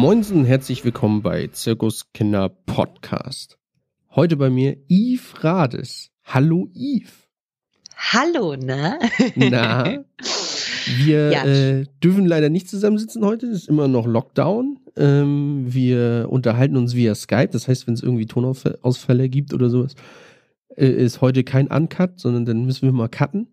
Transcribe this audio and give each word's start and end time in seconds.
Moinsen, 0.00 0.44
herzlich 0.44 0.84
willkommen 0.84 1.22
bei 1.22 1.46
Zirkus 1.46 2.12
Kinder 2.12 2.50
Podcast. 2.50 3.56
Heute 4.10 4.36
bei 4.36 4.50
mir 4.50 4.76
Yves 4.90 5.42
Rades. 5.42 6.10
Hallo 6.22 6.68
Yves. 6.74 7.26
Hallo, 7.96 8.56
ne? 8.56 8.98
Na, 9.36 10.04
wir 10.98 11.32
Ja. 11.32 11.46
äh, 11.46 11.86
dürfen 12.04 12.26
leider 12.26 12.50
nicht 12.50 12.68
zusammensitzen 12.68 13.24
heute, 13.24 13.46
es 13.46 13.62
ist 13.62 13.68
immer 13.70 13.88
noch 13.88 14.06
Lockdown. 14.06 14.80
Ähm, 14.98 15.64
wir 15.66 16.26
unterhalten 16.28 16.76
uns 16.76 16.94
via 16.94 17.14
Skype, 17.14 17.48
das 17.48 17.66
heißt, 17.66 17.86
wenn 17.86 17.94
es 17.94 18.02
irgendwie 18.02 18.26
Tonausfälle 18.26 19.30
gibt 19.30 19.54
oder 19.54 19.70
sowas, 19.70 19.94
äh, 20.76 20.88
ist 20.88 21.22
heute 21.22 21.42
kein 21.42 21.68
Uncut, 21.68 22.20
sondern 22.20 22.44
dann 22.44 22.66
müssen 22.66 22.82
wir 22.82 22.92
mal 22.92 23.08
cutten. 23.08 23.48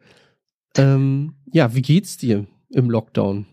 Ähm, 0.76 1.36
ja, 1.54 1.74
wie 1.74 1.82
geht's 1.82 2.18
dir 2.18 2.48
im 2.70 2.90
Lockdown? 2.90 3.46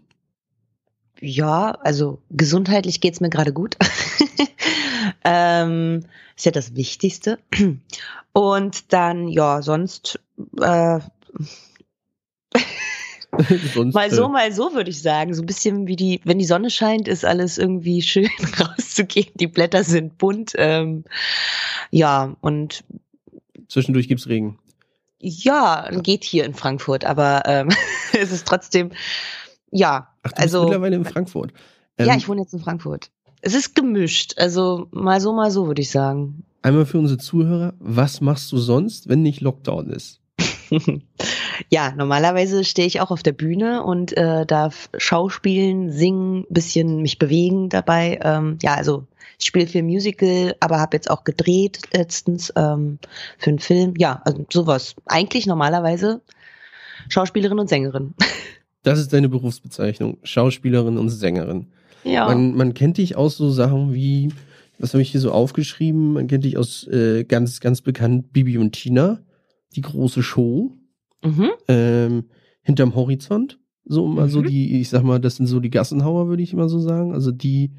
Ja, 1.21 1.73
also 1.83 2.21
gesundheitlich 2.31 3.01
geht's 3.01 3.21
mir 3.21 3.31
gerade 3.31 3.53
gut. 3.53 3.77
ähm, 5.25 6.05
ist 6.37 6.47
ja 6.47 6.53
das 6.53 6.75
Wichtigste. 6.75 7.39
Und 8.33 8.93
dann, 8.93 9.29
ja, 9.29 9.63
sonst 9.63 10.21
äh, 10.61 11.01
Sonst, 13.73 13.95
mal 13.95 14.11
so, 14.11 14.25
äh, 14.25 14.29
mal 14.29 14.53
so, 14.53 14.75
würde 14.75 14.91
ich 14.91 15.03
sagen. 15.03 15.35
So 15.35 15.43
ein 15.43 15.47
bisschen 15.47 15.87
wie 15.87 15.97
die, 15.97 16.21
wenn 16.25 16.39
die 16.39 16.45
Sonne 16.45 16.71
scheint, 16.71 17.07
ist 17.07 17.25
alles 17.25 17.59
irgendwie 17.59 18.03
schön 18.03 18.29
rauszugehen. 18.61 19.31
Die 19.35 19.47
Blätter 19.47 19.85
sind 19.85 20.19
bunt. 20.19 20.53
Ähm, 20.57 21.05
ja, 21.91 22.37
und 22.41 22.85
zwischendurch 23.69 24.09
gibt's 24.09 24.29
Regen. 24.29 24.59
ja, 25.21 25.89
geht 26.03 26.25
hier 26.25 26.45
in 26.45 26.55
Frankfurt, 26.55 27.05
aber 27.05 27.43
ähm, 27.47 27.69
es 28.13 28.33
ist 28.33 28.47
trotzdem, 28.47 28.91
ja, 29.71 30.09
Ach, 30.23 30.33
du 30.33 30.43
Also- 30.43 30.63
mittlerweile 30.65 30.97
in 30.97 31.05
Frankfurt. 31.05 31.53
Ähm, 31.99 32.07
ja, 32.09 32.17
ich 32.17 32.29
wohne 32.29 32.43
jetzt 32.43 32.53
in 32.53 32.61
Frankfurt. 32.61 33.11
Es 33.43 33.55
ist 33.55 33.75
gemischt, 33.75 34.35
also 34.37 34.89
mal 34.91 35.21
so, 35.21 35.33
mal 35.33 35.51
so, 35.51 35.67
würde 35.67 35.81
ich 35.81 35.91
sagen. 35.91 36.45
Einmal 36.63 36.85
für 36.85 36.99
unsere 36.99 37.19
Zuhörer, 37.19 37.73
was 37.79 38.21
machst 38.21 38.53
du 38.53 38.59
sonst, 38.59 39.09
wenn 39.09 39.23
nicht 39.23 39.41
Lockdown 39.41 39.89
ist? 39.91 40.21
ja, 41.71 41.93
normalerweise 41.97 42.65
stehe 42.65 42.87
ich 42.87 43.01
auch 43.01 43.11
auf 43.11 43.23
der 43.23 43.33
Bühne 43.33 43.83
und 43.83 44.17
äh, 44.17 44.45
darf 44.47 44.91
schauspielen, 44.97 45.91
singen, 45.91 46.45
bisschen 46.51 47.01
mich 47.03 47.19
bewegen 47.19 47.71
dabei. 47.71 48.21
Ähm, 48.23 48.59
ja, 48.63 48.75
also 48.75 49.07
ich 49.39 49.47
spiele 49.47 49.67
viel 49.67 49.83
Musical, 49.83 50.55
aber 50.61 50.79
habe 50.79 50.97
jetzt 50.97 51.11
auch 51.11 51.25
gedreht 51.25 51.81
letztens 51.95 52.53
ähm, 52.57 52.99
für 53.39 53.51
einen 53.51 53.59
Film. 53.59 53.95
Ja, 53.97 54.21
also 54.25 54.45
sowas. 54.53 54.95
Eigentlich 55.07 55.47
normalerweise 55.47 56.21
Schauspielerin 57.09 57.59
und 57.59 57.69
Sängerin. 57.69 58.15
Das 58.83 58.99
ist 58.99 59.13
deine 59.13 59.29
Berufsbezeichnung, 59.29 60.19
Schauspielerin 60.23 60.97
und 60.99 61.09
Sängerin. 61.11 61.67
ja. 62.05 62.27
Man, 62.27 62.55
man 62.55 62.75
kennt 62.75 62.99
dich 62.99 63.17
aus 63.17 63.37
so 63.37 63.51
Sachen 63.51 63.93
wie, 63.95 64.31
was 64.79 64.95
habe 64.95 65.03
ich 65.03 65.11
hier 65.11 65.21
so 65.21 65.33
aufgeschrieben? 65.33 66.15
Man 66.15 66.27
kennt 66.29 66.45
dich 66.45 66.57
aus 66.57 66.87
äh, 66.89 67.25
ganz, 67.25 67.61
ganz 67.61 67.83
bekannt 67.83 68.33
Bibi 68.33 68.57
und 68.59 68.73
Tina, 68.73 69.21
die 69.77 69.83
große 69.83 70.23
Show, 70.23 70.73
mhm. 71.23 71.51
ähm, 71.69 72.25
hinterm 72.63 72.95
Horizont. 72.95 73.59
So 73.85 74.07
mal 74.07 74.29
so 74.29 74.41
Mhm. 74.41 74.47
die, 74.47 74.81
ich 74.81 74.89
sag 74.89 75.03
mal, 75.03 75.19
das 75.19 75.37
sind 75.37 75.47
so 75.47 75.61
die 75.61 75.71
Gassenhauer, 75.71 76.29
würde 76.29 76.43
ich 76.43 76.53
immer 76.53 76.69
so 76.69 76.79
sagen. 76.79 77.13
Also 77.13 77.33
die, 77.33 77.73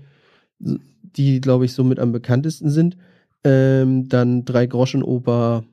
die, 0.60 1.42
glaube 1.42 1.66
ich, 1.66 1.74
so 1.74 1.84
mit 1.84 2.00
am 2.00 2.12
bekanntesten 2.12 2.70
sind. 2.70 2.98
Ähm, 3.44 4.08
dann 4.10 4.46
drei 4.46 4.68
Groschen 4.68 5.02
Oper. 5.04 5.64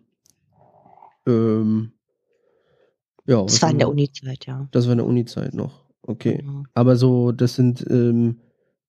Ähm, 1.27 1.93
ja, 3.29 3.43
Das 3.45 3.63
war 3.63 3.71
in 3.71 3.79
der? 3.79 3.89
Uni-Zeit, 3.89 4.47
ja. 4.47 4.67
Das 4.73 4.87
war 4.87 4.93
in 4.93 4.99
der 4.99 5.07
Uni-Zeit 5.07 5.55
noch. 5.55 5.85
Okay. 6.03 6.39
Genau. 6.39 6.65
Aber 6.75 6.97
so, 6.97 7.31
das 7.33 7.55
sind, 7.55 7.85
ähm, 7.89 8.41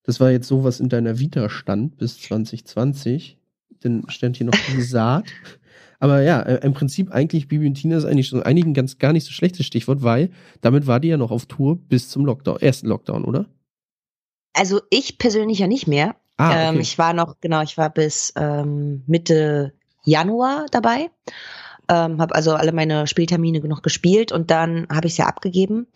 das 0.04 0.20
war 0.20 0.32
jetzt 0.32 0.48
so, 0.48 0.64
was 0.64 0.80
in 0.80 0.90
deiner 0.90 1.20
Vita 1.20 1.50
stand 1.50 1.98
bis 1.98 2.20
2020. 2.22 3.38
Dann 3.82 4.04
stand 4.10 4.38
hier 4.38 4.48
noch 4.48 4.54
die 4.76 4.82
Saat. 4.82 5.26
Aber 6.00 6.22
ja, 6.22 6.42
äh, 6.42 6.66
im 6.66 6.74
Prinzip 6.74 7.12
eigentlich 7.12 7.48
Bibi 7.50 7.68
und 7.68 7.74
Tina 7.76 7.98
ist 7.98 8.06
eigentlich 8.06 8.30
so 8.30 8.42
einigen 8.42 8.74
ganz 8.74 8.98
gar 8.98 9.12
nicht 9.12 9.26
so 9.26 9.32
schlechtes 9.32 9.66
Stichwort, 9.66 10.02
weil 10.02 10.30
damit 10.62 10.88
war 10.88 11.00
die 11.02 11.10
ja 11.10 11.18
noch 11.18 11.32
auf 11.32 11.46
Tour 11.46 11.76
bis 11.78 12.10
zum 12.10 12.26
Lockdown, 12.26 12.62
ersten 12.62 12.88
Lockdown, 12.88 13.26
oder? 13.26 13.46
Also 14.54 14.82
ich 14.90 15.18
persönlich 15.18 15.60
ja 15.60 15.68
nicht 15.68 15.88
mehr. 15.88 16.16
Ah, 16.38 16.70
Ähm, 16.70 16.76
okay. 16.76 16.82
ich 16.84 16.98
war 16.98 17.14
noch, 17.14 17.36
genau, 17.42 17.62
ich 17.64 17.78
war 17.78 17.90
bis 17.90 18.32
ähm, 18.38 19.04
Mitte 19.08 19.74
Januar 20.06 20.68
dabei. 20.72 21.10
Ähm, 21.90 22.22
habe 22.22 22.36
also 22.36 22.54
alle 22.54 22.72
meine 22.72 23.08
Spieltermine 23.08 23.60
noch 23.68 23.82
gespielt 23.82 24.32
und 24.32 24.52
dann 24.52 24.88
habe 24.94 25.08
ich 25.08 25.14
es 25.14 25.18
ja 25.18 25.26
abgegeben. 25.26 25.88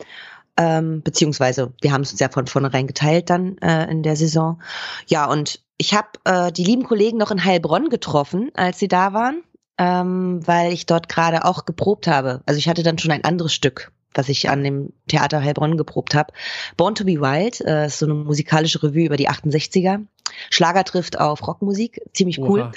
Ähm, 0.55 1.01
beziehungsweise 1.01 1.73
wir 1.81 1.91
haben 1.91 2.01
es 2.01 2.11
uns 2.11 2.19
ja 2.19 2.29
von 2.29 2.47
vornherein 2.47 2.87
geteilt 2.87 3.29
dann 3.29 3.57
äh, 3.59 3.89
in 3.89 4.03
der 4.03 4.15
Saison. 4.15 4.61
Ja, 5.07 5.25
und 5.25 5.61
ich 5.77 5.93
habe 5.93 6.09
äh, 6.25 6.51
die 6.51 6.63
lieben 6.63 6.83
Kollegen 6.83 7.17
noch 7.17 7.31
in 7.31 7.43
Heilbronn 7.43 7.89
getroffen, 7.89 8.51
als 8.53 8.79
sie 8.79 8.87
da 8.87 9.13
waren, 9.13 9.43
ähm, 9.77 10.45
weil 10.45 10.71
ich 10.71 10.85
dort 10.85 11.09
gerade 11.09 11.45
auch 11.45 11.65
geprobt 11.65 12.07
habe. 12.07 12.41
Also 12.45 12.59
ich 12.59 12.69
hatte 12.69 12.83
dann 12.83 12.99
schon 12.99 13.11
ein 13.11 13.23
anderes 13.23 13.53
Stück, 13.53 13.91
was 14.13 14.29
ich 14.29 14.49
an 14.49 14.63
dem 14.63 14.93
Theater 15.07 15.41
Heilbronn 15.41 15.77
geprobt 15.77 16.13
habe. 16.13 16.33
Born 16.77 16.93
to 16.93 17.03
be 17.03 17.19
Wild, 17.19 17.61
äh, 17.61 17.87
ist 17.87 17.99
so 17.99 18.05
eine 18.05 18.15
musikalische 18.15 18.83
Revue 18.83 19.05
über 19.05 19.17
die 19.17 19.29
68er. 19.29 20.05
Schlager 20.51 20.83
trifft 20.83 21.19
auf 21.19 21.45
Rockmusik, 21.47 22.01
ziemlich 22.13 22.39
cool. 22.39 22.61
Oha. 22.61 22.71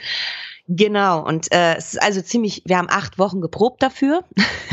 Genau, 0.69 1.25
und 1.27 1.53
äh, 1.53 1.77
es 1.77 1.95
ist 1.95 2.03
also 2.03 2.21
ziemlich, 2.23 2.63
wir 2.67 2.79
haben 2.79 2.89
acht 2.91 3.19
Wochen 3.19 3.41
geprobt 3.41 3.83
dafür 3.83 4.25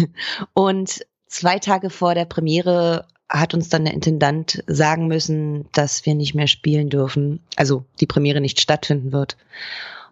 und 0.53 1.05
zwei 1.27 1.59
Tage 1.59 1.89
vor 1.89 2.15
der 2.15 2.25
Premiere 2.25 3.05
hat 3.29 3.53
uns 3.53 3.69
dann 3.69 3.85
der 3.85 3.93
Intendant 3.93 4.63
sagen 4.67 5.07
müssen, 5.07 5.65
dass 5.71 6.05
wir 6.05 6.13
nicht 6.15 6.35
mehr 6.35 6.47
spielen 6.47 6.89
dürfen, 6.89 7.39
also 7.55 7.83
die 7.99 8.05
Premiere 8.05 8.41
nicht 8.41 8.59
stattfinden 8.59 9.11
wird. 9.11 9.37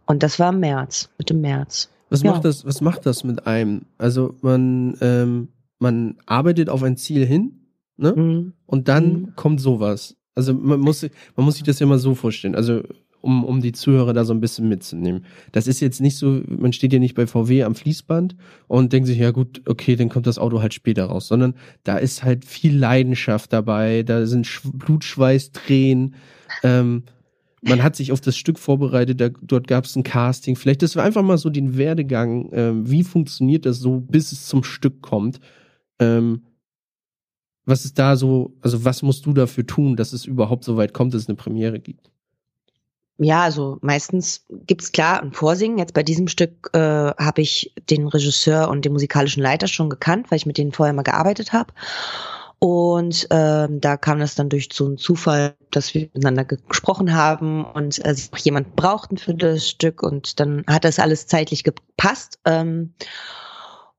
Und 0.05 0.23
das 0.23 0.39
war 0.39 0.51
im 0.51 0.59
März, 0.59 1.09
Mitte 1.17 1.33
März. 1.33 1.89
Was 2.09 2.23
Ja. 2.23 2.31
macht 2.31 2.45
das, 2.45 2.65
was 2.65 2.81
macht 2.81 3.05
das 3.05 3.23
mit 3.23 3.45
einem? 3.47 3.83
Also 3.97 4.35
man, 4.41 4.97
ähm, 5.01 5.49
man 5.79 6.17
arbeitet 6.25 6.69
auf 6.69 6.83
ein 6.83 6.97
Ziel 6.97 7.25
hin, 7.25 7.67
ne? 7.97 8.13
Mhm. 8.15 8.53
Und 8.65 8.87
dann 8.87 9.13
Mhm. 9.13 9.35
kommt 9.35 9.61
sowas. 9.61 10.15
Also 10.35 10.53
man 10.53 10.79
muss, 10.79 11.03
man 11.35 11.45
muss 11.45 11.55
sich 11.55 11.63
das 11.63 11.79
ja 11.79 11.85
mal 11.85 11.99
so 11.99 12.15
vorstellen. 12.15 12.55
Also 12.55 12.81
um, 13.21 13.43
um 13.43 13.61
die 13.61 13.71
Zuhörer 13.71 14.13
da 14.13 14.25
so 14.25 14.33
ein 14.33 14.41
bisschen 14.41 14.67
mitzunehmen. 14.67 15.25
Das 15.51 15.67
ist 15.67 15.79
jetzt 15.79 16.01
nicht 16.01 16.17
so, 16.17 16.41
man 16.47 16.73
steht 16.73 16.93
ja 16.93 16.99
nicht 16.99 17.15
bei 17.15 17.27
VW 17.27 17.63
am 17.63 17.75
Fließband 17.75 18.35
und 18.67 18.93
denkt 18.93 19.07
sich, 19.07 19.17
ja 19.17 19.31
gut, 19.31 19.61
okay, 19.67 19.95
dann 19.95 20.09
kommt 20.09 20.27
das 20.27 20.39
Auto 20.39 20.61
halt 20.61 20.73
später 20.73 21.05
raus, 21.05 21.27
sondern 21.27 21.55
da 21.83 21.97
ist 21.97 22.23
halt 22.23 22.45
viel 22.45 22.77
Leidenschaft 22.77 23.53
dabei, 23.53 24.03
da 24.03 24.25
sind 24.25 24.47
Sch 24.47 24.61
Blutschweiß, 24.73 25.51
Tränen, 25.51 26.15
ähm, 26.63 27.03
man 27.61 27.83
hat 27.83 27.95
sich 27.95 28.11
auf 28.11 28.21
das 28.21 28.35
Stück 28.37 28.57
vorbereitet, 28.57 29.21
da, 29.21 29.29
dort 29.29 29.67
gab 29.67 29.85
es 29.85 29.95
ein 29.95 30.03
Casting. 30.03 30.55
Vielleicht, 30.55 30.81
das 30.81 30.95
war 30.95 31.03
einfach 31.03 31.21
mal 31.21 31.37
so 31.37 31.49
den 31.49 31.77
Werdegang, 31.77 32.49
ähm, 32.53 32.89
wie 32.89 33.03
funktioniert 33.03 33.65
das 33.65 33.77
so, 33.77 33.99
bis 33.99 34.31
es 34.31 34.47
zum 34.47 34.63
Stück 34.63 35.01
kommt. 35.01 35.39
Ähm, 35.99 36.41
was 37.65 37.85
ist 37.85 37.99
da 37.99 38.15
so, 38.15 38.57
also 38.61 38.83
was 38.83 39.03
musst 39.03 39.25
du 39.27 39.33
dafür 39.33 39.65
tun, 39.65 39.95
dass 39.95 40.13
es 40.13 40.25
überhaupt 40.25 40.63
so 40.63 40.77
weit 40.77 40.93
kommt, 40.93 41.13
dass 41.13 41.21
es 41.21 41.29
eine 41.29 41.35
Premiere 41.35 41.79
gibt? 41.79 42.11
Ja, 43.17 43.43
also 43.43 43.77
meistens 43.81 44.45
gibt's 44.49 44.91
klar 44.91 45.21
ein 45.21 45.31
Vorsingen. 45.31 45.77
Jetzt 45.77 45.93
bei 45.93 46.01
diesem 46.01 46.27
Stück 46.27 46.69
äh, 46.73 46.79
habe 46.79 47.41
ich 47.41 47.73
den 47.89 48.07
Regisseur 48.07 48.67
und 48.69 48.83
den 48.83 48.93
musikalischen 48.93 49.43
Leiter 49.43 49.67
schon 49.67 49.89
gekannt, 49.91 50.31
weil 50.31 50.37
ich 50.37 50.47
mit 50.47 50.57
denen 50.57 50.71
vorher 50.71 50.93
mal 50.93 51.03
gearbeitet 51.03 51.53
habe. 51.53 51.71
Und 52.57 53.27
ähm, 53.31 53.79
da 53.81 53.97
kam 53.97 54.19
das 54.19 54.35
dann 54.35 54.49
durch 54.49 54.69
so 54.71 54.85
einen 54.85 54.97
Zufall, 54.97 55.55
dass 55.71 55.93
wir 55.93 56.01
miteinander 56.13 56.45
ge- 56.45 56.59
gesprochen 56.67 57.13
haben 57.13 57.65
und 57.65 58.03
äh, 58.05 58.15
auch 58.31 58.37
jemanden 58.37 58.75
brauchten 58.75 59.17
für 59.17 59.33
das 59.33 59.67
Stück 59.67 60.03
und 60.03 60.39
dann 60.39 60.63
hat 60.67 60.83
das 60.83 60.99
alles 60.99 61.27
zeitlich 61.27 61.63
gepasst. 61.63 62.39
Ähm, 62.45 62.93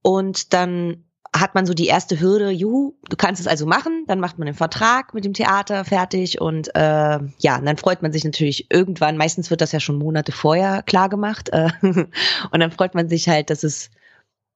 und 0.02 0.52
dann 0.52 1.04
hat 1.34 1.54
man 1.54 1.64
so 1.64 1.72
die 1.72 1.86
erste 1.86 2.20
Hürde, 2.20 2.50
juhu, 2.50 2.94
du 3.08 3.16
kannst 3.16 3.40
es 3.40 3.46
also 3.46 3.64
machen, 3.64 4.04
dann 4.06 4.20
macht 4.20 4.38
man 4.38 4.46
den 4.46 4.54
Vertrag 4.54 5.14
mit 5.14 5.24
dem 5.24 5.32
Theater 5.32 5.84
fertig 5.84 6.40
und 6.40 6.74
äh, 6.74 7.18
ja, 7.38 7.58
und 7.58 7.64
dann 7.64 7.78
freut 7.78 8.02
man 8.02 8.12
sich 8.12 8.24
natürlich 8.24 8.66
irgendwann, 8.70 9.16
meistens 9.16 9.50
wird 9.50 9.62
das 9.62 9.72
ja 9.72 9.80
schon 9.80 9.98
Monate 9.98 10.32
vorher 10.32 10.82
klar 10.82 11.08
gemacht 11.08 11.48
äh, 11.52 11.70
und 11.82 12.60
dann 12.60 12.70
freut 12.70 12.94
man 12.94 13.08
sich 13.08 13.28
halt, 13.28 13.48
dass 13.48 13.64
es, 13.64 13.90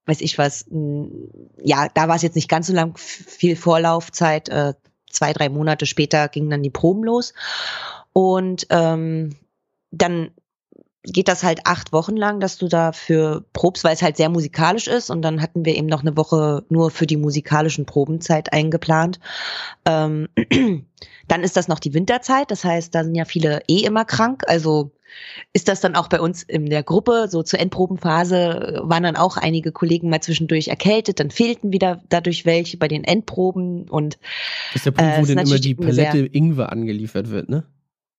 weiß 0.05 0.21
ich 0.21 0.37
was, 0.37 0.67
ja, 1.63 1.89
da 1.95 2.09
war 2.09 2.17
es 2.17 2.23
jetzt 2.23 2.37
nicht 2.37 2.49
ganz 2.49 2.67
so 2.67 2.75
lang, 2.75 2.97
viel 2.99 3.57
Vorlaufzeit, 3.57 4.51
äh, 4.51 4.75
zwei, 5.11 5.33
drei 5.33 5.49
Monate 5.49 5.87
später 5.87 6.29
gingen 6.29 6.51
dann 6.51 6.63
die 6.63 6.71
Proben 6.71 7.05
los 7.05 7.33
und 8.13 8.67
ähm, 8.69 9.35
dann 9.91 10.31
geht 11.07 11.29
das 11.29 11.43
halt 11.43 11.61
acht 11.65 11.93
Wochen 11.93 12.17
lang, 12.17 12.41
dass 12.41 12.59
du 12.59 12.69
dafür 12.69 13.45
probst, 13.53 13.85
weil 13.85 13.95
es 13.95 14.03
halt 14.03 14.17
sehr 14.17 14.29
musikalisch 14.29 14.87
ist. 14.89 15.11
Und 15.11 15.23
dann 15.23 15.41
hatten 15.41 15.65
wir 15.65 15.77
eben 15.77 15.87
noch 15.87 16.03
eine 16.03 16.17
Woche 16.17 16.65
nur 16.69 16.91
für 16.91 17.07
die 17.07 17.17
musikalischen 17.17 17.87
Probenzeit 17.87 18.53
eingeplant. 18.53 19.21
Ähm, 19.85 20.29
dann 21.29 21.43
ist 21.43 21.57
das 21.57 21.69
noch 21.69 21.79
die 21.79 21.95
Winterzeit. 21.95 22.51
Das 22.51 22.65
heißt, 22.65 22.95
da 22.95 23.05
sind 23.05 23.15
ja 23.15 23.25
viele 23.25 23.63
eh 23.69 23.85
immer 23.85 24.05
krank. 24.05 24.43
Also 24.47 24.91
ist 25.53 25.69
das 25.69 25.81
dann 25.81 25.95
auch 25.95 26.09
bei 26.09 26.21
uns 26.21 26.43
in 26.43 26.67
der 26.67 26.83
Gruppe, 26.83 27.29
so 27.31 27.43
zur 27.43 27.61
Endprobenphase, 27.61 28.81
waren 28.83 29.05
dann 29.05 29.17
auch 29.17 29.37
einige 29.37 29.73
Kollegen 29.73 30.11
mal 30.11 30.21
zwischendurch 30.21 30.69
erkältet, 30.69 31.21
dann 31.21 31.31
fehlten 31.31 31.73
wieder 31.73 32.03
dadurch 32.09 32.45
welche 32.45 32.77
bei 32.77 32.89
den 32.89 33.05
Endproben 33.05 33.89
und 33.89 34.19
Das 34.73 34.77
ist 34.77 34.87
der 34.87 34.91
Punkt, 34.91 35.13
Äh, 35.13 35.23
wo 35.23 35.27
dann 35.27 35.47
immer 35.47 35.59
die 35.59 35.75
Palette 35.75 36.19
Ingwer 36.19 36.71
angeliefert 36.71 37.31
wird, 37.31 37.49
ne? 37.49 37.65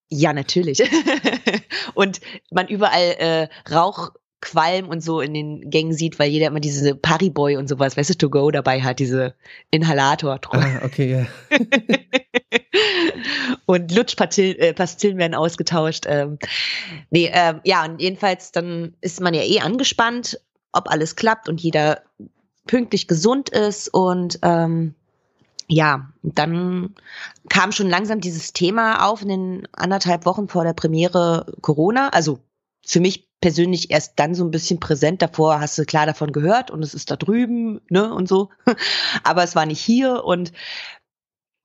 Ja, 0.10 0.31
natürlich. 0.31 0.80
und 1.94 2.21
man 2.51 2.68
überall 2.68 3.15
äh, 3.19 3.48
Rauch 3.74 4.12
Qualm 4.39 4.89
und 4.89 5.01
so 5.01 5.19
in 5.19 5.33
den 5.33 5.69
Gängen 5.69 5.94
sieht, 5.94 6.19
weil 6.19 6.30
jeder 6.30 6.48
immer 6.48 6.59
diese 6.59 6.94
Pariboy 6.95 7.57
und 7.57 7.68
sowas, 7.68 7.98
weißt 7.98 8.12
du, 8.12 8.18
to 8.18 8.30
go 8.30 8.51
dabei 8.51 8.81
hat, 8.81 9.00
diese 9.00 9.33
Inhalator. 9.71 10.39
Ah, 10.51 10.81
okay, 10.83 11.12
ja. 11.12 11.57
und 13.65 13.92
Lutschpastillen 13.92 14.59
äh, 14.59 15.18
werden 15.18 15.33
ausgetauscht. 15.33 16.06
Ähm, 16.07 16.38
nee, 17.09 17.31
ähm, 17.33 17.62
ja, 17.63 17.83
und 17.83 18.00
jedenfalls 18.00 18.51
dann 18.51 18.95
ist 19.01 19.21
man 19.21 19.33
ja 19.33 19.42
eh 19.42 19.59
angespannt, 19.59 20.39
ob 20.71 20.92
alles 20.92 21.15
klappt 21.15 21.50
und 21.50 21.59
jeder 21.59 22.04
pünktlich 22.68 23.07
gesund 23.07 23.50
ist 23.50 23.89
und 23.89 24.38
ähm, 24.44 24.94
ja, 25.69 26.14
dann 26.24 26.96
kam 27.50 27.72
schon 27.72 27.90
langsam 27.90 28.22
dieses 28.22 28.54
Thema 28.54 29.06
auf 29.06 29.22
in 29.22 29.28
den 29.28 29.68
anderthalb 29.74 30.25
Wochen 30.25 30.48
vor 30.48 30.64
der 30.64 30.74
Premiere 30.74 31.54
Corona. 31.62 32.10
Also 32.10 32.40
für 32.86 33.02
mich 33.02 33.28
persönlich 33.42 33.92
erst 33.92 34.18
dann 34.18 34.34
so 34.34 34.46
ein 34.46 34.52
bisschen 34.52 34.80
präsent. 34.80 35.22
Davor 35.22 35.60
hast 35.60 35.78
du 35.78 35.86
klar 35.86 36.06
davon 36.06 36.31
gehört 36.31 36.72
und 36.72 36.84
es 36.84 36.94
ist 36.94 37.12
da 37.12 37.18
drüben, 37.18 37.81
ne, 37.90 38.14
und 38.14 38.28
so. 38.30 38.50
Aber 39.24 39.44
es 39.44 39.56
war 39.56 39.66
nicht 39.66 39.81
hier 39.81 40.24
und 40.24 40.54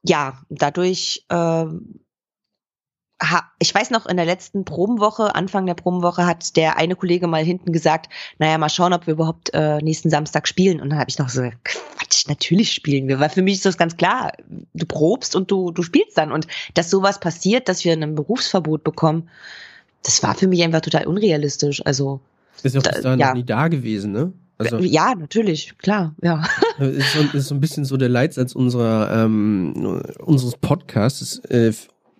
ja, 0.04 0.42
dadurch, 0.48 1.24
äh, 1.28 1.66
ich 3.58 3.74
weiß 3.74 3.90
noch, 3.90 4.06
in 4.06 4.16
der 4.16 4.26
letzten 4.26 4.64
Probenwoche, 4.64 5.34
Anfang 5.34 5.66
der 5.66 5.74
Probenwoche, 5.74 6.26
hat 6.26 6.56
der 6.56 6.76
eine 6.76 6.96
Kollege 6.96 7.26
mal 7.26 7.44
hinten 7.44 7.72
gesagt, 7.72 8.10
naja, 8.38 8.58
mal 8.58 8.68
schauen, 8.68 8.92
ob 8.92 9.06
wir 9.06 9.14
überhaupt 9.14 9.50
äh, 9.54 9.78
nächsten 9.78 10.10
Samstag 10.10 10.48
spielen. 10.48 10.80
Und 10.80 10.90
dann 10.90 10.98
habe 10.98 11.08
ich 11.08 11.18
noch 11.18 11.28
so, 11.28 11.42
Quatsch, 11.64 12.26
natürlich 12.28 12.72
spielen 12.72 13.08
wir, 13.08 13.20
weil 13.20 13.30
für 13.30 13.42
mich 13.42 13.54
ist 13.54 13.66
das 13.66 13.78
ganz 13.78 13.96
klar. 13.96 14.32
Du 14.74 14.86
probst 14.86 15.36
und 15.36 15.50
du, 15.50 15.70
du 15.70 15.82
spielst 15.82 16.18
dann. 16.18 16.32
Und 16.32 16.46
dass 16.74 16.90
sowas 16.90 17.20
passiert, 17.20 17.68
dass 17.68 17.84
wir 17.84 17.92
ein 17.92 18.14
Berufsverbot 18.14 18.82
bekommen, 18.82 19.28
das 20.02 20.22
war 20.22 20.34
für 20.34 20.48
mich 20.48 20.62
einfach 20.62 20.80
total 20.80 21.06
unrealistisch. 21.06 21.84
Also 21.86 22.20
ist 22.62 22.74
ja 22.74 22.80
auch 22.80 22.84
bis 22.84 23.02
dahin 23.02 23.20
ja. 23.20 23.28
noch 23.28 23.34
nie 23.34 23.44
da 23.44 23.68
gewesen, 23.68 24.12
ne? 24.12 24.32
Also, 24.58 24.78
ja, 24.78 25.14
natürlich, 25.16 25.76
klar, 25.78 26.14
ja. 26.22 26.44
Ist 26.78 27.12
so, 27.14 27.36
ist 27.36 27.48
so 27.48 27.54
ein 27.54 27.60
bisschen 27.60 27.84
so 27.84 27.96
der 27.96 28.08
Leitsatz 28.08 28.54
unserer 28.54 29.24
ähm, 29.24 30.02
unseres 30.20 30.56
Podcasts, 30.56 31.20
ist, 31.20 31.50
äh, 31.50 31.72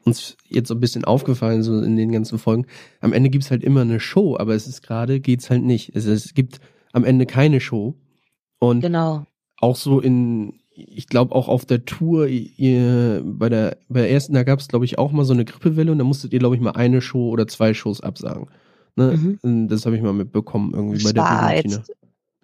uns 0.05 0.37
jetzt 0.49 0.69
so 0.69 0.75
ein 0.75 0.81
bisschen 0.81 1.05
aufgefallen, 1.05 1.63
so 1.63 1.81
in 1.81 1.97
den 1.97 2.13
ganzen 2.13 2.39
Folgen. 2.39 2.67
Am 3.01 3.13
Ende 3.13 3.31
gibt's 3.31 3.51
halt 3.51 3.63
immer 3.63 3.83
eine 3.83 4.01
Show, 4.01 4.37
aber 4.39 4.55
es 4.55 4.67
ist 4.67 4.83
gerade, 4.83 5.21
geht's 5.21 5.51
halt 5.51 5.63
nicht. 5.63 5.95
Es, 5.95 6.07
es 6.07 6.35
gibt 6.35 6.61
am 6.93 7.05
Ende 7.05 7.27
keine 7.27 7.61
Show. 7.61 7.95
Und 8.59 8.81
genau. 8.81 9.27
auch 9.59 9.77
so 9.77 10.01
in, 10.01 10.61
ich 10.75 11.07
glaube 11.07 11.35
auch 11.35 11.49
auf 11.49 11.65
der 11.65 11.85
Tour, 11.85 12.27
ihr, 12.27 13.23
bei 13.25 13.49
der, 13.49 13.79
bei 13.89 14.01
der 14.01 14.11
ersten, 14.11 14.35
da 14.35 14.43
gab 14.43 14.61
es, 14.61 14.69
glaube 14.69 14.85
ich, 14.85 14.99
auch 14.99 15.13
mal 15.13 15.25
so 15.25 15.33
eine 15.33 15.45
Grippewelle 15.45 15.93
und 15.93 15.99
da 15.99 16.05
musstet 16.05 16.33
ihr, 16.33 16.39
glaube 16.39 16.57
ich, 16.57 16.61
mal 16.61 16.73
eine 16.73 17.01
Show 17.01 17.31
oder 17.31 17.47
zwei 17.47 17.75
Shows 17.75 18.01
absagen. 18.01 18.49
Ne? 18.97 19.39
Mhm. 19.43 19.69
Das 19.69 19.87
habe 19.87 19.97
ich 19.97 20.03
mal 20.03 20.13
mitbekommen, 20.13 20.73
irgendwie 20.75 21.03
das 21.03 21.05
bei 21.05 21.13
der 21.13 21.23
war 21.23 21.55
jetzt, 21.55 21.93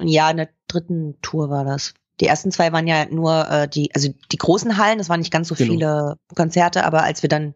Ja, 0.03 0.31
in 0.31 0.39
der 0.39 0.49
dritten 0.67 1.17
Tour 1.23 1.51
war 1.51 1.65
das. 1.65 1.95
Die 2.21 2.27
ersten 2.27 2.51
zwei 2.51 2.73
waren 2.73 2.87
ja 2.87 3.07
nur 3.11 3.49
äh, 3.49 3.69
die, 3.69 3.95
also 3.95 4.09
die 4.33 4.39
großen 4.39 4.77
Hallen, 4.77 4.99
das 4.99 5.09
waren 5.09 5.21
nicht 5.21 5.33
ganz 5.33 5.49
so 5.49 5.55
genau. 5.55 5.73
viele 5.73 6.17
Konzerte, 6.35 6.85
aber 6.85 7.03
als 7.05 7.23
wir 7.23 7.29
dann 7.29 7.55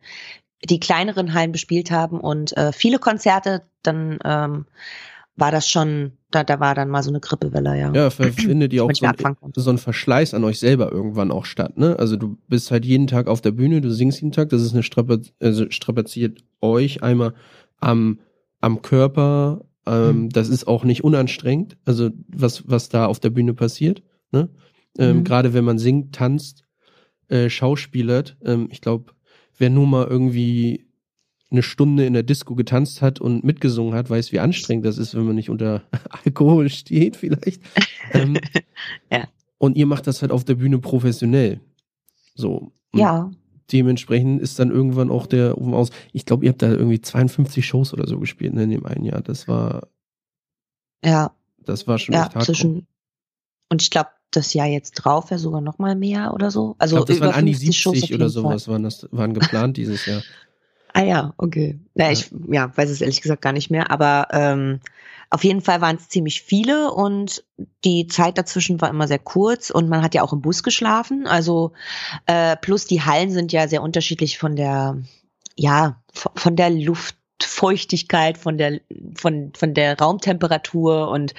die 0.65 0.81
kleineren 0.81 1.35
Hallen 1.35 1.53
bespielt 1.53 1.91
haben 1.91 2.21
und 2.21 2.57
äh, 2.57 2.73
viele 2.73 2.99
Konzerte, 2.99 3.63
dann 3.83 4.19
ähm, 4.25 4.67
war 5.37 5.51
das 5.51 5.69
schon, 5.69 6.13
da, 6.31 6.45
da 6.45 6.61
war 6.61 6.75
dann 6.75 6.89
mal 6.89 7.03
so 7.03 7.11
eine 7.11 7.21
Grippewelle, 7.21 7.79
ja. 7.79 7.93
Ja, 7.93 8.11
findet 8.11 8.73
ihr 8.73 8.85
auch 8.85 8.91
so 8.93 9.07
ein, 9.07 9.37
so 9.55 9.71
ein 9.71 9.79
Verschleiß 9.79 10.35
an 10.35 10.45
euch 10.45 10.59
selber 10.59 10.93
irgendwann 10.93 11.31
auch 11.31 11.47
statt, 11.47 11.79
ne? 11.79 11.99
Also 11.99 12.17
du 12.17 12.37
bist 12.49 12.71
halt 12.71 12.85
jeden 12.85 13.07
Tag 13.07 13.29
auf 13.29 13.41
der 13.41 13.53
Bühne, 13.53 13.81
du 13.81 13.91
singst 13.91 14.21
jeden 14.21 14.33
Tag, 14.33 14.51
das 14.51 14.63
ist 14.63 14.75
eine 14.75 14.83
Strapaz 14.83 15.33
also 15.41 15.71
strapaziert 15.71 16.45
euch 16.61 17.03
einmal 17.03 17.35
am, 17.81 18.21
am 18.61 18.83
Körper, 18.83 19.63
ähm, 19.87 20.25
mhm. 20.25 20.29
das 20.29 20.49
ist 20.49 20.69
auch 20.69 20.85
nicht 20.85 21.03
unanstrengend, 21.03 21.77
also 21.85 22.11
was, 22.29 22.69
was 22.69 22.89
da 22.89 23.07
auf 23.07 23.19
der 23.19 23.31
Bühne 23.31 23.55
passiert, 23.55 24.03
ne? 24.33 24.49
Ähm, 24.99 25.19
mhm. 25.19 25.25
Gerade 25.25 25.55
wenn 25.55 25.65
man 25.65 25.79
singt, 25.79 26.15
tanzt, 26.15 26.65
äh, 27.29 27.49
schauspielert, 27.49 28.37
ähm, 28.45 28.69
ich 28.71 28.81
glaube, 28.81 29.13
wer 29.57 29.71
nur 29.71 29.87
mal 29.87 30.07
irgendwie 30.07 30.87
eine 31.53 31.63
Stunde 31.63 32.07
in 32.07 32.15
der 32.15 32.23
Disco 32.23 32.55
getanzt 32.55 33.03
hat 33.03 33.21
und 33.21 33.45
mitgesungen 33.45 33.95
hat, 33.95 34.09
weiß, 34.11 34.33
wie 34.33 34.41
anstrengend 34.41 34.87
das 34.87 34.99
ist, 34.99 35.15
wenn 35.15 35.25
man 35.25 35.37
nicht 35.37 35.51
unter 35.51 35.83
Alkohol 36.25 36.69
steht, 36.71 37.17
vielleicht. 37.17 37.63
ähm, 38.13 38.39
ja. 39.11 39.29
Und 39.59 39.77
ihr 39.77 39.87
macht 39.87 40.07
das 40.07 40.23
halt 40.23 40.33
auf 40.33 40.45
der 40.45 40.57
Bühne 40.57 40.79
professionell. 40.79 41.61
So. 42.35 42.73
Und 42.93 43.01
ja. 43.01 43.31
Dementsprechend 43.71 44.43
ist 44.43 44.59
dann 44.59 44.71
irgendwann 44.71 45.11
auch 45.11 45.27
der 45.27 45.57
Ofen 45.57 45.73
aus. 45.73 45.91
Ich 46.13 46.27
glaube, 46.27 46.45
ihr 46.45 46.51
habt 46.51 46.63
da 46.63 46.71
irgendwie 46.71 47.01
52 47.01 47.65
Shows 47.65 47.95
oder 47.95 48.07
so 48.07 48.19
gespielt 48.19 48.55
ne, 48.55 48.65
in 48.65 48.71
dem 48.71 48.85
einen 48.85 49.05
Jahr. 49.05 49.23
Das 49.23 49.47
war. 49.47 49.89
Ja. 51.05 51.35
Das 51.59 51.87
war 51.87 51.99
schon 51.99 52.15
ja, 52.15 52.27
echt 52.27 52.43
zwischen, 52.43 52.87
Und 53.71 53.83
ich 53.83 53.91
glaube, 53.91 54.11
das 54.37 54.55
Jahr 54.55 54.67
jetzt 54.67 54.93
drauf 54.93 55.31
wäre 55.31 55.39
sogar 55.39 55.61
noch 55.61 55.79
mal 55.79 55.95
mehr 55.95 56.33
oder 56.35 56.51
so. 56.51 56.75
Also 56.79 56.97
ich 56.97 56.99
glaub, 56.99 57.07
das 57.07 57.17
über 57.19 57.27
waren 57.27 57.35
an 57.37 57.47
die 57.47 57.55
70 57.55 58.15
oder 58.15 58.29
sowas 58.29 58.69
waren 58.69 58.83
das 58.83 59.09
waren 59.13 59.35
geplant 59.35 59.77
dieses 59.77 60.07
Jahr. 60.07 60.23
Ah 60.95 61.05
ja, 61.05 61.33
okay. 61.39 61.81
Na, 61.95 62.13
ich 62.13 62.31
ja, 62.51 62.71
weiß 62.77 62.91
es 62.91 63.01
ehrlich 63.01 63.23
gesagt 63.23 63.41
gar 63.41 63.55
nicht 63.55 63.71
mehr, 63.71 63.91
aber 63.91 64.29
ähm, 64.31 64.81
auf 65.31 65.43
jeden 65.45 65.63
Fall 65.63 65.81
waren 65.81 65.97
es 65.97 66.11
ziemlich 66.11 66.43
viele 66.43 66.93
und 66.93 67.43
die 67.85 68.07
Zeit 68.07 68.37
dazwischen 68.37 68.79
war 68.83 68.91
immer 68.91 69.09
sehr 69.09 69.19
kurz 69.19 69.71
und 69.71 69.89
man 69.89 70.03
hat 70.03 70.15
ja 70.15 70.23
auch 70.23 70.35
im 70.35 70.43
Bus 70.43 70.63
geschlafen. 70.63 71.27
Also 71.27 71.73
äh, 72.27 72.57
plus 72.57 72.85
die 72.85 73.01
Hallen 73.01 73.31
sind 73.31 73.53
ja 73.53 73.69
sehr 73.69 73.83
unterschiedlich 73.83 74.37
von 74.37 74.57
der, 74.57 74.99
ja, 75.57 76.03
von 76.13 76.57
der 76.57 76.69
Luftfeuchtigkeit, 76.69 78.37
von 78.37 78.59
der, 78.59 78.81
von, 79.15 79.53
von 79.57 79.73
der 79.73 79.99
Raumtemperatur 79.99 81.09
und 81.09 81.33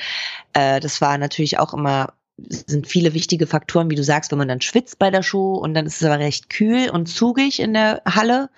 äh, 0.54 0.80
das 0.80 1.00
war 1.00 1.19
natürlich 1.19 1.60
auch 1.60 1.75
immer 1.75 2.13
sind 2.38 2.88
viele 2.88 3.13
wichtige 3.13 3.47
Faktoren, 3.47 3.89
wie 3.89 3.95
du 3.95 4.03
sagst, 4.03 4.31
wenn 4.31 4.38
man 4.38 4.47
dann 4.47 4.62
schwitzt 4.62 5.00
bei 5.00 5.12
der 5.12 5.24
Show 5.24 5.53
und 5.56 5.74
dann 5.74 5.85
ist 5.85 6.01
es 6.01 6.07
aber 6.07 6.19
recht 6.19 6.50
kühl 6.50 6.89
und 6.89 7.07
zugig 7.07 7.59
in 7.59 7.74
der 7.74 8.01
Halle 8.06 8.50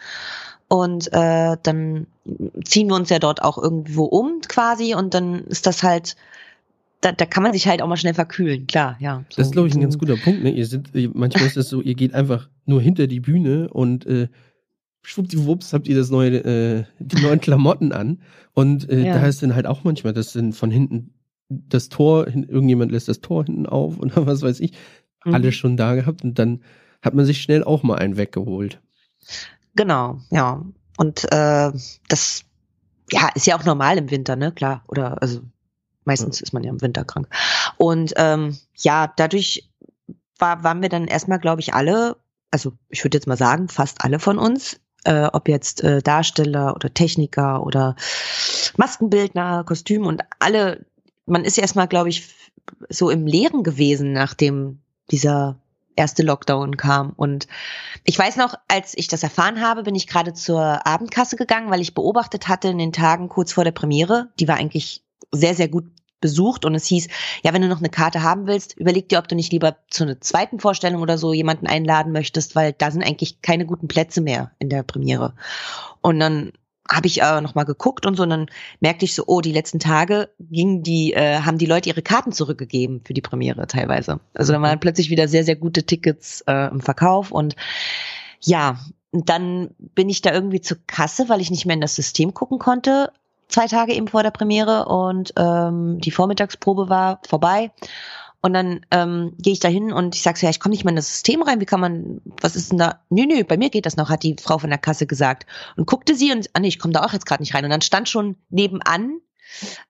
und 0.68 1.12
äh, 1.14 1.58
dann 1.62 2.08
ziehen 2.64 2.88
wir 2.88 2.96
uns 2.96 3.10
ja 3.10 3.20
dort 3.20 3.42
auch 3.42 3.58
irgendwo 3.58 4.06
um 4.06 4.42
quasi 4.48 4.96
und 4.96 5.14
dann 5.14 5.46
ist 5.46 5.68
das 5.68 5.84
halt, 5.84 6.16
da, 7.02 7.12
da 7.12 7.26
kann 7.26 7.44
man 7.44 7.54
sich 7.54 7.68
halt 7.68 7.82
auch 7.82 7.88
mal 7.88 7.98
schnell 7.98 8.14
verkühlen, 8.14 8.66
klar, 8.66 8.98
ja. 9.00 9.24
So. 9.30 9.38
Das 9.38 9.48
ist, 9.48 9.52
glaube 9.54 9.68
ich, 9.68 9.76
ein 9.76 9.82
ganz 9.82 9.98
guter 9.98 10.16
Punkt. 10.16 10.44
Ne? 10.44 10.52
Ihr 10.52 10.66
sind, 10.66 10.90
manchmal 11.14 11.46
ist 11.46 11.58
das 11.58 11.70
so, 11.70 11.82
ihr 11.82 11.96
geht 11.96 12.14
einfach 12.14 12.50
nur 12.66 12.82
hinter 12.82 13.08
die 13.08 13.20
Bühne 13.20 13.70
und 13.70 14.06
äh, 14.06 14.30
schwuppdiwupps 15.04 15.74
habt 15.74 15.88
ihr 15.88 15.96
das 15.96 16.10
neue, 16.10 16.38
äh, 16.38 16.84
die 17.00 17.22
neuen 17.22 17.40
Klamotten 17.42 17.92
an. 17.92 18.22
Und 18.54 18.90
äh, 18.90 19.06
ja. 19.06 19.20
da 19.20 19.28
ist 19.28 19.44
dann 19.44 19.54
halt 19.54 19.68
auch 19.68 19.84
manchmal, 19.84 20.14
dass 20.14 20.34
dann 20.34 20.54
von 20.54 20.72
hinten 20.72 21.14
das 21.50 21.90
Tor, 21.90 22.28
irgendjemand 22.28 22.92
lässt 22.92 23.08
das 23.08 23.22
Tor 23.22 23.46
hinten 23.46 23.66
auf 23.66 24.00
oder 24.00 24.26
was 24.26 24.42
weiß 24.42 24.60
ich, 24.60 24.74
mhm. 25.24 25.34
alles 25.34 25.56
schon 25.56 25.78
da 25.78 25.96
gehabt 25.96 26.24
und 26.24 26.40
dann 26.40 26.64
hat 27.02 27.14
man 27.14 27.26
sich 27.26 27.42
schnell 27.42 27.64
auch 27.64 27.84
mal 27.84 27.98
einen 27.98 28.18
weggeholt. 28.18 28.82
Genau, 29.76 30.20
ja. 30.32 30.64
Und 30.98 31.26
äh, 31.26 31.72
das 32.08 32.44
ja 33.12 33.30
ist 33.36 33.46
ja 33.46 33.58
auch 33.58 33.66
normal 33.66 33.98
im 33.98 34.10
Winter, 34.10 34.36
ne? 34.36 34.52
Klar. 34.52 34.84
Oder 34.88 35.22
also 35.22 35.42
meistens 36.06 36.42
ist 36.42 36.54
man 36.54 36.64
ja 36.64 36.72
im 36.72 36.82
Winter 36.82 37.04
krank. 37.04 37.28
Und 37.78 38.14
ähm, 38.16 38.58
ja, 38.76 39.12
dadurch 39.16 39.70
war, 40.40 40.64
waren 40.64 40.82
wir 40.82 40.90
dann 40.90 41.08
erstmal, 41.08 41.40
glaube 41.40 41.62
ich, 41.62 41.74
alle, 41.74 42.18
also 42.52 42.74
ich 42.90 43.04
würde 43.04 43.18
jetzt 43.18 43.28
mal 43.28 43.38
sagen, 43.38 43.68
fast 43.68 44.04
alle 44.04 44.20
von 44.20 44.38
uns, 44.38 44.80
äh, 45.04 45.26
ob 45.26 45.48
jetzt 45.48 45.84
äh, 45.84 46.02
Darsteller 46.02 46.76
oder 46.76 46.94
Techniker 46.94 47.66
oder 47.66 47.96
Maskenbildner, 48.78 49.64
Kostüm 49.64 50.06
und 50.06 50.24
alle, 50.40 50.86
man 51.26 51.44
ist 51.44 51.58
erstmal, 51.58 51.88
glaube 51.88 52.10
ich, 52.10 52.34
so 52.90 53.10
im 53.10 53.28
Leeren 53.28 53.64
gewesen, 53.64 54.14
nachdem 54.14 54.80
dieser 55.12 55.58
erste 55.96 56.24
Lockdown 56.24 56.78
kam. 56.78 57.12
Und 57.16 57.48
ich 58.04 58.18
weiß 58.18 58.36
noch, 58.38 58.56
als 58.68 58.98
ich 58.98 59.08
das 59.08 59.24
erfahren 59.24 59.62
habe, 59.62 59.84
bin 59.84 59.96
ich 59.96 60.08
gerade 60.08 60.34
zur 60.34 60.86
Abendkasse 60.86 61.36
gegangen, 61.36 61.72
weil 61.72 61.82
ich 61.82 61.94
beobachtet 61.94 62.48
hatte 62.48 62.68
in 62.68 62.78
den 62.78 62.94
Tagen 62.94 63.30
kurz 63.30 63.54
vor 63.54 63.64
der 63.64 63.72
Premiere. 63.72 64.30
Die 64.40 64.48
war 64.48 64.58
eigentlich 64.58 65.04
sehr, 65.32 65.56
sehr 65.56 65.68
gut 65.68 65.86
besucht 66.22 66.66
und 66.66 66.76
es 66.76 66.86
hieß, 66.88 67.08
ja, 67.44 67.54
wenn 67.54 67.62
du 67.62 67.68
noch 67.68 67.80
eine 67.80 67.90
Karte 67.90 68.24
haben 68.24 68.48
willst, 68.48 68.78
überleg 68.78 69.10
dir, 69.10 69.20
ob 69.20 69.28
du 69.28 69.36
nicht 69.36 69.52
lieber 69.52 69.78
zu 69.90 70.04
einer 70.04 70.20
zweiten 70.22 70.60
Vorstellung 70.60 71.02
oder 71.02 71.18
so 71.18 71.34
jemanden 71.34 71.68
einladen 71.68 72.12
möchtest, 72.12 72.56
weil 72.56 72.74
da 72.74 72.90
sind 72.90 73.04
eigentlich 73.04 73.42
keine 73.42 73.66
guten 73.66 73.88
Plätze 73.88 74.22
mehr 74.22 74.52
in 74.58 74.70
der 74.70 74.84
Premiere. 74.84 75.34
Und 76.02 76.20
dann 76.20 76.52
habe 76.90 77.08
ich 77.08 77.22
äh, 77.22 77.42
noch 77.42 77.56
mal 77.56 77.64
geguckt 77.64 78.06
und 78.06 78.16
so 78.16 78.24
und 78.24 78.30
dann 78.30 78.46
merkte 78.80 79.06
ich 79.06 79.16
so, 79.16 79.24
oh, 79.28 79.42
die 79.42 79.52
letzten 79.52 79.80
Tage 79.80 80.30
gingen 80.40 80.84
die, 80.84 81.14
äh, 81.14 81.40
haben 81.40 81.58
die 81.58 81.66
Leute 81.66 81.90
ihre 81.90 82.02
Karten 82.02 82.32
zurückgegeben 82.32 83.02
für 83.04 83.14
die 83.14 83.22
Premiere 83.22 83.68
teilweise. 83.68 84.20
Also 84.34 84.54
dann 84.54 84.62
waren 84.62 84.80
plötzlich 84.80 85.10
wieder 85.10 85.28
sehr, 85.28 85.44
sehr 85.44 85.56
gute 85.56 85.84
Tickets 85.84 86.42
äh, 86.48 86.70
im 86.70 86.82
Verkauf 86.82 87.32
und 87.32 87.56
ja, 88.42 88.78
dann 89.12 89.70
bin 89.78 90.10
ich 90.10 90.22
da 90.22 90.34
irgendwie 90.34 90.62
zur 90.62 90.78
Kasse, 90.88 91.30
weil 91.30 91.42
ich 91.42 91.50
nicht 91.50 91.66
mehr 91.66 91.76
in 91.76 91.82
das 91.82 91.96
System 91.96 92.34
gucken 92.34 92.60
konnte, 92.60 93.12
zwei 93.48 93.68
Tage 93.68 93.94
eben 93.94 94.08
vor 94.08 94.24
der 94.24 94.32
Premiere 94.32 94.86
und 94.86 95.34
ähm, 95.38 96.00
die 96.00 96.12
Vormittagsprobe 96.12 96.90
war 96.90 97.20
vorbei. 97.28 97.72
Und 98.46 98.54
dann 98.54 98.86
ähm, 98.92 99.34
gehe 99.40 99.54
ich 99.54 99.60
da 99.60 99.70
hin 99.70 99.92
und 99.92 100.14
ich 100.14 100.22
sage 100.22 100.38
so, 100.38 100.46
ja, 100.46 100.52
ich 100.52 100.60
komme 100.60 100.74
nicht 100.74 100.86
mal 100.86 100.92
in 100.92 100.98
das 100.98 101.08
System 101.08 101.42
rein. 101.42 101.60
Wie 101.62 101.66
kann 101.66 101.80
man, 101.80 102.22
was 102.42 102.56
ist 102.56 102.70
denn 102.70 102.78
da? 102.78 103.00
Nö, 103.10 103.26
nö, 103.26 103.44
bei 103.44 103.58
mir 103.58 103.72
geht 103.72 103.88
das 103.88 103.98
noch, 103.98 104.08
hat 104.08 104.22
die 104.22 104.36
Frau 104.40 104.60
von 104.60 104.70
der 104.70 104.78
Kasse 104.78 105.08
gesagt. 105.08 105.48
Und 105.78 105.88
guckte 105.88 106.14
sie 106.14 106.32
und, 106.32 106.48
ah 106.54 106.60
nee, 106.60 106.68
ich 106.68 106.78
komme 106.78 106.94
da 106.94 107.04
auch 107.04 107.12
jetzt 107.12 107.26
gerade 107.26 107.42
nicht 107.42 107.56
rein. 107.56 107.64
Und 107.64 107.72
dann 107.72 107.82
stand 107.82 108.08
schon 108.08 108.36
nebenan 108.52 109.20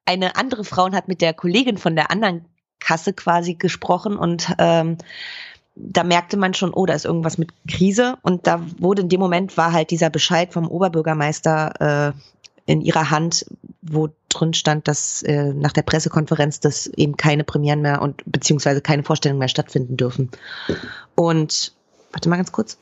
eine 0.06 0.38
andere 0.38 0.64
Frau 0.64 0.86
und 0.86 0.96
hat 0.96 1.10
mit 1.10 1.20
der 1.20 1.34
Kollegin 1.34 1.78
von 1.78 1.98
der 1.98 2.12
anderen 2.12 2.46
Kasse 2.80 3.12
quasi 3.12 3.56
gesprochen 3.56 4.16
und 4.16 4.48
ähm, 4.58 5.00
da 5.76 6.06
merkte 6.06 6.38
man 6.38 6.54
schon, 6.54 6.74
oh, 6.74 6.86
da 6.86 6.94
ist 6.94 7.04
irgendwas 7.04 7.38
mit 7.38 7.52
Krise. 7.70 8.18
Und 8.22 8.48
da 8.48 8.62
wurde 8.80 9.02
in 9.02 9.10
dem 9.10 9.20
Moment 9.20 9.58
war 9.58 9.74
halt 9.74 9.92
dieser 9.92 10.10
Bescheid 10.10 10.54
vom 10.54 10.70
Oberbürgermeister 10.70 12.14
äh, 12.14 12.14
in 12.66 12.82
ihrer 12.82 13.12
Hand, 13.12 13.46
wo 13.82 14.10
drin 14.30 14.54
stand, 14.54 14.88
dass 14.88 15.22
äh, 15.24 15.54
nach 15.54 15.72
der 15.72 15.84
Pressekonferenz, 15.84 16.60
dass 16.60 16.88
eben 16.88 17.16
keine 17.16 17.44
Premieren 17.44 17.82
mehr 17.82 18.02
und 18.02 18.24
beziehungsweise 18.26 18.82
keine 18.82 19.04
Vorstellungen 19.04 19.40
mehr 19.40 19.48
stattfinden 19.48 19.98
dürfen. 19.98 20.32
Und 21.16 21.74
warte 22.12 22.30
mal 22.30 22.38
ganz 22.38 22.52
kurz. 22.52 22.80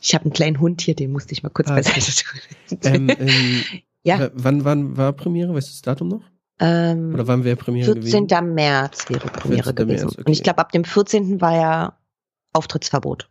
Ich 0.00 0.14
habe 0.14 0.24
einen 0.24 0.32
kleinen 0.32 0.60
Hund 0.60 0.82
hier, 0.82 0.94
den 0.94 1.12
musste 1.12 1.32
ich 1.32 1.42
mal 1.42 1.48
kurz 1.48 1.68
ah, 1.68 1.74
beiseite 1.74 2.12
tun. 2.70 2.78
Ähm, 2.82 3.08
ähm, 3.18 3.62
ja. 4.02 4.30
Wann, 4.34 4.64
wann 4.64 4.96
war 4.96 5.12
Premiere? 5.12 5.54
Weißt 5.54 5.68
du 5.68 5.72
das 5.72 5.82
Datum 5.82 6.08
noch? 6.08 6.22
Ähm, 6.58 7.14
Oder 7.14 7.26
wann 7.26 7.44
wäre 7.44 7.56
Premiere 7.56 7.94
14. 7.94 8.26
gewesen? 8.26 8.54
März 8.54 9.08
wäre 9.08 9.26
Premiere 9.28 9.72
gewesen. 9.72 10.04
März, 10.04 10.18
okay. 10.18 10.24
Und 10.26 10.32
ich 10.32 10.42
glaube, 10.42 10.58
ab 10.58 10.72
dem 10.72 10.84
14. 10.84 11.40
war 11.40 11.54
ja 11.54 11.98
Auftrittsverbot. 12.52 13.28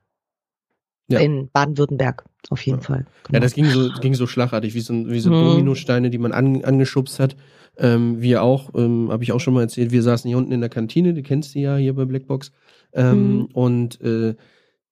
Ja. 1.11 1.19
In 1.19 1.49
Baden-Württemberg, 1.51 2.23
auf 2.49 2.65
jeden 2.65 2.79
ja. 2.79 2.83
Fall. 2.83 3.05
Genau. 3.23 3.37
Ja, 3.37 3.39
das 3.39 3.53
ging 3.53 3.65
so, 3.65 3.89
ging 3.99 4.13
so 4.13 4.27
schlagartig, 4.27 4.73
wie 4.73 4.79
so, 4.79 4.93
wie 5.09 5.19
so 5.19 5.31
hm. 5.31 5.37
Dominosteine, 5.37 6.09
die 6.09 6.17
man 6.17 6.31
an, 6.31 6.63
angeschubst 6.63 7.19
hat. 7.19 7.35
Ähm, 7.77 8.21
wir 8.21 8.43
auch, 8.43 8.71
ähm, 8.75 9.09
habe 9.11 9.23
ich 9.23 9.31
auch 9.31 9.39
schon 9.39 9.53
mal 9.53 9.61
erzählt, 9.61 9.91
wir 9.91 10.03
saßen 10.03 10.27
hier 10.27 10.37
unten 10.37 10.51
in 10.51 10.59
der 10.59 10.69
Kantine, 10.69 11.13
du 11.13 11.23
kennst 11.23 11.55
die 11.55 11.61
ja 11.61 11.77
hier 11.77 11.95
bei 11.95 12.05
Blackbox. 12.05 12.51
Ähm, 12.93 13.11
hm. 13.11 13.45
Und 13.53 14.01
äh, 14.01 14.35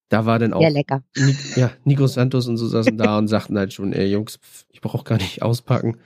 da 0.09 0.25
war 0.25 0.39
dann 0.39 0.53
auch 0.53 0.61
ja, 0.61 0.69
lecker. 0.69 1.03
Nik 1.15 1.38
ja, 1.55 1.71
Nico 1.83 2.07
Santos 2.07 2.47
und 2.47 2.57
so 2.57 2.67
saßen 2.67 2.97
da 2.97 3.17
und 3.17 3.27
sagten 3.27 3.57
halt 3.57 3.73
schon, 3.73 3.93
ey 3.93 4.07
Jungs, 4.07 4.39
ich 4.69 4.81
brauche 4.81 5.03
gar 5.03 5.17
nicht 5.17 5.41
auspacken. 5.43 5.97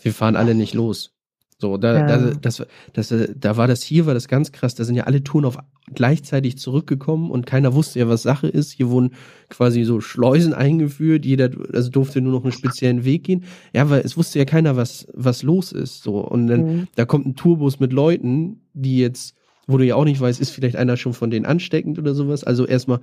Wir 0.00 0.12
fahren 0.12 0.36
alle 0.36 0.54
nicht 0.54 0.74
los. 0.74 1.13
So, 1.58 1.76
da, 1.76 1.98
ja. 1.98 2.06
da, 2.06 2.32
das, 2.34 2.66
das, 2.92 3.14
da 3.36 3.56
war 3.56 3.68
das 3.68 3.82
hier, 3.82 4.06
war 4.06 4.14
das 4.14 4.28
ganz 4.28 4.52
krass. 4.52 4.74
Da 4.74 4.84
sind 4.84 4.96
ja 4.96 5.04
alle 5.04 5.22
Touren 5.22 5.44
auf 5.44 5.58
gleichzeitig 5.94 6.58
zurückgekommen 6.58 7.30
und 7.30 7.46
keiner 7.46 7.74
wusste 7.74 8.00
ja, 8.00 8.08
was 8.08 8.22
Sache 8.22 8.48
ist. 8.48 8.72
Hier 8.72 8.90
wurden 8.90 9.10
quasi 9.50 9.84
so 9.84 10.00
Schleusen 10.00 10.52
eingeführt. 10.52 11.24
Jeder, 11.24 11.50
also 11.72 11.90
durfte 11.90 12.20
nur 12.20 12.32
noch 12.32 12.42
einen 12.42 12.52
speziellen 12.52 13.04
Weg 13.04 13.24
gehen. 13.24 13.44
Ja, 13.72 13.88
weil 13.90 14.00
es 14.00 14.16
wusste 14.16 14.38
ja 14.38 14.44
keiner, 14.44 14.76
was, 14.76 15.06
was 15.14 15.42
los 15.42 15.72
ist. 15.72 16.02
So, 16.02 16.18
und 16.18 16.48
dann, 16.48 16.60
mhm. 16.60 16.88
da 16.96 17.04
kommt 17.04 17.26
ein 17.26 17.36
Tourbus 17.36 17.80
mit 17.80 17.92
Leuten, 17.92 18.60
die 18.72 18.98
jetzt 18.98 19.36
wo 19.66 19.78
du 19.78 19.84
ja 19.86 19.94
auch 19.94 20.04
nicht 20.04 20.20
weißt, 20.20 20.40
ist 20.40 20.50
vielleicht 20.50 20.76
einer 20.76 20.96
schon 20.96 21.14
von 21.14 21.30
denen 21.30 21.46
ansteckend 21.46 21.98
oder 21.98 22.14
sowas. 22.14 22.44
Also 22.44 22.66
erstmal 22.66 23.00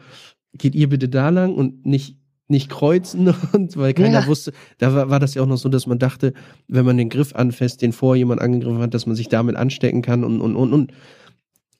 geht 0.54 0.76
ihr 0.76 0.90
bitte 0.90 1.10
da 1.10 1.30
lang 1.30 1.56
und 1.56 1.86
nicht 1.86 2.18
nicht 2.52 2.70
kreuzen 2.70 3.34
und 3.54 3.76
weil 3.78 3.94
keiner 3.94 4.22
ja. 4.22 4.28
wusste, 4.28 4.52
da 4.78 4.94
war, 4.94 5.10
war 5.10 5.20
das 5.20 5.34
ja 5.34 5.42
auch 5.42 5.48
noch 5.48 5.58
so, 5.58 5.70
dass 5.70 5.88
man 5.88 5.98
dachte, 5.98 6.34
wenn 6.68 6.86
man 6.86 6.98
den 6.98 7.10
Griff 7.10 7.34
anfasst, 7.34 7.82
den 7.82 7.94
vorher 7.94 8.20
jemand 8.20 8.42
angegriffen 8.42 8.80
hat, 8.80 8.94
dass 8.94 9.08
man 9.08 9.16
sich 9.16 9.30
damit 9.30 9.56
anstecken 9.56 10.02
kann 10.02 10.24
und 10.24 10.42
und 10.42 10.56
und 10.56 10.74
und 10.74 10.94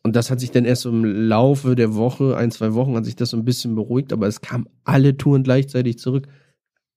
und 0.04 0.16
das 0.16 0.32
hat 0.32 0.40
sich 0.40 0.50
dann 0.50 0.66
erst 0.66 0.82
so 0.82 0.90
im 0.90 1.06
Laufe 1.06 1.76
der 1.76 1.94
Woche, 1.94 2.36
ein, 2.36 2.50
zwei 2.50 2.74
Wochen, 2.74 2.96
hat 2.96 3.06
sich 3.06 3.16
das 3.16 3.30
so 3.30 3.38
ein 3.38 3.46
bisschen 3.46 3.76
beruhigt, 3.76 4.12
aber 4.12 4.26
es 4.26 4.42
kamen 4.42 4.66
alle 4.84 5.16
Touren 5.16 5.44
gleichzeitig 5.44 6.00
zurück. 6.00 6.28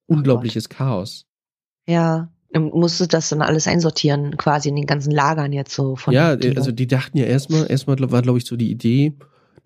Unglaubliches 0.06 0.68
oh 0.70 0.74
Chaos. 0.74 1.26
Ja, 1.86 2.30
musste 2.58 3.06
das 3.06 3.28
dann 3.28 3.42
alles 3.42 3.66
einsortieren, 3.66 4.36
quasi 4.38 4.70
in 4.70 4.76
den 4.76 4.86
ganzen 4.86 5.10
Lagern 5.10 5.52
jetzt 5.52 5.74
so 5.74 5.96
von. 5.96 6.14
Ja, 6.14 6.28
also 6.28 6.72
die 6.72 6.86
dachten 6.86 7.18
ja 7.18 7.24
erstmal, 7.24 7.70
erstmal 7.70 7.98
war, 8.10 8.22
glaube 8.22 8.38
ich, 8.38 8.46
so 8.46 8.56
die 8.56 8.70
Idee, 8.70 9.12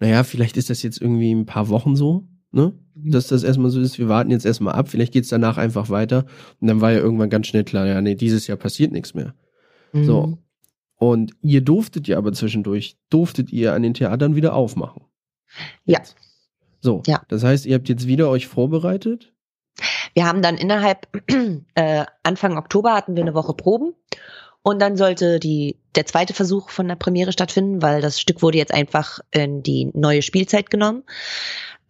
naja, 0.01 0.25
vielleicht 0.25 0.57
ist 0.57 0.71
das 0.71 0.83
jetzt 0.83 1.01
irgendwie 1.01 1.33
ein 1.33 1.47
paar 1.47 1.69
Wochen 1.69 1.97
so, 1.97 2.27
ne? 2.51 2.73
Dass 3.05 3.29
das 3.29 3.43
erstmal 3.43 3.71
so 3.71 3.81
ist, 3.81 3.99
wir 3.99 4.09
warten 4.09 4.31
jetzt 4.31 4.47
erstmal 4.47 4.75
ab, 4.75 4.89
vielleicht 4.89 5.13
geht's 5.13 5.29
danach 5.29 5.57
einfach 5.57 5.91
weiter. 5.91 6.25
Und 6.61 6.69
dann 6.69 6.81
war 6.81 6.93
ja 6.93 6.99
irgendwann 6.99 7.31
ganz 7.31 7.47
schnell 7.47 7.65
klar, 7.65 7.87
ja, 7.87 8.01
nee, 8.01 8.15
dieses 8.15 8.47
Jahr 8.47 8.59
passiert 8.59 8.93
nichts 8.93 9.15
mehr. 9.15 9.35
Mhm. 9.93 10.05
So. 10.05 10.39
Und 10.97 11.33
ihr 11.43 11.61
durftet 11.61 12.09
ja 12.09 12.19
aber 12.19 12.33
zwischendurch, 12.33 12.97
durftet 13.09 13.53
ihr 13.53 13.73
an 13.73 13.83
den 13.83 13.95
Theatern 13.95 14.35
wieder 14.35 14.55
aufmachen. 14.55 15.03
Ja. 15.85 16.01
So. 16.81 17.03
Ja. 17.07 17.23
Das 17.29 17.45
heißt, 17.45 17.67
ihr 17.67 17.77
habt 17.77 17.89
jetzt 17.89 18.07
wieder 18.07 18.29
euch 18.29 18.47
vorbereitet 18.47 19.33
wir 20.15 20.27
haben 20.27 20.43
dann 20.43 20.57
innerhalb 20.57 21.09
äh, 21.75 22.05
Anfang 22.23 22.59
Oktober 22.59 22.95
hatten 22.95 23.17
wir 23.17 23.23
eine 23.23 23.35
Woche 23.35 23.55
Proben 23.55 23.95
und 24.63 24.81
dann 24.81 24.97
sollte 24.97 25.39
die 25.39 25.77
der 25.95 26.07
zweite 26.07 26.35
Versuch 26.35 26.71
von 26.71 26.89
der 26.89 26.97
Premiere 26.97 27.33
stattfinden, 27.33 27.83
weil 27.83 28.01
das 28.01 28.21
Stück 28.21 28.43
wurde 28.43 28.59
jetzt 28.59 28.75
einfach 28.75 29.21
in 29.31 29.63
die 29.63 29.91
neue 29.95 30.23
Spielzeit 30.23 30.71
genommen. 30.71 31.05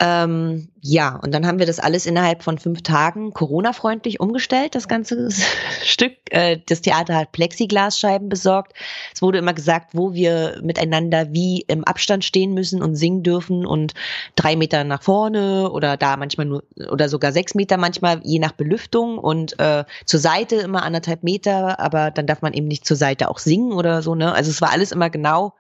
Ähm, 0.00 0.68
ja, 0.80 1.16
und 1.16 1.34
dann 1.34 1.44
haben 1.44 1.58
wir 1.58 1.66
das 1.66 1.80
alles 1.80 2.06
innerhalb 2.06 2.44
von 2.44 2.58
fünf 2.58 2.82
Tagen 2.82 3.32
Corona-freundlich 3.32 4.20
umgestellt, 4.20 4.76
das 4.76 4.86
ganze 4.86 5.28
Stück. 5.82 6.12
Äh, 6.30 6.60
das 6.66 6.82
Theater 6.82 7.16
hat 7.16 7.32
Plexiglasscheiben 7.32 8.28
besorgt. 8.28 8.74
Es 9.12 9.22
wurde 9.22 9.38
immer 9.38 9.54
gesagt, 9.54 9.90
wo 9.94 10.14
wir 10.14 10.60
miteinander 10.62 11.32
wie 11.32 11.64
im 11.66 11.82
Abstand 11.82 12.24
stehen 12.24 12.54
müssen 12.54 12.80
und 12.80 12.94
singen 12.94 13.24
dürfen 13.24 13.66
und 13.66 13.94
drei 14.36 14.54
Meter 14.54 14.84
nach 14.84 15.02
vorne 15.02 15.68
oder 15.72 15.96
da 15.96 16.16
manchmal 16.16 16.46
nur 16.46 16.62
oder 16.90 17.08
sogar 17.08 17.32
sechs 17.32 17.56
Meter 17.56 17.76
manchmal, 17.76 18.20
je 18.22 18.38
nach 18.38 18.52
Belüftung 18.52 19.18
und 19.18 19.58
äh, 19.58 19.84
zur 20.06 20.20
Seite 20.20 20.56
immer 20.56 20.84
anderthalb 20.84 21.24
Meter, 21.24 21.80
aber 21.80 22.12
dann 22.12 22.28
darf 22.28 22.40
man 22.40 22.52
eben 22.52 22.68
nicht 22.68 22.86
zur 22.86 22.96
Seite 22.96 23.28
auch 23.28 23.38
singen 23.38 23.72
oder 23.72 24.02
so, 24.02 24.14
ne? 24.14 24.32
Also 24.32 24.50
es 24.50 24.60
war 24.60 24.70
alles 24.70 24.92
immer 24.92 25.10
genau 25.10 25.54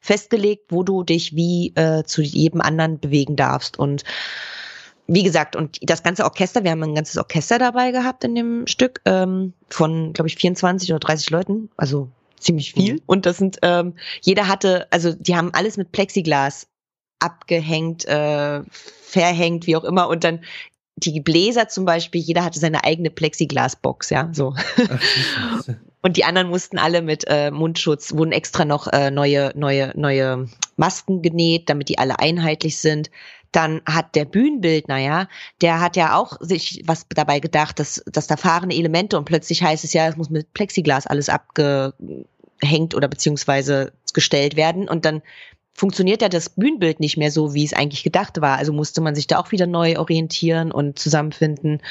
festgelegt, 0.00 0.66
wo 0.70 0.82
du 0.82 1.02
dich 1.02 1.34
wie 1.34 1.72
äh, 1.74 2.04
zu 2.04 2.22
jedem 2.22 2.60
anderen 2.60 2.98
bewegen 3.00 3.36
darfst. 3.36 3.78
Und 3.78 4.04
wie 5.06 5.22
gesagt, 5.22 5.54
und 5.54 5.78
das 5.82 6.02
ganze 6.02 6.24
Orchester, 6.24 6.64
wir 6.64 6.72
haben 6.72 6.82
ein 6.82 6.94
ganzes 6.94 7.16
Orchester 7.16 7.58
dabei 7.58 7.92
gehabt 7.92 8.24
in 8.24 8.34
dem 8.34 8.66
Stück, 8.66 9.00
ähm, 9.04 9.52
von, 9.68 10.12
glaube 10.12 10.28
ich, 10.28 10.36
24 10.36 10.90
oder 10.90 11.00
30 11.00 11.30
Leuten, 11.30 11.70
also 11.76 12.08
ziemlich 12.38 12.72
viel. 12.72 12.94
Mhm. 12.94 13.02
Und 13.06 13.26
das 13.26 13.36
sind, 13.38 13.58
ähm, 13.62 13.94
jeder 14.20 14.48
hatte, 14.48 14.86
also 14.90 15.12
die 15.12 15.36
haben 15.36 15.52
alles 15.54 15.76
mit 15.76 15.92
Plexiglas 15.92 16.66
abgehängt, 17.20 18.04
äh, 18.06 18.62
verhängt, 19.02 19.66
wie 19.66 19.76
auch 19.76 19.84
immer. 19.84 20.08
Und 20.08 20.24
dann 20.24 20.40
die 20.96 21.20
Bläser 21.20 21.68
zum 21.68 21.84
Beispiel, 21.84 22.20
jeder 22.20 22.44
hatte 22.44 22.58
seine 22.58 22.84
eigene 22.84 23.10
Plexiglasbox, 23.10 24.10
ja, 24.10 24.30
so. 24.32 24.54
Ach, 25.38 25.62
und 26.06 26.16
die 26.16 26.22
anderen 26.22 26.48
mussten 26.48 26.78
alle 26.78 27.02
mit 27.02 27.24
äh, 27.26 27.50
Mundschutz, 27.50 28.12
wurden 28.12 28.30
extra 28.30 28.64
noch 28.64 28.86
äh, 28.86 29.10
neue, 29.10 29.50
neue, 29.56 29.90
neue 29.96 30.48
Masken 30.76 31.20
genäht, 31.20 31.68
damit 31.68 31.88
die 31.88 31.98
alle 31.98 32.20
einheitlich 32.20 32.78
sind. 32.78 33.10
Dann 33.50 33.82
hat 33.86 34.14
der 34.14 34.24
Bühnenbildner, 34.24 34.98
ja, 34.98 35.26
der 35.62 35.80
hat 35.80 35.96
ja 35.96 36.16
auch 36.16 36.36
sich 36.38 36.84
was 36.86 37.08
dabei 37.08 37.40
gedacht, 37.40 37.80
dass, 37.80 38.04
dass 38.06 38.28
da 38.28 38.36
fahrende 38.36 38.76
Elemente 38.76 39.18
und 39.18 39.24
plötzlich 39.24 39.64
heißt 39.64 39.82
es 39.82 39.94
ja, 39.94 40.06
es 40.06 40.16
muss 40.16 40.30
mit 40.30 40.54
Plexiglas 40.54 41.08
alles 41.08 41.28
abgehängt 41.28 42.94
oder 42.94 43.08
beziehungsweise 43.08 43.92
gestellt 44.14 44.54
werden 44.54 44.88
und 44.88 45.04
dann 45.04 45.22
funktioniert 45.74 46.22
ja 46.22 46.28
das 46.28 46.50
Bühnenbild 46.50 47.00
nicht 47.00 47.16
mehr 47.16 47.32
so, 47.32 47.52
wie 47.52 47.64
es 47.64 47.72
eigentlich 47.72 48.04
gedacht 48.04 48.40
war. 48.40 48.58
Also 48.58 48.72
musste 48.72 49.00
man 49.00 49.16
sich 49.16 49.26
da 49.26 49.40
auch 49.40 49.50
wieder 49.50 49.66
neu 49.66 49.98
orientieren 49.98 50.70
und 50.70 51.00
zusammenfinden. 51.00 51.82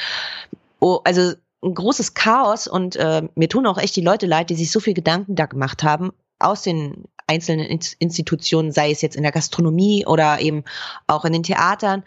Oh, 0.79 1.01
also 1.03 1.33
ein 1.65 1.73
großes 1.73 2.13
Chaos 2.13 2.67
und 2.67 2.95
äh, 2.95 3.23
mir 3.35 3.49
tun 3.49 3.65
auch 3.65 3.77
echt 3.77 3.95
die 3.95 4.01
Leute 4.01 4.27
leid, 4.27 4.49
die 4.49 4.55
sich 4.55 4.71
so 4.71 4.79
viel 4.79 4.93
Gedanken 4.93 5.35
da 5.35 5.45
gemacht 5.45 5.83
haben 5.83 6.11
aus 6.39 6.61
den 6.61 7.05
einzelnen 7.27 7.65
Institutionen, 7.99 8.71
sei 8.71 8.91
es 8.91 9.01
jetzt 9.01 9.15
in 9.15 9.23
der 9.23 9.31
Gastronomie 9.31 10.05
oder 10.05 10.39
eben 10.39 10.63
auch 11.07 11.25
in 11.25 11.33
den 11.33 11.43
Theatern. 11.43 12.03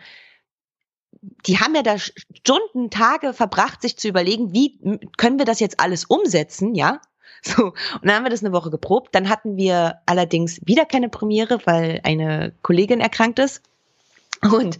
Die 1.47 1.59
haben 1.59 1.75
ja 1.75 1.83
da 1.83 1.99
Stunden, 1.99 2.91
Tage 2.91 3.33
verbracht, 3.33 3.83
sich 3.83 3.97
zu 3.97 4.09
überlegen, 4.09 4.53
wie 4.53 4.79
können 5.17 5.39
wir 5.39 5.45
das 5.45 5.61
jetzt 5.61 5.81
alles 5.81 6.05
umsetzen, 6.05 6.75
ja? 6.75 7.01
So, 7.41 7.67
und 7.67 7.77
dann 8.03 8.17
haben 8.17 8.25
wir 8.25 8.31
das 8.31 8.43
eine 8.43 8.53
Woche 8.53 8.69
geprobt. 8.69 9.15
Dann 9.15 9.29
hatten 9.29 9.57
wir 9.57 10.01
allerdings 10.07 10.61
wieder 10.65 10.85
keine 10.85 11.09
Premiere, 11.09 11.61
weil 11.67 12.01
eine 12.03 12.53
Kollegin 12.63 12.99
erkrankt 13.01 13.39
ist. 13.39 13.63
Und 14.43 14.79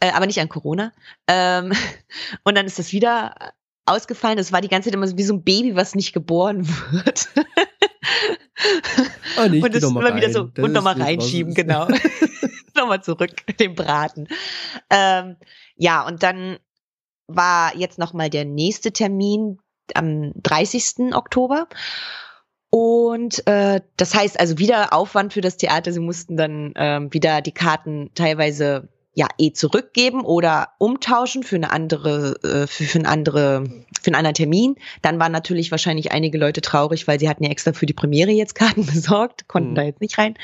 äh, 0.00 0.10
aber 0.10 0.26
nicht 0.26 0.40
an 0.40 0.48
Corona. 0.48 0.92
Ähm, 1.28 1.72
und 2.42 2.56
dann 2.56 2.66
ist 2.66 2.80
das 2.80 2.92
wieder 2.92 3.52
ausgefallen. 3.86 4.38
Es 4.38 4.52
war 4.52 4.60
die 4.60 4.68
ganze 4.68 4.88
Zeit 4.88 4.94
immer 4.94 5.06
so 5.06 5.16
wie 5.16 5.22
so 5.22 5.34
ein 5.34 5.42
Baby, 5.42 5.76
was 5.76 5.94
nicht 5.94 6.12
geboren 6.12 6.66
wird. 6.90 7.28
Oh, 9.38 9.48
nicht, 9.48 9.64
und 9.64 9.74
das 9.74 9.82
immer 9.82 10.04
rein. 10.04 10.16
wieder 10.16 10.30
so 10.30 10.44
das 10.44 10.64
und 10.64 10.72
nochmal 10.72 11.00
reinschieben, 11.00 11.54
genau. 11.54 11.88
nochmal 12.76 13.02
zurück, 13.02 13.30
den 13.58 13.74
Braten. 13.74 14.28
Ähm, 14.90 15.36
ja, 15.76 16.06
und 16.06 16.22
dann 16.22 16.58
war 17.26 17.76
jetzt 17.76 17.98
nochmal 17.98 18.30
der 18.30 18.44
nächste 18.44 18.92
Termin 18.92 19.58
am 19.94 20.32
30. 20.42 21.14
Oktober. 21.14 21.68
Und 22.70 23.46
äh, 23.46 23.80
das 23.96 24.14
heißt 24.14 24.40
also 24.40 24.58
wieder 24.58 24.92
Aufwand 24.92 25.32
für 25.32 25.42
das 25.42 25.56
Theater. 25.56 25.92
Sie 25.92 26.00
mussten 26.00 26.36
dann 26.36 26.72
ähm, 26.76 27.12
wieder 27.12 27.42
die 27.42 27.52
Karten 27.52 28.10
teilweise 28.14 28.88
ja 29.14 29.28
eh 29.38 29.52
zurückgeben 29.52 30.22
oder 30.22 30.68
umtauschen 30.78 31.42
für 31.42 31.56
eine 31.56 31.70
andere, 31.70 32.38
äh, 32.42 32.66
für, 32.66 32.84
für 32.84 32.98
eine 32.98 33.08
andere, 33.08 33.64
für 34.00 34.08
einen 34.08 34.14
anderen 34.14 34.34
Termin. 34.34 34.76
Dann 35.02 35.18
waren 35.18 35.32
natürlich 35.32 35.70
wahrscheinlich 35.70 36.12
einige 36.12 36.38
Leute 36.38 36.62
traurig, 36.62 37.06
weil 37.06 37.20
sie 37.20 37.28
hatten 37.28 37.44
ja 37.44 37.50
extra 37.50 37.72
für 37.72 37.86
die 37.86 37.92
Premiere 37.92 38.30
jetzt 38.30 38.54
Karten 38.54 38.86
besorgt, 38.92 39.48
konnten 39.48 39.72
mhm. 39.72 39.74
da 39.74 39.82
jetzt 39.82 40.00
nicht 40.00 40.18
rein, 40.18 40.34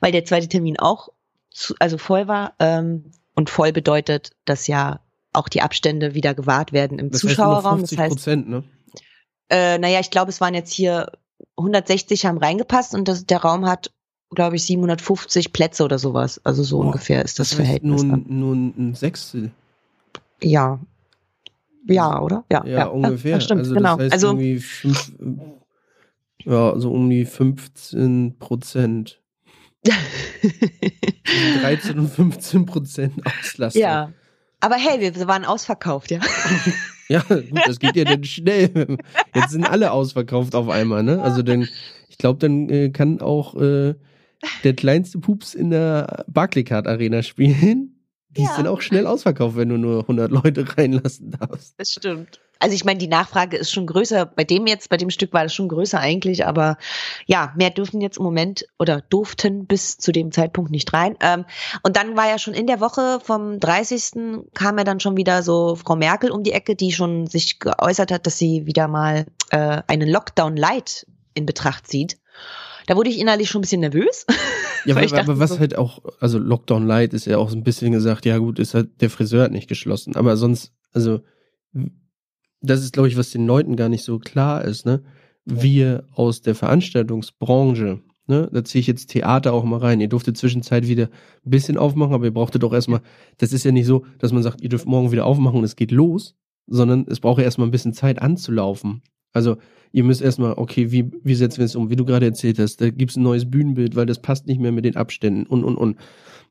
weil 0.00 0.12
der 0.12 0.24
zweite 0.24 0.48
Termin 0.48 0.78
auch 0.78 1.08
zu, 1.50 1.74
also 1.78 1.98
voll 1.98 2.28
war. 2.28 2.54
Ähm, 2.58 3.12
und 3.34 3.48
voll 3.48 3.72
bedeutet, 3.72 4.32
dass 4.44 4.66
ja 4.66 5.00
auch 5.32 5.48
die 5.48 5.62
Abstände 5.62 6.14
wieder 6.14 6.34
gewahrt 6.34 6.72
werden 6.72 6.98
im 6.98 7.10
das 7.10 7.20
Zuschauerraum. 7.20 7.82
Heißt 7.82 7.92
das 7.92 7.98
heißt, 7.98 8.26
ne? 8.26 8.64
Äh, 9.48 9.78
naja, 9.78 10.00
ich 10.00 10.10
glaube, 10.10 10.30
es 10.30 10.40
waren 10.40 10.54
jetzt 10.54 10.72
hier 10.72 11.12
160 11.56 12.26
haben 12.26 12.38
reingepasst 12.38 12.94
und 12.94 13.08
das, 13.08 13.26
der 13.26 13.38
Raum 13.38 13.66
hat 13.66 13.92
glaube 14.34 14.56
ich, 14.56 14.64
750 14.64 15.52
Plätze 15.52 15.84
oder 15.84 15.98
sowas. 15.98 16.40
Also 16.44 16.62
so 16.62 16.78
Boah, 16.78 16.86
ungefähr 16.86 17.24
ist 17.24 17.38
das, 17.38 17.50
das 17.50 17.58
heißt 17.58 17.66
Verhältnis. 17.66 18.02
Nur, 18.02 18.18
nur 18.26 18.54
ein 18.54 18.94
Sechstel. 18.94 19.50
Ja. 20.42 20.80
Ja, 21.86 22.20
oder? 22.20 22.44
Ja, 22.50 22.64
ja, 22.64 22.78
ja 22.78 22.86
ungefähr. 22.86 23.32
Ja, 23.32 23.40
stimmt, 23.40 23.60
also 23.60 23.74
genau. 23.74 23.96
Das 23.96 24.04
heißt 24.04 24.12
also, 24.12 24.26
irgendwie 24.28 24.58
fünf, 24.58 25.12
ja, 26.44 26.78
so 26.78 26.92
um 26.92 27.10
die 27.10 27.24
15 27.24 28.36
Prozent. 28.38 29.20
13 31.62 31.98
und 31.98 32.08
15 32.08 32.66
Prozent 32.66 33.14
Auslastung. 33.26 33.82
Ja. 33.82 34.12
Aber 34.60 34.76
hey, 34.76 35.00
wir 35.00 35.26
waren 35.26 35.46
ausverkauft, 35.46 36.10
ja. 36.10 36.20
ja, 37.08 37.20
gut, 37.22 37.62
das 37.66 37.78
geht 37.78 37.96
ja 37.96 38.04
dann 38.04 38.24
schnell. 38.24 38.98
Jetzt 39.34 39.50
sind 39.50 39.64
alle 39.64 39.90
ausverkauft 39.92 40.54
auf 40.54 40.68
einmal, 40.68 41.02
ne? 41.02 41.22
Also 41.22 41.42
dann, 41.42 41.66
ich 42.10 42.18
glaube, 42.18 42.38
dann 42.38 42.68
äh, 42.68 42.90
kann 42.90 43.22
auch 43.22 43.54
äh, 43.54 43.94
der 44.64 44.74
kleinste 44.74 45.18
Pups 45.18 45.54
in 45.54 45.70
der 45.70 46.24
Barclaycard 46.28 46.86
Arena 46.86 47.22
spielen. 47.22 47.96
Die 48.36 48.42
ja. 48.42 48.54
sind 48.54 48.68
auch 48.68 48.80
schnell 48.80 49.06
ausverkauft, 49.06 49.56
wenn 49.56 49.70
du 49.70 49.76
nur 49.76 50.02
100 50.02 50.30
Leute 50.30 50.64
reinlassen 50.78 51.32
darfst. 51.32 51.74
Das 51.78 51.90
stimmt. 51.90 52.40
Also 52.60 52.74
ich 52.74 52.84
meine, 52.84 52.98
die 52.98 53.08
Nachfrage 53.08 53.56
ist 53.56 53.72
schon 53.72 53.86
größer. 53.86 54.26
Bei 54.26 54.44
dem 54.44 54.66
jetzt, 54.66 54.90
bei 54.90 54.98
dem 54.98 55.08
Stück 55.08 55.32
war 55.32 55.42
das 55.42 55.54
schon 55.54 55.68
größer 55.68 55.98
eigentlich, 55.98 56.46
aber 56.46 56.76
ja, 57.26 57.54
mehr 57.56 57.70
dürfen 57.70 58.02
jetzt 58.02 58.18
im 58.18 58.24
Moment 58.24 58.66
oder 58.78 59.00
durften 59.00 59.66
bis 59.66 59.96
zu 59.96 60.12
dem 60.12 60.30
Zeitpunkt 60.30 60.70
nicht 60.70 60.92
rein. 60.92 61.16
Ähm, 61.20 61.46
und 61.82 61.96
dann 61.96 62.16
war 62.16 62.28
ja 62.28 62.38
schon 62.38 62.52
in 62.52 62.66
der 62.66 62.80
Woche 62.80 63.18
vom 63.24 63.58
30. 63.58 64.50
kam 64.52 64.76
ja 64.76 64.84
dann 64.84 65.00
schon 65.00 65.16
wieder 65.16 65.42
so 65.42 65.74
Frau 65.74 65.96
Merkel 65.96 66.30
um 66.30 66.42
die 66.42 66.52
Ecke, 66.52 66.76
die 66.76 66.92
schon 66.92 67.26
sich 67.26 67.58
geäußert 67.60 68.12
hat, 68.12 68.26
dass 68.26 68.38
sie 68.38 68.66
wieder 68.66 68.88
mal 68.88 69.24
äh, 69.50 69.82
einen 69.86 70.08
Lockdown 70.08 70.56
Light 70.56 71.06
in 71.32 71.46
Betracht 71.46 71.86
zieht. 71.86 72.18
Da 72.90 72.96
wurde 72.96 73.08
ich 73.08 73.20
innerlich 73.20 73.48
schon 73.48 73.60
ein 73.60 73.62
bisschen 73.62 73.80
nervös. 73.80 74.26
Ja, 74.86 74.96
weil, 74.96 75.14
aber 75.14 75.38
was 75.38 75.50
so 75.50 75.58
halt 75.58 75.76
auch, 75.76 76.02
also 76.20 76.38
Lockdown 76.38 76.86
Light 76.86 77.12
ist 77.12 77.26
ja 77.26 77.36
auch 77.36 77.50
so 77.50 77.56
ein 77.56 77.64
bisschen 77.64 77.92
gesagt, 77.92 78.24
ja 78.24 78.38
gut, 78.38 78.58
ist 78.58 78.72
halt, 78.72 79.02
der 79.02 79.10
Friseur 79.10 79.44
hat 79.44 79.52
nicht 79.52 79.68
geschlossen. 79.68 80.16
Aber 80.16 80.38
sonst, 80.38 80.72
also, 80.94 81.20
das 82.62 82.82
ist, 82.82 82.94
glaube 82.94 83.08
ich, 83.08 83.18
was 83.18 83.28
den 83.28 83.46
Leuten 83.46 83.76
gar 83.76 83.90
nicht 83.90 84.04
so 84.04 84.18
klar 84.18 84.64
ist, 84.64 84.86
ne? 84.86 85.02
Wir 85.44 86.06
aus 86.14 86.40
der 86.40 86.54
Veranstaltungsbranche, 86.54 88.00
ne? 88.26 88.48
Da 88.50 88.64
ziehe 88.64 88.80
ich 88.80 88.86
jetzt 88.86 89.10
Theater 89.10 89.52
auch 89.52 89.64
mal 89.64 89.80
rein. 89.80 90.00
Ihr 90.00 90.08
durftet 90.08 90.38
zwischenzeit 90.38 90.88
wieder 90.88 91.10
ein 91.44 91.50
bisschen 91.50 91.76
aufmachen, 91.76 92.14
aber 92.14 92.24
ihr 92.24 92.34
brauchtet 92.34 92.62
doch 92.62 92.72
erstmal, 92.72 93.02
das 93.36 93.52
ist 93.52 93.64
ja 93.64 93.72
nicht 93.72 93.86
so, 93.86 94.06
dass 94.18 94.32
man 94.32 94.42
sagt, 94.42 94.62
ihr 94.62 94.70
dürft 94.70 94.86
morgen 94.86 95.12
wieder 95.12 95.26
aufmachen 95.26 95.58
und 95.58 95.64
es 95.64 95.76
geht 95.76 95.90
los, 95.90 96.36
sondern 96.66 97.04
es 97.06 97.20
braucht 97.20 97.36
ja 97.36 97.44
erstmal 97.44 97.68
ein 97.68 97.72
bisschen 97.72 97.92
Zeit 97.92 98.22
anzulaufen. 98.22 99.02
Also 99.34 99.58
ihr 99.92 100.04
müsst 100.04 100.22
erstmal, 100.22 100.52
okay, 100.52 100.92
wie, 100.92 101.10
wie 101.22 101.34
setzen 101.34 101.58
wir 101.58 101.64
es 101.64 101.76
um? 101.76 101.90
Wie 101.90 101.96
du 101.96 102.04
gerade 102.04 102.26
erzählt 102.26 102.58
hast, 102.58 102.80
da 102.80 102.90
gibt 102.90 103.10
es 103.10 103.16
ein 103.16 103.22
neues 103.22 103.50
Bühnenbild, 103.50 103.96
weil 103.96 104.06
das 104.06 104.20
passt 104.20 104.46
nicht 104.46 104.60
mehr 104.60 104.72
mit 104.72 104.84
den 104.84 104.96
Abständen 104.96 105.46
und, 105.46 105.64
und, 105.64 105.76
und. 105.76 105.96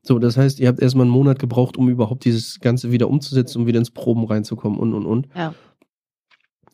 So, 0.02 0.18
das 0.18 0.36
heißt, 0.36 0.60
ihr 0.60 0.68
habt 0.68 0.80
erstmal 0.80 1.04
einen 1.04 1.12
Monat 1.12 1.38
gebraucht, 1.38 1.76
um 1.76 1.88
überhaupt 1.88 2.24
dieses 2.24 2.60
Ganze 2.60 2.90
wieder 2.90 3.08
umzusetzen, 3.08 3.60
um 3.60 3.66
wieder 3.66 3.78
ins 3.78 3.90
Proben 3.90 4.24
reinzukommen 4.24 4.78
und, 4.78 4.94
und, 4.94 5.06
und. 5.06 5.28
Ja. 5.34 5.54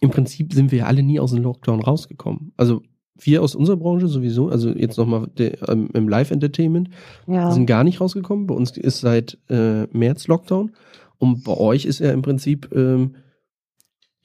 Im 0.01 0.11
Prinzip 0.11 0.53
sind 0.53 0.71
wir 0.71 0.81
ja 0.81 0.87
alle 0.87 1.03
nie 1.03 1.19
aus 1.19 1.33
dem 1.33 1.43
Lockdown 1.43 1.81
rausgekommen. 1.81 2.53
Also 2.57 2.83
wir 3.19 3.43
aus 3.43 3.55
unserer 3.55 3.77
Branche 3.77 4.09
sowieso, 4.09 4.49
also 4.49 4.71
jetzt 4.71 4.99
nochmal 4.99 5.29
ähm, 5.39 5.89
im 5.95 6.09
Live-Entertainment, 6.09 6.91
ja. 7.27 7.51
sind 7.51 7.67
gar 7.67 7.83
nicht 7.83 8.01
rausgekommen. 8.01 8.47
Bei 8.47 8.55
uns 8.55 8.77
ist 8.77 9.01
seit 9.01 9.39
äh, 9.49 9.87
März 9.87 10.29
Lockdown. 10.29 10.73
Und 11.19 11.45
bei 11.45 11.57
euch 11.57 11.87
ist 11.87 12.01
ja 12.01 12.13
im 12.13 12.23
Prinzip 12.23 12.69
ähm, 12.75 13.15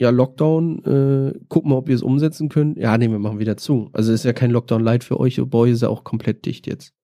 ja, 0.02 0.10
Lockdown, 0.10 0.80
äh, 0.84 1.40
gucken 1.48 1.70
wir, 1.70 1.78
ob 1.78 1.88
wir 1.88 1.94
es 1.94 2.02
umsetzen 2.02 2.50
können. 2.50 2.76
Ja, 2.76 2.98
nee, 2.98 3.08
wir 3.08 3.20
machen 3.20 3.38
wieder 3.38 3.56
zu. 3.56 3.92
Also 3.94 4.12
ist 4.12 4.26
ja 4.26 4.34
kein 4.34 4.50
Lockdown 4.50 4.84
light 4.84 5.04
für 5.04 5.20
euch, 5.20 5.40
Boy 5.40 5.72
ist 5.72 5.84
ja 5.84 5.90
auch 5.90 6.04
komplett 6.04 6.44
dicht 6.48 6.66
jetzt. 6.66 6.96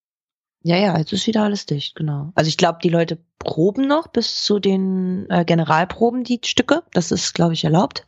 Ja, 0.63 0.77
ja, 0.77 0.97
jetzt 0.97 1.13
ist 1.13 1.27
wieder 1.27 1.43
alles 1.43 1.67
dicht, 1.67 1.95
genau. 1.95 2.31
Also 2.33 2.49
ich 2.49 2.57
glaube, 2.57 2.79
die 2.81 2.89
Leute 2.89 3.19
proben 3.37 3.87
noch 3.87 4.07
bis 4.07 4.43
zu 4.43 4.57
den 4.57 5.29
äh, 5.29 5.45
Generalproben 5.45 6.23
die 6.23 6.39
Stücke. 6.43 6.81
Das 6.91 7.11
ist, 7.11 7.35
glaube 7.35 7.53
ich, 7.53 7.63
erlaubt. 7.63 8.03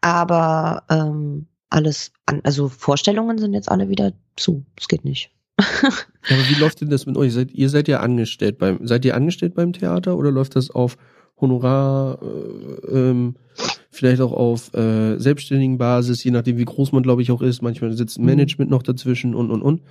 Aber 0.00 0.82
ähm, 0.90 1.46
alles, 1.70 2.10
an, 2.26 2.40
also 2.42 2.68
Vorstellungen 2.68 3.38
sind 3.38 3.54
jetzt 3.54 3.70
alle 3.70 3.88
wieder 3.88 4.14
zu. 4.36 4.66
Es 4.76 4.88
geht 4.88 5.04
nicht. 5.04 5.30
ja, 5.60 5.90
aber 6.28 6.48
wie 6.48 6.58
läuft 6.58 6.80
denn 6.80 6.90
das 6.90 7.06
mit 7.06 7.16
euch? 7.16 7.32
Seid, 7.32 7.52
ihr 7.52 7.68
seid 7.68 7.86
ja 7.86 8.00
angestellt 8.00 8.58
beim, 8.58 8.84
seid 8.84 9.04
ihr 9.04 9.14
angestellt 9.14 9.54
beim 9.54 9.72
Theater 9.72 10.16
oder 10.16 10.32
läuft 10.32 10.56
das 10.56 10.72
auf 10.72 10.96
Honorar, 11.40 12.18
äh, 12.20 12.86
ähm, 12.90 13.36
vielleicht 13.92 14.22
auch 14.22 14.32
auf 14.32 14.74
äh, 14.74 15.18
selbstständigen 15.18 15.78
Basis, 15.78 16.24
je 16.24 16.30
nachdem 16.30 16.56
wie 16.56 16.64
groß 16.64 16.92
man, 16.92 17.02
glaube 17.02 17.22
ich, 17.22 17.30
auch 17.30 17.42
ist. 17.42 17.62
Manchmal 17.62 17.92
sitzt 17.92 18.18
ein 18.18 18.22
mhm. 18.22 18.28
Management 18.28 18.70
noch 18.70 18.82
dazwischen 18.82 19.34
und, 19.34 19.50
und, 19.50 19.62
und. 19.62 19.82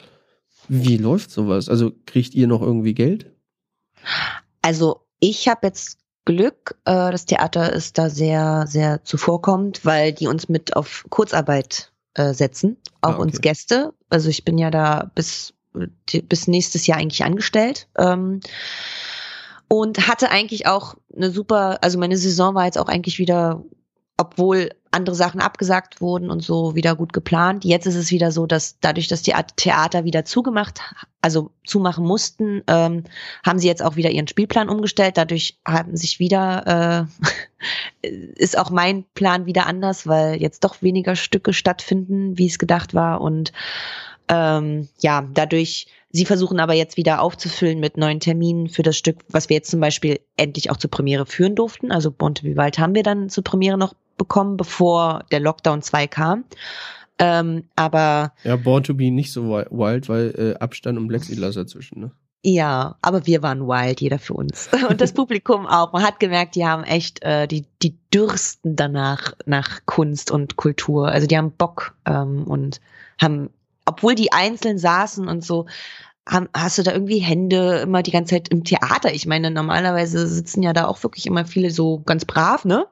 Wie 0.67 0.97
läuft 0.97 1.31
sowas? 1.31 1.69
Also 1.69 1.91
kriegt 2.05 2.33
ihr 2.33 2.47
noch 2.47 2.61
irgendwie 2.61 2.93
Geld? 2.93 3.31
Also 4.61 5.01
ich 5.19 5.47
habe 5.47 5.67
jetzt 5.67 5.99
Glück, 6.25 6.75
äh, 6.85 7.11
das 7.11 7.25
Theater 7.25 7.71
ist 7.73 7.97
da 7.97 8.09
sehr, 8.09 8.65
sehr 8.67 9.03
zuvorkommend, 9.03 9.85
weil 9.85 10.13
die 10.13 10.27
uns 10.27 10.49
mit 10.49 10.75
auf 10.75 11.05
Kurzarbeit 11.09 11.91
äh, 12.15 12.33
setzen, 12.33 12.77
auch 13.01 13.09
ah, 13.09 13.13
okay. 13.13 13.21
uns 13.21 13.41
Gäste. 13.41 13.93
Also 14.09 14.29
ich 14.29 14.43
bin 14.43 14.57
ja 14.57 14.71
da 14.71 15.11
bis, 15.15 15.53
bis 16.27 16.47
nächstes 16.47 16.87
Jahr 16.87 16.97
eigentlich 16.97 17.23
angestellt. 17.23 17.87
Ähm, 17.97 18.41
und 19.67 20.09
hatte 20.09 20.29
eigentlich 20.31 20.67
auch 20.67 20.95
eine 21.15 21.31
super, 21.31 21.77
also 21.81 21.97
meine 21.97 22.17
Saison 22.17 22.55
war 22.55 22.65
jetzt 22.65 22.77
auch 22.77 22.89
eigentlich 22.89 23.19
wieder, 23.19 23.63
obwohl 24.21 24.69
andere 24.91 25.15
Sachen 25.15 25.39
abgesagt 25.39 26.01
wurden 26.01 26.29
und 26.29 26.43
so 26.43 26.75
wieder 26.75 26.95
gut 26.95 27.13
geplant. 27.13 27.63
Jetzt 27.63 27.87
ist 27.87 27.95
es 27.95 28.11
wieder 28.11 28.31
so, 28.31 28.45
dass 28.45 28.77
dadurch, 28.79 29.07
dass 29.07 29.21
die 29.21 29.33
Theater 29.55 30.03
wieder 30.03 30.25
zugemacht, 30.25 30.81
also 31.21 31.51
zumachen 31.65 32.05
mussten, 32.05 32.61
ähm, 32.67 33.05
haben 33.45 33.59
sie 33.59 33.67
jetzt 33.67 33.83
auch 33.83 33.95
wieder 33.95 34.11
ihren 34.11 34.27
Spielplan 34.27 34.69
umgestellt. 34.69 35.17
Dadurch 35.17 35.57
haben 35.65 35.95
sich 35.95 36.19
wieder, 36.19 37.07
äh, 38.03 38.07
ist 38.35 38.57
auch 38.57 38.69
mein 38.69 39.05
Plan 39.13 39.45
wieder 39.45 39.65
anders, 39.65 40.07
weil 40.07 40.41
jetzt 40.41 40.63
doch 40.65 40.81
weniger 40.81 41.15
Stücke 41.15 41.53
stattfinden, 41.53 42.37
wie 42.37 42.47
es 42.47 42.59
gedacht 42.59 42.93
war. 42.93 43.21
Und 43.21 43.53
ähm, 44.27 44.89
ja, 44.99 45.25
dadurch 45.33 45.87
Sie 46.13 46.25
versuchen 46.25 46.59
aber 46.59 46.73
jetzt 46.73 46.97
wieder 46.97 47.21
aufzufüllen 47.21 47.79
mit 47.79 47.95
neuen 47.95 48.19
Terminen 48.19 48.67
für 48.67 48.83
das 48.83 48.97
Stück, 48.97 49.19
was 49.29 49.47
wir 49.47 49.55
jetzt 49.55 49.71
zum 49.71 49.79
Beispiel 49.79 50.19
endlich 50.35 50.69
auch 50.69 50.75
zur 50.75 50.91
Premiere 50.91 51.25
führen 51.25 51.55
durften. 51.55 51.91
Also 51.91 52.11
Bonte 52.11 52.43
Vivaldi 52.43 52.79
haben 52.79 52.95
wir 52.95 53.03
dann 53.03 53.29
zur 53.29 53.45
Premiere 53.45 53.77
noch 53.77 53.93
bekommen, 54.21 54.55
bevor 54.55 55.23
der 55.31 55.39
Lockdown 55.39 55.81
2 55.81 56.05
kam. 56.05 56.43
Ähm, 57.17 57.63
aber 57.75 58.33
ja, 58.43 58.55
Born 58.55 58.83
to 58.83 58.93
Be 58.93 59.09
nicht 59.09 59.31
so 59.31 59.49
wild, 59.49 60.09
weil 60.09 60.33
äh, 60.37 60.59
Abstand 60.59 60.99
und 60.99 61.07
Plexiglas 61.07 61.55
dazwischen, 61.55 61.99
ne? 61.99 62.11
Ja, 62.43 62.97
aber 63.01 63.25
wir 63.25 63.41
waren 63.41 63.67
wild, 63.67 63.99
jeder 64.01 64.19
für 64.19 64.33
uns. 64.33 64.69
Und 64.89 64.99
das 64.99 65.13
Publikum 65.13 65.67
auch. 65.67 65.93
Man 65.93 66.01
hat 66.01 66.19
gemerkt, 66.19 66.55
die 66.55 66.65
haben 66.65 66.83
echt, 66.83 67.21
äh, 67.21 67.47
die, 67.47 67.65
die 67.83 67.95
dürsten 68.11 68.75
danach 68.75 69.33
nach 69.45 69.81
Kunst 69.85 70.31
und 70.31 70.55
Kultur. 70.55 71.09
Also 71.09 71.27
die 71.27 71.37
haben 71.37 71.51
Bock 71.51 71.95
ähm, 72.05 72.45
und 72.47 72.81
haben 73.21 73.51
obwohl 73.85 74.15
die 74.15 74.31
einzeln 74.31 74.77
saßen 74.77 75.27
und 75.27 75.43
so, 75.43 75.65
hast 76.27 76.77
du 76.77 76.83
da 76.83 76.93
irgendwie 76.93 77.19
Hände 77.19 77.79
immer 77.79 78.03
die 78.03 78.11
ganze 78.11 78.35
Zeit 78.35 78.49
im 78.49 78.63
Theater? 78.63 79.13
Ich 79.13 79.25
meine, 79.25 79.49
normalerweise 79.49 80.27
sitzen 80.27 80.61
ja 80.61 80.71
da 80.71 80.85
auch 80.87 81.01
wirklich 81.03 81.25
immer 81.25 81.45
viele 81.45 81.71
so 81.71 82.01
ganz 82.05 82.25
brav, 82.25 82.63
ne? 82.63 82.85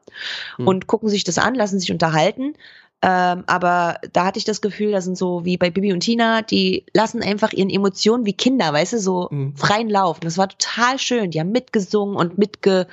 Hm. 0.56 0.68
Und 0.68 0.88
gucken 0.88 1.10
sich 1.10 1.24
das 1.24 1.38
an, 1.38 1.56
lassen 1.56 1.80
sich 1.80 1.92
unterhalten. 1.92 2.56
Ähm, 3.02 3.44
aber 3.48 4.00
da 4.12 4.26
hatte 4.26 4.40
ich 4.40 4.46
das 4.46 4.62
Gefühl, 4.62 4.92
das 4.92 5.06
sind 5.06 5.18
so 5.18 5.46
wie 5.46 5.58
bei 5.58 5.70
Bibi 5.70 5.94
und 5.94 6.02
Tina, 6.02 6.42
die 6.42 6.86
lassen 6.94 7.24
einfach 7.24 7.54
ihren 7.54 7.70
Emotionen 7.70 8.26
wie 8.26 8.34
Kinder, 8.34 8.74
weißt 8.74 8.94
du, 8.94 9.00
so 9.00 9.30
mhm. 9.32 9.56
freien 9.56 9.90
Lauf. 9.90 10.20
Das 10.20 10.38
war 10.38 10.50
total 10.50 11.00
schön. 11.00 11.32
Die 11.32 11.40
haben 11.40 11.52
mitgesungen 11.52 12.18
und 12.18 12.38
mitge, 12.38 12.88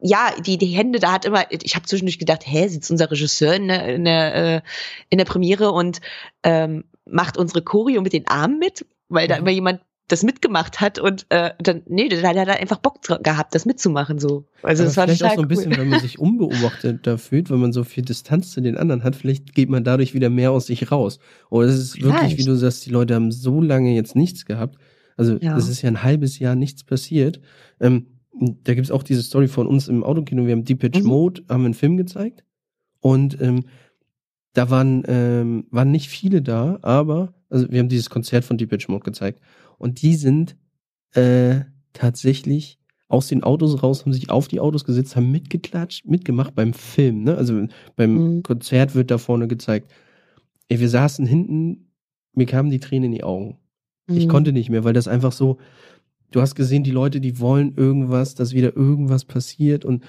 ja, 0.00 0.30
die, 0.38 0.58
die 0.58 0.66
Hände, 0.66 0.98
da 0.98 1.12
hat 1.12 1.24
immer, 1.24 1.50
ich 1.50 1.74
habe 1.74 1.86
zwischendurch 1.86 2.18
gedacht, 2.18 2.42
hä, 2.44 2.68
sitzt 2.68 2.90
unser 2.90 3.10
Regisseur 3.10 3.54
in 3.54 3.68
der, 3.68 3.94
in 3.94 4.04
der, 4.04 4.34
äh, 4.34 4.60
in 5.08 5.18
der 5.18 5.24
Premiere 5.24 5.72
und 5.72 6.00
ähm, 6.42 6.84
macht 7.06 7.38
unsere 7.38 7.62
Choreo 7.62 8.02
mit 8.02 8.12
den 8.12 8.28
Armen 8.28 8.58
mit, 8.58 8.84
weil 9.08 9.28
da 9.28 9.36
mhm. 9.36 9.42
immer 9.42 9.50
jemand 9.50 9.80
das 10.08 10.22
mitgemacht 10.22 10.80
hat 10.80 11.00
und 11.00 11.26
äh, 11.30 11.50
dann, 11.58 11.82
nee, 11.86 12.08
da 12.08 12.28
hat 12.28 12.36
er 12.36 12.60
einfach 12.60 12.78
Bock 12.78 13.00
gehabt, 13.02 13.54
das 13.54 13.66
mitzumachen 13.66 14.20
so. 14.20 14.44
Also 14.62 14.84
Aber 14.84 14.88
das 14.88 14.96
war 14.96 15.04
vielleicht 15.08 15.24
auch 15.24 15.34
so 15.34 15.34
ein 15.34 15.38
cool. 15.40 15.46
bisschen, 15.46 15.76
wenn 15.76 15.88
man 15.88 16.00
sich 16.00 16.20
unbeobachtet 16.20 17.06
da 17.06 17.16
fühlt, 17.16 17.50
wenn 17.50 17.58
man 17.58 17.72
so 17.72 17.82
viel 17.82 18.04
Distanz 18.04 18.52
zu 18.52 18.60
den 18.60 18.76
anderen 18.76 19.02
hat, 19.02 19.16
vielleicht 19.16 19.52
geht 19.54 19.68
man 19.68 19.82
dadurch 19.82 20.14
wieder 20.14 20.30
mehr 20.30 20.52
aus 20.52 20.66
sich 20.66 20.92
raus. 20.92 21.18
Oder 21.50 21.66
es 21.66 21.76
ist 21.76 21.94
vielleicht. 21.94 22.22
wirklich, 22.22 22.38
wie 22.38 22.44
du 22.44 22.54
sagst, 22.54 22.86
die 22.86 22.90
Leute 22.90 23.16
haben 23.16 23.32
so 23.32 23.60
lange 23.60 23.94
jetzt 23.96 24.14
nichts 24.14 24.46
gehabt. 24.46 24.78
Also 25.16 25.38
ja. 25.38 25.56
ist 25.56 25.82
ja 25.82 25.88
ein 25.88 26.02
halbes 26.04 26.38
Jahr 26.38 26.54
nichts 26.54 26.84
passiert. 26.84 27.40
Ähm, 27.80 28.06
da 28.62 28.74
gibt's 28.74 28.90
auch 28.90 29.02
diese 29.02 29.22
Story 29.22 29.48
von 29.48 29.66
uns 29.66 29.88
im 29.88 30.04
Autokino. 30.04 30.46
Wir 30.46 30.52
haben 30.52 30.64
Depeche 30.64 31.00
mhm. 31.00 31.08
Mode, 31.08 31.42
haben 31.48 31.64
einen 31.64 31.74
Film 31.74 31.96
gezeigt. 31.96 32.44
Und 33.00 33.40
ähm, 33.40 33.64
da 34.52 34.70
waren, 34.70 35.02
ähm, 35.08 35.66
waren 35.70 35.90
nicht 35.90 36.08
viele 36.08 36.42
da, 36.42 36.78
aber 36.82 37.34
also 37.48 37.70
wir 37.70 37.78
haben 37.78 37.88
dieses 37.88 38.10
Konzert 38.10 38.44
von 38.44 38.58
Depeche 38.58 38.90
Mode 38.90 39.04
gezeigt. 39.04 39.40
Und 39.78 40.02
die 40.02 40.14
sind 40.14 40.56
äh, 41.12 41.60
tatsächlich 41.92 42.78
aus 43.08 43.28
den 43.28 43.42
Autos 43.42 43.82
raus, 43.82 44.02
haben 44.02 44.12
sich 44.12 44.30
auf 44.30 44.48
die 44.48 44.60
Autos 44.60 44.84
gesetzt, 44.84 45.14
haben 45.14 45.30
mitgeklatscht, 45.30 46.06
mitgemacht 46.06 46.54
beim 46.54 46.72
Film. 46.72 47.22
Ne? 47.22 47.36
Also 47.36 47.66
beim 47.94 48.14
mhm. 48.36 48.42
Konzert 48.42 48.94
wird 48.94 49.10
da 49.10 49.18
vorne 49.18 49.46
gezeigt. 49.46 49.92
Ey, 50.68 50.80
wir 50.80 50.88
saßen 50.88 51.24
hinten, 51.24 51.92
mir 52.32 52.46
kamen 52.46 52.70
die 52.70 52.80
Tränen 52.80 53.06
in 53.06 53.12
die 53.12 53.24
Augen. 53.24 53.58
Mhm. 54.08 54.16
Ich 54.16 54.28
konnte 54.28 54.52
nicht 54.52 54.70
mehr, 54.70 54.84
weil 54.84 54.92
das 54.92 55.06
einfach 55.06 55.32
so, 55.32 55.58
du 56.32 56.40
hast 56.40 56.56
gesehen, 56.56 56.82
die 56.82 56.90
Leute, 56.90 57.20
die 57.20 57.38
wollen 57.38 57.74
irgendwas, 57.76 58.34
dass 58.34 58.54
wieder 58.54 58.76
irgendwas 58.76 59.24
passiert. 59.24 59.84
Und 59.84 60.04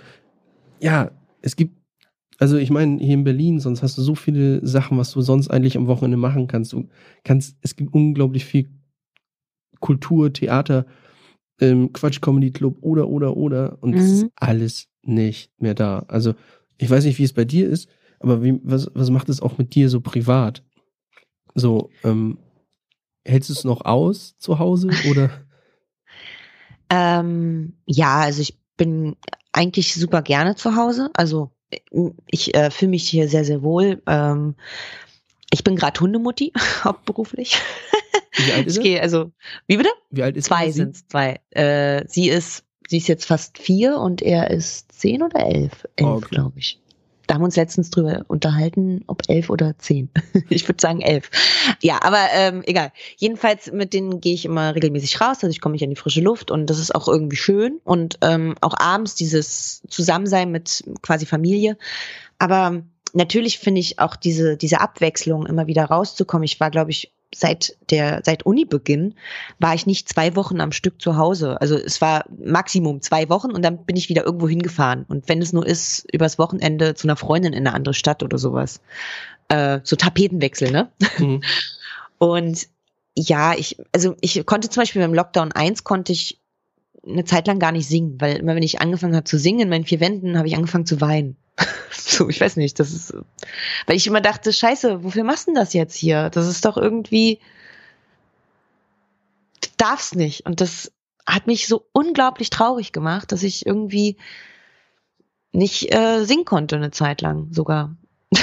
ja, 0.80 1.12
es 1.42 1.56
gibt, 1.56 1.76
also 2.40 2.58
ich 2.58 2.70
meine, 2.70 3.00
hier 3.00 3.16
in 3.16 3.24
Berlin, 3.24 3.60
sonst 3.60 3.82
hast 3.82 3.98
du 3.98 4.02
so 4.02 4.16
viele 4.16 4.66
Sachen, 4.66 4.98
was 4.98 5.12
du 5.12 5.22
sonst 5.22 5.50
eigentlich 5.50 5.78
am 5.78 5.88
Wochenende 5.88 6.18
machen 6.18 6.48
kannst. 6.48 6.74
Du 6.74 6.88
kannst, 7.24 7.58
es 7.62 7.76
gibt 7.76 7.94
unglaublich 7.94 8.46
viel 8.46 8.70
Kultur, 9.80 10.32
Theater, 10.32 10.86
ähm, 11.60 11.92
Quatsch 11.94 12.22
Comedy 12.22 12.52
Club 12.52 12.78
oder 12.82 13.08
oder 13.08 13.36
oder 13.36 13.78
und 13.82 13.92
mhm. 13.92 13.98
es 13.98 14.12
ist 14.12 14.28
alles 14.36 14.88
nicht 15.02 15.52
mehr 15.60 15.74
da. 15.74 16.06
Also 16.08 16.36
ich 16.78 16.90
weiß 16.90 17.06
nicht, 17.06 17.18
wie 17.18 17.24
es 17.24 17.34
bei 17.34 17.46
dir 17.46 17.68
ist, 17.68 17.90
aber 18.20 18.44
wie, 18.44 18.60
was, 18.64 18.90
was 18.94 19.10
macht 19.10 19.30
es 19.30 19.42
auch 19.42 19.58
mit 19.58 19.74
dir 19.74 19.90
so 19.90 20.02
privat? 20.02 20.64
So, 21.56 21.90
ähm, 22.04 22.38
hältst 23.26 23.50
du 23.50 23.54
es 23.54 23.64
noch 23.64 23.82
aus 23.86 24.38
zu 24.38 24.60
Hause 24.60 24.90
oder? 25.10 25.32
ähm, 26.92 27.78
ja, 27.86 28.20
also 28.20 28.42
ich 28.42 28.60
bin 28.78 29.16
eigentlich 29.52 29.96
super 29.96 30.22
gerne 30.22 30.56
zu 30.56 30.76
Hause. 30.76 31.10
Also 31.14 31.52
ich 32.32 32.56
äh, 32.56 32.72
fühle 32.72 32.92
mich 32.92 33.08
hier 33.08 33.28
sehr, 33.28 33.46
sehr 33.46 33.62
wohl. 33.62 34.02
Ähm, 34.08 34.56
ich 35.52 35.64
bin 35.64 35.76
gerade 35.76 36.00
Hundemutti, 36.00 36.54
hauptberuflich. 36.84 37.58
Wie 38.36 38.52
alt 38.52 38.68
ist 38.68 38.78
ich 38.78 38.84
gehe, 38.84 39.02
also, 39.02 39.32
wie 39.66 39.78
bitte? 39.78 39.90
Wie 40.12 40.24
alt 40.24 40.38
ist 40.38 40.46
Zwei 40.46 40.72
sind 40.72 41.10
zwei. 41.10 41.40
Äh, 41.52 42.06
sie 42.08 42.30
ist, 42.30 42.64
sie 42.88 42.98
ist 42.98 43.08
jetzt 43.08 43.26
fast 43.26 43.58
vier 43.58 43.98
und 43.98 44.22
er 44.22 44.52
ist 44.52 44.92
zehn 44.92 45.24
oder 45.24 45.46
elf. 45.46 45.86
Elf, 45.96 46.08
oh, 46.08 46.16
okay. 46.18 46.28
glaube 46.30 46.60
ich. 46.60 46.80
Da 47.28 47.36
haben 47.36 47.42
wir 47.42 47.46
uns 47.46 47.58
letztens 47.58 47.90
drüber 47.90 48.24
unterhalten, 48.28 49.04
ob 49.08 49.24
elf 49.28 49.50
oder 49.50 49.78
zehn. 49.78 50.10
ich 50.50 50.68
würde 50.68 50.82
sagen 50.82 51.02
elf. 51.02 51.30
Ja, 51.82 52.00
aber 52.02 52.20
ähm, 52.34 52.64
egal. 52.66 52.92
Jedenfalls 53.18 53.72
mit 53.72 53.94
denen 53.94 54.22
gehe 54.22 54.34
ich 54.34 54.46
immer 54.46 54.74
regelmäßig 54.74 55.20
raus, 55.20 55.38
also 55.44 55.50
ich 55.50 55.62
komme 55.62 55.74
nicht 55.74 55.84
an 55.84 55.90
die 55.90 55.96
frische 55.96 56.22
Luft 56.22 56.52
und 56.52 56.70
das 56.70 56.80
ist 56.80 56.96
auch 56.96 57.08
irgendwie 57.08 57.36
schön 57.36 57.80
und 57.84 58.18
ähm, 58.22 58.56
auch 58.62 58.76
abends 58.78 59.16
dieses 59.16 59.82
Zusammensein 59.90 60.52
mit 60.52 60.84
quasi 61.02 61.26
Familie. 61.26 61.78
Aber 62.40 62.82
natürlich 63.14 63.60
finde 63.60 63.82
ich 63.82 64.00
auch 64.00 64.16
diese 64.16 64.58
diese 64.58 64.80
Abwechslung 64.80 65.46
immer 65.46 65.68
wieder 65.68 65.86
rauszukommen. 65.86 66.44
Ich 66.44 66.60
war, 66.60 66.72
glaube 66.72 66.92
ich, 66.92 67.12
seit 67.34 67.78
der 67.90 68.22
seit 68.24 68.46
Unibeginn 68.46 69.16
war 69.60 69.76
ich 69.76 69.86
nicht 69.86 70.10
zwei 70.10 70.36
Wochen 70.36 70.62
am 70.62 70.72
Stück 70.72 71.02
zu 71.02 71.18
Hause. 71.18 71.60
Also 71.62 71.76
es 71.76 72.02
war 72.02 72.26
Maximum 72.44 73.02
zwei 73.02 73.30
Wochen 73.30 73.52
und 73.52 73.64
dann 73.64 73.86
bin 73.86 73.96
ich 73.96 74.10
wieder 74.10 74.26
irgendwo 74.26 74.48
hingefahren. 74.48 75.06
Und 75.08 75.28
wenn 75.28 75.42
es 75.42 75.54
nur 75.54 75.66
ist, 75.66 76.08
übers 76.12 76.40
Wochenende 76.40 76.96
zu 76.96 77.08
einer 77.08 77.18
Freundin 77.18 77.54
in 77.54 77.68
eine 77.68 77.76
andere 77.76 77.94
Stadt 77.94 78.24
oder 78.24 78.38
sowas. 78.38 78.82
Äh, 79.50 79.80
so 79.84 79.96
Tapetenwechsel, 79.96 80.72
ne? 80.72 80.90
Mhm. 81.20 81.42
Und 82.18 82.68
ja, 83.16 83.54
ich, 83.54 83.78
also 83.94 84.16
ich 84.22 84.46
konnte 84.46 84.70
zum 84.70 84.82
Beispiel 84.82 85.02
beim 85.02 85.14
Lockdown 85.14 85.52
1 85.52 85.84
konnte 85.84 86.12
ich 86.12 86.40
eine 87.08 87.26
Zeit 87.26 87.48
lang 87.48 87.60
gar 87.60 87.72
nicht 87.72 87.88
singen, 87.88 88.20
weil 88.20 88.38
immer 88.38 88.56
wenn 88.56 88.64
ich 88.64 88.82
angefangen 88.82 89.16
habe 89.16 89.24
zu 89.24 89.40
singen 89.40 89.62
in 89.62 89.70
meinen 89.70 89.86
vier 89.86 90.00
Wänden, 90.00 90.38
habe 90.38 90.48
ich 90.48 90.56
angefangen 90.56 90.86
zu 90.86 91.00
weinen. 91.00 91.38
so, 91.92 92.30
ich 92.30 92.40
weiß 92.40 92.56
nicht, 92.58 92.80
das 92.80 92.92
ist, 92.92 93.14
weil 93.86 93.96
ich 93.96 94.08
immer 94.08 94.22
dachte, 94.22 94.54
scheiße, 94.54 95.04
wofür 95.04 95.24
machst 95.24 95.48
du 95.48 95.54
das 95.54 95.74
jetzt 95.74 95.96
hier? 95.96 96.30
Das 96.30 96.48
ist 96.48 96.66
doch 96.66 96.78
irgendwie, 96.78 97.40
du 99.62 99.70
darfst 99.78 100.16
nicht. 100.16 100.46
Und 100.46 100.62
das 100.62 100.92
hat 101.26 101.48
mich 101.48 101.68
so 101.68 101.86
unglaublich 101.92 102.50
traurig 102.50 102.92
gemacht, 102.92 103.32
dass 103.32 103.44
ich 103.44 103.66
irgendwie 103.66 104.18
nicht 105.52 105.94
äh, 105.94 106.24
singen 106.24 106.46
konnte 106.46 106.76
eine 106.76 106.92
Zeit 106.92 107.22
lang 107.22 107.48
sogar. 107.52 107.96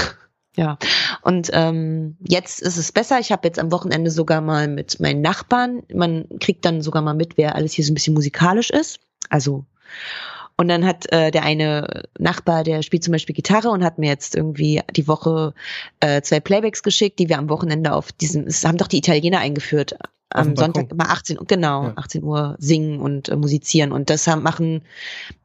ja. 0.57 0.79
Und 1.23 1.51
ähm, 1.53 2.17
jetzt 2.21 2.61
ist 2.61 2.77
es 2.77 2.93
besser. 2.93 3.21
Ich 3.21 3.33
habe 3.33 3.47
jetzt 3.47 3.59
am 3.59 3.73
Wochenende 3.73 4.11
sogar 4.11 4.41
mal 4.41 4.69
mit 4.69 5.01
meinen 5.01 5.23
Nachbarn, 5.23 5.85
man 5.93 6.27
kriegt 6.41 6.65
dann 6.65 6.83
sogar 6.83 7.03
mal 7.03 7.15
mit, 7.15 7.37
wer 7.37 7.55
alles 7.55 7.73
hier 7.73 7.85
so 7.85 7.93
ein 7.93 7.95
bisschen 7.95 8.15
musikalisch 8.15 8.71
ist. 8.71 9.01
Also 9.31 9.65
und 10.57 10.69
dann 10.69 10.85
hat 10.87 11.11
äh, 11.13 11.31
der 11.31 11.43
eine 11.43 12.05
Nachbar, 12.19 12.63
der 12.63 12.83
spielt 12.83 13.03
zum 13.03 13.13
Beispiel 13.13 13.35
Gitarre 13.35 13.71
und 13.71 13.85
hat 13.85 13.99
mir 13.99 14.09
jetzt 14.09 14.37
irgendwie 14.37 14.83
die 14.95 15.09
Woche 15.09 15.53
äh, 16.01 16.23
zwei 16.23 16.41
Playbacks 16.41 16.83
geschickt, 16.83 17.19
die 17.19 17.29
wir 17.29 17.39
am 17.39 17.49
Wochenende 17.49 17.93
auf 17.93 18.13
diesem, 18.13 18.47
es 18.47 18.65
haben 18.65 18.79
doch 18.79 18.87
die 18.87 18.99
Italiener 18.99 19.41
eingeführt, 19.41 19.97
am 20.31 20.57
Sonntag 20.57 20.91
immer 20.91 21.11
18 21.11 21.39
Uhr, 21.39 21.47
genau, 21.47 21.85
ja. 21.85 21.93
18 21.97 22.25
Uhr 22.25 22.57
singen 22.59 23.01
und 23.01 23.29
äh, 23.29 23.37
musizieren. 23.37 23.93
Und 23.93 24.11
das 24.11 24.27
haben, 24.27 24.43
machen, 24.43 24.83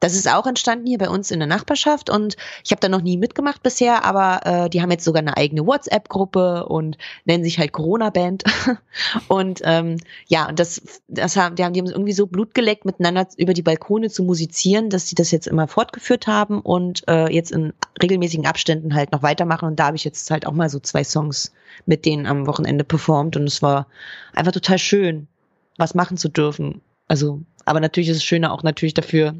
das 0.00 0.14
ist 0.14 0.30
auch 0.30 0.46
entstanden 0.46 0.86
hier 0.86 0.98
bei 0.98 1.08
uns 1.08 1.30
in 1.30 1.38
der 1.38 1.46
Nachbarschaft. 1.46 2.10
Und 2.10 2.36
ich 2.64 2.72
habe 2.72 2.80
da 2.80 2.88
noch 2.88 3.00
nie 3.00 3.16
mitgemacht 3.16 3.62
bisher, 3.62 4.04
aber 4.04 4.40
äh, 4.44 4.70
die 4.70 4.82
haben 4.82 4.90
jetzt 4.90 5.04
sogar 5.04 5.20
eine 5.20 5.36
eigene 5.36 5.64
WhatsApp-Gruppe 5.64 6.66
und 6.66 6.98
nennen 7.24 7.44
sich 7.44 7.58
halt 7.58 7.72
Corona-Band. 7.72 8.42
und 9.28 9.60
ähm, 9.64 9.98
ja, 10.26 10.48
und 10.48 10.58
das, 10.58 10.82
das 11.06 11.36
haben, 11.36 11.54
die 11.54 11.64
haben, 11.64 11.72
die 11.72 11.80
haben 11.80 11.86
irgendwie 11.86 12.12
so 12.12 12.26
Blut 12.26 12.54
geleckt, 12.54 12.84
miteinander 12.84 13.28
über 13.36 13.54
die 13.54 13.62
Balkone 13.62 14.10
zu 14.10 14.24
musizieren, 14.24 14.90
dass 14.90 15.08
sie 15.08 15.14
das 15.14 15.30
jetzt 15.30 15.46
immer 15.46 15.68
fortgeführt 15.68 16.26
haben 16.26 16.60
und 16.60 17.06
äh, 17.08 17.32
jetzt 17.32 17.52
in 17.52 17.72
regelmäßigen 18.02 18.46
Abständen 18.46 18.94
halt 18.94 19.12
noch 19.12 19.22
weitermachen. 19.22 19.66
Und 19.66 19.78
da 19.78 19.86
habe 19.86 19.96
ich 19.96 20.04
jetzt 20.04 20.30
halt 20.32 20.46
auch 20.46 20.52
mal 20.52 20.68
so 20.68 20.80
zwei 20.80 21.04
Songs 21.04 21.52
mit 21.86 22.04
denen 22.04 22.26
am 22.26 22.46
Wochenende 22.46 22.84
performt 22.84 23.36
und 23.36 23.44
es 23.44 23.62
war 23.62 23.86
einfach 24.34 24.52
total 24.52 24.69
schön, 24.78 25.28
was 25.76 25.94
machen 25.94 26.16
zu 26.16 26.28
dürfen. 26.28 26.80
Also, 27.08 27.42
aber 27.64 27.80
natürlich 27.80 28.08
ist 28.08 28.18
es 28.18 28.24
schöner 28.24 28.52
auch 28.52 28.62
natürlich 28.62 28.94
dafür, 28.94 29.34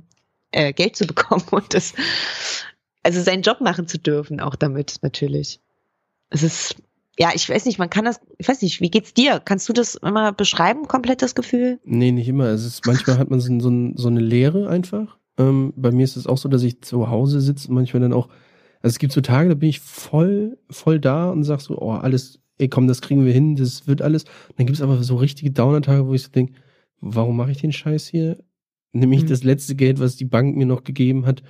äh, 0.53 0.73
Geld 0.73 0.97
zu 0.97 1.07
bekommen 1.09 1.45
und 1.51 1.75
das, 1.75 1.95
also 3.03 3.21
seinen 3.23 3.43
Job 3.43 3.61
machen 3.61 3.87
zu 3.87 3.99
dürfen, 3.99 4.41
auch 4.41 4.57
damit 4.57 4.97
natürlich. 5.03 5.61
Es 6.31 6.43
ist, 6.43 6.77
ja, 7.19 7.31
ich 7.35 7.49
weiß 7.49 7.67
nicht, 7.67 7.79
man 7.79 7.91
kann 7.91 8.05
das, 8.05 8.21
ich 8.39 8.49
weiß 8.49 8.63
nicht, 8.63 8.81
wie 8.81 8.91
geht's 8.91 9.15
dir? 9.15 9.41
Kannst 9.45 9.69
du 9.69 9.73
das 9.73 9.95
immer 9.97 10.33
beschreiben, 10.33 10.89
komplett 10.89 11.23
das 11.23 11.35
Gefühl? 11.35 11.79
Nee, 11.85 12.13
nicht 12.13 12.29
immer. 12.29 12.47
Es 12.47 12.65
ist, 12.65 12.87
manchmal 12.87 13.19
hat 13.19 13.31
man 13.31 13.41
so, 13.41 13.59
so, 13.61 13.93
so 13.95 14.09
eine 14.09 14.21
Leere 14.21 14.69
einfach. 14.69 15.19
Ähm, 15.39 15.73
bei 15.77 15.91
mir 15.91 16.05
ist 16.05 16.17
es 16.17 16.27
auch 16.27 16.39
so, 16.39 16.49
dass 16.49 16.63
ich 16.63 16.83
zu 16.83 17.09
Hause 17.09 17.41
sitze 17.41 17.69
und 17.69 17.75
manchmal 17.75 18.01
dann 18.01 18.13
auch, 18.13 18.29
also 18.83 18.95
es 18.95 18.99
gibt 18.99 19.13
so 19.13 19.21
Tage, 19.21 19.51
da 19.51 19.55
bin 19.55 19.69
ich 19.69 19.81
voll, 19.81 20.59
voll 20.71 21.01
da 21.01 21.31
und 21.31 21.45
sag 21.45 21.61
so, 21.61 21.79
oh, 21.79 21.93
alles, 21.93 22.41
ey 22.61 22.69
komm, 22.69 22.87
das 22.87 23.01
kriegen 23.01 23.25
wir 23.25 23.33
hin, 23.33 23.57
das 23.57 23.87
wird 23.87 24.03
alles. 24.03 24.25
Und 24.49 24.59
dann 24.59 24.67
gibt 24.67 24.77
es 24.77 24.83
aber 24.83 25.03
so 25.03 25.17
richtige 25.17 25.51
Downer-Tage, 25.51 26.07
wo 26.07 26.15
ich 26.15 26.23
so 26.23 26.31
denke, 26.31 26.55
warum 27.01 27.37
mache 27.37 27.51
ich 27.51 27.59
den 27.59 27.73
Scheiß 27.73 28.07
hier? 28.07 28.43
Nämlich 28.93 29.23
mhm. 29.23 29.29
das 29.29 29.45
letzte 29.45 29.75
Geld, 29.75 30.01
was 30.01 30.17
die 30.17 30.25
Bank 30.25 30.57
mir 30.57 30.67
noch 30.67 30.85
gegeben 30.85 31.27
hat 31.27 31.43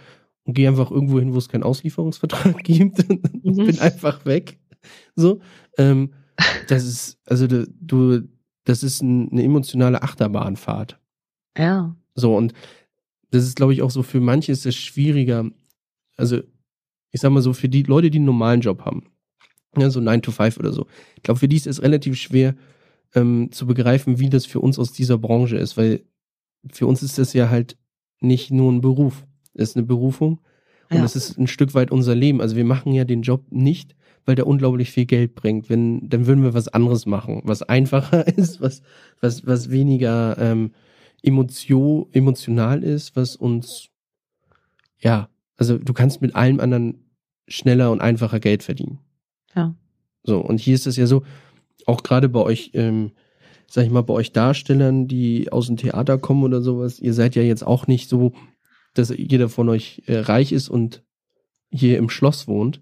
und 0.44 0.54
gehe 0.54 0.68
einfach 0.68 0.90
irgendwo 0.90 1.18
hin, 1.18 1.34
wo 1.34 1.38
es 1.38 1.48
keinen 1.48 1.62
Auslieferungsvertrag 1.62 2.58
gibt 2.64 3.08
und 3.08 3.44
mhm. 3.44 3.66
bin 3.66 3.78
einfach 3.80 4.24
weg. 4.24 4.58
So, 5.16 5.40
ähm, 5.78 6.10
das 6.68 6.84
ist, 6.84 7.18
also 7.26 7.46
du, 7.46 8.22
das 8.64 8.82
ist 8.82 9.02
ein, 9.02 9.30
eine 9.30 9.42
emotionale 9.42 10.02
Achterbahnfahrt. 10.02 10.98
Ja. 11.56 11.96
So, 12.14 12.36
und 12.36 12.52
das 13.30 13.44
ist, 13.44 13.56
glaube 13.56 13.72
ich, 13.72 13.82
auch 13.82 13.90
so 13.90 14.02
für 14.02 14.20
manche 14.20 14.52
ist 14.52 14.66
es 14.66 14.76
schwieriger. 14.76 15.50
Also, 16.16 16.40
ich 17.10 17.20
sag 17.20 17.30
mal 17.30 17.42
so, 17.42 17.52
für 17.52 17.68
die 17.68 17.82
Leute, 17.82 18.10
die 18.10 18.18
einen 18.18 18.26
normalen 18.26 18.60
Job 18.60 18.84
haben, 18.84 19.04
ja, 19.76 19.90
so 19.90 20.00
9 20.00 20.22
to 20.22 20.32
5 20.32 20.58
oder 20.58 20.72
so. 20.72 20.86
Ich 21.16 21.22
glaube, 21.22 21.40
für 21.40 21.48
die 21.48 21.56
ist 21.56 21.66
es 21.66 21.82
relativ 21.82 22.16
schwer 22.16 22.54
ähm, 23.14 23.50
zu 23.52 23.66
begreifen, 23.66 24.18
wie 24.18 24.30
das 24.30 24.46
für 24.46 24.60
uns 24.60 24.78
aus 24.78 24.92
dieser 24.92 25.18
Branche 25.18 25.56
ist, 25.56 25.76
weil 25.76 26.02
für 26.72 26.86
uns 26.86 27.02
ist 27.02 27.18
das 27.18 27.32
ja 27.32 27.50
halt 27.50 27.76
nicht 28.20 28.50
nur 28.50 28.70
ein 28.70 28.80
Beruf, 28.80 29.26
es 29.54 29.70
ist 29.70 29.76
eine 29.76 29.86
Berufung 29.86 30.40
und 30.90 30.98
ja. 30.98 31.04
es 31.04 31.16
ist 31.16 31.38
ein 31.38 31.46
Stück 31.46 31.74
weit 31.74 31.90
unser 31.90 32.14
Leben. 32.14 32.40
Also 32.40 32.56
wir 32.56 32.64
machen 32.64 32.92
ja 32.92 33.04
den 33.04 33.22
Job 33.22 33.44
nicht, 33.50 33.94
weil 34.26 34.34
der 34.34 34.46
unglaublich 34.46 34.90
viel 34.90 35.06
Geld 35.06 35.34
bringt. 35.34 35.70
Wenn, 35.70 36.08
dann 36.08 36.26
würden 36.26 36.42
wir 36.42 36.54
was 36.54 36.68
anderes 36.68 37.06
machen, 37.06 37.40
was 37.44 37.62
einfacher 37.62 38.26
ist, 38.36 38.60
was, 38.60 38.82
was, 39.20 39.46
was 39.46 39.70
weniger 39.70 40.36
ähm, 40.38 40.72
emotio, 41.22 42.08
emotional 42.12 42.82
ist, 42.82 43.16
was 43.16 43.36
uns, 43.36 43.88
ja, 44.98 45.28
also 45.56 45.78
du 45.78 45.92
kannst 45.92 46.22
mit 46.22 46.34
allem 46.34 46.60
anderen 46.60 47.04
schneller 47.46 47.90
und 47.90 48.00
einfacher 48.00 48.40
Geld 48.40 48.62
verdienen. 48.62 48.98
Ja. 49.54 49.74
So, 50.22 50.38
und 50.38 50.60
hier 50.60 50.74
ist 50.74 50.86
es 50.86 50.96
ja 50.96 51.06
so, 51.06 51.22
auch 51.86 52.02
gerade 52.02 52.28
bei 52.28 52.40
euch, 52.40 52.70
ähm, 52.74 53.12
sag 53.66 53.84
ich 53.84 53.90
mal, 53.90 54.02
bei 54.02 54.14
euch 54.14 54.32
Darstellern, 54.32 55.08
die 55.08 55.50
aus 55.50 55.66
dem 55.66 55.76
Theater 55.76 56.18
kommen 56.18 56.42
oder 56.44 56.60
sowas, 56.60 56.98
ihr 57.00 57.14
seid 57.14 57.34
ja 57.36 57.42
jetzt 57.42 57.66
auch 57.66 57.86
nicht 57.86 58.08
so, 58.08 58.32
dass 58.94 59.10
jeder 59.16 59.48
von 59.48 59.68
euch 59.68 60.02
äh, 60.06 60.18
reich 60.18 60.52
ist 60.52 60.68
und 60.68 61.02
hier 61.72 61.98
im 61.98 62.10
Schloss 62.10 62.48
wohnt, 62.48 62.80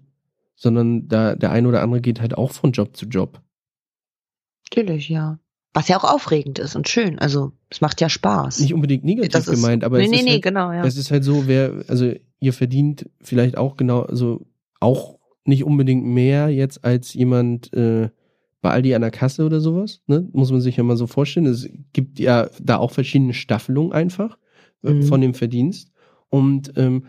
sondern 0.55 1.07
da 1.07 1.35
der 1.35 1.51
eine 1.51 1.67
oder 1.67 1.81
andere 1.81 2.01
geht 2.01 2.19
halt 2.19 2.37
auch 2.37 2.51
von 2.51 2.71
Job 2.71 2.97
zu 2.97 3.05
Job. 3.05 3.41
Natürlich, 4.69 5.09
ja. 5.09 5.39
Was 5.73 5.87
ja 5.87 5.97
auch 5.99 6.03
aufregend 6.03 6.57
ist 6.57 6.75
und 6.75 6.89
schön. 6.89 7.19
Also 7.19 7.51
es 7.69 7.79
macht 7.79 8.01
ja 8.01 8.09
Spaß. 8.09 8.59
Nicht 8.59 8.73
unbedingt 8.73 9.03
negativ 9.03 9.31
Das 9.31 9.47
ist- 9.47 9.61
gemeint, 9.61 9.83
aber 9.83 9.99
nee, 9.99 10.05
es 10.05 10.09
nee, 10.09 10.17
ist 10.17 10.23
nee, 10.23 10.31
halt, 10.31 10.41
genau, 10.41 10.71
ja. 10.71 10.83
es 10.83 10.97
ist 10.97 11.11
halt 11.11 11.23
so, 11.23 11.47
wer, 11.47 11.83
also 11.87 12.11
ihr 12.39 12.53
verdient 12.53 13.07
vielleicht 13.21 13.55
auch 13.57 13.77
genau, 13.77 14.01
also 14.01 14.45
auch 14.79 15.18
nicht 15.49 15.63
unbedingt 15.65 16.05
mehr 16.05 16.49
jetzt 16.49 16.85
als 16.85 17.13
jemand 17.13 17.73
äh, 17.73 18.09
bei 18.61 18.71
Aldi 18.71 18.93
an 18.95 19.01
der 19.01 19.11
Kasse 19.11 19.45
oder 19.45 19.59
sowas, 19.61 20.01
ne? 20.07 20.27
Muss 20.33 20.51
man 20.51 20.61
sich 20.61 20.77
ja 20.77 20.83
mal 20.83 20.97
so 20.97 21.07
vorstellen. 21.07 21.45
Es 21.45 21.69
gibt 21.93 22.19
ja 22.19 22.49
da 22.61 22.77
auch 22.77 22.91
verschiedene 22.91 23.33
Staffelungen 23.33 23.91
einfach 23.93 24.37
äh, 24.83 24.93
Mhm. 24.93 25.03
von 25.03 25.21
dem 25.21 25.33
Verdienst. 25.33 25.91
Und 26.29 26.73
ähm, 26.77 27.05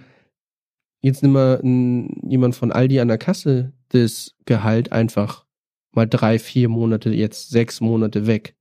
jetzt 1.00 1.22
nimm 1.22 1.32
mal 1.32 1.60
n, 1.62 2.20
jemand 2.28 2.54
von 2.54 2.72
Aldi 2.72 3.00
an 3.00 3.08
der 3.08 3.18
Kasse 3.18 3.72
das 3.88 4.36
Gehalt 4.44 4.92
einfach 4.92 5.44
mal 5.92 6.06
drei, 6.06 6.38
vier 6.38 6.68
Monate, 6.68 7.10
jetzt 7.10 7.50
sechs 7.50 7.80
Monate 7.80 8.26
weg. 8.26 8.56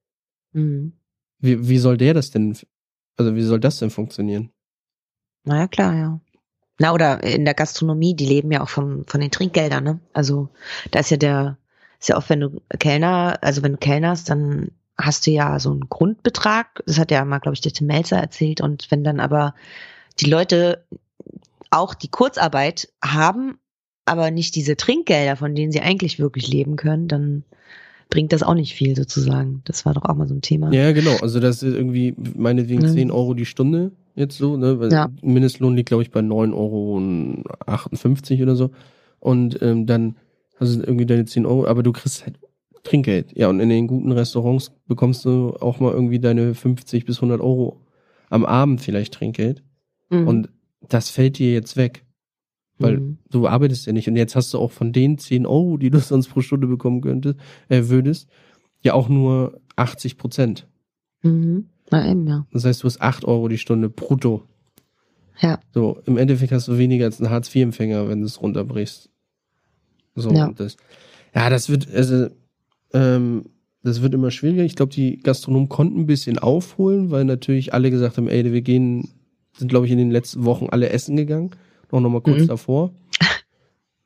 Mhm. 0.53 0.93
Wie, 1.39 1.69
wie 1.69 1.77
soll 1.77 1.97
der 1.97 2.13
das 2.15 2.31
denn, 2.31 2.57
also 3.17 3.35
wie 3.35 3.43
soll 3.43 3.59
das 3.59 3.77
denn 3.79 3.91
funktionieren? 3.91 4.49
Naja, 5.45 5.67
klar, 5.67 5.95
ja. 5.95 6.21
Na, 6.79 6.93
oder 6.93 7.23
in 7.23 7.45
der 7.45 7.53
Gastronomie, 7.53 8.15
die 8.15 8.25
leben 8.25 8.51
ja 8.51 8.61
auch 8.61 8.69
vom, 8.69 9.05
von 9.05 9.19
den 9.21 9.31
Trinkgeldern, 9.31 9.83
ne? 9.83 9.99
Also 10.13 10.49
da 10.91 10.99
ist 10.99 11.11
ja 11.11 11.17
der, 11.17 11.57
ist 11.99 12.09
ja 12.09 12.17
oft, 12.17 12.29
wenn 12.29 12.39
du 12.39 12.61
Kellner, 12.79 13.37
also 13.41 13.61
wenn 13.61 13.73
du 13.73 13.77
kellnerst, 13.77 14.29
dann 14.29 14.71
hast 14.97 15.27
du 15.27 15.31
ja 15.31 15.59
so 15.59 15.71
einen 15.71 15.89
Grundbetrag. 15.89 16.81
Das 16.85 16.97
hat 16.97 17.11
ja 17.11 17.23
mal, 17.25 17.39
glaube 17.39 17.55
ich, 17.55 17.61
der 17.61 17.73
Tim 17.73 17.87
Melzer 17.87 18.17
erzählt. 18.17 18.61
Und 18.61 18.89
wenn 18.91 19.03
dann 19.03 19.19
aber 19.19 19.53
die 20.19 20.29
Leute 20.29 20.85
auch 21.69 21.93
die 21.93 22.09
Kurzarbeit 22.09 22.89
haben, 23.03 23.59
aber 24.05 24.31
nicht 24.31 24.55
diese 24.55 24.75
Trinkgelder, 24.75 25.35
von 25.35 25.55
denen 25.55 25.71
sie 25.71 25.81
eigentlich 25.81 26.19
wirklich 26.19 26.47
leben 26.47 26.77
können, 26.77 27.07
dann 27.07 27.43
bringt 28.09 28.33
das 28.33 28.41
auch 28.41 28.55
nicht 28.55 28.73
viel 28.73 28.95
sozusagen. 28.95 29.61
Das 29.65 29.85
war 29.85 29.93
doch 29.93 30.03
auch 30.03 30.15
mal 30.15 30.27
so 30.27 30.33
ein 30.33 30.41
Thema. 30.41 30.71
Ja, 30.73 30.91
genau. 30.93 31.17
Also 31.17 31.39
das 31.39 31.61
ist 31.61 31.75
irgendwie 31.75 32.15
meinetwegen 32.17 32.81
Mhm. 32.81 32.93
10 32.93 33.11
Euro 33.11 33.33
die 33.35 33.45
Stunde 33.45 33.91
jetzt 34.19 34.37
so, 34.37 34.57
ne? 34.57 34.79
Weil 34.79 34.91
Ja. 34.91 35.09
Mindestlohn 35.21 35.75
liegt, 35.75 35.89
glaube 35.89 36.03
ich, 36.03 36.11
bei 36.11 36.21
9,58 36.21 38.31
Euro 38.35 38.43
oder 38.43 38.55
so. 38.55 38.71
Und 39.19 39.61
ähm, 39.61 39.85
dann 39.85 40.15
hast 40.59 40.75
du 40.75 40.79
irgendwie 40.81 41.05
deine 41.05 41.25
10 41.25 41.45
Euro, 41.45 41.65
aber 41.65 41.83
du 41.83 41.91
kriegst 41.91 42.25
halt 42.25 42.39
Trinkgeld. 42.83 43.35
Ja, 43.37 43.49
und 43.49 43.59
in 43.59 43.69
den 43.69 43.87
guten 43.87 44.11
Restaurants 44.11 44.71
bekommst 44.87 45.25
du 45.25 45.53
auch 45.59 45.79
mal 45.79 45.91
irgendwie 45.93 46.19
deine 46.19 46.53
50 46.53 47.05
bis 47.05 47.17
100 47.17 47.41
Euro 47.41 47.81
am 48.29 48.45
Abend 48.45 48.81
vielleicht 48.81 49.13
Trinkgeld. 49.15 49.63
Mhm. 50.09 50.27
Und 50.27 50.49
das 50.87 51.09
fällt 51.09 51.37
dir 51.39 51.51
jetzt 51.53 51.77
weg. 51.77 52.05
Weil 52.77 52.97
Mhm. 52.99 53.17
du 53.29 53.47
arbeitest 53.47 53.85
ja 53.87 53.93
nicht. 53.93 54.07
Und 54.07 54.15
jetzt 54.15 54.35
hast 54.37 54.53
du 54.53 54.59
auch 54.59 54.71
von 54.71 54.93
den 54.93 55.17
10 55.17 55.45
Euro, 55.45 55.77
die 55.77 55.89
du 55.89 55.99
sonst 56.13 56.29
pro 56.29 56.41
Stunde 56.41 56.67
bekommen 56.67 57.01
könntest, 57.01 57.37
äh, 57.67 57.83
würdest, 57.87 58.29
ja 58.81 58.93
auch 58.93 59.09
nur 59.09 59.59
80 59.75 60.17
Prozent. 60.17 60.67
Mhm. 61.21 61.65
Na 61.91 62.09
eben, 62.09 62.27
ja. 62.27 62.45
Das 62.51 62.65
heißt, 62.65 62.83
du 62.83 62.85
hast 62.87 63.01
8 63.01 63.25
Euro 63.25 63.47
die 63.47 63.57
Stunde 63.57 63.89
brutto. 63.89 64.43
Ja. 65.41 65.59
So, 65.73 66.01
im 66.05 66.17
Endeffekt 66.17 66.51
hast 66.51 66.67
du 66.67 66.77
weniger 66.77 67.05
als 67.05 67.19
ein 67.21 67.29
Hartz-IV-Empfänger, 67.29 68.09
wenn 68.09 68.19
du 68.19 68.25
es 68.25 68.41
runterbrichst. 68.41 69.09
So, 70.15 70.31
Ja. 70.31 70.47
und 70.47 70.59
das, 70.59 70.75
ja, 71.33 71.49
das 71.49 71.69
wird, 71.69 71.87
also, 71.93 72.27
ähm, 72.93 73.45
das 73.83 74.01
wird 74.01 74.13
immer 74.13 74.31
schwieriger. 74.31 74.63
Ich 74.63 74.75
glaube, 74.75 74.91
die 74.93 75.19
Gastronomen 75.19 75.69
konnten 75.69 76.01
ein 76.01 76.05
bisschen 76.07 76.37
aufholen, 76.39 77.11
weil 77.11 77.23
natürlich 77.23 77.73
alle 77.73 77.89
gesagt 77.89 78.17
haben, 78.17 78.27
ey, 78.27 78.51
wir 78.51 78.61
gehen, 78.61 79.09
sind, 79.57 79.69
glaube 79.69 79.85
ich, 79.85 79.91
in 79.93 79.97
den 79.97 80.11
letzten 80.11 80.43
Wochen 80.43 80.67
alle 80.69 80.89
essen 80.89 81.15
gegangen. 81.15 81.51
Auch 81.91 82.01
noch 82.01 82.09
mal 82.09 82.21
kurz 82.21 82.41
Mhm. 82.43 82.47
davor. 82.47 82.91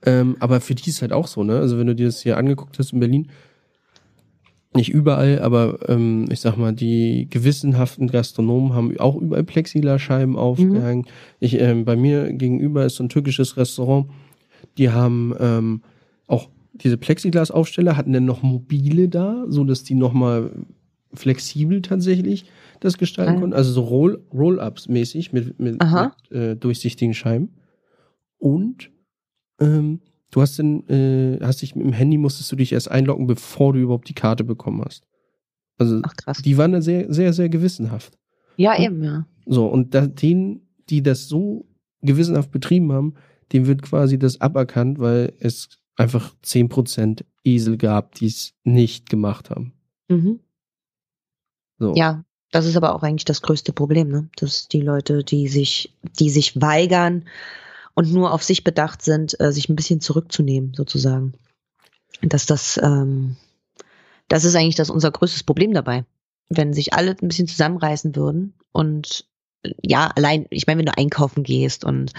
ähm, 0.05 0.35
aber 0.39 0.61
für 0.61 0.75
die 0.75 0.89
ist 0.89 1.01
halt 1.01 1.13
auch 1.13 1.27
so, 1.27 1.43
ne? 1.43 1.57
Also, 1.59 1.77
wenn 1.79 1.87
du 1.87 1.95
dir 1.95 2.05
das 2.07 2.21
hier 2.21 2.37
angeguckt 2.37 2.77
hast 2.77 2.93
in 2.93 2.99
Berlin, 2.99 3.29
nicht 4.75 4.89
überall, 4.89 5.39
aber 5.39 5.79
ähm, 5.89 6.25
ich 6.31 6.39
sag 6.39 6.57
mal, 6.57 6.73
die 6.73 7.27
gewissenhaften 7.29 8.07
Gastronomen 8.07 8.73
haben 8.73 8.97
auch 8.99 9.15
überall 9.15 9.43
Plexiglasscheiben 9.43 10.35
aufgehängt. 10.35 11.07
Ich, 11.39 11.59
ähm, 11.59 11.85
bei 11.85 11.95
mir 11.95 12.33
gegenüber 12.33 12.85
ist 12.85 12.95
so 12.95 13.03
ein 13.03 13.09
türkisches 13.09 13.57
Restaurant, 13.57 14.07
die 14.77 14.89
haben 14.89 15.33
ähm, 15.39 15.81
auch 16.27 16.49
diese 16.73 16.97
Plexiglasaufsteller, 16.97 17.95
hatten 17.97 18.13
dann 18.13 18.25
noch 18.25 18.41
mobile 18.41 19.07
da, 19.09 19.45
so 19.47 19.63
dass 19.63 19.83
die 19.83 19.93
nochmal 19.95 20.51
flexibel 21.13 21.81
tatsächlich 21.83 22.45
das 22.79 22.97
gestalten 22.97 23.35
Ah. 23.35 23.39
konnten. 23.39 23.53
Also 23.55 23.71
so 23.71 23.81
Roll- 23.81 24.23
Roll-Ups 24.33 24.87
mäßig 24.89 25.31
mit, 25.31 25.59
mit, 25.59 25.77
mit 25.79 26.31
äh, 26.31 26.55
durchsichtigen 26.55 27.13
Scheiben. 27.13 27.49
Und 28.39 28.89
ähm, 29.61 29.99
du 30.33 30.41
hast 30.41 30.57
dann, 30.57 30.87
äh, 30.89 31.39
hast 31.41 31.61
dich 31.61 31.75
mit 31.75 31.85
dem 31.85 31.93
Handy 31.93 32.17
musstest 32.17 32.51
du 32.51 32.55
dich 32.55 32.73
erst 32.73 32.89
einloggen, 32.89 33.27
bevor 33.27 33.73
du 33.73 33.79
überhaupt 33.79 34.09
die 34.09 34.15
Karte 34.15 34.43
bekommen 34.43 34.83
hast. 34.83 35.05
Also 35.77 35.99
Ach 36.03 36.15
krass. 36.15 36.41
die 36.41 36.57
waren 36.57 36.71
da 36.71 36.81
sehr, 36.81 37.11
sehr, 37.13 37.33
sehr 37.33 37.49
gewissenhaft. 37.49 38.17
Ja, 38.57 38.79
eben, 38.79 39.03
ja. 39.03 39.27
So, 39.45 39.67
und 39.67 39.93
da, 39.93 40.07
denen, 40.07 40.67
die 40.89 41.03
das 41.03 41.27
so 41.27 41.67
gewissenhaft 42.01 42.51
betrieben 42.51 42.91
haben, 42.91 43.13
dem 43.51 43.67
wird 43.67 43.83
quasi 43.83 44.17
das 44.17 44.41
aberkannt, 44.41 44.99
weil 44.99 45.33
es 45.39 45.69
einfach 45.95 46.33
10% 46.43 47.23
Esel 47.43 47.77
gab, 47.77 48.15
die 48.15 48.25
es 48.25 48.53
nicht 48.63 49.09
gemacht 49.09 49.51
haben. 49.51 49.73
Mhm. 50.09 50.39
So. 51.77 51.93
Ja, 51.95 52.23
das 52.51 52.65
ist 52.65 52.75
aber 52.75 52.95
auch 52.95 53.03
eigentlich 53.03 53.25
das 53.25 53.41
größte 53.41 53.73
Problem, 53.73 54.09
ne? 54.09 54.29
Dass 54.37 54.67
die 54.67 54.81
Leute, 54.81 55.23
die 55.23 55.47
sich, 55.47 55.95
die 56.19 56.29
sich 56.29 56.59
weigern 56.59 57.25
und 57.95 58.11
nur 58.11 58.33
auf 58.33 58.43
sich 58.43 58.63
bedacht 58.63 59.01
sind, 59.01 59.39
äh, 59.39 59.51
sich 59.51 59.69
ein 59.69 59.75
bisschen 59.75 60.01
zurückzunehmen, 60.01 60.73
sozusagen. 60.75 61.33
Dass 62.21 62.45
das, 62.45 62.79
ähm, 62.81 63.35
das 64.27 64.45
ist 64.45 64.55
eigentlich 64.55 64.75
das 64.75 64.89
unser 64.89 65.11
größtes 65.11 65.43
Problem 65.43 65.73
dabei. 65.73 66.05
Wenn 66.49 66.73
sich 66.73 66.93
alle 66.93 67.11
ein 67.11 67.27
bisschen 67.27 67.47
zusammenreißen 67.47 68.15
würden 68.15 68.53
und 68.71 69.25
äh, 69.63 69.71
ja, 69.81 70.11
allein, 70.15 70.45
ich 70.49 70.67
meine, 70.67 70.79
wenn 70.79 70.85
du 70.85 70.97
einkaufen 70.97 71.43
gehst 71.43 71.83
und 71.83 72.13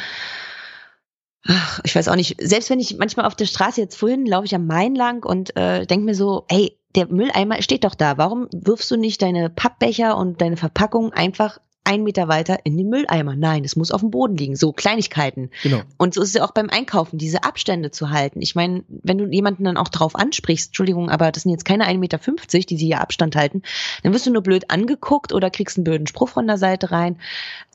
ach, 1.46 1.80
ich 1.84 1.94
weiß 1.94 2.08
auch 2.08 2.16
nicht, 2.16 2.36
selbst 2.40 2.70
wenn 2.70 2.80
ich 2.80 2.96
manchmal 2.96 3.26
auf 3.26 3.36
der 3.36 3.46
Straße 3.46 3.80
jetzt 3.80 3.96
vorhin 3.96 4.26
laufe 4.26 4.46
ich 4.46 4.54
am 4.54 4.66
Main 4.66 4.94
lang 4.94 5.24
und 5.24 5.56
äh, 5.56 5.86
denke 5.86 6.06
mir 6.06 6.14
so, 6.14 6.44
hey, 6.48 6.78
der 6.94 7.08
Mülleimer 7.08 7.60
steht 7.62 7.84
doch 7.84 7.94
da. 7.94 8.18
Warum 8.18 8.48
wirfst 8.52 8.90
du 8.90 8.96
nicht 8.96 9.20
deine 9.20 9.50
Pappbecher 9.50 10.16
und 10.16 10.40
deine 10.40 10.56
Verpackung 10.56 11.12
einfach 11.12 11.58
einen 11.84 12.04
Meter 12.04 12.28
weiter 12.28 12.58
in 12.64 12.76
den 12.76 12.88
Mülleimer? 12.88 13.36
Nein, 13.36 13.64
es 13.64 13.76
muss 13.76 13.90
auf 13.90 14.00
dem 14.00 14.10
Boden 14.10 14.36
liegen. 14.36 14.56
So 14.56 14.72
Kleinigkeiten. 14.72 15.50
Genau. 15.62 15.82
Und 15.98 16.14
so 16.14 16.22
ist 16.22 16.28
es 16.28 16.34
ja 16.34 16.44
auch 16.44 16.52
beim 16.52 16.70
Einkaufen, 16.70 17.18
diese 17.18 17.44
Abstände 17.44 17.90
zu 17.90 18.10
halten. 18.10 18.40
Ich 18.42 18.54
meine, 18.54 18.84
wenn 18.88 19.18
du 19.18 19.26
jemanden 19.26 19.64
dann 19.64 19.76
auch 19.76 19.88
drauf 19.88 20.16
ansprichst, 20.16 20.68
Entschuldigung, 20.68 21.10
aber 21.10 21.30
das 21.30 21.44
sind 21.44 21.52
jetzt 21.52 21.64
keine 21.64 21.86
1,50 21.86 21.98
Meter, 21.98 22.18
die 22.18 22.76
sie 22.76 22.86
hier 22.86 23.00
Abstand 23.00 23.36
halten, 23.36 23.62
dann 24.02 24.12
wirst 24.12 24.26
du 24.26 24.32
nur 24.32 24.42
blöd 24.42 24.70
angeguckt 24.70 25.32
oder 25.32 25.50
kriegst 25.50 25.76
einen 25.76 25.84
blöden 25.84 26.06
Spruch 26.06 26.30
von 26.30 26.46
der 26.46 26.58
Seite 26.58 26.90
rein. 26.90 27.18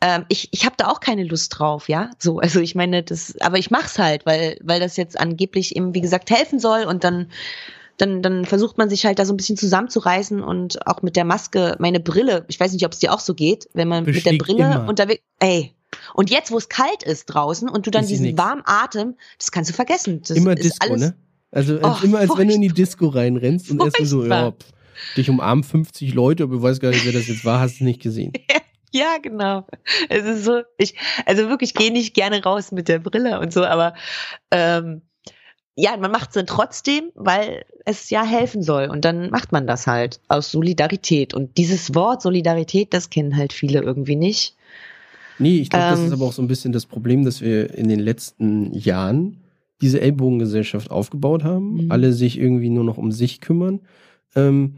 Ähm, 0.02 0.26
ich 0.28 0.50
ich 0.52 0.66
habe 0.66 0.76
da 0.78 0.88
auch 0.88 1.00
keine 1.00 1.24
Lust 1.24 1.58
drauf, 1.58 1.90
ja. 1.90 2.12
So, 2.18 2.40
also 2.40 2.60
ich 2.60 2.76
meine, 2.76 3.04
das, 3.04 3.36
aber 3.40 3.58
ich 3.58 3.72
mach's 3.72 4.00
halt, 4.00 4.26
weil, 4.26 4.58
weil 4.62 4.80
das 4.80 4.98
jetzt 4.98 5.20
angeblich 5.20 5.76
eben, 5.76 5.94
wie 5.94 6.02
gesagt, 6.02 6.30
helfen 6.30 6.60
soll 6.60 6.84
und 6.84 7.04
dann 7.04 7.30
dann, 8.02 8.22
dann 8.22 8.46
versucht 8.46 8.78
man 8.78 8.90
sich 8.90 9.06
halt 9.06 9.20
da 9.20 9.26
so 9.26 9.34
ein 9.34 9.38
bisschen 9.38 9.58
zusammenzureißen 9.58 10.42
und 10.42 10.86
auch 10.88 11.02
mit 11.02 11.16
der 11.16 11.26
Maske, 11.26 11.76
meine 11.80 12.00
Brille, 12.00 12.46
ich 12.48 12.60
weiß 12.60 12.74
nicht, 12.74 12.86
ob 12.86 12.94
es 12.94 13.00
dir 13.00 13.14
auch 13.14 13.20
so 13.20 13.34
geht, 13.36 13.70
wenn 13.74 13.88
man 13.88 14.06
mit 14.06 14.26
der 14.26 14.38
Brille 14.38 14.86
unterwegs, 14.88 15.22
ey, 15.40 15.74
und 16.14 16.30
jetzt, 16.30 16.52
wo 16.52 16.58
es 16.58 16.70
kalt 16.70 17.04
ist 17.04 17.26
draußen 17.26 17.68
und 17.68 17.88
du 17.88 17.92
dann 17.92 18.04
Ist 18.04 18.10
diesen 18.10 18.38
warmen 18.38 18.62
Atem, 18.66 19.16
das 19.38 19.52
kannst 19.52 19.72
du 19.72 19.74
vergessen. 19.74 20.22
Das 20.22 20.38
immer 20.38 20.56
Disco, 20.56 20.88
alles, 20.88 21.02
ne? 21.02 21.16
Also 21.52 21.80
Oh, 21.82 21.96
immer 22.04 22.20
als 22.20 22.38
wenn 22.38 22.48
du 22.48 22.54
in 22.54 22.62
die 22.62 22.68
Disco 22.70 23.08
reinrennst 23.08 23.72
und 23.72 23.82
erstmal 23.82 24.08
so, 24.08 24.18
Furchtbar. 24.20 24.44
ja, 24.44 24.52
pff, 24.52 24.72
dich 25.18 25.30
umarmen 25.30 25.64
50 25.64 26.14
Leute, 26.14 26.44
aber 26.44 26.58
du 26.58 26.62
weißt 26.62 26.80
gar 26.80 26.90
nicht, 26.92 27.06
wer 27.06 27.14
das 27.14 27.28
jetzt 27.28 27.44
war, 27.44 27.60
hast 27.60 27.80
du 27.80 27.84
nicht 27.84 28.02
gesehen. 28.02 28.34
Ja, 28.92 29.18
genau. 29.22 29.68
Es 30.10 30.26
ist 30.26 30.46
so, 30.46 30.64
ich, 30.80 30.96
also 31.28 31.48
wirklich 31.48 31.76
gehe 31.76 31.92
nicht 31.92 32.16
gerne 32.16 32.42
raus 32.42 32.72
mit 32.72 32.88
der 32.88 32.98
Brille 32.98 33.40
und 33.40 33.54
so, 33.54 33.64
aber 33.64 33.94
ähm, 34.50 35.04
ja, 35.82 35.96
man 35.98 36.12
macht 36.12 36.30
es 36.30 36.34
dann 36.36 36.46
trotzdem, 36.46 37.12
weil 37.16 37.64
es 37.86 38.10
ja 38.10 38.24
helfen 38.24 38.62
soll. 38.64 38.90
Und 38.90 39.06
dann 39.06 39.30
macht 39.30 39.52
man 39.52 39.66
das 39.66 39.88
halt 39.88 40.20
aus 40.28 40.52
Solidarität. 40.52 41.34
Und 41.34 41.58
dieses 41.58 41.96
Wort 41.96 42.22
Solidarität, 42.22 42.94
das 42.94 43.10
kennen 43.10 43.38
halt 43.38 43.54
viele 43.54 43.82
irgendwie 43.82 44.16
nicht. 44.16 44.56
Nee, 45.38 45.60
ich 45.60 45.70
glaube, 45.70 45.86
das 45.90 46.00
Ähm. 46.00 46.08
ist 46.08 46.12
aber 46.12 46.26
auch 46.26 46.34
so 46.34 46.42
ein 46.42 46.48
bisschen 46.50 46.74
das 46.74 46.86
Problem, 46.86 47.24
dass 47.24 47.40
wir 47.42 47.74
in 47.76 47.88
den 47.88 48.00
letzten 48.00 48.74
Jahren 48.74 49.38
diese 49.82 50.02
Ellbogengesellschaft 50.02 50.92
aufgebaut 50.92 51.46
haben, 51.46 51.86
Mhm. 51.86 51.92
alle 51.92 52.12
sich 52.12 52.38
irgendwie 52.38 52.70
nur 52.70 52.84
noch 52.84 52.98
um 52.98 53.12
sich 53.14 53.40
kümmern. 53.40 53.80
Ähm, 54.36 54.76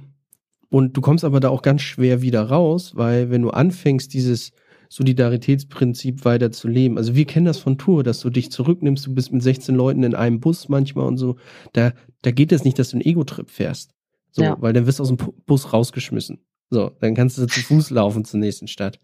und 0.70 0.96
du 0.96 1.02
kommst 1.02 1.26
aber 1.26 1.40
da 1.40 1.50
auch 1.50 1.64
ganz 1.64 1.82
schwer 1.82 2.22
wieder 2.22 2.44
raus, 2.44 2.92
weil 2.96 3.32
wenn 3.32 3.42
du 3.42 3.50
anfängst, 3.50 4.14
dieses 4.14 4.52
Solidaritätsprinzip 4.92 6.26
weiter 6.26 6.52
zu 6.52 6.68
leben, 6.68 6.98
also 6.98 7.16
wir 7.16 7.26
kennen 7.26 7.46
das 7.46 7.60
von 7.60 7.78
Tour, 7.78 8.04
dass 8.04 8.20
du 8.20 8.30
dich 8.30 8.52
zurücknimmst, 8.52 9.06
du 9.08 9.14
bist 9.14 9.32
mit 9.32 9.42
16 9.42 9.74
Leuten 9.74 10.04
in 10.04 10.16
einem 10.16 10.40
Bus 10.42 10.68
manchmal 10.70 11.06
und 11.08 11.18
so, 11.18 11.38
da, 11.74 11.94
da 12.24 12.32
geht 12.32 12.52
es 12.52 12.64
nicht, 12.66 12.78
dass 12.78 12.90
du 12.90 12.98
einen 12.98 13.06
Ego-Trip 13.06 13.50
fährst. 13.50 13.92
So, 14.32 14.44
Ja. 14.44 14.58
weil 14.62 14.74
dann 14.74 14.86
wirst 14.88 15.00
du 15.00 15.04
aus 15.04 15.08
dem 15.10 15.18
Bus 15.46 15.72
rausgeschmissen. 15.74 16.40
So, 16.70 16.92
dann 17.00 17.16
kannst 17.16 17.38
du 17.38 17.46
zu 17.48 17.62
Fuß 17.62 17.90
laufen 17.92 18.26
zur 18.26 18.40
nächsten 18.40 18.68
Stadt. 18.68 19.00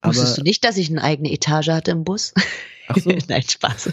Aber, 0.00 0.14
Wusstest 0.14 0.38
du 0.38 0.42
nicht, 0.42 0.64
dass 0.64 0.76
ich 0.76 0.90
eine 0.90 1.02
eigene 1.02 1.30
Etage 1.32 1.68
hatte 1.68 1.90
im 1.92 2.04
Bus? 2.04 2.32
ach 2.88 2.96
so, 2.98 3.10
Nein, 3.28 3.42
Spaß. 3.42 3.92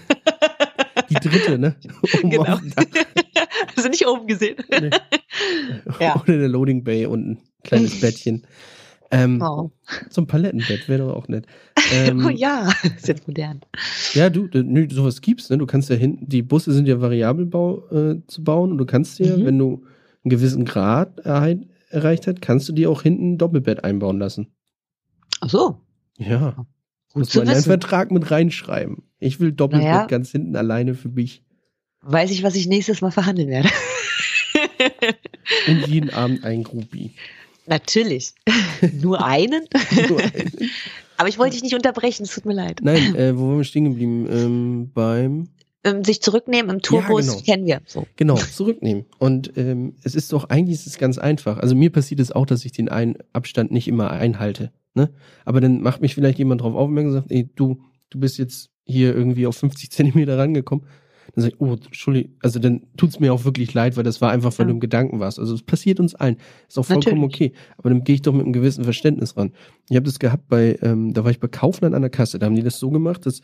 die 1.09 1.13
dritte, 1.15 1.57
ne? 1.57 1.75
Oben 2.21 2.29
Genau. 2.29 2.59
du 3.75 3.89
nicht 3.89 4.05
oben 4.07 4.27
gesehen? 4.27 4.57
Nee. 4.69 4.89
Ja. 5.99 6.15
Oder 6.21 6.33
eine 6.33 6.47
Loading 6.47 6.83
Bay 6.83 7.05
und 7.07 7.29
ein 7.31 7.37
kleines 7.63 7.99
Bettchen. 7.99 8.45
Ähm. 9.11 9.39
So 10.09 10.21
ein 10.21 10.27
Palettenbett 10.27 10.87
wäre 10.87 11.03
doch 11.05 11.15
auch 11.15 11.27
nett. 11.27 11.45
Ähm, 11.93 12.25
oh 12.25 12.29
ja, 12.29 12.69
ist 12.95 13.07
jetzt 13.09 13.27
modern. 13.27 13.59
Ja, 14.13 14.29
du, 14.29 14.47
nö, 14.53 14.87
sowas 14.89 15.19
gibt's, 15.19 15.49
ne? 15.49 15.57
Du 15.57 15.65
kannst 15.65 15.89
ja 15.89 15.95
hinten, 15.97 16.29
die 16.29 16.41
Busse 16.41 16.71
sind 16.71 16.87
ja 16.87 17.01
variabel 17.01 17.45
bau, 17.45 17.85
äh, 17.89 18.21
zu 18.27 18.43
bauen 18.45 18.71
und 18.71 18.77
du 18.77 18.85
kannst 18.85 19.19
dir, 19.19 19.35
Mhm. 19.37 19.45
wenn 19.45 19.57
du 19.59 19.83
einen 20.23 20.29
gewissen 20.29 20.63
Grad 20.63 21.19
erhei- 21.25 21.67
erreicht 21.89 22.27
hast, 22.27 22.41
kannst 22.41 22.69
du 22.69 22.73
dir 22.73 22.89
auch 22.89 23.01
hinten 23.01 23.33
ein 23.33 23.37
Doppelbett 23.37 23.83
einbauen 23.83 24.19
lassen. 24.19 24.47
Ach 25.41 25.49
so, 25.49 25.77
Ja. 26.17 26.51
gut 27.13 27.19
Muss 27.19 27.35
man 27.35 27.43
in 27.43 27.49
einen 27.49 27.57
wissen. 27.57 27.69
Vertrag 27.71 28.11
mit 28.11 28.31
reinschreiben. 28.31 29.03
Ich 29.19 29.41
will 29.41 29.51
Doppelbett 29.51 29.87
Naja. 29.89 30.05
ganz 30.05 30.31
hinten 30.31 30.55
alleine 30.55 30.93
für 30.93 31.09
mich. 31.09 31.43
Weiß 32.03 32.31
ich, 32.31 32.43
was 32.43 32.55
ich 32.55 32.67
nächstes 32.67 33.01
Mal 33.01 33.11
verhandeln 33.11 33.49
werde. 33.49 33.69
Und 35.67 35.87
jeden 35.87 36.09
Abend 36.11 36.43
ein 36.45 36.63
Groupie. 36.63 37.11
Natürlich. 37.71 38.33
Nur 39.01 39.25
einen? 39.25 39.61
Nur 40.09 40.19
einen. 40.19 40.51
Aber 41.15 41.29
ich 41.29 41.39
wollte 41.39 41.53
dich 41.53 41.63
nicht 41.63 41.73
unterbrechen, 41.73 42.23
es 42.23 42.35
tut 42.35 42.45
mir 42.45 42.53
leid. 42.53 42.81
Nein, 42.83 43.15
äh, 43.15 43.37
wo 43.37 43.47
waren 43.47 43.57
wir 43.57 43.63
stehen 43.63 43.85
geblieben? 43.85 44.27
Ähm, 44.29 44.91
beim 44.93 45.47
Ähm, 45.85 46.03
sich 46.03 46.21
zurücknehmen 46.21 46.69
im 46.69 46.81
Tourbus 46.81 47.27
genau. 47.27 47.39
kennen 47.39 47.65
wir. 47.65 47.81
So. 47.85 48.05
Genau, 48.17 48.35
zurücknehmen. 48.35 49.05
Und 49.19 49.53
ähm, 49.55 49.95
es 50.03 50.15
ist 50.15 50.33
doch, 50.33 50.49
eigentlich 50.49 50.79
ist 50.79 50.87
es 50.87 50.97
ganz 50.97 51.17
einfach. 51.17 51.59
Also 51.59 51.73
mir 51.73 51.91
passiert 51.91 52.19
es 52.19 52.33
auch, 52.33 52.45
dass 52.45 52.65
ich 52.65 52.73
den 52.73 52.89
einen 52.89 53.15
Abstand 53.31 53.71
nicht 53.71 53.87
immer 53.87 54.11
einhalte. 54.11 54.73
Ne? 54.93 55.09
Aber 55.45 55.61
dann 55.61 55.81
macht 55.81 56.01
mich 56.01 56.13
vielleicht 56.13 56.39
jemand 56.39 56.61
drauf 56.61 56.75
aufmerksam 56.75 57.13
und 57.13 57.21
sagt, 57.21 57.31
ey, 57.31 57.49
du, 57.55 57.81
du 58.09 58.19
bist 58.19 58.37
jetzt 58.37 58.69
hier 58.83 59.15
irgendwie 59.15 59.47
auf 59.47 59.55
50 59.55 59.91
Zentimeter 59.91 60.37
rangekommen. 60.37 60.85
Dann 61.33 61.43
sag 61.43 61.53
ich, 61.53 61.61
oh, 61.61 61.73
Entschuldigung, 61.73 62.33
also 62.41 62.59
dann 62.59 62.81
tut's 62.97 63.19
mir 63.19 63.33
auch 63.33 63.45
wirklich 63.45 63.73
leid, 63.73 63.95
weil 63.97 64.03
das 64.03 64.19
war 64.21 64.31
einfach, 64.31 64.51
weil 64.59 64.65
Ja. 64.65 64.69
du 64.69 64.73
im 64.73 64.79
Gedanken 64.79 65.19
warst. 65.19 65.39
Also 65.39 65.53
es 65.55 65.63
passiert 65.63 65.99
uns 65.99 66.13
allen. 66.15 66.37
Ist 66.67 66.77
auch 66.77 66.85
vollkommen 66.85 67.21
Natürlich. 67.21 67.51
okay. 67.51 67.59
Aber 67.77 67.89
dann 67.89 68.03
gehe 68.03 68.15
ich 68.15 68.21
doch 68.21 68.33
mit 68.33 68.43
einem 68.43 68.53
gewissen 68.53 68.83
Verständnis 68.83 69.37
ran. 69.37 69.51
Ich 69.89 69.95
habe 69.95 70.05
das 70.05 70.19
gehabt 70.19 70.47
bei, 70.49 70.77
ähm, 70.81 71.13
da 71.13 71.23
war 71.23 71.31
ich 71.31 71.39
bei 71.39 71.47
Kaufland 71.47 71.95
an 71.95 72.01
der 72.01 72.11
Kasse. 72.11 72.37
Da 72.39 72.45
haben 72.47 72.55
die 72.55 72.63
das 72.63 72.79
so 72.79 72.89
gemacht, 72.89 73.25
dass 73.25 73.41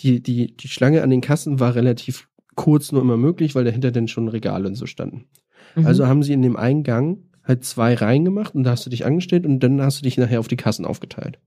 die, 0.00 0.22
die, 0.22 0.56
die 0.56 0.68
Schlange 0.68 1.02
an 1.02 1.10
den 1.10 1.20
Kassen 1.20 1.58
war 1.60 1.74
relativ 1.74 2.28
kurz 2.54 2.92
nur 2.92 3.02
immer 3.02 3.16
möglich, 3.16 3.54
weil 3.54 3.64
dahinter 3.64 3.90
dann 3.90 4.08
schon 4.08 4.28
Regale 4.28 4.66
und 4.68 4.74
so 4.74 4.86
standen. 4.86 5.26
Mhm. 5.74 5.86
Also 5.86 6.06
haben 6.06 6.22
sie 6.22 6.32
in 6.32 6.42
dem 6.42 6.56
Eingang 6.56 7.18
halt 7.44 7.64
zwei 7.64 7.94
Reihen 7.94 8.24
gemacht 8.24 8.54
und 8.54 8.64
da 8.64 8.70
hast 8.72 8.86
du 8.86 8.90
dich 8.90 9.04
angestellt 9.04 9.46
und 9.46 9.60
dann 9.60 9.80
hast 9.82 9.98
du 9.98 10.02
dich 10.02 10.16
nachher 10.18 10.40
auf 10.40 10.48
die 10.48 10.56
Kassen 10.56 10.84
aufgeteilt. 10.84 11.38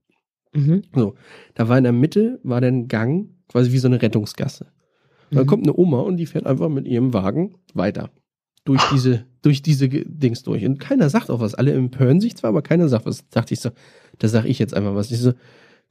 mhm. 0.52 0.82
So, 0.94 1.14
da 1.54 1.68
war 1.68 1.78
in 1.78 1.84
der 1.84 1.92
Mitte, 1.92 2.38
war 2.42 2.60
dann 2.60 2.74
ein 2.80 2.88
Gang, 2.88 3.30
quasi 3.48 3.72
wie 3.72 3.78
so 3.78 3.88
eine 3.88 4.02
Rettungsgasse. 4.02 4.66
Und 5.30 5.36
dann 5.36 5.44
Mhm. 5.44 5.48
kommt 5.48 5.62
eine 5.64 5.76
Oma 5.76 6.00
und 6.00 6.16
die 6.16 6.26
fährt 6.26 6.46
einfach 6.46 6.68
mit 6.68 6.86
ihrem 6.86 7.12
Wagen 7.12 7.54
weiter. 7.74 8.10
Durch 8.64 8.82
diese, 8.92 9.26
durch 9.42 9.60
diese 9.60 9.88
Dings 9.88 10.42
durch. 10.42 10.64
Und 10.64 10.78
keiner 10.78 11.10
sagt 11.10 11.28
auch 11.30 11.40
was. 11.40 11.54
Alle 11.54 11.72
empören 11.72 12.20
sich 12.20 12.34
zwar, 12.36 12.48
aber 12.48 12.62
keiner 12.62 12.88
sagt 12.88 13.04
was. 13.04 13.28
Dachte 13.28 13.52
ich 13.52 13.60
so, 13.60 13.70
da 14.18 14.28
sag 14.28 14.46
ich 14.46 14.58
jetzt 14.58 14.72
einfach 14.74 14.94
was. 14.94 15.10
Ich 15.10 15.18
so, 15.18 15.34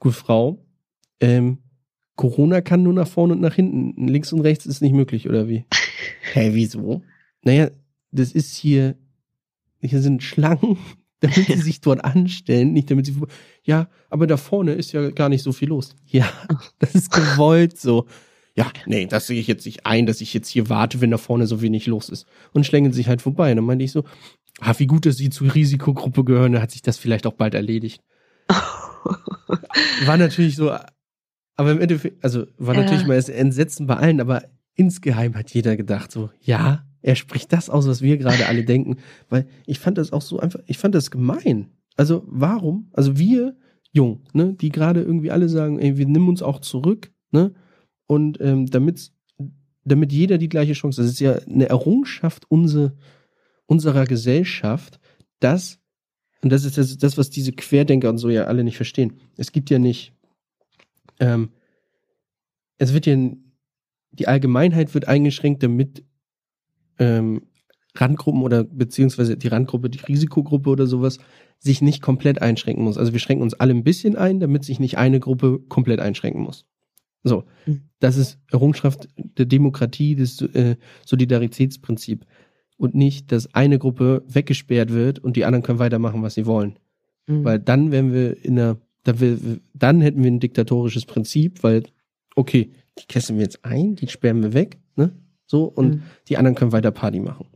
gut, 0.00 0.14
Frau, 0.14 0.58
ähm, 1.20 1.58
Corona 2.16 2.60
kann 2.62 2.82
nur 2.82 2.92
nach 2.92 3.06
vorne 3.08 3.34
und 3.34 3.40
nach 3.40 3.54
hinten. 3.54 4.08
Links 4.08 4.32
und 4.32 4.40
rechts 4.40 4.66
ist 4.66 4.80
nicht 4.82 4.92
möglich, 4.94 5.28
oder 5.28 5.48
wie? 5.48 5.64
Hä, 6.32 6.50
wieso? 6.52 7.02
Naja, 7.42 7.70
das 8.10 8.32
ist 8.32 8.56
hier, 8.56 8.96
hier 9.80 10.00
sind 10.00 10.22
Schlangen, 10.22 10.78
damit 11.20 11.36
sie 11.46 11.56
sich 11.56 11.80
dort 11.80 12.04
anstellen, 12.04 12.72
nicht 12.72 12.90
damit 12.90 13.06
sie, 13.06 13.14
ja, 13.62 13.88
aber 14.10 14.26
da 14.26 14.36
vorne 14.36 14.72
ist 14.72 14.92
ja 14.92 15.10
gar 15.10 15.28
nicht 15.28 15.42
so 15.42 15.52
viel 15.52 15.68
los. 15.68 15.94
Ja, 16.06 16.28
das 16.80 16.94
ist 16.94 17.10
gewollt 17.12 17.78
so. 17.78 18.06
Ja, 18.56 18.70
nee, 18.86 19.06
das 19.06 19.26
sehe 19.26 19.40
ich 19.40 19.46
jetzt 19.48 19.66
nicht 19.66 19.84
ein, 19.84 20.06
dass 20.06 20.20
ich 20.20 20.32
jetzt 20.32 20.48
hier 20.48 20.68
warte, 20.68 21.00
wenn 21.00 21.10
da 21.10 21.18
vorne 21.18 21.46
so 21.46 21.60
wenig 21.60 21.86
los 21.86 22.08
ist. 22.08 22.26
Und 22.52 22.64
schlängeln 22.64 22.92
sich 22.92 23.08
halt 23.08 23.20
vorbei. 23.20 23.50
Und 23.50 23.56
dann 23.56 23.64
meinte 23.64 23.84
ich 23.84 23.90
so, 23.92 24.04
ah, 24.60 24.74
wie 24.78 24.86
gut, 24.86 25.06
dass 25.06 25.16
sie 25.16 25.30
zur 25.30 25.54
Risikogruppe 25.54 26.22
gehören, 26.24 26.52
dann 26.52 26.62
hat 26.62 26.70
sich 26.70 26.82
das 26.82 26.96
vielleicht 26.98 27.26
auch 27.26 27.32
bald 27.32 27.54
erledigt. 27.54 28.00
War 30.06 30.16
natürlich 30.16 30.56
so, 30.56 30.70
aber 31.56 31.72
im 31.72 31.80
Endeffekt, 31.80 32.22
also 32.24 32.46
war 32.58 32.74
Ja. 32.74 32.82
natürlich 32.82 33.06
mal 33.06 33.16
das 33.16 33.28
Entsetzen 33.28 33.86
bei 33.86 33.96
allen, 33.96 34.20
aber 34.20 34.44
insgeheim 34.74 35.34
hat 35.34 35.50
jeder 35.52 35.76
gedacht 35.76 36.10
so, 36.10 36.30
ja, 36.40 36.84
er 37.02 37.16
spricht 37.16 37.52
das 37.52 37.70
aus, 37.70 37.86
was 37.86 38.02
wir 38.02 38.16
gerade 38.18 38.46
alle 38.46 38.64
denken, 38.64 38.96
weil 39.28 39.46
ich 39.66 39.78
fand 39.78 39.98
das 39.98 40.12
auch 40.12 40.22
so 40.22 40.40
einfach, 40.40 40.60
ich 40.66 40.78
fand 40.78 40.94
das 40.94 41.10
gemein. 41.10 41.68
Also 41.96 42.24
warum? 42.26 42.88
Also 42.92 43.18
wir 43.18 43.56
jung, 43.92 44.24
ne, 44.32 44.54
die 44.54 44.70
gerade 44.70 45.02
irgendwie 45.02 45.30
alle 45.30 45.48
sagen, 45.48 45.78
ey, 45.78 45.96
wir 45.96 46.06
nehmen 46.06 46.28
uns 46.28 46.42
auch 46.42 46.60
zurück, 46.60 47.12
ne, 47.30 47.52
und 48.06 48.40
ähm, 48.40 48.66
damit 48.66 49.12
damit 49.84 50.12
jeder 50.12 50.38
die 50.38 50.48
gleiche 50.48 50.72
Chance, 50.72 51.02
das 51.02 51.10
ist 51.10 51.20
ja 51.20 51.34
eine 51.34 51.68
Errungenschaft 51.68 52.50
unser, 52.50 52.94
unserer 53.66 54.06
Gesellschaft, 54.06 54.98
dass 55.40 55.78
und 56.44 56.50
das 56.50 56.64
ist 56.64 56.76
das, 56.76 56.98
das, 56.98 57.16
was 57.16 57.30
diese 57.30 57.52
Querdenker 57.52 58.10
und 58.10 58.18
so 58.18 58.28
ja 58.28 58.44
alle 58.44 58.64
nicht 58.64 58.76
verstehen. 58.76 59.14
Es 59.38 59.50
gibt 59.50 59.70
ja 59.70 59.78
nicht, 59.78 60.12
ähm, 61.18 61.48
es 62.76 62.92
wird 62.92 63.06
ja, 63.06 63.16
die 64.10 64.28
Allgemeinheit 64.28 64.92
wird 64.92 65.08
eingeschränkt, 65.08 65.62
damit 65.62 66.04
ähm, 66.98 67.46
Randgruppen 67.94 68.42
oder 68.42 68.62
beziehungsweise 68.62 69.38
die 69.38 69.48
Randgruppe, 69.48 69.88
die 69.88 70.00
Risikogruppe 70.00 70.68
oder 70.68 70.86
sowas, 70.86 71.18
sich 71.60 71.80
nicht 71.80 72.02
komplett 72.02 72.42
einschränken 72.42 72.84
muss. 72.84 72.98
Also 72.98 73.14
wir 73.14 73.20
schränken 73.20 73.42
uns 73.42 73.54
alle 73.54 73.72
ein 73.72 73.84
bisschen 73.84 74.14
ein, 74.14 74.38
damit 74.38 74.64
sich 74.64 74.78
nicht 74.78 74.98
eine 74.98 75.20
Gruppe 75.20 75.60
komplett 75.70 76.00
einschränken 76.00 76.42
muss. 76.42 76.66
So, 77.24 77.44
Mhm. 77.66 77.82
das 78.00 78.16
ist 78.16 78.38
Errungenschaft 78.50 79.08
der 79.16 79.46
Demokratie, 79.46 80.14
des 80.14 80.40
äh, 80.42 80.76
Solidaritätsprinzip. 81.06 82.24
Und 82.76 82.94
nicht, 82.94 83.32
dass 83.32 83.54
eine 83.54 83.78
Gruppe 83.78 84.24
weggesperrt 84.28 84.92
wird 84.92 85.18
und 85.20 85.36
die 85.36 85.44
anderen 85.44 85.62
können 85.62 85.78
weitermachen, 85.78 86.22
was 86.22 86.34
sie 86.34 86.44
wollen. 86.46 86.78
Mhm. 87.26 87.44
Weil 87.44 87.58
dann 87.60 87.90
wären 87.92 88.12
wir 88.12 88.44
in 88.44 88.58
einer, 88.58 88.76
dann, 89.04 89.20
wir, 89.20 89.38
dann 89.74 90.00
hätten 90.00 90.22
wir 90.22 90.30
ein 90.30 90.40
diktatorisches 90.40 91.06
Prinzip, 91.06 91.62
weil, 91.62 91.84
okay, 92.36 92.70
die 92.98 93.06
kesseln 93.06 93.38
wir 93.38 93.44
jetzt 93.44 93.64
ein, 93.64 93.96
die 93.96 94.08
sperren 94.08 94.42
wir 94.42 94.52
weg, 94.54 94.78
ne? 94.96 95.12
So, 95.46 95.64
und 95.64 95.94
Mhm. 95.96 96.02
die 96.28 96.36
anderen 96.36 96.54
können 96.56 96.72
weiter 96.72 96.90
Party 96.90 97.20
machen. 97.20 97.46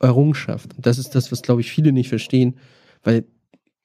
Errungenschaft. 0.00 0.76
Und 0.76 0.86
das 0.86 0.98
ist 0.98 1.14
das, 1.14 1.30
was, 1.32 1.42
glaube 1.42 1.60
ich, 1.60 1.70
viele 1.70 1.92
nicht 1.92 2.08
verstehen, 2.08 2.56
weil, 3.02 3.24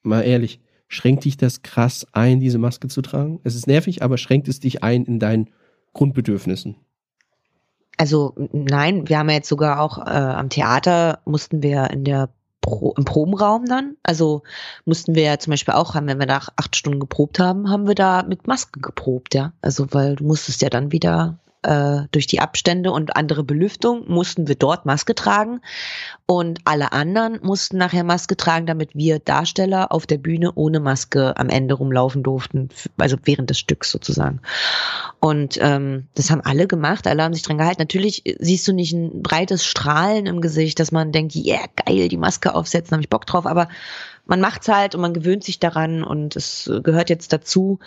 mal 0.02 0.22
ehrlich, 0.22 0.60
schränkt 0.88 1.24
dich 1.24 1.36
das 1.36 1.62
krass 1.62 2.06
ein, 2.12 2.40
diese 2.40 2.58
Maske 2.58 2.88
zu 2.88 3.02
tragen? 3.02 3.40
Es 3.44 3.54
ist 3.54 3.66
nervig, 3.66 4.02
aber 4.02 4.18
schränkt 4.18 4.48
es 4.48 4.60
dich 4.60 4.82
ein 4.82 5.04
in 5.04 5.18
deinen 5.18 5.50
Grundbedürfnissen? 5.92 6.76
Also 7.96 8.34
nein, 8.52 9.08
wir 9.08 9.18
haben 9.18 9.28
ja 9.30 9.36
jetzt 9.36 9.48
sogar 9.48 9.80
auch 9.80 9.98
äh, 9.98 10.10
am 10.10 10.50
Theater 10.50 11.20
mussten 11.24 11.62
wir 11.62 11.90
in 11.90 12.04
der 12.04 12.28
Pro, 12.60 12.94
im 12.96 13.04
Probenraum 13.04 13.64
dann, 13.64 13.96
also 14.02 14.42
mussten 14.84 15.14
wir 15.14 15.22
ja 15.22 15.38
zum 15.38 15.52
Beispiel 15.52 15.74
auch 15.74 15.94
haben, 15.94 16.08
wenn 16.08 16.18
wir 16.18 16.26
nach 16.26 16.48
acht 16.56 16.74
Stunden 16.76 17.00
geprobt 17.00 17.38
haben, 17.38 17.70
haben 17.70 17.86
wir 17.86 17.94
da 17.94 18.24
mit 18.24 18.46
Maske 18.46 18.80
geprobt, 18.80 19.34
ja. 19.34 19.52
Also 19.62 19.86
weil 19.92 20.16
du 20.16 20.24
musstest 20.24 20.62
ja 20.62 20.68
dann 20.68 20.92
wieder 20.92 21.38
äh, 21.66 22.06
durch 22.12 22.26
die 22.28 22.40
Abstände 22.40 22.92
und 22.92 23.16
andere 23.16 23.42
Belüftung 23.42 24.04
mussten 24.08 24.46
wir 24.46 24.54
dort 24.54 24.86
Maske 24.86 25.14
tragen 25.14 25.60
und 26.26 26.60
alle 26.64 26.92
anderen 26.92 27.40
mussten 27.42 27.76
nachher 27.76 28.04
Maske 28.04 28.36
tragen, 28.36 28.66
damit 28.66 28.94
wir 28.94 29.18
Darsteller 29.18 29.90
auf 29.90 30.06
der 30.06 30.18
Bühne 30.18 30.52
ohne 30.54 30.78
Maske 30.78 31.36
am 31.36 31.48
Ende 31.48 31.74
rumlaufen 31.74 32.22
durften, 32.22 32.68
also 32.98 33.16
während 33.24 33.50
des 33.50 33.58
Stücks 33.58 33.90
sozusagen. 33.90 34.40
Und 35.18 35.58
ähm, 35.60 36.06
das 36.14 36.30
haben 36.30 36.40
alle 36.40 36.68
gemacht, 36.68 37.06
alle 37.08 37.24
haben 37.24 37.34
sich 37.34 37.42
dran 37.42 37.58
gehalten. 37.58 37.82
Natürlich 37.82 38.22
siehst 38.38 38.66
du 38.68 38.72
nicht 38.72 38.92
ein 38.92 39.22
breites 39.22 39.64
Strahlen 39.64 40.26
im 40.26 40.40
Gesicht, 40.40 40.78
dass 40.78 40.92
man 40.92 41.10
denkt, 41.10 41.34
ja 41.34 41.56
yeah, 41.56 41.66
geil, 41.84 42.08
die 42.08 42.16
Maske 42.16 42.54
aufsetzen, 42.54 42.92
habe 42.92 43.02
ich 43.02 43.10
Bock 43.10 43.26
drauf. 43.26 43.44
Aber 43.44 43.68
man 44.24 44.40
macht's 44.40 44.68
halt 44.68 44.94
und 44.94 45.00
man 45.00 45.14
gewöhnt 45.14 45.42
sich 45.42 45.58
daran 45.58 46.04
und 46.04 46.36
es 46.36 46.70
gehört 46.84 47.10
jetzt 47.10 47.32
dazu. 47.32 47.80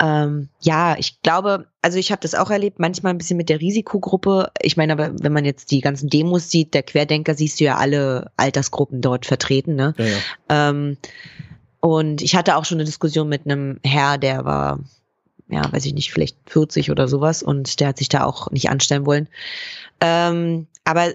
Ähm, 0.00 0.48
ja, 0.60 0.96
ich 0.98 1.22
glaube, 1.22 1.66
also 1.80 1.98
ich 1.98 2.10
habe 2.10 2.20
das 2.20 2.34
auch 2.34 2.50
erlebt, 2.50 2.80
manchmal 2.80 3.14
ein 3.14 3.18
bisschen 3.18 3.36
mit 3.36 3.48
der 3.48 3.60
Risikogruppe. 3.60 4.50
Ich 4.60 4.76
meine, 4.76 4.92
aber 4.92 5.12
wenn 5.20 5.32
man 5.32 5.44
jetzt 5.44 5.70
die 5.70 5.80
ganzen 5.80 6.08
Demos 6.08 6.50
sieht, 6.50 6.74
der 6.74 6.82
Querdenker, 6.82 7.34
siehst 7.34 7.60
du 7.60 7.64
ja 7.64 7.76
alle 7.76 8.32
Altersgruppen 8.36 9.00
dort 9.00 9.26
vertreten, 9.26 9.76
ne? 9.76 9.94
Ja, 9.96 10.04
ja. 10.04 10.18
Ähm, 10.48 10.96
und 11.80 12.22
ich 12.22 12.34
hatte 12.34 12.56
auch 12.56 12.64
schon 12.64 12.78
eine 12.78 12.86
Diskussion 12.86 13.28
mit 13.28 13.44
einem 13.44 13.78
Herr, 13.84 14.18
der 14.18 14.44
war, 14.44 14.80
ja, 15.48 15.70
weiß 15.70 15.84
ich 15.84 15.94
nicht, 15.94 16.12
vielleicht 16.12 16.38
40 16.46 16.90
oder 16.90 17.08
sowas 17.08 17.42
und 17.42 17.78
der 17.78 17.88
hat 17.88 17.98
sich 17.98 18.08
da 18.08 18.24
auch 18.24 18.50
nicht 18.50 18.70
anstellen 18.70 19.06
wollen. 19.06 19.28
Ähm, 20.00 20.66
aber 20.84 21.12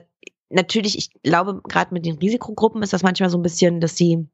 natürlich, 0.49 0.97
ich 0.97 1.09
glaube, 1.23 1.61
gerade 1.67 1.93
mit 1.93 2.05
den 2.05 2.17
Risikogruppen 2.17 2.83
ist 2.83 2.93
das 2.93 3.03
manchmal 3.03 3.29
so 3.29 3.37
ein 3.37 3.43
bisschen, 3.43 3.81
dass 3.81 3.97
sie 3.97 4.27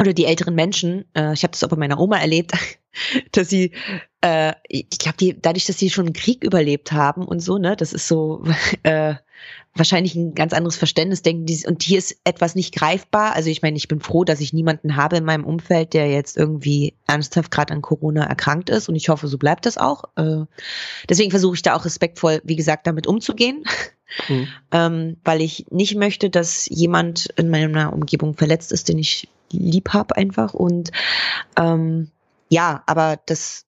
oder 0.00 0.12
die 0.12 0.26
älteren 0.26 0.54
Menschen, 0.54 1.04
äh, 1.14 1.32
ich 1.32 1.42
habe 1.42 1.52
das 1.52 1.64
auch 1.64 1.68
bei 1.68 1.76
meiner 1.76 1.98
Oma 1.98 2.18
erlebt, 2.18 2.52
dass 3.32 3.48
sie, 3.48 3.72
äh, 4.20 4.54
ich 4.68 4.98
glaube, 4.98 5.18
die, 5.18 5.40
dadurch, 5.40 5.66
dass 5.66 5.78
sie 5.78 5.90
schon 5.90 6.06
einen 6.06 6.14
Krieg 6.14 6.44
überlebt 6.44 6.92
haben 6.92 7.24
und 7.24 7.40
so, 7.40 7.58
ne, 7.58 7.76
das 7.76 7.92
ist 7.92 8.08
so 8.08 8.44
äh, 8.82 9.14
wahrscheinlich 9.74 10.14
ein 10.14 10.34
ganz 10.34 10.52
anderes 10.52 10.76
Verständnis 10.76 11.22
denken. 11.22 11.46
Die, 11.46 11.64
und 11.66 11.82
hier 11.82 11.98
ist 11.98 12.16
etwas 12.24 12.54
nicht 12.54 12.74
greifbar. 12.74 13.34
Also 13.34 13.50
ich 13.50 13.62
meine, 13.62 13.76
ich 13.76 13.88
bin 13.88 14.00
froh, 14.00 14.24
dass 14.24 14.40
ich 14.40 14.52
niemanden 14.52 14.96
habe 14.96 15.16
in 15.16 15.24
meinem 15.24 15.44
Umfeld, 15.44 15.94
der 15.94 16.10
jetzt 16.10 16.36
irgendwie 16.36 16.94
ernsthaft 17.06 17.50
gerade 17.50 17.72
an 17.72 17.82
Corona 17.82 18.24
erkrankt 18.24 18.70
ist. 18.70 18.88
Und 18.88 18.96
ich 18.96 19.08
hoffe, 19.08 19.28
so 19.28 19.38
bleibt 19.38 19.66
das 19.66 19.78
auch. 19.78 20.04
Äh, 20.16 20.44
deswegen 21.08 21.30
versuche 21.30 21.54
ich 21.54 21.62
da 21.62 21.76
auch 21.76 21.84
respektvoll, 21.84 22.40
wie 22.44 22.56
gesagt, 22.56 22.86
damit 22.86 23.06
umzugehen. 23.06 23.64
Mhm. 24.28 24.48
ähm, 24.72 25.16
weil 25.24 25.40
ich 25.40 25.66
nicht 25.70 25.94
möchte, 25.94 26.30
dass 26.30 26.66
jemand 26.68 27.26
in 27.36 27.48
meiner 27.48 27.92
Umgebung 27.92 28.34
verletzt 28.34 28.72
ist, 28.72 28.88
den 28.88 28.98
ich 28.98 29.28
lieb 29.50 29.90
hab 29.92 30.12
einfach. 30.12 30.54
Und 30.54 30.90
ähm, 31.56 32.10
ja, 32.48 32.82
aber 32.86 33.18
das, 33.26 33.66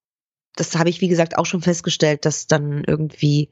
das 0.56 0.76
habe 0.76 0.90
ich, 0.90 1.00
wie 1.00 1.08
gesagt, 1.08 1.38
auch 1.38 1.46
schon 1.46 1.62
festgestellt, 1.62 2.24
dass 2.24 2.46
dann 2.46 2.84
irgendwie 2.86 3.50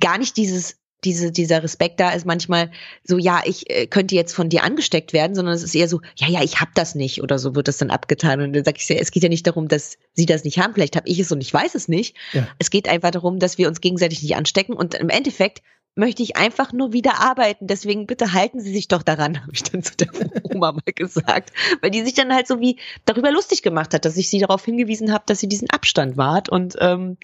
gar 0.00 0.18
nicht 0.18 0.36
dieses 0.36 0.76
diese, 1.04 1.30
dieser 1.30 1.62
Respekt 1.62 2.00
da 2.00 2.10
ist 2.10 2.26
manchmal 2.26 2.70
so, 3.04 3.18
ja, 3.18 3.42
ich 3.44 3.70
äh, 3.70 3.86
könnte 3.86 4.14
jetzt 4.14 4.34
von 4.34 4.48
dir 4.48 4.64
angesteckt 4.64 5.12
werden, 5.12 5.34
sondern 5.34 5.54
es 5.54 5.62
ist 5.62 5.74
eher 5.74 5.88
so, 5.88 6.00
ja, 6.16 6.28
ja, 6.28 6.42
ich 6.42 6.60
hab 6.60 6.74
das 6.74 6.94
nicht 6.94 7.22
oder 7.22 7.38
so 7.38 7.54
wird 7.54 7.68
das 7.68 7.78
dann 7.78 7.90
abgetan. 7.90 8.40
Und 8.40 8.52
dann 8.54 8.64
sage 8.64 8.78
ich, 8.80 8.90
es 8.90 9.10
geht 9.10 9.22
ja 9.22 9.28
nicht 9.28 9.46
darum, 9.46 9.68
dass 9.68 9.98
sie 10.14 10.26
das 10.26 10.44
nicht 10.44 10.58
haben, 10.58 10.74
vielleicht 10.74 10.96
habe 10.96 11.08
ich 11.08 11.18
es 11.20 11.30
und 11.30 11.40
ich 11.40 11.52
weiß 11.52 11.74
es 11.74 11.88
nicht. 11.88 12.16
Ja. 12.32 12.48
Es 12.58 12.70
geht 12.70 12.88
einfach 12.88 13.10
darum, 13.10 13.38
dass 13.38 13.58
wir 13.58 13.68
uns 13.68 13.80
gegenseitig 13.80 14.22
nicht 14.22 14.36
anstecken 14.36 14.74
und 14.74 14.94
im 14.94 15.08
Endeffekt 15.08 15.62
möchte 15.96 16.22
ich 16.22 16.36
einfach 16.36 16.72
nur 16.72 16.92
wieder 16.92 17.20
arbeiten. 17.20 17.66
Deswegen 17.66 18.06
bitte 18.06 18.32
halten 18.32 18.60
Sie 18.60 18.72
sich 18.72 18.86
doch 18.86 19.02
daran, 19.02 19.40
habe 19.42 19.52
ich 19.52 19.64
dann 19.64 19.82
zu 19.82 19.96
der 19.96 20.08
Oma 20.44 20.72
mal 20.72 20.82
gesagt. 20.94 21.52
Weil 21.80 21.90
die 21.90 22.02
sich 22.02 22.14
dann 22.14 22.32
halt 22.32 22.46
so 22.46 22.60
wie 22.60 22.78
darüber 23.04 23.32
lustig 23.32 23.62
gemacht 23.62 23.94
hat, 23.94 24.04
dass 24.04 24.16
ich 24.16 24.28
sie 24.28 24.38
darauf 24.38 24.64
hingewiesen 24.64 25.12
habe, 25.12 25.24
dass 25.26 25.40
sie 25.40 25.48
diesen 25.48 25.70
Abstand 25.70 26.16
wahrt. 26.16 26.48
Und 26.48 26.76
ähm, 26.80 27.16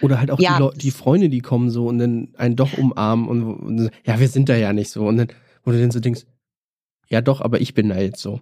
oder 0.00 0.20
halt 0.20 0.30
auch 0.30 0.38
ja, 0.38 0.70
die, 0.70 0.78
die 0.78 0.90
Freunde, 0.90 1.28
die 1.28 1.40
kommen 1.40 1.68
so 1.68 1.86
und 1.86 1.98
dann 1.98 2.28
einen 2.36 2.56
doch 2.56 2.78
umarmen 2.78 3.28
und, 3.28 3.42
und, 3.42 3.90
ja, 4.04 4.20
wir 4.20 4.28
sind 4.28 4.48
da 4.48 4.56
ja 4.56 4.72
nicht 4.72 4.90
so. 4.90 5.06
Und 5.06 5.16
dann, 5.16 5.28
wo 5.64 5.72
du 5.72 5.80
dann 5.80 5.90
so 5.90 6.00
denkst, 6.00 6.22
ja 7.08 7.20
doch, 7.20 7.40
aber 7.40 7.60
ich 7.60 7.74
bin 7.74 7.88
da 7.88 7.98
jetzt 7.98 8.20
so. 8.20 8.40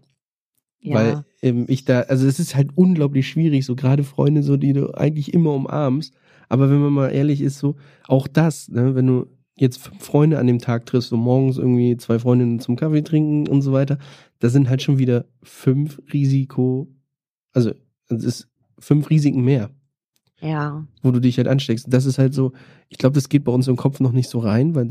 Ja. 0.81 0.95
Weil 0.95 1.25
ähm, 1.41 1.65
ich 1.69 1.87
da, 1.87 2.01
also 2.01 2.27
es 2.27 2.39
ist 2.39 2.55
halt 2.55 2.71
unglaublich 2.75 3.29
schwierig, 3.29 3.65
so 3.65 3.75
gerade 3.75 4.05
Freunde, 4.05 4.43
so 4.43 4.59
die 4.59 4.75
du 4.75 4.93
eigentlich 4.93 5.33
immer 5.33 5.55
umarmst. 5.55 6.15
Aber 6.51 6.69
wenn 6.69 6.81
man 6.81 6.93
mal 6.93 7.09
ehrlich 7.09 7.41
ist, 7.41 7.59
so 7.59 7.77
auch 8.07 8.29
das, 8.29 8.69
ne, 8.69 8.95
wenn 8.95 9.07
du 9.07 9.27
jetzt 9.57 9.79
fünf 9.79 10.03
Freunde 10.03 10.39
an 10.39 10.47
dem 10.47 10.59
Tag 10.59 10.87
triffst, 10.87 11.11
so 11.11 11.17
morgens 11.17 11.59
irgendwie 11.59 11.97
zwei 11.97 12.19
Freundinnen 12.19 12.61
zum 12.61 12.77
Kaffee 12.77 13.03
trinken 13.03 13.49
und 13.49 13.63
so 13.63 13.73
weiter, 13.73 13.99
da 14.41 14.49
sind 14.49 14.69
halt 14.69 14.83
schon 14.83 14.99
wieder 14.99 15.27
fünf 15.43 16.01
Risiko, 16.13 16.89
also 17.53 17.73
es 18.09 18.25
ist 18.25 18.49
fünf 18.79 19.11
Risiken 19.11 19.43
mehr. 19.43 19.71
Ja. 20.41 20.85
Wo 21.03 21.11
du 21.11 21.21
dich 21.21 21.39
halt 21.39 21.49
ansteckst. 21.49 21.87
Das 21.89 22.05
ist 22.05 22.19
halt 22.19 22.35
so, 22.35 22.53
ich 22.89 22.99
glaube, 22.99 23.15
das 23.15 23.29
geht 23.29 23.45
bei 23.45 23.53
uns 23.53 23.69
im 23.69 23.77
Kopf 23.77 24.01
noch 24.01 24.13
nicht 24.13 24.29
so 24.29 24.41
rein, 24.41 24.75
weil 24.75 24.91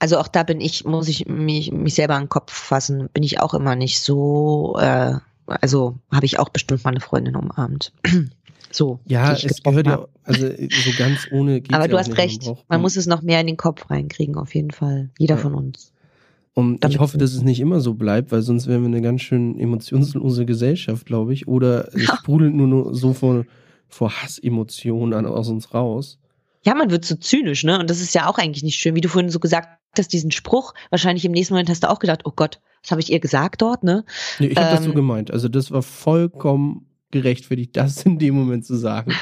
also 0.00 0.18
auch 0.18 0.28
da 0.28 0.42
bin 0.42 0.62
ich, 0.62 0.86
muss 0.86 1.08
ich 1.08 1.26
mich, 1.26 1.72
mich 1.72 1.94
selber 1.94 2.14
an 2.14 2.24
den 2.24 2.28
Kopf 2.30 2.52
fassen, 2.52 3.10
bin 3.12 3.22
ich 3.22 3.38
auch 3.38 3.52
immer 3.52 3.76
nicht 3.76 4.00
so, 4.00 4.76
äh, 4.80 5.18
also 5.46 5.98
habe 6.10 6.24
ich 6.24 6.38
auch 6.38 6.48
bestimmt 6.48 6.84
mal 6.84 6.90
eine 6.90 7.00
Freundin 7.00 7.36
umarmt. 7.36 7.92
So. 8.70 9.00
Ja, 9.06 9.32
es 9.32 9.62
gehört 9.62 9.86
ja, 9.86 10.06
also 10.24 10.46
so 10.46 10.90
ganz 10.98 11.26
ohne 11.32 11.60
geht 11.60 11.74
Aber 11.74 11.88
du 11.88 11.98
hast 11.98 12.08
nicht. 12.08 12.18
recht, 12.18 12.46
man, 12.46 12.56
man 12.68 12.80
muss 12.82 12.96
es 12.96 13.06
noch 13.06 13.22
mehr 13.22 13.40
in 13.40 13.46
den 13.46 13.56
Kopf 13.56 13.90
reinkriegen, 13.90 14.36
auf 14.36 14.54
jeden 14.54 14.70
Fall. 14.70 15.10
Jeder 15.18 15.36
ja. 15.36 15.40
von 15.40 15.54
uns. 15.54 15.92
Und 16.52 16.84
ich 16.84 16.98
hoffe, 16.98 17.16
dass 17.16 17.32
es 17.32 17.42
nicht 17.42 17.60
immer 17.60 17.80
so 17.80 17.94
bleibt, 17.94 18.32
weil 18.32 18.42
sonst 18.42 18.66
wären 18.66 18.82
wir 18.82 18.88
eine 18.88 19.00
ganz 19.00 19.22
schön 19.22 19.58
emotionslose 19.58 20.44
Gesellschaft, 20.46 21.06
glaube 21.06 21.32
ich. 21.32 21.48
Oder 21.48 21.94
es 21.94 22.02
sprudelt 22.02 22.54
nur, 22.54 22.66
nur 22.66 22.94
so 22.94 23.14
von 23.14 23.46
vor 23.88 24.10
Hassemotionen 24.22 25.26
aus 25.26 25.48
uns 25.48 25.74
raus. 25.74 26.18
Ja, 26.64 26.74
man 26.74 26.90
wird 26.90 27.04
so 27.04 27.16
zynisch, 27.16 27.64
ne? 27.64 27.78
Und 27.78 27.88
das 27.88 28.00
ist 28.00 28.14
ja 28.14 28.28
auch 28.28 28.38
eigentlich 28.38 28.62
nicht 28.62 28.76
schön, 28.76 28.94
wie 28.94 29.00
du 29.00 29.08
vorhin 29.08 29.30
so 29.30 29.40
gesagt 29.40 29.68
hast, 29.96 30.12
diesen 30.12 30.30
Spruch. 30.30 30.74
Wahrscheinlich 30.90 31.24
im 31.24 31.32
nächsten 31.32 31.54
Moment 31.54 31.70
hast 31.70 31.82
du 31.82 31.90
auch 31.90 31.98
gedacht, 31.98 32.22
oh 32.24 32.32
Gott, 32.34 32.60
was 32.82 32.90
habe 32.90 33.00
ich 33.00 33.10
ihr 33.10 33.20
gesagt 33.20 33.62
dort, 33.62 33.82
ne? 33.82 34.04
Nee, 34.38 34.48
ich 34.48 34.56
habe 34.56 34.68
ähm, 34.68 34.74
das 34.74 34.84
so 34.84 34.90
ähm, 34.90 34.96
gemeint. 34.96 35.30
Also 35.30 35.48
das 35.48 35.70
war 35.70 35.82
vollkommen 35.82 36.86
gerechtfertigt, 37.10 37.76
das 37.76 38.04
in 38.04 38.18
dem 38.18 38.34
Moment 38.34 38.64
zu 38.64 38.76
sagen. 38.76 39.12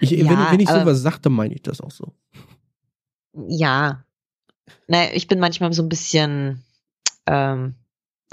Ich, 0.00 0.10
ja, 0.10 0.28
wenn, 0.28 0.38
wenn 0.38 0.60
ich 0.60 0.68
sowas 0.68 1.00
sage, 1.00 1.20
dann 1.22 1.32
meine 1.32 1.54
ich 1.54 1.62
das 1.62 1.80
auch 1.80 1.90
so. 1.90 2.12
Ja. 3.48 4.04
Naja, 4.88 5.10
ich 5.14 5.26
bin 5.26 5.38
manchmal 5.38 5.72
so 5.72 5.82
ein 5.82 5.88
bisschen 5.88 6.62
ähm, 7.26 7.74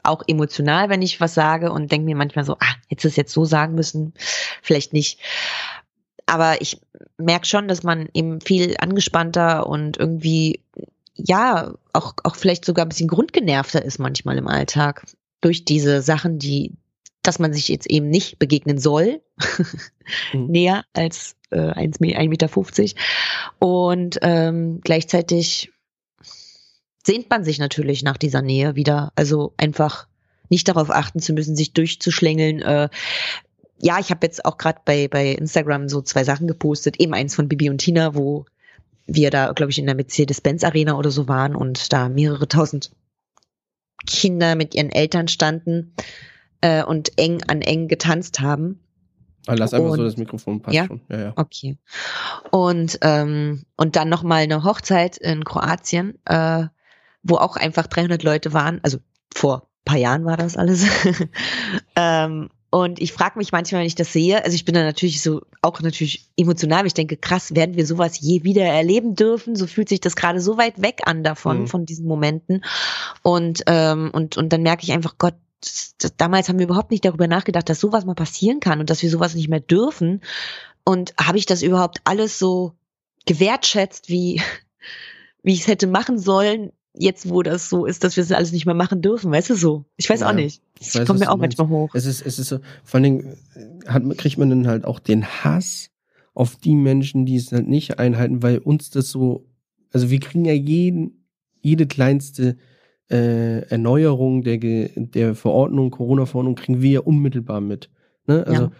auch 0.03 0.23
emotional, 0.27 0.89
wenn 0.89 1.01
ich 1.01 1.21
was 1.21 1.33
sage 1.33 1.71
und 1.71 1.91
denke 1.91 2.05
mir 2.05 2.15
manchmal 2.15 2.45
so, 2.45 2.57
ah, 2.59 2.75
hättest 2.89 3.05
du 3.05 3.07
es 3.07 3.15
jetzt 3.15 3.33
so 3.33 3.45
sagen 3.45 3.75
müssen, 3.75 4.13
vielleicht 4.61 4.93
nicht. 4.93 5.19
Aber 6.25 6.61
ich 6.61 6.81
merke 7.17 7.45
schon, 7.45 7.67
dass 7.67 7.83
man 7.83 8.09
eben 8.13 8.41
viel 8.41 8.75
angespannter 8.79 9.67
und 9.67 9.97
irgendwie, 9.97 10.61
ja, 11.15 11.73
auch, 11.93 12.13
auch 12.23 12.35
vielleicht 12.35 12.65
sogar 12.65 12.85
ein 12.85 12.89
bisschen 12.89 13.07
grundgenervter 13.07 13.83
ist 13.83 13.99
manchmal 13.99 14.37
im 14.37 14.47
Alltag 14.47 15.05
durch 15.41 15.65
diese 15.65 16.01
Sachen, 16.01 16.39
die, 16.39 16.73
dass 17.23 17.39
man 17.39 17.53
sich 17.53 17.69
jetzt 17.69 17.87
eben 17.87 18.09
nicht 18.09 18.37
begegnen 18.37 18.77
soll, 18.77 19.21
mhm. 20.33 20.47
näher 20.47 20.85
als 20.93 21.35
äh, 21.49 21.57
1,50 21.57 22.27
Meter. 22.27 22.49
Und 23.59 24.19
ähm, 24.21 24.81
gleichzeitig 24.83 25.71
sehnt 27.05 27.29
man 27.29 27.43
sich 27.43 27.59
natürlich 27.59 28.03
nach 28.03 28.17
dieser 28.17 28.41
Nähe 28.41 28.75
wieder. 28.75 29.11
Also 29.15 29.53
einfach 29.57 30.07
nicht 30.49 30.67
darauf 30.67 30.89
achten 30.89 31.19
zu 31.19 31.33
müssen, 31.33 31.55
sich 31.55 31.73
durchzuschlängeln. 31.73 32.61
Äh, 32.61 32.89
ja, 33.81 33.99
ich 33.99 34.09
habe 34.11 34.25
jetzt 34.25 34.45
auch 34.45 34.57
gerade 34.57 34.81
bei, 34.85 35.07
bei 35.07 35.31
Instagram 35.31 35.89
so 35.89 36.01
zwei 36.01 36.23
Sachen 36.23 36.47
gepostet. 36.47 36.99
Eben 36.99 37.13
eins 37.13 37.35
von 37.35 37.47
Bibi 37.47 37.69
und 37.69 37.79
Tina, 37.79 38.15
wo 38.15 38.45
wir 39.05 39.29
da, 39.29 39.51
glaube 39.51 39.71
ich, 39.71 39.79
in 39.79 39.85
der 39.85 39.95
Mercedes-Benz-Arena 39.95 40.97
oder 40.97 41.11
so 41.11 41.27
waren 41.27 41.55
und 41.55 41.91
da 41.91 42.09
mehrere 42.09 42.47
tausend 42.47 42.91
Kinder 44.05 44.55
mit 44.55 44.75
ihren 44.75 44.91
Eltern 44.91 45.27
standen 45.27 45.93
äh, 46.63 46.83
und 46.83 47.17
eng 47.17 47.43
an 47.47 47.61
eng 47.61 47.87
getanzt 47.87 48.39
haben. 48.39 48.79
Ah, 49.45 49.55
lass 49.55 49.73
einfach 49.73 49.91
und, 49.91 49.97
so 49.97 50.03
das 50.03 50.17
Mikrofon 50.17 50.61
passt 50.61 50.75
ja? 50.75 50.85
schon. 50.85 51.01
Ja, 51.09 51.19
ja. 51.19 51.33
Okay. 51.35 51.77
Und 52.49 52.97
ähm, 53.01 53.63
und 53.75 53.95
dann 53.95 54.09
noch 54.09 54.23
mal 54.23 54.43
eine 54.43 54.63
Hochzeit 54.63 55.17
in 55.17 55.43
Kroatien. 55.43 56.17
Äh, 56.25 56.67
wo 57.23 57.35
auch 57.35 57.55
einfach 57.55 57.87
300 57.87 58.21
Leute 58.21 58.53
waren. 58.53 58.79
Also 58.83 58.99
vor 59.33 59.67
paar 59.85 59.97
Jahren 59.97 60.25
war 60.25 60.37
das 60.37 60.57
alles. 60.57 60.85
ähm, 61.95 62.49
und 62.69 62.99
ich 62.99 63.13
frage 63.13 63.37
mich 63.37 63.51
manchmal, 63.51 63.81
wenn 63.81 63.87
ich 63.87 63.95
das 63.95 64.13
sehe, 64.13 64.43
also 64.43 64.55
ich 64.55 64.65
bin 64.65 64.73
da 64.73 64.83
natürlich 64.83 65.21
so 65.21 65.41
auch 65.61 65.79
natürlich 65.81 66.31
emotional, 66.37 66.87
ich 66.87 66.95
denke, 66.95 67.17
krass, 67.17 67.53
werden 67.53 67.75
wir 67.75 67.85
sowas 67.85 68.19
je 68.19 68.43
wieder 68.43 68.63
erleben 68.63 69.13
dürfen? 69.15 69.55
So 69.55 69.67
fühlt 69.67 69.89
sich 69.89 70.01
das 70.01 70.15
gerade 70.15 70.41
so 70.41 70.57
weit 70.57 70.81
weg 70.81 71.01
an 71.05 71.23
davon, 71.23 71.61
mhm. 71.61 71.67
von 71.67 71.85
diesen 71.85 72.07
Momenten. 72.07 72.63
Und, 73.21 73.63
ähm, 73.67 74.09
und, 74.11 74.37
und 74.37 74.51
dann 74.51 74.63
merke 74.63 74.83
ich 74.83 74.91
einfach, 74.91 75.17
Gott, 75.19 75.35
damals 76.17 76.49
haben 76.49 76.59
wir 76.59 76.65
überhaupt 76.65 76.91
nicht 76.91 77.05
darüber 77.05 77.27
nachgedacht, 77.27 77.69
dass 77.69 77.79
sowas 77.79 78.05
mal 78.05 78.15
passieren 78.15 78.59
kann 78.59 78.79
und 78.79 78.89
dass 78.89 79.01
wir 79.01 79.09
sowas 79.09 79.35
nicht 79.35 79.49
mehr 79.49 79.59
dürfen. 79.59 80.21
Und 80.83 81.13
habe 81.19 81.37
ich 81.37 81.45
das 81.45 81.61
überhaupt 81.61 82.01
alles 82.03 82.39
so 82.39 82.73
gewertschätzt, 83.25 84.09
wie, 84.09 84.41
wie 85.43 85.53
ich 85.53 85.61
es 85.61 85.67
hätte 85.67 85.87
machen 85.87 86.19
sollen, 86.19 86.71
jetzt, 86.95 87.29
wo 87.29 87.41
das 87.41 87.69
so 87.69 87.85
ist, 87.85 88.03
dass 88.03 88.15
wir 88.15 88.23
es 88.23 88.31
alles 88.31 88.51
nicht 88.51 88.65
mehr 88.65 88.75
machen 88.75 89.01
dürfen, 89.01 89.31
weißt 89.31 89.49
du 89.49 89.55
so? 89.55 89.85
Ich 89.97 90.09
weiß 90.09 90.21
ja, 90.21 90.29
auch 90.29 90.33
nicht. 90.33 90.61
Das 90.77 90.95
weiß, 90.95 91.07
kommt 91.07 91.19
mir 91.19 91.31
auch 91.31 91.37
manchmal 91.37 91.69
hoch. 91.69 91.95
Es 91.95 92.05
ist, 92.05 92.21
es 92.25 92.39
ist 92.39 92.49
so, 92.49 92.59
vor 92.83 92.99
allen 92.99 93.03
Dingen 93.03 93.37
äh, 93.55 93.89
hat, 93.89 94.03
kriegt 94.17 94.37
man 94.37 94.49
dann 94.49 94.67
halt 94.67 94.85
auch 94.85 94.99
den 94.99 95.25
Hass 95.25 95.89
auf 96.33 96.55
die 96.55 96.75
Menschen, 96.75 97.25
die 97.25 97.35
es 97.35 97.51
halt 97.51 97.67
nicht 97.67 97.99
einhalten, 97.99 98.43
weil 98.43 98.59
uns 98.59 98.89
das 98.89 99.09
so, 99.09 99.45
also 99.91 100.09
wir 100.09 100.19
kriegen 100.19 100.45
ja 100.45 100.53
jeden, 100.53 101.25
jede 101.61 101.87
kleinste 101.87 102.57
äh, 103.09 103.61
Erneuerung 103.69 104.43
der, 104.43 104.57
der 104.57 105.35
Verordnung, 105.35 105.91
Corona-Verordnung, 105.91 106.55
kriegen 106.55 106.81
wir 106.81 106.91
ja 106.91 106.99
unmittelbar 107.01 107.61
mit. 107.61 107.89
Ne? 108.27 108.45
Also 108.47 108.63
ja. 108.63 108.71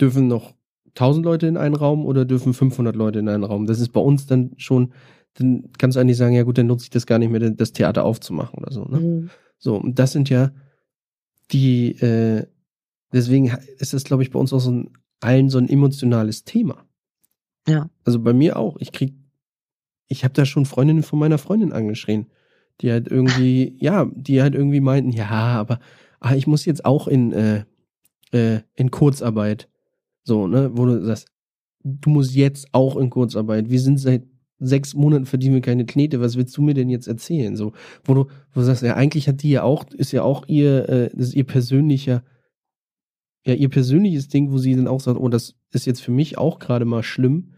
dürfen 0.00 0.28
noch 0.28 0.54
1000 0.90 1.24
Leute 1.24 1.46
in 1.46 1.56
einen 1.56 1.74
Raum 1.74 2.06
oder 2.06 2.24
dürfen 2.24 2.54
500 2.54 2.94
Leute 2.94 3.18
in 3.18 3.28
einen 3.28 3.44
Raum? 3.44 3.66
Das 3.66 3.80
ist 3.80 3.90
bei 3.90 4.00
uns 4.00 4.26
dann 4.26 4.52
schon 4.56 4.92
dann 5.34 5.70
kannst 5.78 5.96
du 5.96 6.00
eigentlich 6.00 6.16
sagen, 6.16 6.34
ja 6.34 6.44
gut, 6.44 6.58
dann 6.58 6.68
nutze 6.68 6.84
ich 6.84 6.90
das 6.90 7.06
gar 7.06 7.18
nicht 7.18 7.30
mehr, 7.30 7.40
das 7.50 7.72
Theater 7.72 8.04
aufzumachen 8.04 8.58
oder 8.60 8.72
so. 8.72 8.84
Ne? 8.84 9.00
Mhm. 9.00 9.30
So, 9.58 9.76
und 9.76 9.98
das 9.98 10.12
sind 10.12 10.30
ja 10.30 10.52
die, 11.50 11.90
äh, 12.00 12.46
deswegen 13.12 13.52
ist 13.78 13.92
das, 13.92 14.04
glaube 14.04 14.22
ich, 14.22 14.30
bei 14.30 14.38
uns 14.38 14.52
auch 14.52 14.60
so 14.60 14.70
ein, 14.70 14.90
allen 15.20 15.48
so 15.50 15.58
ein 15.58 15.68
emotionales 15.68 16.44
Thema. 16.44 16.86
Ja. 17.66 17.90
Also 18.04 18.20
bei 18.20 18.32
mir 18.32 18.56
auch. 18.56 18.76
Ich 18.78 18.92
krieg, 18.92 19.14
ich 20.06 20.22
habe 20.22 20.34
da 20.34 20.44
schon 20.44 20.66
Freundinnen 20.66 21.02
von 21.02 21.18
meiner 21.18 21.38
Freundin 21.38 21.72
angeschrien, 21.72 22.26
die 22.80 22.90
halt 22.90 23.08
irgendwie, 23.08 23.76
ja, 23.78 24.10
die 24.14 24.42
halt 24.42 24.54
irgendwie 24.54 24.80
meinten, 24.80 25.10
ja, 25.10 25.28
aber 25.28 25.80
ah, 26.20 26.34
ich 26.34 26.46
muss 26.46 26.64
jetzt 26.64 26.84
auch 26.84 27.06
in, 27.08 27.32
äh, 27.32 27.64
äh, 28.32 28.60
in 28.74 28.90
Kurzarbeit. 28.90 29.68
So, 30.24 30.46
ne, 30.46 30.70
wo 30.74 30.86
du 30.86 31.04
sagst, 31.04 31.28
du 31.84 32.10
musst 32.10 32.34
jetzt 32.34 32.68
auch 32.72 32.96
in 32.96 33.10
Kurzarbeit. 33.10 33.70
Wir 33.70 33.80
sind 33.80 33.98
seit 33.98 34.24
sechs 34.58 34.94
Monaten 34.94 35.26
verdienen 35.26 35.54
wir 35.54 35.60
keine 35.60 35.84
Knete, 35.84 36.20
was 36.20 36.36
willst 36.36 36.56
du 36.56 36.62
mir 36.62 36.74
denn 36.74 36.88
jetzt 36.88 37.06
erzählen? 37.06 37.56
So, 37.56 37.72
wo 38.04 38.14
du, 38.14 38.24
wo 38.52 38.60
du 38.60 38.62
sagst, 38.62 38.82
ja, 38.82 38.94
eigentlich 38.94 39.28
hat 39.28 39.42
die 39.42 39.50
ja 39.50 39.62
auch, 39.62 39.84
ist 39.90 40.12
ja 40.12 40.22
auch 40.22 40.46
ihr, 40.46 40.88
äh, 40.88 41.10
das 41.12 41.28
ist 41.28 41.34
ihr 41.34 41.44
persönlicher, 41.44 42.24
ja, 43.44 43.54
ihr 43.54 43.68
persönliches 43.68 44.28
Ding, 44.28 44.50
wo 44.50 44.58
sie 44.58 44.74
dann 44.74 44.88
auch 44.88 45.00
sagt, 45.00 45.18
oh, 45.18 45.28
das 45.28 45.54
ist 45.72 45.86
jetzt 45.86 46.00
für 46.00 46.12
mich 46.12 46.38
auch 46.38 46.58
gerade 46.58 46.84
mal 46.84 47.02
schlimm. 47.02 47.52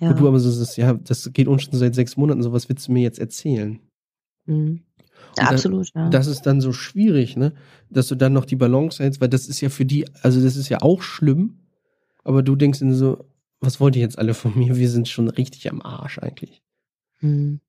Ja. 0.00 0.10
Wo 0.10 0.14
du 0.14 0.28
aber 0.28 0.38
so 0.38 0.50
sagst, 0.50 0.76
ja, 0.76 0.94
das 0.94 1.32
geht 1.32 1.48
uns 1.48 1.62
schon 1.62 1.78
seit 1.78 1.94
sechs 1.94 2.16
Monaten, 2.16 2.42
so 2.42 2.52
was 2.52 2.68
willst 2.68 2.88
du 2.88 2.92
mir 2.92 3.02
jetzt 3.02 3.18
erzählen? 3.18 3.80
Mhm. 4.46 4.82
Ja, 5.38 5.44
absolut, 5.44 5.90
ja. 5.94 6.08
Das 6.10 6.26
ist 6.26 6.42
dann 6.42 6.60
so 6.60 6.72
schwierig, 6.72 7.36
ne? 7.36 7.54
Dass 7.90 8.08
du 8.08 8.14
dann 8.14 8.32
noch 8.32 8.44
die 8.44 8.56
Balance 8.56 9.02
hältst, 9.02 9.20
weil 9.20 9.28
das 9.28 9.46
ist 9.46 9.60
ja 9.60 9.68
für 9.68 9.84
die, 9.84 10.06
also 10.22 10.40
das 10.40 10.56
ist 10.56 10.68
ja 10.68 10.82
auch 10.82 11.02
schlimm, 11.02 11.60
aber 12.22 12.42
du 12.42 12.56
denkst 12.56 12.80
in 12.80 12.94
so, 12.94 13.24
was 13.60 13.80
wollt 13.80 13.96
ihr 13.96 14.02
jetzt 14.02 14.18
alle 14.18 14.34
von 14.34 14.56
mir? 14.56 14.76
Wir 14.76 14.90
sind 14.90 15.08
schon 15.08 15.28
richtig 15.28 15.70
am 15.70 15.82
Arsch 15.82 16.18
eigentlich. 16.18 16.62
Hm. 17.18 17.60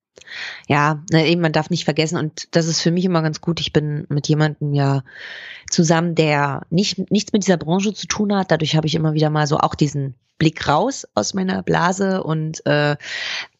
Ja, 0.68 1.04
eben, 1.12 1.42
man 1.42 1.52
darf 1.52 1.70
nicht 1.70 1.86
vergessen, 1.86 2.18
und 2.18 2.56
das 2.56 2.68
ist 2.68 2.82
für 2.82 2.92
mich 2.92 3.06
immer 3.06 3.22
ganz 3.22 3.42
gut. 3.42 3.60
Ich 3.60 3.74
bin 3.74 4.06
mit 4.10 4.28
jemandem 4.28 4.74
ja 4.74 5.04
zusammen, 5.70 6.16
der 6.16 6.66
nicht, 6.70 7.12
nichts 7.12 7.34
mit 7.34 7.44
dieser 7.44 7.58
Branche 7.58 7.94
zu 7.94 8.08
tun 8.08 8.34
hat. 8.34 8.52
Dadurch 8.52 8.76
habe 8.76 8.88
ich 8.88 8.96
immer 8.96 9.14
wieder 9.14 9.30
mal 9.30 9.48
so 9.48 9.58
auch 9.58 9.76
diesen 9.76 10.16
Blick 10.38 10.68
raus 10.68 11.06
aus 11.16 11.34
meiner 11.34 11.64
Blase 11.64 12.24
und 12.24 12.66
äh, 12.66 12.96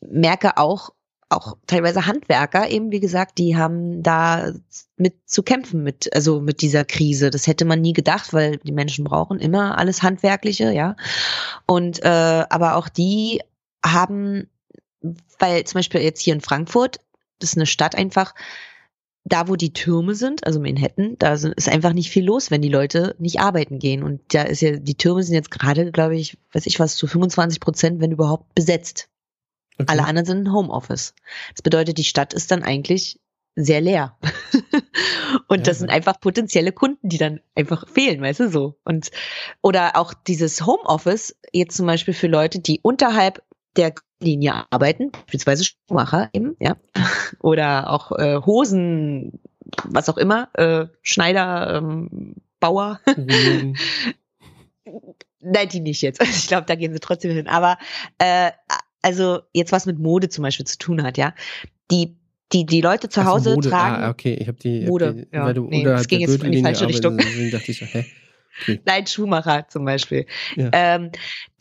merke 0.02 0.58
auch, 0.58 0.92
auch 1.30 1.58
teilweise 1.66 2.06
Handwerker 2.06 2.70
eben, 2.70 2.92
wie 2.92 3.00
gesagt, 3.00 3.38
die 3.40 3.58
haben 3.58 4.04
da 4.04 4.54
mit 4.96 5.16
zu 5.26 5.42
kämpfen 5.44 5.84
mit, 5.84 6.14
also 6.14 6.40
mit 6.40 6.62
dieser 6.62 6.86
Krise. 6.86 7.32
Das 7.32 7.48
hätte 7.48 7.66
man 7.66 7.82
nie 7.82 7.94
gedacht, 7.94 8.32
weil 8.34 8.58
die 8.58 8.72
Menschen 8.72 9.06
brauchen 9.06 9.40
immer 9.40 9.78
alles 9.78 10.04
Handwerkliche, 10.04 10.72
ja. 10.72 10.96
Und 11.66 12.04
äh, 12.04 12.46
aber 12.50 12.76
auch 12.76 12.90
die 12.90 13.42
haben, 13.84 14.48
weil 15.40 15.64
zum 15.64 15.80
Beispiel 15.80 16.02
jetzt 16.02 16.22
hier 16.22 16.34
in 16.34 16.42
Frankfurt, 16.42 17.00
das 17.40 17.52
ist 17.52 17.58
eine 17.58 17.66
Stadt 17.66 17.96
einfach, 17.96 18.36
da 19.26 19.48
wo 19.48 19.56
die 19.56 19.74
Türme 19.74 20.14
sind, 20.14 20.46
also 20.46 20.60
Manhattan, 20.60 21.16
da 21.18 21.34
ist 21.34 21.68
einfach 21.68 21.94
nicht 21.94 22.12
viel 22.12 22.24
los, 22.24 22.52
wenn 22.52 22.62
die 22.62 22.70
Leute 22.70 23.16
nicht 23.18 23.40
arbeiten 23.40 23.80
gehen. 23.80 24.04
Und 24.04 24.22
da 24.34 24.44
ist 24.44 24.62
ja, 24.62 24.78
die 24.78 24.96
Türme 24.96 25.24
sind 25.24 25.34
jetzt 25.34 25.50
gerade, 25.50 25.92
glaube 25.92 26.16
ich, 26.16 26.38
weiß 26.54 26.68
ich 26.68 26.80
was, 26.80 26.96
zu 26.96 27.08
25 27.08 27.60
Prozent, 27.60 28.02
wenn 28.02 28.12
überhaupt, 28.12 28.54
besetzt. 28.54 29.10
Okay. 29.78 29.86
Alle 29.88 30.06
anderen 30.06 30.26
sind 30.26 30.46
im 30.46 30.54
Homeoffice. 30.54 31.14
Das 31.52 31.62
bedeutet, 31.62 31.98
die 31.98 32.04
Stadt 32.04 32.34
ist 32.34 32.52
dann 32.52 32.64
eigentlich 32.64 33.20
sehr 33.56 33.82
leer. 33.82 34.18
und 35.48 35.60
ja, 35.60 35.64
das 35.64 35.80
sind 35.80 35.90
einfach 35.90 36.20
potenzielle 36.20 36.72
Kunden, 36.72 37.08
die 37.08 37.18
dann 37.18 37.40
einfach 37.56 37.88
fehlen, 37.88 38.22
weißt 38.22 38.42
du 38.42 38.50
so. 38.50 38.76
Und 38.84 39.12
oder 39.62 39.96
auch 39.96 40.14
dieses 40.14 40.66
Homeoffice 40.66 41.36
jetzt 41.54 41.78
zum 41.78 41.86
Beispiel 41.86 42.14
für 42.14 42.28
Leute, 42.28 42.60
die 42.60 42.80
unterhalb 42.82 43.42
der 43.78 43.94
Linie 44.20 44.66
arbeiten, 44.70 45.12
beispielsweise 45.12 45.66
Schuhmacher 45.66 46.30
eben, 46.34 46.56
ja, 46.60 46.78
oder 47.40 47.90
auch 47.90 48.12
äh, 48.14 48.42
Hosen, 48.46 49.40
was 49.84 50.10
auch 50.10 50.18
immer, 50.18 50.50
äh, 50.54 50.88
Schneider, 51.02 51.76
ähm, 51.78 52.36
Bauer. 52.60 53.00
Nein, 55.48 55.70
die 55.70 55.80
nicht 55.80 56.02
jetzt. 56.02 56.22
Ich 56.22 56.48
glaube, 56.48 56.66
da 56.66 56.76
gehen 56.76 56.92
sie 56.94 57.00
trotzdem 57.00 57.32
hin. 57.32 57.48
Aber 57.48 57.78
äh, 58.18 58.52
also 59.06 59.42
jetzt 59.54 59.72
was 59.72 59.86
mit 59.86 60.00
Mode 60.00 60.30
zum 60.30 60.42
Beispiel 60.42 60.66
zu 60.66 60.80
tun 60.80 61.04
hat, 61.04 61.18
ja. 61.18 61.36
Die 61.92 62.18
die 62.52 62.66
die 62.66 62.82
Leute 62.82 63.08
zu 63.08 63.24
Hause 63.24 63.50
also 63.50 63.56
Mode. 63.56 63.70
tragen. 63.70 64.04
Ah, 64.04 64.10
okay, 64.10 64.34
ich 64.34 64.48
habe 64.48 64.58
die 64.58 64.86
Mode. 64.86 65.14
Die, 65.14 65.36
ja. 65.36 65.46
weil 65.46 65.54
du 65.54 65.68
nee, 65.68 65.84
das 65.84 66.08
ging 66.08 66.22
jetzt 66.22 66.44
in 66.44 66.52
die 66.52 66.64
falsche 66.64 66.88
Richtung. 66.88 67.18
Deswegen 67.18 67.52
dachte 67.52 67.72
ich 67.72 67.78
so, 67.80 67.86
hä? 67.86 68.06
Okay. 68.62 68.82
Nein, 68.86 69.06
Schuhmacher 69.06 69.68
zum 69.68 69.86
Beispiel. 69.86 70.26
Ja. 70.56 70.70
Ähm, 70.72 71.12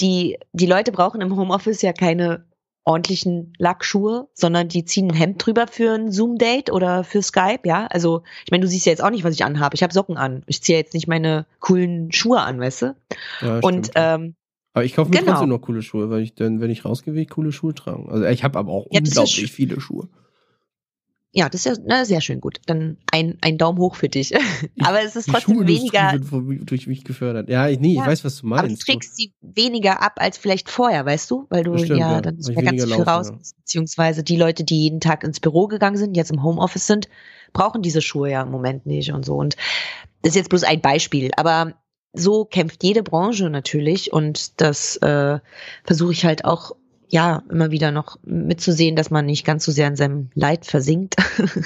die, 0.00 0.38
die 0.52 0.66
Leute 0.66 0.92
brauchen 0.92 1.20
im 1.20 1.36
Homeoffice 1.36 1.82
ja 1.82 1.92
keine 1.92 2.46
ordentlichen 2.84 3.52
Lackschuhe, 3.58 4.28
sondern 4.34 4.68
die 4.68 4.84
ziehen 4.84 5.10
ein 5.10 5.16
Hemd 5.16 5.44
drüber 5.44 5.66
für 5.66 5.92
ein 5.92 6.12
Zoom-Date 6.12 6.70
oder 6.70 7.02
für 7.02 7.22
Skype, 7.22 7.62
ja. 7.64 7.86
Also, 7.86 8.22
ich 8.44 8.50
meine, 8.50 8.62
du 8.62 8.68
siehst 8.68 8.86
ja 8.86 8.90
jetzt 8.92 9.02
auch 9.02 9.10
nicht, 9.10 9.24
was 9.24 9.34
ich 9.34 9.44
anhabe. 9.44 9.74
Ich 9.74 9.82
habe 9.82 9.92
Socken 9.92 10.16
an. 10.16 10.44
Ich 10.46 10.62
ziehe 10.62 10.78
jetzt 10.78 10.94
nicht 10.94 11.08
meine 11.08 11.46
coolen 11.60 12.12
Schuhe 12.12 12.40
an, 12.40 12.60
weißt 12.60 12.82
du? 12.82 12.96
Ja, 13.40 13.58
Und 13.60 13.90
ähm, 13.96 14.36
aber 14.74 14.84
ich 14.84 14.94
kaufe 14.94 15.10
mir 15.10 15.20
genau. 15.20 15.32
trotzdem 15.32 15.50
noch 15.50 15.60
coole 15.60 15.82
Schuhe, 15.82 16.10
weil 16.10 16.22
ich 16.22 16.34
dann, 16.34 16.60
wenn 16.60 16.70
ich 16.70 16.84
rausgehe, 16.84 17.14
will 17.14 17.22
ich 17.22 17.30
coole 17.30 17.52
Schuhe 17.52 17.74
tragen. 17.74 18.08
Also 18.10 18.24
ich 18.26 18.42
habe 18.42 18.58
aber 18.58 18.72
auch 18.72 18.86
ja, 18.90 19.00
unglaublich 19.00 19.52
viele 19.52 19.80
Schuhe. 19.80 20.08
Ja, 21.30 21.48
das 21.48 21.64
ist 21.64 21.78
ja 21.78 21.82
na, 21.86 22.04
sehr 22.04 22.20
schön 22.20 22.40
gut. 22.40 22.58
Dann 22.66 22.96
ein, 23.10 23.38
ein 23.40 23.56
Daumen 23.56 23.78
hoch 23.78 23.94
für 23.94 24.08
dich. 24.08 24.32
aber 24.80 25.02
es 25.02 25.14
ist 25.14 25.28
trotzdem 25.28 25.64
weniger. 25.66 26.14
Wird 26.20 26.70
durch 26.70 26.88
mich 26.88 27.04
gefördert. 27.04 27.48
Ja, 27.48 27.68
ich, 27.68 27.78
nee, 27.78 27.94
ja, 27.94 28.02
ich 28.02 28.08
weiß, 28.08 28.24
was 28.24 28.40
du 28.40 28.46
meinst. 28.46 28.64
Aber 28.64 28.72
du 28.72 28.76
trägst 28.76 29.16
sie 29.16 29.32
weniger 29.40 30.02
ab 30.02 30.14
als 30.16 30.38
vielleicht 30.38 30.68
vorher, 30.68 31.06
weißt 31.06 31.30
du? 31.30 31.46
Weil 31.50 31.62
du 31.62 31.72
Bestimmt, 31.72 32.00
ja, 32.00 32.12
ja, 32.12 32.20
dann 32.20 32.36
nicht 32.36 32.48
mehr 32.48 32.64
ganz 32.64 32.84
viel 32.84 33.02
raus 33.02 33.28
ja. 33.30 33.38
Beziehungsweise 33.58 34.24
die 34.24 34.36
Leute, 34.36 34.64
die 34.64 34.82
jeden 34.82 35.00
Tag 35.00 35.22
ins 35.22 35.38
Büro 35.38 35.68
gegangen 35.68 35.96
sind, 35.96 36.16
jetzt 36.16 36.32
im 36.32 36.42
Homeoffice 36.42 36.86
sind, 36.86 37.08
brauchen 37.52 37.82
diese 37.82 38.02
Schuhe 38.02 38.30
ja 38.30 38.42
im 38.42 38.50
Moment 38.50 38.86
nicht 38.86 39.12
und 39.12 39.24
so. 39.24 39.36
Und 39.36 39.56
das 40.22 40.30
ist 40.30 40.36
jetzt 40.36 40.50
bloß 40.50 40.64
ein 40.64 40.80
Beispiel. 40.80 41.30
Aber 41.36 41.74
so 42.14 42.44
kämpft 42.44 42.82
jede 42.82 43.02
Branche 43.02 43.50
natürlich 43.50 44.12
und 44.12 44.60
das 44.60 44.96
äh, 44.96 45.38
versuche 45.84 46.12
ich 46.12 46.24
halt 46.24 46.44
auch 46.44 46.72
ja 47.08 47.42
immer 47.50 47.70
wieder 47.70 47.90
noch 47.90 48.18
mitzusehen, 48.22 48.96
dass 48.96 49.10
man 49.10 49.26
nicht 49.26 49.44
ganz 49.44 49.64
so 49.64 49.72
sehr 49.72 49.88
in 49.88 49.96
seinem 49.96 50.30
Leid 50.34 50.64
versinkt. 50.64 51.16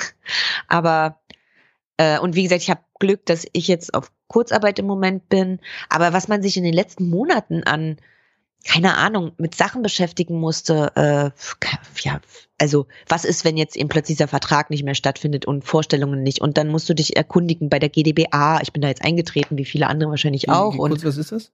aber 0.68 1.20
äh, 1.96 2.18
und 2.18 2.34
wie 2.34 2.42
gesagt, 2.42 2.62
ich 2.62 2.70
habe 2.70 2.80
Glück, 2.98 3.24
dass 3.26 3.46
ich 3.52 3.68
jetzt 3.68 3.94
auf 3.94 4.10
Kurzarbeit 4.26 4.78
im 4.78 4.86
Moment 4.86 5.28
bin. 5.28 5.60
Aber 5.88 6.12
was 6.12 6.28
man 6.28 6.42
sich 6.42 6.56
in 6.56 6.64
den 6.64 6.74
letzten 6.74 7.08
Monaten 7.08 7.62
an 7.64 7.96
keine 8.64 8.96
Ahnung, 8.96 9.32
mit 9.38 9.54
Sachen 9.54 9.82
beschäftigen 9.82 10.38
musste, 10.38 10.92
äh, 10.94 11.30
ja, 12.00 12.20
also 12.58 12.86
was 13.08 13.24
ist, 13.24 13.44
wenn 13.44 13.56
jetzt 13.56 13.76
eben 13.76 13.88
plötzlich 13.88 14.16
dieser 14.16 14.28
Vertrag 14.28 14.70
nicht 14.70 14.84
mehr 14.84 14.94
stattfindet 14.94 15.46
und 15.46 15.64
Vorstellungen 15.64 16.22
nicht 16.22 16.40
und 16.40 16.58
dann 16.58 16.68
musst 16.68 16.88
du 16.88 16.94
dich 16.94 17.16
erkundigen 17.16 17.68
bei 17.68 17.78
der 17.78 17.88
GdBA, 17.88 18.60
ich 18.62 18.72
bin 18.72 18.82
da 18.82 18.88
jetzt 18.88 19.04
eingetreten, 19.04 19.56
wie 19.58 19.64
viele 19.64 19.86
andere 19.86 20.10
wahrscheinlich 20.10 20.48
auch. 20.48 20.76
Kurz, 20.76 21.04
was 21.04 21.16
ist 21.16 21.32
das? 21.32 21.50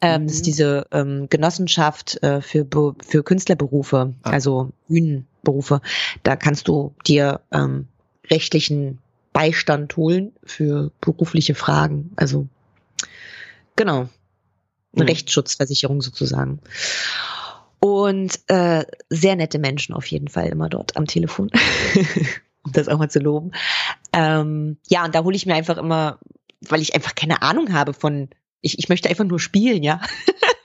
Ähm, 0.00 0.26
das 0.26 0.36
ist 0.36 0.46
diese 0.46 0.86
ähm, 0.92 1.28
Genossenschaft 1.28 2.22
äh, 2.22 2.40
für, 2.40 2.66
für 3.00 3.22
Künstlerberufe, 3.22 4.14
ah. 4.22 4.30
also 4.30 4.70
Bühnenberufe. 4.88 5.80
Da 6.22 6.36
kannst 6.36 6.68
du 6.68 6.94
dir 7.06 7.40
ähm, 7.52 7.88
rechtlichen 8.30 8.98
Beistand 9.32 9.96
holen 9.96 10.32
für 10.44 10.92
berufliche 11.00 11.54
Fragen. 11.54 12.12
Also 12.16 12.46
genau 13.74 14.08
eine 14.98 15.04
mhm. 15.04 15.10
Rechtsschutzversicherung 15.10 16.02
sozusagen. 16.02 16.60
Und 17.80 18.40
äh, 18.48 18.84
sehr 19.08 19.36
nette 19.36 19.58
Menschen 19.58 19.94
auf 19.94 20.06
jeden 20.06 20.28
Fall 20.28 20.48
immer 20.48 20.68
dort 20.68 20.96
am 20.96 21.06
Telefon, 21.06 21.50
um 22.64 22.72
das 22.72 22.88
auch 22.88 22.98
mal 22.98 23.10
zu 23.10 23.20
loben. 23.20 23.52
Ähm, 24.12 24.78
ja, 24.88 25.04
und 25.04 25.14
da 25.14 25.22
hole 25.22 25.36
ich 25.36 25.46
mir 25.46 25.54
einfach 25.54 25.78
immer, 25.78 26.18
weil 26.60 26.80
ich 26.80 26.94
einfach 26.94 27.14
keine 27.14 27.42
Ahnung 27.42 27.72
habe 27.72 27.92
von, 27.92 28.30
ich, 28.60 28.78
ich 28.78 28.88
möchte 28.88 29.08
einfach 29.08 29.24
nur 29.24 29.38
spielen, 29.38 29.84
ja. 29.84 30.00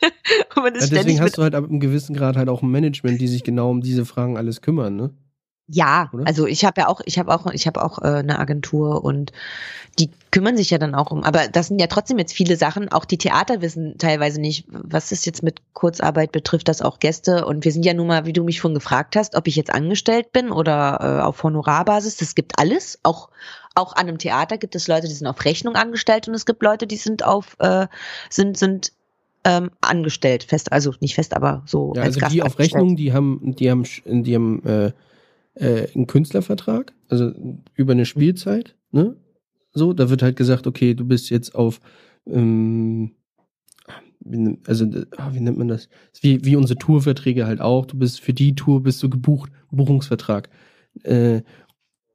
ja 0.55 0.69
deswegen 0.71 1.21
hast 1.21 1.37
du 1.37 1.43
halt 1.43 1.53
ab 1.53 1.65
einem 1.65 1.79
gewissen 1.79 2.15
Grad 2.15 2.35
halt 2.35 2.49
auch 2.49 2.63
ein 2.63 2.71
Management, 2.71 3.21
die 3.21 3.27
sich 3.27 3.43
genau 3.43 3.69
um 3.69 3.81
diese 3.81 4.05
Fragen 4.05 4.37
alles 4.37 4.61
kümmern, 4.61 4.95
ne? 4.95 5.11
Ja, 5.67 6.09
Oder? 6.11 6.27
also 6.27 6.45
ich 6.45 6.65
habe 6.65 6.81
ja 6.81 6.87
auch, 6.87 7.01
ich 7.05 7.17
habe 7.17 7.33
auch, 7.33 7.45
ich 7.53 7.67
habe 7.67 7.83
auch 7.83 7.99
äh, 7.99 8.19
eine 8.19 8.37
Agentur 8.37 9.03
und 9.03 9.31
die 9.99 10.09
kümmern 10.31 10.57
sich 10.57 10.71
ja 10.71 10.77
dann 10.77 10.95
auch 10.95 11.11
um. 11.11 11.23
Aber 11.23 11.47
das 11.47 11.67
sind 11.67 11.79
ja 11.79 11.87
trotzdem 11.87 12.17
jetzt 12.17 12.33
viele 12.33 12.57
Sachen. 12.57 12.91
Auch 12.91 13.05
die 13.05 13.17
Theater 13.17 13.61
wissen 13.61 13.97
teilweise 13.97 14.41
nicht, 14.41 14.65
was 14.67 15.11
ist 15.11 15.25
jetzt 15.25 15.43
mit 15.43 15.61
Kurzarbeit 15.73 16.31
betrifft, 16.31 16.67
das 16.67 16.81
auch 16.81 16.99
Gäste. 16.99 17.45
Und 17.45 17.63
wir 17.63 17.71
sind 17.71 17.85
ja 17.85 17.93
nun 17.93 18.07
mal, 18.07 18.25
wie 18.25 18.33
du 18.33 18.43
mich 18.43 18.57
schon 18.57 18.73
gefragt 18.73 19.15
hast, 19.15 19.35
ob 19.35 19.47
ich 19.47 19.55
jetzt 19.55 19.73
angestellt 19.73 20.31
bin 20.31 20.51
oder 20.51 20.99
äh, 20.99 21.21
auf 21.21 21.43
Honorarbasis. 21.43 22.17
Das 22.17 22.35
gibt 22.35 22.59
alles. 22.59 22.99
Auch 23.03 23.29
auch 23.75 23.95
an 23.95 24.07
einem 24.07 24.17
Theater 24.19 24.57
gibt 24.57 24.75
es 24.75 24.87
Leute, 24.87 25.07
die 25.07 25.13
sind 25.13 25.27
auf 25.27 25.43
Rechnung 25.45 25.75
angestellt 25.75 26.27
und 26.27 26.35
es 26.35 26.45
gibt 26.45 26.61
Leute, 26.61 26.85
die 26.85 26.97
sind 26.97 27.25
auf 27.25 27.55
äh, 27.59 27.87
sind 28.29 28.57
sind 28.57 28.91
ähm, 29.45 29.71
angestellt 29.81 30.43
fest, 30.43 30.71
also 30.71 30.93
nicht 30.99 31.15
fest, 31.15 31.35
aber 31.35 31.63
so. 31.65 31.93
Ja, 31.95 32.03
also 32.03 32.19
die 32.27 32.43
auf 32.43 32.59
Rechnung, 32.59 32.95
die 32.95 33.13
haben 33.13 33.55
die 33.57 33.69
haben 33.69 33.83
die 34.05 34.35
haben 34.35 34.63
äh, 34.65 34.91
äh, 35.55 35.87
einen 35.93 36.07
Künstlervertrag, 36.07 36.93
also 37.09 37.31
über 37.75 37.93
eine 37.93 38.05
Spielzeit, 38.05 38.75
ne? 38.91 39.15
So, 39.75 39.93
da 39.93 40.09
wird 40.09 40.21
halt 40.21 40.35
gesagt, 40.35 40.67
okay, 40.67 40.93
du 40.93 41.05
bist 41.05 41.31
jetzt 41.31 41.55
auf, 41.55 41.79
ähm, 42.27 43.11
also 44.67 44.85
ah, 45.17 45.31
wie 45.33 45.39
nennt 45.39 45.57
man 45.57 45.67
das? 45.67 45.89
Wie, 46.21 46.45
wie 46.45 46.55
unsere 46.55 46.77
Tourverträge 46.77 47.45
halt 47.45 47.59
auch. 47.59 47.85
Du 47.87 47.97
bist 47.97 48.21
für 48.21 48.33
die 48.33 48.55
Tour 48.55 48.83
bist 48.83 49.01
du 49.03 49.09
gebucht, 49.09 49.51
Buchungsvertrag. 49.71 50.49
Äh, 51.03 51.41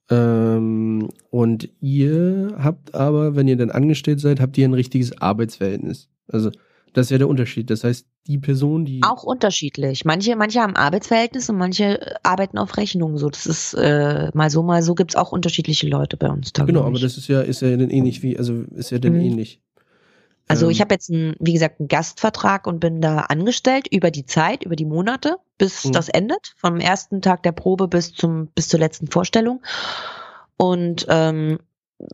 ähm, 0.09 1.09
und 1.31 1.69
ihr 1.81 2.57
habt 2.59 2.95
aber, 2.95 3.37
wenn 3.37 3.49
ihr 3.49 3.57
dann 3.57 3.71
angestellt 3.71 4.21
seid, 4.21 4.41
habt 4.41 4.57
ihr 4.57 4.67
ein 4.67 4.75
richtiges 4.75 5.21
Arbeitsverhältnis. 5.21 6.09
Also 6.29 6.51
das 6.95 7.11
ja 7.11 7.19
der 7.19 7.29
Unterschied. 7.29 7.71
Das 7.71 7.85
heißt, 7.85 8.07
die 8.29 8.39
Person, 8.39 8.85
die. 8.85 9.01
Auch 9.03 9.25
unterschiedlich. 9.25 10.05
Manche, 10.05 10.37
manche 10.37 10.61
haben 10.61 10.77
Arbeitsverhältnis 10.77 11.49
und 11.49 11.57
manche 11.57 12.17
arbeiten 12.23 12.59
auf 12.59 12.77
Rechnung. 12.77 13.17
So, 13.17 13.31
das 13.31 13.47
ist 13.47 13.73
äh, 13.75 14.31
mal 14.35 14.51
so, 14.51 14.63
mal 14.63 14.83
so 14.83 14.95
gibt 14.95 15.13
es 15.13 15.17
auch 15.17 15.33
unterschiedliche 15.33 15.89
Leute 15.89 16.19
bei 16.19 16.29
uns 16.29 16.53
da. 16.53 16.65
Genau, 16.65 16.85
aber 16.85 16.99
das 16.99 17.17
ist 17.17 17.27
ja, 17.29 17.41
ist 17.41 17.63
ja 17.63 17.75
dann 17.75 17.89
ähnlich 17.89 18.23
wie, 18.23 18.39
also 18.39 18.65
ist 18.75 18.91
ja 18.91 18.99
dann 18.99 19.15
mhm. 19.15 19.21
ähnlich. 19.21 19.61
Also 20.47 20.67
ähm, 20.67 20.73
ich 20.73 20.81
habe 20.83 20.95
jetzt, 20.95 21.11
einen, 21.11 21.37
wie 21.41 21.55
gesagt, 21.55 21.81
einen 21.81 21.89
Gastvertrag 21.89 22.67
und 22.67 22.81
bin 22.81 23.01
da 23.01 23.21
angestellt 23.21 23.89
über 23.91 24.11
die 24.11 24.27
Zeit, 24.27 24.63
über 24.63 24.77
die 24.77 24.85
Monate. 24.85 25.37
bis 25.57 25.87
mhm. 25.87 25.93
das 25.93 26.11
endet, 26.11 26.55
vom 26.57 26.81
ersten 26.81 27.23
Tag 27.23 27.43
der 27.43 27.53
Probe 27.53 27.89
bis 27.89 28.13
zum 28.13 28.49
bis 28.49 28.69
zur 28.69 28.79
letzten 28.79 29.09
Vorstellung. 29.09 29.63
Und 30.59 31.07
ähm, 31.09 31.59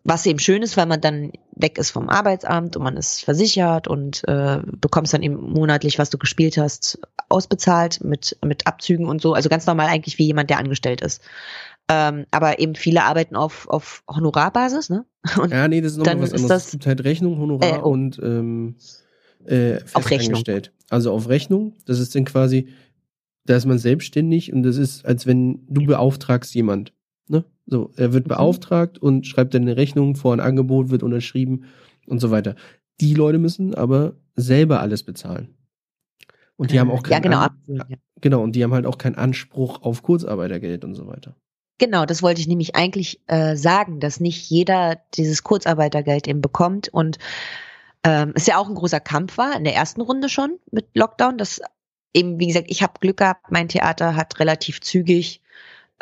was 0.03 0.25
eben 0.25 0.39
schön 0.39 0.63
ist, 0.63 0.77
weil 0.77 0.87
man 0.87 1.01
dann 1.01 1.33
weg 1.55 1.79
ist 1.79 1.91
vom 1.91 2.09
Arbeitsamt 2.09 2.77
und 2.77 2.83
man 2.83 2.97
ist 2.97 3.23
versichert 3.25 3.87
und 3.87 4.27
äh, 4.27 4.61
bekommst 4.65 5.13
dann 5.13 5.23
eben 5.23 5.37
monatlich, 5.37 5.99
was 5.99 6.11
du 6.11 6.17
gespielt 6.17 6.57
hast, 6.57 6.99
ausbezahlt 7.29 8.03
mit, 8.03 8.37
mit 8.45 8.67
Abzügen 8.67 9.07
und 9.07 9.21
so. 9.21 9.35
Also 9.35 9.49
ganz 9.49 9.67
normal 9.67 9.89
eigentlich 9.89 10.19
wie 10.19 10.25
jemand, 10.27 10.49
der 10.49 10.59
angestellt 10.59 11.03
ist. 11.03 11.23
Ähm, 11.89 12.25
aber 12.31 12.61
eben 12.61 12.77
viele 12.77 13.05
arbeiten 13.05 13.37
auf, 13.37 13.69
auf 13.69 14.05
Honorarbasis, 14.09 14.89
ne? 14.89 15.05
Und 15.39 15.53
ja, 15.53 15.69
nee, 15.69 15.83
das 15.83 15.93
ist 15.93 15.99
nochmal 15.99 16.23
was 16.23 16.33
anderes. 16.33 16.49
Das, 16.49 16.65
es 16.67 16.71
gibt 16.71 16.87
halt 16.87 17.05
Rechnung, 17.05 17.39
Honorar 17.39 17.79
äh, 17.79 17.81
oh. 17.83 17.91
und 17.91 18.19
ähm, 18.23 18.77
äh, 19.47 19.81
auf 19.93 20.11
Rechnung. 20.11 20.43
Also 20.89 21.13
auf 21.13 21.29
Rechnung, 21.29 21.75
das 21.85 21.99
ist 21.99 22.15
dann 22.15 22.25
quasi, 22.25 22.69
da 23.45 23.57
ist 23.57 23.67
man 23.67 23.79
selbstständig 23.79 24.51
und 24.53 24.63
das 24.63 24.79
ist, 24.79 25.05
als 25.05 25.27
wenn 25.27 25.67
du 25.69 25.85
beauftragst 25.85 26.55
jemand. 26.55 26.95
Ne? 27.29 27.45
So, 27.67 27.91
er 27.97 28.13
wird 28.13 28.27
mhm. 28.27 28.31
beauftragt 28.31 28.99
und 28.99 29.27
schreibt 29.27 29.55
dann 29.55 29.63
eine 29.63 29.77
Rechnung 29.77 30.17
vor 30.17 30.33
ein 30.33 30.41
Angebot, 30.41 30.91
wird 30.91 31.03
unterschrieben 31.03 31.65
und 32.07 32.21
so 32.21 32.31
weiter. 32.31 32.57
Die 33.01 33.15
Leute 33.15 33.39
müssen 33.39 33.75
aber 33.75 34.15
selber 34.37 34.81
alles 34.81 35.03
bezahlen. 35.03 35.55
Und 36.57 36.71
die 36.71 36.79
haben 36.79 36.91
auch 36.91 37.03
keinen, 37.03 37.13
ja, 37.13 37.19
genau. 37.19 37.39
An 37.41 37.99
genau, 38.21 38.43
und 38.43 38.53
die 38.53 38.63
haben 38.63 38.73
halt 38.73 38.87
auch 38.87 38.99
keinen 38.99 39.17
Anspruch 39.17 39.83
auf 39.83 40.03
Kurzarbeitergeld 40.03 40.85
und 40.85 40.95
so 40.95 41.07
weiter. 41.07 41.35
Genau, 41.79 42.07
das 42.07 42.23
wollte 42.23 42.41
ich 42.41 42.47
nämlich 42.47 42.77
eigentlich 42.77 43.21
äh, 43.27 43.57
sagen, 43.57 43.99
dass 43.99 44.21
nicht 44.21 44.49
jeder 44.49 45.01
dieses 45.15 45.43
Kurzarbeitergeld 45.43 46.29
eben 46.29 46.41
bekommt 46.41 46.89
und 46.89 47.19
ähm, 48.05 48.33
es 48.37 48.47
ja 48.47 48.59
auch 48.59 48.69
ein 48.69 48.77
großer 48.77 49.01
Kampf 49.01 49.39
war 49.39 49.57
in 49.57 49.65
der 49.65 49.75
ersten 49.75 50.01
Runde 50.01 50.29
schon 50.29 50.59
mit 50.71 50.87
Lockdown. 50.95 51.37
Das 51.37 51.61
eben, 52.13 52.39
wie 52.39 52.47
gesagt, 52.47 52.67
ich 52.69 52.83
habe 52.83 53.01
Glück 53.01 53.17
gehabt, 53.17 53.51
mein 53.51 53.69
Theater 53.69 54.15
hat 54.15 54.39
relativ 54.39 54.81
zügig 54.81 55.41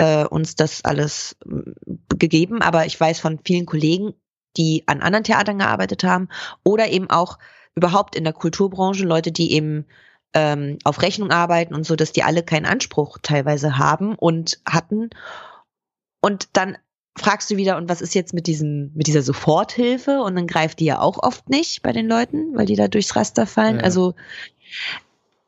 äh, 0.03 0.24
uns 0.24 0.57
das 0.57 0.84
alles 0.84 1.36
äh, 1.46 2.16
gegeben. 2.16 2.61
Aber 2.61 2.86
ich 2.86 2.98
weiß 2.98 3.20
von 3.20 3.38
vielen 3.44 3.66
Kollegen, 3.66 4.14
die 4.57 4.82
an 4.86 5.00
anderen 5.00 5.22
Theatern 5.22 5.59
gearbeitet 5.59 6.03
haben 6.03 6.28
oder 6.64 6.88
eben 6.88 7.09
auch 7.09 7.38
überhaupt 7.76 8.16
in 8.16 8.24
der 8.24 8.32
Kulturbranche, 8.32 9.05
Leute, 9.05 9.30
die 9.30 9.53
eben 9.53 9.86
ähm, 10.34 10.78
auf 10.82 11.00
Rechnung 11.03 11.30
arbeiten 11.30 11.74
und 11.74 11.86
so, 11.86 11.94
dass 11.94 12.11
die 12.11 12.24
alle 12.24 12.42
keinen 12.42 12.66
Anspruch 12.66 13.18
teilweise 13.22 13.78
haben 13.78 14.16
und 14.16 14.61
hatten. 14.68 15.11
Und 16.20 16.48
dann 16.55 16.76
fragst 17.16 17.50
du 17.50 17.57
wieder, 17.57 17.76
und 17.76 17.88
was 17.88 18.00
ist 18.00 18.14
jetzt 18.14 18.34
mit 18.34 18.48
diesem, 18.48 18.90
mit 18.94 19.07
dieser 19.07 19.22
Soforthilfe? 19.22 20.20
Und 20.20 20.34
dann 20.34 20.48
greift 20.48 20.80
die 20.80 20.86
ja 20.86 20.98
auch 21.00 21.22
oft 21.22 21.48
nicht 21.48 21.82
bei 21.82 21.92
den 21.92 22.09
Leuten, 22.09 22.57
weil 22.57 22.66
die 22.66 22.76
da 22.76 22.88
durchs 22.88 23.14
Raster 23.14 23.46
fallen. 23.46 23.76
Ja. 23.76 23.84
Also 23.84 24.14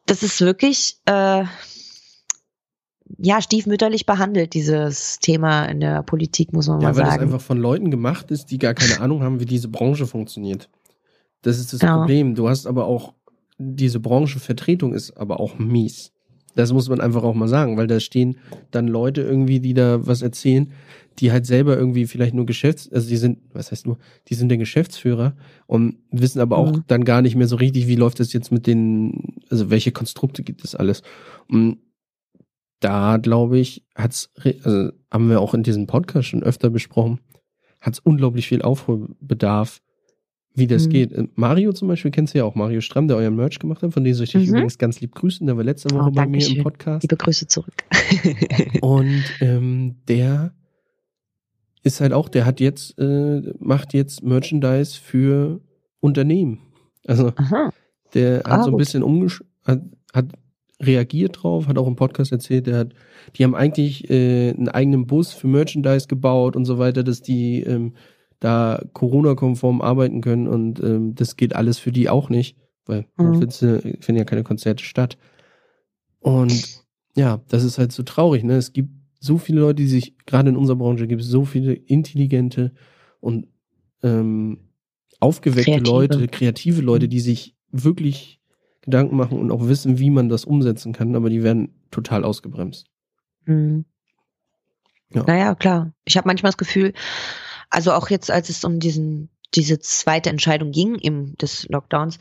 das 0.06 0.22
ist 0.22 0.40
wirklich, 0.40 0.98
äh, 1.06 1.44
ja, 3.18 3.40
stiefmütterlich 3.40 4.06
behandelt, 4.06 4.54
dieses 4.54 5.18
Thema 5.20 5.66
in 5.66 5.80
der 5.80 6.02
Politik, 6.02 6.52
muss 6.52 6.68
man 6.68 6.80
ja, 6.80 6.88
mal 6.88 6.94
sagen. 6.94 7.06
Ja, 7.06 7.12
weil 7.12 7.18
das 7.18 7.22
einfach 7.24 7.46
von 7.46 7.58
Leuten 7.58 7.90
gemacht 7.90 8.30
ist, 8.30 8.50
die 8.50 8.58
gar 8.58 8.74
keine 8.74 9.00
Ahnung 9.00 9.22
haben, 9.22 9.40
wie 9.40 9.46
diese 9.46 9.68
Branche 9.68 10.06
funktioniert. 10.06 10.68
Das 11.42 11.58
ist 11.58 11.72
das 11.72 11.82
ja. 11.82 11.96
Problem. 11.98 12.34
Du 12.34 12.48
hast 12.48 12.66
aber 12.66 12.86
auch, 12.86 13.14
diese 13.58 14.00
Branchenvertretung 14.00 14.94
ist 14.94 15.16
aber 15.16 15.40
auch 15.40 15.58
mies. 15.58 16.12
Das 16.54 16.72
muss 16.72 16.88
man 16.88 17.00
einfach 17.00 17.22
auch 17.24 17.34
mal 17.34 17.48
sagen, 17.48 17.76
weil 17.76 17.86
da 17.86 18.00
stehen 18.00 18.36
dann 18.70 18.86
Leute 18.86 19.22
irgendwie, 19.22 19.60
die 19.60 19.74
da 19.74 20.06
was 20.06 20.22
erzählen, 20.22 20.72
die 21.18 21.32
halt 21.32 21.46
selber 21.46 21.76
irgendwie 21.76 22.06
vielleicht 22.06 22.34
nur 22.34 22.46
Geschäfts-, 22.46 22.90
also 22.92 23.08
die 23.08 23.16
sind, 23.16 23.38
was 23.52 23.70
heißt 23.70 23.86
nur, 23.86 23.98
die 24.28 24.34
sind 24.34 24.48
der 24.48 24.58
Geschäftsführer 24.58 25.36
und 25.66 25.98
wissen 26.10 26.40
aber 26.40 26.56
auch 26.56 26.72
mhm. 26.72 26.84
dann 26.86 27.04
gar 27.04 27.22
nicht 27.22 27.36
mehr 27.36 27.46
so 27.46 27.56
richtig, 27.56 27.86
wie 27.86 27.96
läuft 27.96 28.20
das 28.20 28.32
jetzt 28.32 28.50
mit 28.50 28.66
den, 28.66 29.40
also 29.50 29.70
welche 29.70 29.92
Konstrukte 29.92 30.42
gibt 30.42 30.64
es 30.64 30.74
alles. 30.74 31.02
Und 31.48 31.78
da 32.84 33.16
glaube 33.16 33.58
ich, 33.58 33.82
hat's, 33.94 34.30
also 34.62 34.90
haben 35.10 35.30
wir 35.30 35.40
auch 35.40 35.54
in 35.54 35.62
diesem 35.62 35.86
Podcast 35.86 36.28
schon 36.28 36.42
öfter 36.42 36.68
besprochen, 36.68 37.18
hat 37.80 37.94
es 37.94 38.00
unglaublich 38.00 38.46
viel 38.46 38.60
Aufholbedarf, 38.60 39.80
wie 40.54 40.66
das 40.66 40.86
mhm. 40.86 40.90
geht. 40.90 41.12
Äh, 41.12 41.28
Mario 41.34 41.72
zum 41.72 41.88
Beispiel 41.88 42.10
kennst 42.10 42.34
du 42.34 42.38
ja 42.38 42.44
auch, 42.44 42.54
Mario 42.54 42.82
Stramm, 42.82 43.08
der 43.08 43.16
euren 43.16 43.36
Merch 43.36 43.58
gemacht 43.58 43.82
hat, 43.82 43.94
von 43.94 44.04
dem 44.04 44.12
soll 44.12 44.24
ich 44.24 44.32
dich 44.32 44.42
mhm. 44.42 44.48
übrigens 44.50 44.76
ganz 44.76 45.00
lieb 45.00 45.14
grüßen, 45.14 45.46
der 45.46 45.56
war 45.56 45.64
letzte 45.64 45.90
Woche 45.94 46.08
oh, 46.08 46.10
bei 46.10 46.26
mir 46.26 46.42
schön. 46.42 46.56
im 46.58 46.62
Podcast. 46.62 47.02
Liebe 47.02 47.16
Grüße 47.16 47.46
zurück. 47.46 47.74
Und 48.82 49.24
ähm, 49.40 49.96
der 50.06 50.52
ist 51.82 52.02
halt 52.02 52.12
auch, 52.12 52.28
der 52.28 52.44
hat 52.44 52.60
jetzt, 52.60 52.98
äh, 52.98 53.54
macht 53.58 53.94
jetzt 53.94 54.22
Merchandise 54.22 55.00
für 55.00 55.60
Unternehmen. 56.00 56.60
Also 57.06 57.32
Aha. 57.36 57.70
der 58.12 58.38
hat 58.38 58.46
ah, 58.46 58.62
so 58.64 58.70
ein 58.70 58.76
bisschen 58.76 59.02
umgesch 59.02 59.42
hat, 59.64 59.82
hat 60.12 60.26
reagiert 60.84 61.42
drauf, 61.42 61.66
hat 61.66 61.78
auch 61.78 61.86
im 61.86 61.96
Podcast 61.96 62.32
erzählt, 62.32 62.66
der 62.66 62.78
hat, 62.78 62.94
die 63.36 63.44
haben 63.44 63.54
eigentlich 63.54 64.10
äh, 64.10 64.50
einen 64.50 64.68
eigenen 64.68 65.06
Bus 65.06 65.32
für 65.32 65.46
Merchandise 65.46 66.06
gebaut 66.06 66.56
und 66.56 66.64
so 66.64 66.78
weiter, 66.78 67.02
dass 67.02 67.22
die 67.22 67.62
ähm, 67.62 67.94
da 68.40 68.82
Corona-konform 68.92 69.80
arbeiten 69.80 70.20
können 70.20 70.48
und 70.48 70.80
ähm, 70.80 71.14
das 71.14 71.36
geht 71.36 71.56
alles 71.56 71.78
für 71.78 71.92
die 71.92 72.08
auch 72.08 72.28
nicht, 72.28 72.56
weil 72.86 73.06
mhm. 73.16 73.50
finden 73.50 74.16
ja 74.16 74.24
keine 74.24 74.42
Konzerte 74.42 74.84
statt. 74.84 75.16
Und 76.20 76.84
ja, 77.16 77.40
das 77.48 77.64
ist 77.64 77.78
halt 77.78 77.92
so 77.92 78.02
traurig, 78.02 78.44
ne? 78.44 78.56
Es 78.56 78.72
gibt 78.72 78.90
so 79.20 79.38
viele 79.38 79.60
Leute, 79.60 79.76
die 79.76 79.88
sich, 79.88 80.14
gerade 80.26 80.50
in 80.50 80.56
unserer 80.56 80.76
Branche 80.76 81.06
gibt 81.06 81.22
es 81.22 81.28
so 81.28 81.44
viele 81.44 81.72
intelligente 81.72 82.72
und 83.20 83.46
ähm, 84.02 84.58
aufgeweckte 85.20 85.70
kreative. 85.70 85.90
Leute, 85.90 86.28
kreative 86.28 86.82
Leute, 86.82 87.08
die 87.08 87.20
sich 87.20 87.56
wirklich 87.70 88.40
Gedanken 88.84 89.16
machen 89.16 89.38
und 89.38 89.50
auch 89.50 89.66
wissen, 89.66 89.98
wie 89.98 90.10
man 90.10 90.28
das 90.28 90.44
umsetzen 90.44 90.92
kann, 90.92 91.16
aber 91.16 91.30
die 91.30 91.42
werden 91.42 91.74
total 91.90 92.24
ausgebremst. 92.24 92.86
Mhm. 93.46 93.84
Ja. 95.10 95.24
Naja, 95.26 95.54
klar. 95.54 95.92
Ich 96.04 96.16
habe 96.16 96.28
manchmal 96.28 96.50
das 96.50 96.58
Gefühl, 96.58 96.92
also 97.70 97.92
auch 97.92 98.10
jetzt, 98.10 98.30
als 98.30 98.48
es 98.48 98.64
um 98.64 98.80
diesen, 98.80 99.30
diese 99.54 99.78
zweite 99.78 100.30
Entscheidung 100.30 100.70
ging 100.70 100.96
im 100.96 101.36
des 101.36 101.68
Lockdowns, 101.68 102.18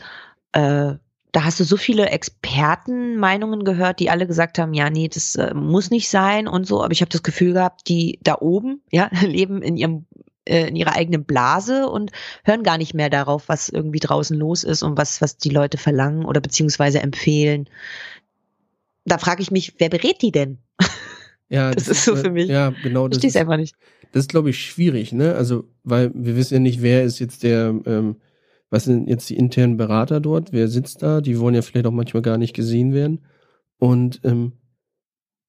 äh, 0.54 0.96
da 1.34 1.44
hast 1.44 1.60
du 1.60 1.64
so 1.64 1.78
viele 1.78 2.10
Expertenmeinungen 2.10 3.64
gehört, 3.66 4.00
die 4.00 4.12
alle 4.12 4.28
gesagt 4.28 4.60
haben, 4.60 4.74
ja, 4.76 4.92
nee, 4.92 5.08
das 5.08 5.36
äh, 5.36 5.54
muss 5.56 5.90
nicht 5.90 6.08
sein 6.08 6.48
und 6.48 6.68
so. 6.68 6.84
Aber 6.84 6.92
ich 6.92 7.02
habe 7.02 7.10
das 7.10 7.24
Gefühl 7.24 7.54
gehabt, 7.54 7.90
die 7.90 8.20
da 8.22 8.38
oben, 8.40 8.84
ja, 8.92 9.10
leben 9.26 9.64
in 9.64 9.76
ihrem 9.76 10.06
äh, 10.46 10.68
in 10.68 10.76
ihrer 10.76 10.96
eigenen 10.96 11.26
Blase 11.26 11.88
und 11.88 12.12
hören 12.44 12.64
gar 12.64 12.78
nicht 12.78 12.94
mehr 12.94 13.10
darauf, 13.10 13.48
was 13.48 13.70
irgendwie 13.70 14.00
draußen 14.00 14.38
los 14.38 14.64
ist 14.64 14.84
und 14.84 14.98
was, 14.98 15.22
was 15.22 15.38
die 15.38 15.50
Leute 15.50 15.78
verlangen 15.78 16.26
oder 16.26 16.42
beziehungsweise 16.42 17.02
empfehlen. 17.02 17.70
Da 19.06 19.18
frage 19.18 19.42
ich 19.42 19.52
mich, 19.52 19.76
wer 19.78 19.90
berät 19.90 20.22
die 20.22 20.32
denn? 20.32 20.60
Ja, 21.50 21.72
das, 21.74 21.86
das 21.86 21.98
ist 21.98 22.06
so 22.06 22.16
für 22.16 22.32
mich. 22.32 22.50
Ja, 22.50 22.74
genau. 22.84 23.08
Das 23.08 23.24
ist 23.24 23.38
einfach 23.38 23.58
nicht. 23.58 23.76
Das 24.12 24.22
ist, 24.22 24.30
glaube 24.30 24.50
ich, 24.52 24.60
schwierig, 24.60 25.12
ne? 25.12 25.36
Also, 25.36 25.66
weil 25.84 26.12
wir 26.14 26.36
wissen 26.36 26.56
ja 26.56 26.60
nicht, 26.60 26.82
wer 26.82 27.04
ist 27.04 27.20
jetzt 27.20 27.44
der, 27.44 27.74
ähm, 27.86 28.18
was 28.70 28.86
sind 28.86 29.08
jetzt 29.08 29.30
die 29.30 29.38
internen 29.38 29.78
Berater 29.78 30.20
dort? 30.20 30.52
Wer 30.52 30.68
sitzt 30.68 31.04
da? 31.04 31.22
Die 31.22 31.40
wollen 31.40 31.56
ja 31.56 31.62
vielleicht 31.62 31.86
auch 31.86 31.92
manchmal 31.92 32.22
gar 32.22 32.38
nicht 32.38 32.54
gesehen 32.54 32.94
werden. 32.94 33.26
Und 33.78 34.22
ähm, 34.24 34.54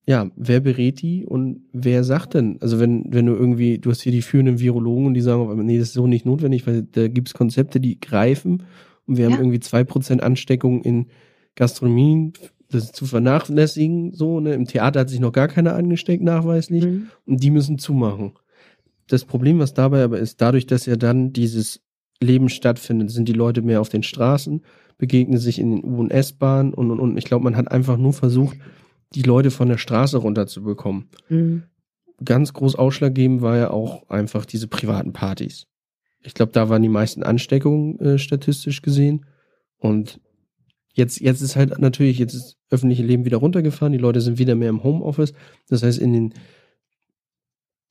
ja, 0.06 0.30
wer 0.36 0.60
berät 0.60 1.00
die 1.00 1.24
und 1.24 1.62
wer 1.72 2.04
sagt 2.04 2.34
denn? 2.34 2.58
Also 2.60 2.78
wenn, 2.78 3.06
wenn 3.08 3.26
du 3.26 3.34
irgendwie, 3.34 3.78
du 3.78 3.90
hast 3.90 4.02
hier 4.02 4.12
die 4.12 4.22
führenden 4.22 4.60
Virologen 4.60 5.06
und 5.06 5.14
die 5.14 5.22
sagen, 5.22 5.64
nee, 5.64 5.78
das 5.78 5.88
ist 5.88 5.94
so 5.94 6.06
nicht 6.06 6.26
notwendig, 6.26 6.66
weil 6.66 6.82
da 6.82 7.08
gibt's 7.08 7.32
Konzepte, 7.32 7.80
die 7.80 7.98
greifen 7.98 8.64
und 9.06 9.16
wir 9.16 9.24
ja. 9.24 9.30
haben 9.30 9.40
irgendwie 9.40 9.60
zwei 9.60 9.82
Prozent 9.82 10.22
Ansteckung 10.22 10.82
in 10.82 11.06
Gastronomie, 11.54 12.32
das 12.70 12.84
ist 12.84 12.96
zu 12.96 13.06
vernachlässigen, 13.06 14.12
so, 14.12 14.40
ne? 14.40 14.54
Im 14.54 14.66
Theater 14.66 15.00
hat 15.00 15.08
sich 15.08 15.20
noch 15.20 15.32
gar 15.32 15.48
keiner 15.48 15.74
angesteckt, 15.74 16.22
nachweislich, 16.22 16.84
mhm. 16.84 17.08
und 17.26 17.42
die 17.42 17.50
müssen 17.50 17.78
zumachen. 17.78 18.32
Das 19.06 19.24
Problem, 19.24 19.58
was 19.58 19.74
dabei 19.74 20.02
aber 20.02 20.18
ist, 20.18 20.40
dadurch, 20.40 20.66
dass 20.66 20.86
ja 20.86 20.96
dann 20.96 21.32
dieses 21.32 21.82
Leben 22.20 22.48
stattfindet, 22.48 23.10
sind 23.10 23.28
die 23.28 23.34
Leute 23.34 23.62
mehr 23.62 23.80
auf 23.80 23.90
den 23.90 24.02
Straßen, 24.02 24.62
begegnen 24.98 25.38
sich 25.38 25.58
in 25.58 25.70
den 25.70 25.84
U- 25.84 26.00
und 26.00 26.10
S-Bahnen 26.10 26.72
und, 26.74 26.90
und, 26.90 27.00
und. 27.00 27.16
Ich 27.16 27.24
glaube, 27.24 27.44
man 27.44 27.56
hat 27.56 27.70
einfach 27.70 27.96
nur 27.96 28.12
versucht, 28.12 28.56
die 29.14 29.22
Leute 29.22 29.50
von 29.50 29.68
der 29.68 29.78
Straße 29.78 30.18
runterzubekommen. 30.18 31.08
Mhm. 31.28 31.64
Ganz 32.24 32.52
groß 32.52 32.76
ausschlaggebend 32.76 33.42
war 33.42 33.56
ja 33.56 33.70
auch 33.70 34.08
einfach 34.08 34.44
diese 34.44 34.68
privaten 34.68 35.12
Partys. 35.12 35.66
Ich 36.20 36.34
glaube, 36.34 36.52
da 36.52 36.68
waren 36.68 36.82
die 36.82 36.88
meisten 36.88 37.22
Ansteckungen 37.22 37.98
äh, 38.00 38.18
statistisch 38.18 38.82
gesehen. 38.82 39.26
Und 39.76 40.20
jetzt, 40.94 41.20
jetzt 41.20 41.42
ist 41.42 41.56
halt 41.56 41.78
natürlich, 41.78 42.18
jetzt 42.18 42.34
ist 42.34 42.56
öffentliche 42.70 43.02
Leben 43.02 43.24
wieder 43.24 43.36
runtergefahren, 43.38 43.92
die 43.92 43.98
Leute 43.98 44.20
sind 44.20 44.38
wieder 44.38 44.54
mehr 44.54 44.70
im 44.70 44.82
Homeoffice. 44.82 45.34
Das 45.68 45.82
heißt, 45.82 45.98
in 45.98 46.12
den, 46.12 46.34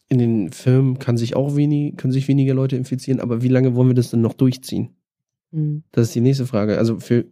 in 0.10 0.18
den 0.18 0.52
Firmen 0.52 1.00
kann 1.00 1.18
sich 1.18 1.36
auch 1.36 1.56
wenig, 1.56 1.98
können 1.98 2.14
sich 2.14 2.28
weniger 2.28 2.54
Leute 2.54 2.76
infizieren, 2.76 3.20
aber 3.20 3.44
wie 3.44 3.50
lange 3.50 3.76
wollen 3.76 3.90
wir 3.90 3.96
das 3.96 4.10
denn 4.10 4.22
noch 4.22 4.34
durchziehen? 4.34 4.96
Mhm. 5.52 5.84
Das 5.92 6.08
ist 6.08 6.16
die 6.16 6.22
nächste 6.22 6.48
Frage. 6.48 6.78
Also 6.78 7.00
für, 7.00 7.26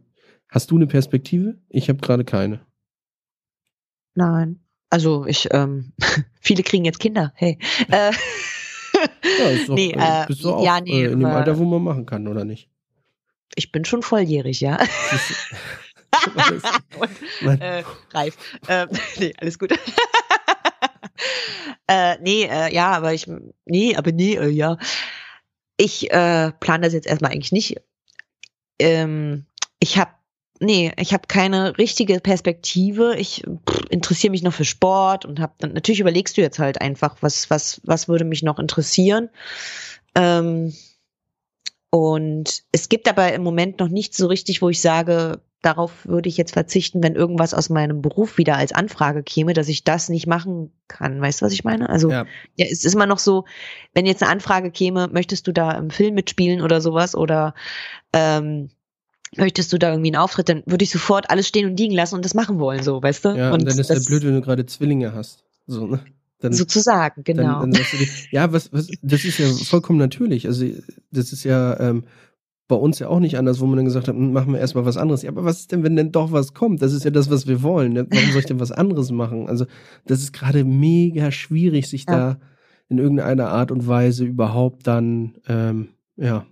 hast 0.49 0.69
du 0.71 0.75
eine 0.75 0.87
Perspektive? 0.87 1.57
Ich 1.69 1.89
habe 1.89 1.99
gerade 1.99 2.23
keine. 2.25 2.61
Nein. 4.15 4.59
Also 4.89 5.25
ich, 5.25 5.47
ähm, 5.51 5.93
viele 6.41 6.63
kriegen 6.63 6.85
jetzt 6.85 6.99
Kinder. 6.99 7.31
Hey. 7.35 7.57
Äh, 7.89 8.11
ja, 9.39 9.49
ist 9.49 9.69
doch, 9.69 9.75
nee, 9.75 9.91
äh, 9.91 10.25
bist 10.27 10.43
du 10.43 10.53
auch 10.53 10.63
ja, 10.63 10.81
nee, 10.81 11.03
äh, 11.03 11.11
in 11.11 11.19
dem 11.19 11.29
Alter, 11.29 11.57
wo 11.57 11.63
man 11.63 11.81
machen 11.81 12.05
kann, 12.05 12.27
oder 12.27 12.45
nicht? 12.45 12.69
Ich 13.55 13.71
bin 13.71 13.85
schon 13.85 14.01
volljährig, 14.01 14.61
ja. 14.61 14.79
und, 17.41 17.61
äh, 17.61 17.83
Reif. 18.11 18.37
Äh, 18.67 18.87
nee, 19.17 19.33
alles 19.37 19.59
gut. 19.59 19.71
äh, 21.87 22.17
nee, 22.21 22.43
äh, 22.43 22.73
ja, 22.73 22.91
aber 22.91 23.13
ich, 23.13 23.27
nee, 23.65 23.95
aber 23.95 24.11
nee, 24.11 24.35
äh, 24.35 24.49
ja. 24.49 24.77
Ich 25.77 26.11
äh, 26.11 26.51
plane 26.59 26.83
das 26.83 26.93
jetzt 26.93 27.07
erstmal 27.07 27.31
eigentlich 27.31 27.51
nicht. 27.51 27.81
Ähm, 28.79 29.45
ich 29.79 29.97
habe 29.97 30.11
nee, 30.61 30.91
ich 30.97 31.13
habe 31.13 31.23
keine 31.27 31.77
richtige 31.77 32.19
Perspektive. 32.19 33.15
Ich 33.17 33.43
interessiere 33.89 34.31
mich 34.31 34.43
noch 34.43 34.53
für 34.53 34.65
Sport 34.65 35.25
und 35.25 35.39
habe 35.39 35.53
dann 35.57 35.73
natürlich 35.73 35.99
überlegst 35.99 36.37
du 36.37 36.41
jetzt 36.41 36.59
halt 36.59 36.79
einfach, 36.79 37.17
was 37.21 37.49
was 37.49 37.81
was 37.83 38.07
würde 38.07 38.23
mich 38.23 38.43
noch 38.43 38.59
interessieren. 38.59 39.29
Ähm, 40.15 40.73
und 41.89 42.63
es 42.71 42.87
gibt 42.87 43.09
aber 43.09 43.33
im 43.33 43.43
Moment 43.43 43.79
noch 43.79 43.89
nicht 43.89 44.15
so 44.15 44.27
richtig, 44.27 44.61
wo 44.61 44.69
ich 44.69 44.79
sage, 44.79 45.41
darauf 45.61 46.05
würde 46.05 46.29
ich 46.29 46.37
jetzt 46.37 46.53
verzichten, 46.53 47.03
wenn 47.03 47.15
irgendwas 47.15 47.53
aus 47.53 47.69
meinem 47.69 48.01
Beruf 48.01 48.37
wieder 48.37 48.55
als 48.55 48.71
Anfrage 48.71 49.23
käme, 49.23 49.53
dass 49.53 49.67
ich 49.67 49.83
das 49.83 50.09
nicht 50.09 50.25
machen 50.25 50.71
kann. 50.87 51.19
Weißt 51.19 51.41
du, 51.41 51.45
was 51.45 51.53
ich 51.53 51.63
meine? 51.63 51.89
Also 51.89 52.09
ja. 52.09 52.25
ja, 52.55 52.65
es 52.69 52.85
ist 52.85 52.95
immer 52.95 53.05
noch 53.05 53.19
so, 53.19 53.45
wenn 53.93 54.05
jetzt 54.05 54.23
eine 54.23 54.31
Anfrage 54.31 54.71
käme, 54.71 55.09
möchtest 55.11 55.47
du 55.47 55.51
da 55.51 55.71
im 55.71 55.89
Film 55.89 56.15
mitspielen 56.15 56.61
oder 56.61 56.81
sowas 56.81 57.13
oder 57.13 57.53
ähm, 58.13 58.69
möchtest 59.37 59.71
du 59.71 59.77
da 59.77 59.91
irgendwie 59.91 60.09
einen 60.09 60.21
Auftritt, 60.21 60.49
dann 60.49 60.63
würde 60.65 60.83
ich 60.83 60.89
sofort 60.89 61.29
alles 61.29 61.47
stehen 61.47 61.69
und 61.69 61.79
liegen 61.79 61.93
lassen 61.93 62.15
und 62.15 62.25
das 62.25 62.33
machen 62.33 62.59
wollen, 62.59 62.83
so, 62.83 63.01
weißt 63.01 63.25
du? 63.25 63.29
Ja, 63.29 63.47
und, 63.47 63.61
und 63.61 63.69
dann 63.69 63.79
ist 63.79 63.89
das 63.89 64.05
blöd, 64.05 64.23
wenn 64.23 64.35
du 64.35 64.41
gerade 64.41 64.65
Zwillinge 64.65 65.13
hast. 65.13 65.43
So, 65.67 65.87
ne? 65.87 66.01
Dann, 66.39 66.53
Sozusagen, 66.53 67.23
genau. 67.23 67.61
Dann, 67.61 67.71
dann 67.71 67.83
die, 67.91 68.09
ja, 68.31 68.51
was, 68.51 68.73
was, 68.73 68.89
das 69.01 69.23
ist 69.25 69.37
ja 69.37 69.47
vollkommen 69.47 69.99
natürlich. 69.99 70.47
Also, 70.47 70.65
das 71.11 71.31
ist 71.31 71.43
ja 71.43 71.79
ähm, 71.79 72.03
bei 72.67 72.75
uns 72.75 72.97
ja 72.97 73.09
auch 73.09 73.19
nicht 73.19 73.37
anders, 73.37 73.59
wo 73.59 73.67
man 73.67 73.75
dann 73.75 73.85
gesagt 73.85 74.07
hat, 74.07 74.15
hm, 74.15 74.33
machen 74.33 74.53
wir 74.53 74.59
erstmal 74.59 74.85
was 74.85 74.97
anderes. 74.97 75.21
Ja, 75.21 75.29
aber 75.29 75.45
was 75.45 75.59
ist 75.59 75.71
denn, 75.71 75.83
wenn 75.83 75.95
denn 75.95 76.11
doch 76.11 76.31
was 76.31 76.55
kommt? 76.55 76.81
Das 76.81 76.93
ist 76.93 77.05
ja 77.05 77.11
das, 77.11 77.29
was 77.29 77.45
wir 77.45 77.61
wollen. 77.61 77.93
Ne? 77.93 78.07
Warum 78.09 78.31
soll 78.31 78.39
ich 78.39 78.47
denn 78.47 78.59
was 78.59 78.71
anderes 78.71 79.11
machen? 79.11 79.47
Also, 79.47 79.65
das 80.07 80.23
ist 80.23 80.33
gerade 80.33 80.63
mega 80.63 81.31
schwierig, 81.31 81.87
sich 81.87 82.05
ja. 82.07 82.15
da 82.15 82.39
in 82.89 82.97
irgendeiner 82.97 83.49
Art 83.49 83.71
und 83.71 83.87
Weise 83.87 84.25
überhaupt 84.25 84.87
dann, 84.87 85.35
ähm, 85.47 85.89
ja, 86.17 86.45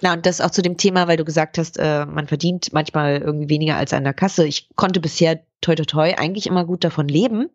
na, 0.00 0.12
und 0.14 0.26
das 0.26 0.40
auch 0.40 0.50
zu 0.50 0.62
dem 0.62 0.76
Thema, 0.76 1.08
weil 1.08 1.16
du 1.16 1.24
gesagt 1.24 1.58
hast, 1.58 1.78
äh, 1.78 2.06
man 2.06 2.26
verdient 2.26 2.72
manchmal 2.72 3.18
irgendwie 3.18 3.48
weniger 3.48 3.76
als 3.76 3.92
an 3.92 4.04
der 4.04 4.14
Kasse. 4.14 4.46
Ich 4.46 4.68
konnte 4.76 5.00
bisher 5.00 5.40
toi 5.60 5.74
toi 5.74 5.84
toi 5.84 6.14
eigentlich 6.16 6.46
immer 6.46 6.64
gut 6.64 6.84
davon 6.84 7.06
leben, 7.06 7.50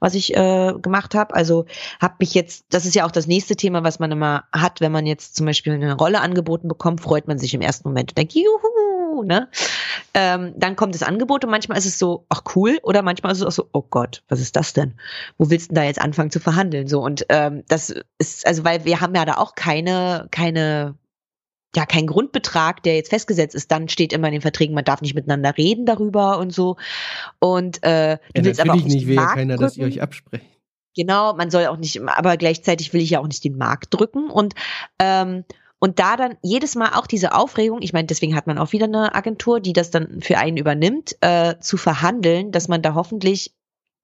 was 0.00 0.14
ich 0.14 0.34
äh, 0.34 0.72
gemacht 0.80 1.14
habe. 1.14 1.34
Also 1.34 1.66
habe 2.00 2.14
mich 2.20 2.34
jetzt, 2.34 2.64
das 2.70 2.86
ist 2.86 2.94
ja 2.94 3.04
auch 3.04 3.10
das 3.10 3.26
nächste 3.26 3.54
Thema, 3.56 3.84
was 3.84 3.98
man 3.98 4.10
immer 4.12 4.44
hat, 4.52 4.80
wenn 4.80 4.92
man 4.92 5.06
jetzt 5.06 5.36
zum 5.36 5.46
Beispiel 5.46 5.74
eine 5.74 5.94
Rolle 5.94 6.20
angeboten 6.20 6.68
bekommt, 6.68 7.02
freut 7.02 7.28
man 7.28 7.38
sich 7.38 7.52
im 7.52 7.60
ersten 7.60 7.88
Moment 7.88 8.12
und 8.12 8.18
denkt, 8.18 8.32
juhu, 8.32 9.22
ne? 9.24 9.48
Ähm, 10.14 10.54
dann 10.56 10.76
kommt 10.76 10.94
das 10.94 11.02
Angebot 11.02 11.44
und 11.44 11.50
manchmal 11.50 11.76
ist 11.76 11.86
es 11.86 11.98
so, 11.98 12.24
ach 12.30 12.42
cool, 12.54 12.78
oder 12.82 13.02
manchmal 13.02 13.32
ist 13.32 13.38
es 13.38 13.46
auch 13.46 13.52
so, 13.52 13.68
oh 13.72 13.82
Gott, 13.82 14.22
was 14.28 14.40
ist 14.40 14.56
das 14.56 14.72
denn? 14.72 14.94
Wo 15.36 15.50
willst 15.50 15.70
du 15.70 15.74
denn 15.74 15.82
da 15.82 15.86
jetzt 15.86 16.00
anfangen 16.00 16.30
zu 16.30 16.40
verhandeln? 16.40 16.88
So 16.88 17.02
und 17.02 17.26
ähm, 17.28 17.62
das 17.68 17.94
ist, 18.18 18.46
also 18.46 18.64
weil 18.64 18.84
wir 18.84 19.00
haben 19.00 19.14
ja 19.14 19.24
da 19.24 19.34
auch 19.34 19.54
keine, 19.54 20.28
keine 20.30 20.94
ja 21.76 21.86
kein 21.86 22.06
Grundbetrag, 22.06 22.82
der 22.82 22.96
jetzt 22.96 23.10
festgesetzt 23.10 23.54
ist, 23.54 23.70
dann 23.70 23.88
steht 23.88 24.12
immer 24.12 24.28
in 24.28 24.32
den 24.32 24.42
Verträgen, 24.42 24.74
man 24.74 24.84
darf 24.84 25.02
nicht 25.02 25.14
miteinander 25.14 25.56
reden 25.56 25.86
darüber 25.86 26.38
und 26.38 26.52
so. 26.52 26.76
Und 27.38 27.82
äh, 27.82 28.18
du 28.34 28.40
ja, 28.40 28.44
willst 28.44 28.60
aber 28.60 28.74
auch 28.74 28.82
nicht 28.84 29.06
will 29.06 29.16
ja 29.16 29.26
keiner, 29.26 29.54
drücken. 29.54 29.62
dass 29.62 29.76
ihr 29.76 29.86
euch 29.86 30.02
absprecht. 30.02 30.44
Genau, 30.96 31.34
man 31.34 31.50
soll 31.50 31.66
auch 31.66 31.76
nicht, 31.76 32.00
aber 32.02 32.36
gleichzeitig 32.36 32.92
will 32.92 33.02
ich 33.02 33.10
ja 33.10 33.20
auch 33.20 33.26
nicht 33.26 33.42
den 33.42 33.56
Markt 33.56 33.92
drücken 33.92 34.30
und 34.30 34.54
ähm, 34.98 35.44
und 35.80 35.98
da 35.98 36.16
dann 36.16 36.36
jedes 36.40 36.76
Mal 36.76 36.94
auch 36.94 37.06
diese 37.06 37.34
Aufregung, 37.34 37.82
ich 37.82 37.92
meine, 37.92 38.06
deswegen 38.06 38.34
hat 38.34 38.46
man 38.46 38.56
auch 38.56 38.72
wieder 38.72 38.86
eine 38.86 39.14
Agentur, 39.14 39.60
die 39.60 39.74
das 39.74 39.90
dann 39.90 40.22
für 40.22 40.38
einen 40.38 40.56
übernimmt, 40.56 41.14
äh, 41.20 41.56
zu 41.60 41.76
verhandeln, 41.76 42.52
dass 42.52 42.68
man 42.68 42.80
da 42.80 42.94
hoffentlich 42.94 43.52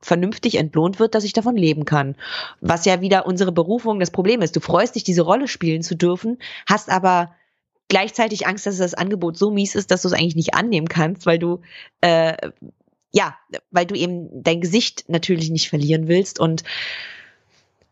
vernünftig 0.02 0.56
entlohnt 0.56 0.98
wird, 0.98 1.14
dass 1.14 1.24
ich 1.24 1.32
davon 1.32 1.56
leben 1.56 1.86
kann. 1.86 2.16
Was 2.60 2.84
ja 2.84 3.00
wieder 3.00 3.24
unsere 3.24 3.52
Berufung 3.52 4.00
das 4.00 4.10
Problem 4.10 4.42
ist. 4.42 4.56
Du 4.56 4.60
freust 4.60 4.94
dich, 4.94 5.04
diese 5.04 5.22
Rolle 5.22 5.48
spielen 5.48 5.82
zu 5.82 5.96
dürfen, 5.96 6.38
hast 6.66 6.90
aber 6.90 7.34
gleichzeitig 7.90 8.46
Angst, 8.46 8.64
dass 8.64 8.78
das 8.78 8.94
Angebot 8.94 9.36
so 9.36 9.50
mies 9.50 9.74
ist, 9.74 9.90
dass 9.90 10.02
du 10.02 10.08
es 10.08 10.14
eigentlich 10.14 10.36
nicht 10.36 10.54
annehmen 10.54 10.88
kannst, 10.88 11.26
weil 11.26 11.38
du 11.38 11.60
äh, 12.00 12.34
ja, 13.12 13.36
weil 13.70 13.86
du 13.86 13.96
eben 13.96 14.42
dein 14.42 14.60
Gesicht 14.60 15.04
natürlich 15.08 15.50
nicht 15.50 15.68
verlieren 15.68 16.08
willst 16.08 16.38
und 16.38 16.62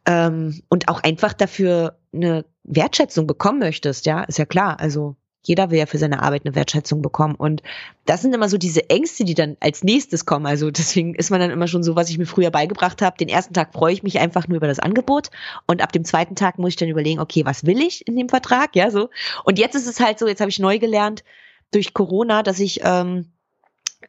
ähm, 0.06 0.62
und 0.68 0.88
auch 0.88 1.02
einfach 1.02 1.34
dafür 1.34 1.98
eine 2.14 2.44
Wertschätzung 2.62 3.26
bekommen 3.26 3.58
möchtest, 3.58 4.06
ja, 4.06 4.22
ist 4.22 4.38
ja 4.38 4.46
klar. 4.46 4.80
Also 4.80 5.16
jeder 5.48 5.70
will 5.70 5.78
ja 5.78 5.86
für 5.86 5.98
seine 5.98 6.22
Arbeit 6.22 6.42
eine 6.44 6.54
Wertschätzung 6.54 7.02
bekommen. 7.02 7.34
Und 7.34 7.62
das 8.04 8.22
sind 8.22 8.34
immer 8.34 8.48
so 8.48 8.58
diese 8.58 8.88
Ängste, 8.90 9.24
die 9.24 9.34
dann 9.34 9.56
als 9.60 9.82
nächstes 9.82 10.26
kommen. 10.26 10.46
Also 10.46 10.70
deswegen 10.70 11.14
ist 11.14 11.30
man 11.30 11.40
dann 11.40 11.50
immer 11.50 11.66
schon 11.66 11.82
so, 11.82 11.96
was 11.96 12.10
ich 12.10 12.18
mir 12.18 12.26
früher 12.26 12.50
beigebracht 12.50 13.02
habe. 13.02 13.16
Den 13.16 13.28
ersten 13.28 13.54
Tag 13.54 13.72
freue 13.72 13.92
ich 13.92 14.02
mich 14.02 14.18
einfach 14.20 14.46
nur 14.46 14.58
über 14.58 14.68
das 14.68 14.78
Angebot. 14.78 15.30
Und 15.66 15.82
ab 15.82 15.92
dem 15.92 16.04
zweiten 16.04 16.36
Tag 16.36 16.58
muss 16.58 16.70
ich 16.70 16.76
dann 16.76 16.88
überlegen, 16.88 17.18
okay, 17.18 17.44
was 17.44 17.64
will 17.64 17.80
ich 17.80 18.06
in 18.06 18.16
dem 18.16 18.28
Vertrag? 18.28 18.76
Ja, 18.76 18.90
so. 18.90 19.08
Und 19.44 19.58
jetzt 19.58 19.74
ist 19.74 19.86
es 19.86 20.00
halt 20.00 20.18
so, 20.18 20.28
jetzt 20.28 20.40
habe 20.40 20.50
ich 20.50 20.58
neu 20.58 20.78
gelernt 20.78 21.24
durch 21.72 21.94
Corona, 21.94 22.42
dass 22.42 22.60
ich, 22.60 22.80
ähm, 22.84 23.32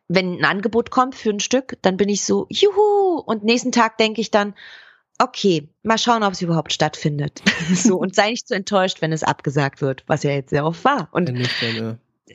wenn 0.07 0.39
ein 0.39 0.45
Angebot 0.45 0.91
kommt 0.91 1.15
für 1.15 1.29
ein 1.29 1.39
Stück, 1.39 1.77
dann 1.81 1.97
bin 1.97 2.09
ich 2.09 2.23
so, 2.23 2.47
juhu. 2.49 3.21
Und 3.25 3.43
nächsten 3.43 3.71
Tag 3.71 3.97
denke 3.97 4.21
ich 4.21 4.29
dann, 4.29 4.53
okay, 5.19 5.69
mal 5.83 5.97
schauen, 5.97 6.23
ob 6.23 6.33
es 6.33 6.41
überhaupt 6.41 6.73
stattfindet. 6.73 7.41
so, 7.73 7.97
und 7.97 8.15
sei 8.15 8.31
nicht 8.31 8.47
zu 8.47 8.55
enttäuscht, 8.55 9.01
wenn 9.01 9.11
es 9.11 9.23
abgesagt 9.23 9.81
wird, 9.81 10.03
was 10.07 10.23
ja 10.23 10.31
jetzt 10.31 10.49
sehr 10.49 10.65
oft 10.65 10.83
war. 10.83 11.09
Und 11.11 11.31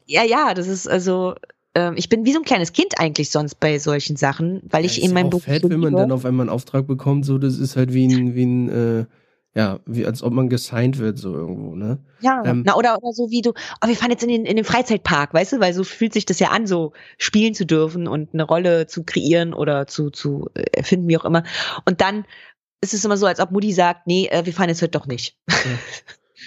ja, 0.07 0.22
ja, 0.22 0.55
das 0.55 0.68
ist 0.68 0.87
also, 0.87 1.35
ähm, 1.74 1.95
ich 1.97 2.09
bin 2.09 2.24
wie 2.24 2.32
so 2.32 2.41
ein 2.41 2.45
kleines 2.45 2.72
Kind 2.72 2.99
eigentlich 2.99 3.30
sonst 3.30 3.57
bei 3.57 3.78
solchen 3.78 4.16
Sachen, 4.16 4.62
weil 4.64 4.85
ja, 4.85 4.91
ich 4.91 5.03
in 5.03 5.12
meinem 5.12 5.30
Beruf. 5.30 5.45
Fett, 5.45 5.68
wenn 5.68 5.80
man 5.80 5.95
dann 5.95 6.12
auf 6.12 6.24
einmal 6.24 6.45
einen 6.45 6.55
Auftrag 6.55 6.87
bekommt, 6.87 7.24
so, 7.24 7.39
das 7.39 7.59
ist 7.59 7.76
halt 7.76 7.93
wie 7.95 8.07
ein, 8.07 8.35
wie 8.35 8.45
ein, 8.45 8.68
äh, 8.68 9.07
ja, 9.57 9.78
wie 9.87 10.05
als 10.05 10.22
ob 10.24 10.32
man 10.32 10.49
gesigned 10.49 10.99
wird, 10.99 11.16
so 11.16 11.32
irgendwo, 11.32 11.76
ne? 11.76 12.01
Ja, 12.20 12.43
ähm, 12.45 12.64
na, 12.66 12.74
oder, 12.74 12.99
oder 13.01 13.12
so 13.12 13.30
wie 13.30 13.41
du, 13.41 13.51
oh, 13.51 13.89
wir 13.89 13.95
fahren 13.95 14.11
jetzt 14.11 14.24
in 14.24 14.28
den, 14.28 14.45
in 14.45 14.57
den 14.57 14.64
Freizeitpark, 14.64 15.32
weißt 15.32 15.53
du, 15.53 15.61
weil 15.61 15.72
so 15.72 15.85
fühlt 15.85 16.12
sich 16.12 16.26
das 16.26 16.41
ja 16.41 16.49
an, 16.49 16.66
so 16.66 16.93
spielen 17.18 17.55
zu 17.55 17.64
dürfen 17.64 18.09
und 18.09 18.35
eine 18.35 18.43
Rolle 18.43 18.89
zu 18.89 19.05
kreieren 19.05 19.55
oder 19.55 19.87
zu, 19.87 20.11
zu 20.11 20.51
erfinden, 20.72 21.09
wie 21.09 21.16
auch 21.16 21.24
immer. 21.24 21.45
Und 21.85 22.01
dann 22.01 22.24
ist 22.81 22.95
es 22.95 23.05
immer 23.05 23.16
so, 23.16 23.27
als 23.27 23.41
ob 23.41 23.51
Mutti 23.51 23.72
sagt, 23.72 24.07
nee, 24.07 24.29
äh, 24.31 24.45
wir 24.45 24.53
fahren 24.53 24.68
jetzt 24.68 24.83
heute 24.83 24.91
doch 24.91 25.07
nicht. 25.07 25.37
Ja. 25.49 25.57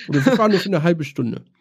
Oder 0.09 0.25
wir 0.25 0.31
fahren 0.33 0.51
nur 0.51 0.59
für 0.59 0.69
eine 0.69 0.83
halbe 0.83 1.03
Stunde. 1.03 1.43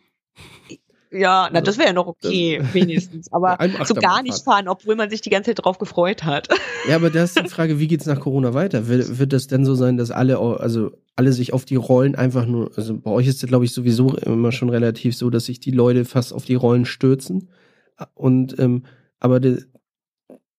Ja, 1.12 1.48
na, 1.52 1.60
das 1.60 1.78
wäre 1.78 1.88
ja 1.88 1.92
noch 1.94 2.08
okay, 2.08 2.60
wenigstens. 2.72 3.32
Aber 3.32 3.56
so 3.84 3.94
gar 3.94 4.22
nicht 4.22 4.42
fahren, 4.44 4.68
obwohl 4.68 4.96
man 4.96 5.08
sich 5.08 5.20
die 5.20 5.30
ganze 5.30 5.50
Zeit 5.50 5.64
drauf 5.64 5.78
gefreut 5.78 6.24
hat. 6.24 6.48
Ja, 6.88 6.96
aber 6.96 7.10
da 7.10 7.22
ist 7.22 7.40
die 7.40 7.48
Frage, 7.48 7.78
wie 7.78 7.86
geht's 7.86 8.06
nach 8.06 8.20
Corona 8.20 8.54
weiter? 8.54 8.88
Wird, 8.88 9.18
wird 9.18 9.32
das 9.32 9.46
denn 9.46 9.64
so 9.64 9.74
sein, 9.74 9.96
dass 9.96 10.10
alle, 10.10 10.38
also 10.38 10.90
alle 11.14 11.32
sich 11.32 11.52
auf 11.52 11.64
die 11.64 11.76
Rollen 11.76 12.16
einfach 12.16 12.44
nur, 12.44 12.70
also 12.76 12.98
bei 12.98 13.10
euch 13.10 13.28
ist 13.28 13.42
es, 13.42 13.48
glaube 13.48 13.64
ich, 13.64 13.72
sowieso 13.72 14.16
immer 14.16 14.52
schon 14.52 14.68
relativ 14.68 15.16
so, 15.16 15.30
dass 15.30 15.46
sich 15.46 15.60
die 15.60 15.70
Leute 15.70 16.04
fast 16.04 16.32
auf 16.32 16.44
die 16.44 16.56
Rollen 16.56 16.84
stürzen. 16.84 17.48
Und 18.14 18.58
ähm, 18.58 18.84
aber 19.20 19.40
de, 19.40 19.62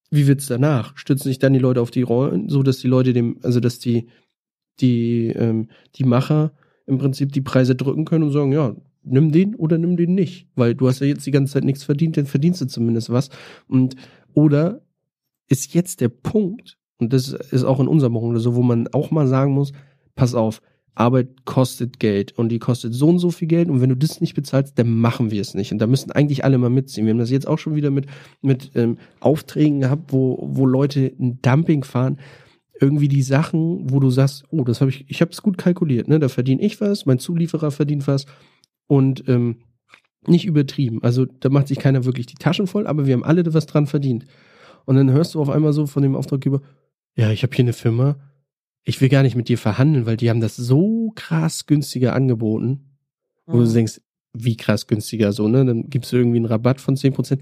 wie 0.09 0.27
wird's 0.27 0.47
danach? 0.47 0.97
Stützen 0.97 1.29
sich 1.29 1.39
dann 1.39 1.53
die 1.53 1.59
Leute 1.59 1.81
auf 1.81 1.91
die 1.91 2.01
Rollen, 2.01 2.49
so 2.49 2.63
dass 2.63 2.79
die 2.79 2.87
Leute 2.87 3.13
dem, 3.13 3.37
also 3.43 3.59
dass 3.59 3.79
die, 3.79 4.07
die, 4.79 5.27
ähm, 5.27 5.69
die 5.95 6.03
Macher 6.03 6.53
im 6.85 6.97
Prinzip 6.97 7.31
die 7.31 7.41
Preise 7.41 7.75
drücken 7.75 8.05
können 8.05 8.23
und 8.23 8.31
sagen, 8.31 8.51
ja, 8.51 8.75
nimm 9.03 9.31
den 9.31 9.55
oder 9.55 9.77
nimm 9.77 9.97
den 9.97 10.15
nicht, 10.15 10.47
weil 10.55 10.75
du 10.75 10.87
hast 10.87 10.99
ja 10.99 11.07
jetzt 11.07 11.25
die 11.25 11.31
ganze 11.31 11.53
Zeit 11.53 11.63
nichts 11.63 11.83
verdient, 11.83 12.17
dann 12.17 12.25
verdienst 12.25 12.61
du 12.61 12.67
zumindest 12.67 13.09
was. 13.09 13.29
Und 13.67 13.95
oder 14.33 14.81
ist 15.47 15.73
jetzt 15.73 16.01
der 16.01 16.09
Punkt, 16.09 16.77
und 16.97 17.13
das 17.13 17.29
ist 17.29 17.63
auch 17.63 17.79
in 17.79 17.87
unserer 17.87 18.09
Branche 18.09 18.39
so, 18.39 18.55
wo 18.55 18.63
man 18.63 18.87
auch 18.89 19.11
mal 19.11 19.27
sagen 19.27 19.53
muss, 19.53 19.71
pass 20.15 20.35
auf, 20.35 20.61
Arbeit 20.99 21.45
kostet 21.45 21.99
Geld 21.99 22.37
und 22.37 22.49
die 22.49 22.59
kostet 22.59 22.93
so 22.93 23.07
und 23.09 23.19
so 23.19 23.29
viel 23.29 23.47
Geld 23.47 23.69
und 23.69 23.81
wenn 23.81 23.89
du 23.89 23.95
das 23.95 24.19
nicht 24.19 24.33
bezahlst, 24.33 24.77
dann 24.79 24.89
machen 24.89 25.31
wir 25.31 25.41
es 25.41 25.53
nicht. 25.53 25.71
Und 25.71 25.79
da 25.79 25.87
müssen 25.87 26.11
eigentlich 26.11 26.43
alle 26.43 26.57
mal 26.57 26.69
mitziehen. 26.69 27.05
Wir 27.05 27.11
haben 27.11 27.19
das 27.19 27.29
jetzt 27.29 27.47
auch 27.47 27.59
schon 27.59 27.75
wieder 27.75 27.91
mit, 27.91 28.07
mit 28.41 28.71
ähm, 28.75 28.97
Aufträgen 29.19 29.79
gehabt, 29.79 30.11
wo, 30.11 30.39
wo 30.41 30.65
Leute 30.65 31.11
ein 31.19 31.39
Dumping 31.41 31.83
fahren. 31.83 32.19
Irgendwie 32.79 33.07
die 33.07 33.21
Sachen, 33.21 33.91
wo 33.91 33.99
du 33.99 34.09
sagst, 34.09 34.45
oh, 34.49 34.63
das 34.63 34.81
habe 34.81 34.91
ich, 34.91 35.05
ich 35.09 35.21
habe 35.21 35.31
es 35.31 35.41
gut 35.41 35.57
kalkuliert, 35.57 36.07
ne? 36.07 36.19
Da 36.19 36.29
verdiene 36.29 36.61
ich 36.61 36.79
was, 36.79 37.05
mein 37.05 37.19
Zulieferer 37.19 37.71
verdient 37.71 38.07
was 38.07 38.25
und 38.87 39.27
ähm, 39.27 39.57
nicht 40.27 40.45
übertrieben. 40.45 41.01
Also 41.03 41.25
da 41.25 41.49
macht 41.49 41.67
sich 41.67 41.79
keiner 41.79 42.05
wirklich 42.05 42.25
die 42.25 42.35
Taschen 42.35 42.67
voll, 42.67 42.87
aber 42.87 43.05
wir 43.05 43.13
haben 43.13 43.23
alle 43.23 43.51
was 43.53 43.65
dran 43.65 43.87
verdient. 43.87 44.25
Und 44.85 44.95
dann 44.95 45.11
hörst 45.11 45.35
du 45.35 45.41
auf 45.41 45.49
einmal 45.49 45.73
so 45.73 45.85
von 45.85 46.03
dem 46.03 46.15
Auftraggeber, 46.15 46.61
ja, 47.15 47.31
ich 47.31 47.43
habe 47.43 47.55
hier 47.55 47.65
eine 47.65 47.73
Firma, 47.73 48.17
ich 48.87 49.01
will 49.01 49.09
gar 49.09 49.21
nicht 49.21 49.35
mit 49.35 49.49
dir 49.49 49.57
verhandeln, 49.57 50.05
weil 50.05 50.15
die 50.15 50.29
haben 50.29 50.39
das 50.39 50.55
so 50.55 51.11
krass 51.13 51.65
günstiger 51.65 52.15
angeboten, 52.15 52.95
wo 53.45 53.57
mhm. 53.57 53.65
du 53.65 53.73
denkst, 53.73 54.01
wie 54.33 54.55
krass 54.55 54.87
günstiger 54.87 55.33
so, 55.33 55.49
ne? 55.49 55.65
Dann 55.65 55.89
gibst 55.89 56.13
du 56.13 56.15
irgendwie 56.15 56.37
einen 56.37 56.45
Rabatt 56.45 56.79
von 56.79 56.95
10%. 56.95 57.39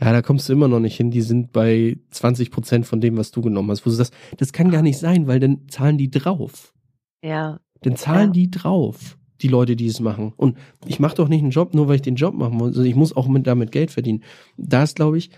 Ja, 0.00 0.12
da 0.12 0.20
kommst 0.20 0.48
du 0.48 0.52
immer 0.52 0.68
noch 0.68 0.80
nicht 0.80 0.96
hin. 0.96 1.10
Die 1.10 1.22
sind 1.22 1.50
bei 1.52 1.96
20% 2.12 2.84
von 2.84 3.00
dem, 3.00 3.16
was 3.16 3.30
du 3.30 3.40
genommen 3.40 3.70
hast. 3.70 3.86
Wo 3.86 3.90
du 3.90 3.96
sagst, 3.96 4.12
das 4.36 4.52
kann 4.52 4.70
gar 4.70 4.82
nicht 4.82 4.98
sein, 4.98 5.26
weil 5.26 5.40
dann 5.40 5.66
zahlen 5.68 5.96
die 5.96 6.10
drauf. 6.10 6.74
Ja. 7.24 7.60
Dann 7.80 7.96
zahlen 7.96 8.28
ja. 8.28 8.32
die 8.32 8.50
drauf. 8.50 9.16
die 9.40 9.48
Leute, 9.48 9.76
die 9.76 9.86
es 9.86 9.98
machen. 9.98 10.34
Und 10.36 10.58
ich 10.86 11.00
mache 11.00 11.16
doch 11.16 11.28
nicht 11.28 11.42
einen 11.42 11.52
Job, 11.52 11.72
nur 11.72 11.88
weil 11.88 11.96
ich 11.96 12.02
den 12.02 12.16
Job 12.16 12.34
machen 12.34 12.58
muss. 12.58 12.76
Also 12.76 12.82
ich 12.82 12.96
muss 12.96 13.16
auch 13.16 13.28
mit, 13.28 13.46
damit 13.46 13.72
Geld 13.72 13.90
verdienen. 13.90 14.22
Da 14.58 14.82
ist, 14.82 14.96
glaube 14.96 15.16
ich, 15.16 15.30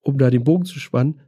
um 0.00 0.16
da 0.16 0.30
den 0.30 0.44
Bogen 0.44 0.64
zu 0.64 0.78
spannen, 0.78 1.20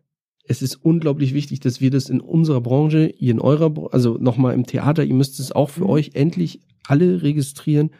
es 0.44 0.62
ist 0.62 0.76
unglaublich 0.76 1.34
wichtig, 1.34 1.60
dass 1.60 1.80
wir 1.80 1.90
das 1.90 2.08
in 2.08 2.20
unserer 2.20 2.60
Branche, 2.60 3.06
ihr 3.18 3.32
in 3.32 3.40
eurer, 3.40 3.92
also 3.92 4.18
nochmal 4.18 4.54
im 4.54 4.66
Theater, 4.66 5.04
ihr 5.04 5.14
müsst 5.14 5.38
es 5.38 5.52
auch 5.52 5.70
für 5.70 5.84
mhm. 5.84 5.90
euch 5.90 6.10
endlich 6.14 6.60
alle 6.86 7.22
registrieren, 7.22 7.90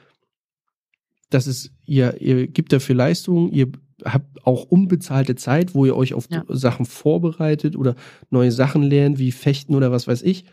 dass 1.28 1.46
es, 1.46 1.70
ihr, 1.86 2.20
ihr 2.20 2.48
gibt 2.48 2.72
dafür 2.72 2.96
Leistungen, 2.96 3.52
ihr 3.52 3.70
habt 4.04 4.44
auch 4.44 4.64
unbezahlte 4.64 5.36
Zeit, 5.36 5.74
wo 5.74 5.86
ihr 5.86 5.96
euch 5.96 6.14
auf 6.14 6.28
ja. 6.30 6.44
Sachen 6.48 6.86
vorbereitet 6.86 7.76
oder 7.76 7.94
neue 8.30 8.50
Sachen 8.50 8.82
lernt, 8.82 9.18
wie 9.18 9.30
Fechten 9.30 9.74
oder 9.74 9.92
was 9.92 10.08
weiß 10.08 10.22
ich. 10.22 10.44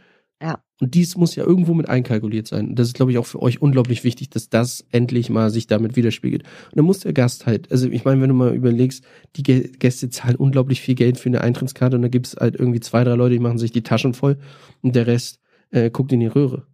Ja. 0.41 0.63
Und 0.79 0.93
dies 0.93 1.17
muss 1.17 1.35
ja 1.35 1.43
irgendwo 1.43 1.73
mit 1.73 1.89
einkalkuliert 1.89 2.47
sein. 2.47 2.69
Und 2.69 2.75
das 2.75 2.87
ist, 2.87 2.93
glaube 2.93 3.11
ich, 3.11 3.17
auch 3.17 3.25
für 3.25 3.41
euch 3.41 3.61
unglaublich 3.61 4.03
wichtig, 4.03 4.29
dass 4.29 4.49
das 4.49 4.85
endlich 4.91 5.29
mal 5.31 5.49
sich 5.49 5.65
damit 5.65 5.95
widerspiegelt. 5.95 6.43
Und 6.43 6.77
dann 6.77 6.85
muss 6.85 6.99
der 6.99 7.13
Gast 7.13 7.47
halt, 7.47 7.71
also 7.71 7.89
ich 7.89 8.05
meine, 8.05 8.21
wenn 8.21 8.29
du 8.29 8.35
mal 8.35 8.53
überlegst, 8.53 9.03
die 9.35 9.43
Gäste 9.43 10.09
zahlen 10.09 10.35
unglaublich 10.35 10.81
viel 10.81 10.93
Geld 10.93 11.17
für 11.17 11.29
eine 11.29 11.41
Eintrittskarte 11.41 11.95
und 11.95 12.03
da 12.03 12.07
gibt 12.07 12.27
es 12.27 12.35
halt 12.35 12.55
irgendwie 12.55 12.79
zwei, 12.79 13.03
drei 13.03 13.15
Leute, 13.15 13.33
die 13.33 13.39
machen 13.39 13.57
sich 13.57 13.71
die 13.71 13.81
Taschen 13.81 14.13
voll 14.13 14.37
und 14.83 14.95
der 14.95 15.07
Rest 15.07 15.39
äh, 15.71 15.89
guckt 15.89 16.11
in 16.11 16.19
die 16.19 16.27
Röhre. 16.27 16.67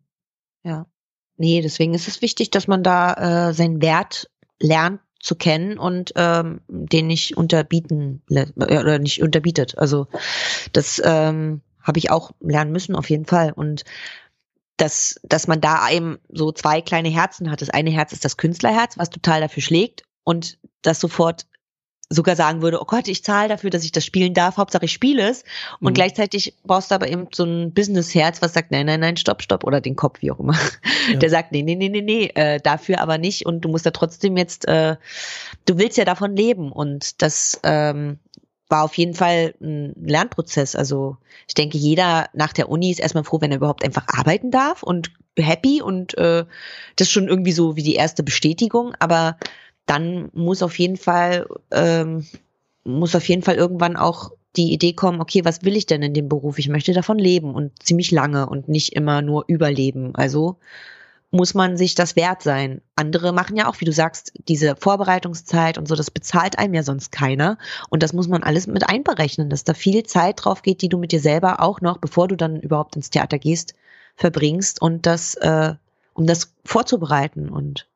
Ja. 0.64 0.86
Nee, 1.38 1.62
deswegen 1.62 1.94
ist 1.94 2.08
es 2.08 2.22
wichtig, 2.22 2.52
dass 2.52 2.68
man 2.68 2.84
da 2.84 3.50
äh, 3.50 3.54
seinen 3.54 3.82
Wert 3.82 4.30
lernt 4.60 5.00
zu 5.20 5.36
kennen 5.36 5.78
und 5.80 6.12
ähm, 6.16 6.60
den 6.68 7.08
nicht 7.08 7.38
unterbieten 7.38 8.22
äh, 8.30 8.46
oder 8.58 9.00
nicht 9.00 9.24
unterbietet. 9.24 9.78
Also 9.78 10.08
das 10.74 11.02
ähm, 11.04 11.62
habe 11.84 12.00
ich 12.00 12.10
auch 12.10 12.32
lernen 12.40 12.72
müssen, 12.72 12.96
auf 12.96 13.10
jeden 13.10 13.26
Fall. 13.26 13.52
Und 13.52 13.84
dass, 14.78 15.20
dass 15.24 15.48
man 15.48 15.62
da 15.62 15.90
eben 15.90 16.18
so 16.30 16.52
zwei 16.52 16.82
kleine 16.82 17.10
Herzen 17.10 17.52
hat. 17.52 17.62
Das 17.62 17.70
eine 17.70 17.92
Herz 17.92 18.12
ist 18.12 18.26
das 18.26 18.38
Künstlerherz, 18.38 18.98
was 18.98 19.10
total 19.10 19.42
dafür 19.42 19.62
schlägt 19.62 20.04
und 20.24 20.58
das 20.82 21.00
sofort 21.00 21.46
sogar 22.10 22.36
sagen 22.36 22.62
würde, 22.62 22.82
oh 22.82 22.86
Gott, 22.86 23.08
ich 23.08 23.24
zahle 23.24 23.50
dafür, 23.50 23.70
dass 23.70 23.84
ich 23.84 23.92
das 23.92 24.06
spielen 24.06 24.34
darf, 24.34 24.58
Hauptsache 24.58 24.86
ich 24.86 24.94
spiele 24.94 25.28
es. 25.30 25.44
Und 25.80 25.92
mhm. 25.92 25.96
gleichzeitig 25.96 26.56
brauchst 26.64 26.92
du 26.92 26.96
aber 26.96 27.08
eben 27.08 27.28
so 27.34 27.44
ein 27.44 27.74
Business-Herz, 27.74 28.42
was 28.42 28.54
sagt, 28.54 28.72
nein, 28.72 28.86
nein, 28.86 29.00
nein, 29.00 29.18
stopp, 29.18 29.42
stopp, 29.42 29.64
oder 29.64 29.82
den 29.82 29.96
Kopf, 29.96 30.22
wie 30.22 30.32
auch 30.32 30.40
immer. 30.40 30.58
Ja. 31.12 31.18
Der 31.20 31.30
sagt, 31.30 31.52
nee, 31.52 31.64
nee, 31.64 31.76
nee, 31.76 31.90
nee, 31.90 32.02
nee, 32.02 32.32
äh, 32.36 32.60
dafür 32.62 33.02
aber 33.02 33.18
nicht. 33.18 33.46
Und 33.46 33.62
du 33.62 33.70
musst 33.70 33.86
da 33.86 33.92
trotzdem 33.92 34.38
jetzt, 34.38 34.68
äh, 34.68 34.96
du 35.66 35.78
willst 35.78 35.98
ja 35.98 36.06
davon 36.06 36.36
leben. 36.36 36.72
Und 36.72 37.22
das 37.22 37.60
ähm, 37.64 38.20
war 38.74 38.84
auf 38.84 38.98
jeden 38.98 39.14
Fall 39.14 39.54
ein 39.62 39.94
Lernprozess. 40.04 40.76
Also 40.76 41.18
ich 41.48 41.54
denke, 41.54 41.78
jeder 41.78 42.26
nach 42.34 42.54
der 42.54 42.70
Uni 42.70 42.90
ist 42.90 43.00
erstmal 43.00 43.24
froh, 43.24 43.40
wenn 43.40 43.52
er 43.52 43.58
überhaupt 43.58 43.86
einfach 43.86 44.08
arbeiten 44.08 44.50
darf 44.50 44.82
und 44.82 45.12
happy 45.38 45.84
und 45.84 46.18
äh, 46.18 46.44
das 46.96 47.08
ist 47.08 47.12
schon 47.12 47.28
irgendwie 47.28 47.52
so 47.52 47.76
wie 47.76 47.84
die 47.84 47.94
erste 47.94 48.24
Bestätigung. 48.24 48.96
Aber 48.98 49.38
dann 49.86 50.32
muss 50.34 50.64
auf 50.64 50.80
jeden 50.80 50.98
Fall 50.98 51.46
ähm, 51.70 52.26
muss 52.84 53.16
auf 53.16 53.30
jeden 53.30 53.44
Fall 53.44 53.58
irgendwann 53.58 53.96
auch 53.96 54.32
die 54.56 54.74
Idee 54.74 54.94
kommen, 54.94 55.22
okay, 55.22 55.46
was 55.46 55.62
will 55.62 55.78
ich 55.78 55.86
denn 55.86 56.02
in 56.02 56.16
dem 56.16 56.28
Beruf? 56.28 56.58
Ich 56.58 56.68
möchte 56.68 56.94
davon 56.94 57.20
leben 57.20 57.54
und 57.54 57.72
ziemlich 57.84 58.10
lange 58.10 58.50
und 58.50 58.70
nicht 58.70 58.94
immer 58.94 59.22
nur 59.22 59.46
überleben. 59.48 60.16
Also 60.16 60.58
muss 61.34 61.56
man 61.56 61.78
sich 61.78 61.96
das 61.96 62.16
wert 62.16 62.44
sein. 62.44 62.82
Andere 62.96 63.34
machen 63.34 63.58
ja 63.58 63.68
auch, 63.68 63.82
wie 63.82 63.86
du 63.86 63.92
sagst, 63.92 64.34
diese 64.48 64.76
Vorbereitungszeit 64.76 65.80
und 65.80 65.88
so, 65.88 65.96
das 65.96 66.12
bezahlt 66.12 66.60
einem 66.60 66.76
ja 66.76 66.84
sonst 66.84 67.12
keiner. 67.12 67.58
Und 67.90 68.04
das 68.04 68.14
muss 68.14 68.28
man 68.28 68.44
alles 68.44 68.68
mit 68.68 68.88
einberechnen, 68.88 69.50
dass 69.50 69.64
da 69.64 69.74
viel 69.74 70.04
Zeit 70.04 70.46
drauf 70.46 70.62
geht, 70.62 70.84
die 70.84 70.90
du 70.90 71.00
mit 71.00 71.12
dir 71.12 71.20
selber 71.20 71.60
auch 71.60 71.82
noch, 71.82 71.98
bevor 71.98 72.28
du 72.28 72.38
dann 72.38 72.60
überhaupt 72.60 72.96
ins 72.96 73.10
Theater 73.10 73.40
gehst, 73.40 73.74
verbringst 74.16 74.80
und 74.80 75.08
das, 75.08 75.34
äh, 75.34 75.74
um 76.14 76.28
das 76.28 76.54
vorzubereiten 76.66 77.50
und 77.50 77.88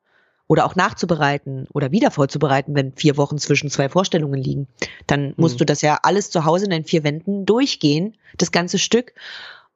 oder 0.48 0.64
auch 0.64 0.74
nachzubereiten 0.74 1.68
oder 1.72 1.92
wieder 1.92 2.10
vorzubereiten, 2.10 2.74
wenn 2.74 2.92
vier 2.92 3.16
Wochen 3.16 3.38
zwischen 3.38 3.70
zwei 3.70 3.88
Vorstellungen 3.88 4.42
liegen. 4.42 4.66
Dann 5.06 5.34
musst 5.36 5.56
mhm. 5.56 5.58
du 5.58 5.66
das 5.66 5.80
ja 5.82 6.00
alles 6.02 6.30
zu 6.30 6.44
Hause 6.44 6.64
in 6.64 6.70
den 6.70 6.84
vier 6.84 7.04
Wänden 7.04 7.46
durchgehen, 7.46 8.16
das 8.36 8.50
ganze 8.50 8.78
Stück. 8.78 9.12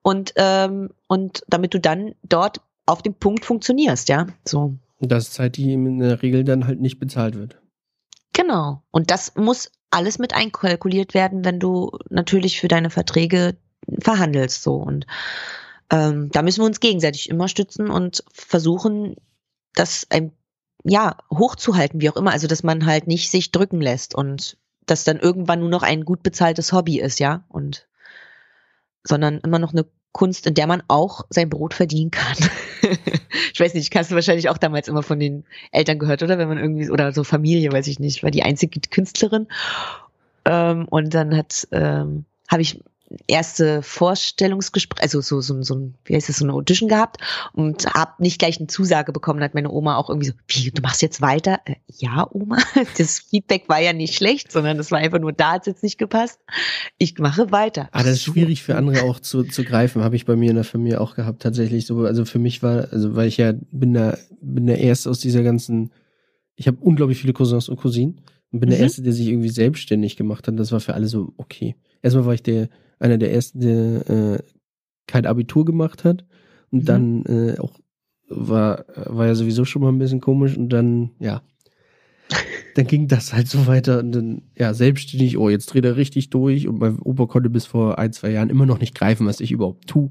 Und, 0.02 0.32
ähm, 0.34 0.90
und 1.06 1.44
damit 1.46 1.74
du 1.74 1.78
dann 1.78 2.16
dort 2.24 2.60
auf 2.87 3.03
dem 3.03 3.14
Punkt 3.14 3.45
funktionierst, 3.45 4.09
ja. 4.09 4.26
So. 4.47 4.76
Das 5.01 5.24
ist 5.24 5.35
Zeit, 5.35 5.57
die 5.57 5.72
in 5.72 5.99
der 5.99 6.22
Regel 6.22 6.45
dann 6.45 6.66
halt 6.66 6.80
nicht 6.80 6.99
bezahlt 6.99 7.35
wird. 7.35 7.61
Genau. 8.33 8.83
Und 8.91 9.11
das 9.11 9.35
muss 9.37 9.70
alles 9.91 10.18
mit 10.18 10.35
einkalkuliert 10.35 11.14
werden, 11.14 11.45
wenn 11.45 11.61
du 11.61 11.91
natürlich 12.09 12.61
für 12.61 12.68
deine 12.68 12.91
Verträge 12.91 13.57
verhandelst, 14.01 14.62
so. 14.62 14.76
Und 14.76 15.07
ähm, 15.91 16.30
da 16.30 16.43
müssen 16.43 16.62
wir 16.62 16.66
uns 16.66 16.80
gegenseitig 16.80 17.28
immer 17.28 17.49
stützen 17.49 17.91
und 17.91 18.24
versuchen, 18.33 19.16
das 19.74 20.07
ein, 20.11 20.33
ja, 20.85 21.16
hochzuhalten, 21.30 22.01
wie 22.01 22.11
auch 22.11 22.16
immer. 22.16 22.33
Also, 22.33 22.47
dass 22.47 22.62
man 22.62 22.87
halt 22.87 23.07
nicht 23.07 23.30
sich 23.30 23.53
drücken 23.53 23.80
lässt 23.80 24.14
und 24.14 24.57
das 24.87 25.05
dann 25.05 25.18
irgendwann 25.18 25.61
nur 25.61 25.68
noch 25.68 25.83
ein 25.83 26.05
gut 26.05 26.22
bezahltes 26.22 26.72
Hobby 26.72 27.01
ist, 27.01 27.20
ja. 27.20 27.45
Und 27.49 27.89
sondern 29.05 29.39
immer 29.39 29.59
noch 29.59 29.72
eine 29.72 29.85
Kunst, 30.12 30.46
in 30.46 30.54
der 30.54 30.66
man 30.66 30.82
auch 30.88 31.24
sein 31.30 31.48
Brot 31.48 31.74
verdienen 31.74 32.10
kann. 32.10 32.36
ich 33.52 33.58
weiß 33.58 33.74
nicht, 33.74 33.94
hast 33.96 34.10
du 34.10 34.14
wahrscheinlich 34.14 34.48
auch 34.48 34.58
damals 34.58 34.88
immer 34.88 35.02
von 35.02 35.18
den 35.18 35.44
Eltern 35.70 35.98
gehört, 35.98 36.22
oder? 36.22 36.38
Wenn 36.38 36.48
man 36.48 36.58
irgendwie, 36.58 36.90
oder 36.90 37.12
so 37.12 37.24
Familie, 37.24 37.72
weiß 37.72 37.86
ich 37.86 37.98
nicht, 37.98 38.22
war 38.22 38.30
die 38.30 38.42
einzige 38.42 38.80
Künstlerin. 38.80 39.48
Ähm, 40.44 40.86
und 40.88 41.14
dann 41.14 41.36
hat, 41.36 41.66
ähm, 41.72 42.24
habe 42.48 42.62
ich 42.62 42.80
erste 43.26 43.82
Vorstellungsgespräch, 43.82 45.02
also 45.02 45.20
so, 45.20 45.40
so, 45.40 45.62
so 45.62 45.74
ein, 45.74 45.94
wie 46.04 46.14
heißt 46.14 46.28
das, 46.28 46.38
so 46.38 46.44
eine 46.44 46.54
Audition 46.54 46.88
gehabt 46.88 47.18
und 47.52 47.86
hab 47.86 48.20
nicht 48.20 48.38
gleich 48.38 48.58
eine 48.58 48.66
Zusage 48.66 49.12
bekommen, 49.12 49.42
hat 49.42 49.54
meine 49.54 49.70
Oma 49.70 49.96
auch 49.96 50.08
irgendwie 50.08 50.28
so, 50.28 50.34
wie, 50.48 50.70
du 50.70 50.82
machst 50.82 51.02
jetzt 51.02 51.20
weiter? 51.20 51.60
Äh, 51.64 51.76
ja, 51.88 52.26
Oma. 52.30 52.58
Das 52.98 53.20
Feedback 53.20 53.68
war 53.68 53.80
ja 53.80 53.92
nicht 53.92 54.14
schlecht, 54.14 54.52
sondern 54.52 54.76
das 54.76 54.90
war 54.90 54.98
einfach 54.98 55.18
nur, 55.18 55.32
da 55.32 55.52
hat 55.52 55.66
jetzt 55.66 55.82
nicht 55.82 55.98
gepasst. 55.98 56.40
Ich 56.98 57.18
mache 57.18 57.50
weiter. 57.50 57.88
Ah, 57.92 58.02
das 58.02 58.14
ist 58.14 58.22
schwierig 58.22 58.62
für 58.62 58.76
andere 58.76 59.02
auch 59.04 59.20
zu, 59.20 59.44
zu 59.44 59.64
greifen, 59.64 60.02
habe 60.02 60.16
ich 60.16 60.26
bei 60.26 60.36
mir 60.36 60.50
in 60.50 60.56
der 60.56 60.64
Familie 60.64 61.00
auch 61.00 61.14
gehabt, 61.14 61.42
tatsächlich 61.42 61.86
so. 61.86 62.00
Also 62.00 62.24
für 62.24 62.38
mich 62.38 62.62
war, 62.62 62.88
also 62.92 63.14
weil 63.16 63.28
ich 63.28 63.36
ja 63.36 63.52
bin 63.70 63.94
der, 63.94 64.18
bin 64.40 64.66
der 64.66 64.78
Erste 64.78 65.10
aus 65.10 65.20
dieser 65.20 65.42
ganzen, 65.42 65.92
ich 66.56 66.66
habe 66.66 66.78
unglaublich 66.80 67.18
viele 67.18 67.32
Cousins 67.32 67.68
und 67.68 67.76
Cousinen 67.76 68.20
und 68.52 68.60
bin 68.60 68.68
mhm. 68.68 68.72
der 68.72 68.80
Erste, 68.80 69.02
der 69.02 69.12
sich 69.12 69.28
irgendwie 69.28 69.48
selbstständig 69.48 70.16
gemacht 70.16 70.46
hat. 70.46 70.58
Das 70.58 70.72
war 70.72 70.80
für 70.80 70.94
alle 70.94 71.06
so, 71.06 71.32
okay. 71.36 71.76
Erstmal 72.02 72.26
war 72.26 72.34
ich 72.34 72.42
der, 72.42 72.68
einer 73.03 73.18
der 73.18 73.32
ersten, 73.32 73.61
der 73.61 74.11
äh, 74.11 74.38
kein 75.07 75.26
Abitur 75.26 75.64
gemacht 75.64 76.05
hat. 76.05 76.24
Und 76.70 76.82
mhm. 76.82 76.86
dann 76.86 77.24
äh, 77.26 77.59
auch 77.59 77.78
war, 78.28 78.86
war 78.96 79.26
ja 79.26 79.34
sowieso 79.34 79.64
schon 79.64 79.82
mal 79.82 79.90
ein 79.90 79.98
bisschen 79.98 80.20
komisch 80.20 80.57
und 80.57 80.70
dann, 80.70 81.11
ja, 81.18 81.42
dann 82.76 82.86
ging 82.86 83.09
das 83.09 83.34
halt 83.34 83.48
so 83.48 83.66
weiter 83.66 83.98
und 83.98 84.12
dann, 84.12 84.42
ja, 84.57 84.72
selbstständig, 84.72 85.36
oh, 85.36 85.50
jetzt 85.50 85.66
dreht 85.66 85.84
er 85.84 85.96
richtig 85.96 86.30
durch 86.30 86.66
und 86.66 86.78
mein 86.78 86.98
Opa 87.00 87.26
konnte 87.26 87.50
bis 87.50 87.66
vor 87.66 87.98
ein, 87.98 88.12
zwei 88.12 88.30
Jahren 88.30 88.48
immer 88.48 88.64
noch 88.64 88.80
nicht 88.80 88.94
greifen, 88.94 89.26
was 89.26 89.40
ich 89.40 89.53
überhaupt 89.53 89.86
tue. 89.86 90.11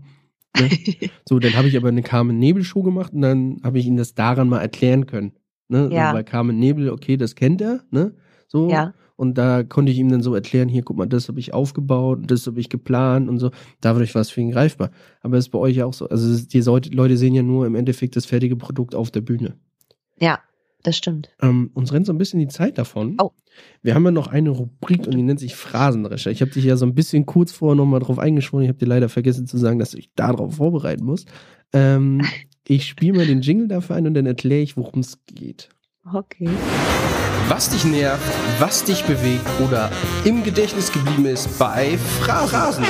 Ne? 0.60 0.70
so, 1.28 1.40
dann 1.40 1.56
habe 1.56 1.68
ich 1.68 1.78
aber 1.78 1.88
eine 1.88 2.04
Carmen 2.04 2.38
Nebel 2.38 2.64
Show 2.64 2.84
gemacht 2.84 3.14
und 3.14 3.22
dann 3.22 3.62
habe 3.64 3.80
ich 3.80 3.88
ihm 3.88 3.98
das 3.98 4.14
daran 4.14 4.50
mal 4.50 4.60
erklären 4.60 5.08
können. 5.08 5.34
Ne? 5.70 5.90
Ja. 5.92 6.10
So, 6.10 6.18
bei 6.18 6.24
Carmen 6.24 6.60
Nebel, 6.60 6.90
okay, 6.90 7.18
das 7.18 7.36
kennt 7.36 7.62
er, 7.62 7.82
ne? 7.90 8.14
So. 8.48 8.70
Ja. 8.70 8.94
Und 9.22 9.38
da 9.38 9.62
konnte 9.62 9.92
ich 9.92 10.00
ihm 10.00 10.10
dann 10.10 10.24
so 10.24 10.34
erklären, 10.34 10.68
hier, 10.68 10.82
guck 10.82 10.98
mal, 10.98 11.06
das 11.06 11.28
habe 11.28 11.40
ich 11.40 11.54
aufgebaut, 11.54 12.22
das 12.24 12.48
habe 12.48 12.60
ich 12.60 12.70
geplant 12.70 13.30
und 13.30 13.38
so. 13.38 13.52
Dadurch 13.80 14.16
war 14.16 14.24
es 14.24 14.32
für 14.32 14.42
ihn 14.42 14.50
greifbar. 14.50 14.90
Aber 15.22 15.36
das 15.36 15.46
ist 15.46 15.52
bei 15.52 15.60
euch 15.60 15.76
ja 15.76 15.86
auch 15.86 15.94
so. 15.94 16.10
Also 16.10 16.44
die 16.44 16.60
Leute 16.90 17.18
sehen 17.18 17.36
ja 17.36 17.44
nur 17.44 17.68
im 17.68 17.76
Endeffekt 17.76 18.16
das 18.16 18.26
fertige 18.26 18.56
Produkt 18.56 18.96
auf 18.96 19.12
der 19.12 19.22
Bühne. 19.22 19.60
Ja, 20.20 20.40
das 20.82 20.98
stimmt. 20.98 21.30
Ähm, 21.40 21.70
uns 21.76 21.94
rennt 21.94 22.08
so 22.08 22.14
ein 22.14 22.18
bisschen 22.18 22.40
die 22.40 22.48
Zeit 22.48 22.80
davon. 22.80 23.18
Oh. 23.22 23.30
Wir 23.84 23.94
haben 23.94 24.06
ja 24.06 24.10
noch 24.10 24.26
eine 24.26 24.50
Rubrik 24.50 25.06
und 25.06 25.16
die 25.16 25.22
nennt 25.22 25.40
sich 25.40 25.56
Phrasendrescher. 25.56 26.32
Ich 26.32 26.42
habe 26.42 26.50
dich 26.50 26.64
ja 26.64 26.76
so 26.76 26.88
ein 26.88 26.96
bisschen 26.96 27.28
kurz 27.28 27.52
vorher 27.52 27.76
nochmal 27.76 28.00
drauf 28.00 28.18
eingeschworen. 28.18 28.64
Ich 28.64 28.70
habe 28.70 28.80
dir 28.80 28.88
leider 28.88 29.08
vergessen 29.08 29.46
zu 29.46 29.60
sagen, 29.60 29.78
dass 29.78 29.92
du 29.92 29.98
dich 29.98 30.10
darauf 30.16 30.56
vorbereiten 30.56 31.06
musst. 31.06 31.32
Ähm, 31.74 32.26
ich 32.68 32.88
spiele 32.88 33.20
mal 33.20 33.28
den 33.28 33.42
Jingle 33.42 33.68
dafür 33.68 33.98
ein 33.98 34.08
und 34.08 34.16
dann 34.16 34.26
erkläre 34.26 34.62
ich, 34.62 34.78
worum 34.78 35.02
es 35.02 35.20
geht. 35.28 35.70
Okay. 36.12 36.50
Was 37.52 37.68
dich 37.68 37.84
nervt, 37.84 38.24
was 38.60 38.86
dich 38.86 39.04
bewegt 39.04 39.46
oder 39.60 39.92
im 40.24 40.42
Gedächtnis 40.42 40.90
geblieben 40.90 41.26
ist 41.26 41.60
bei 41.60 41.98
Phrasen. 42.22 42.86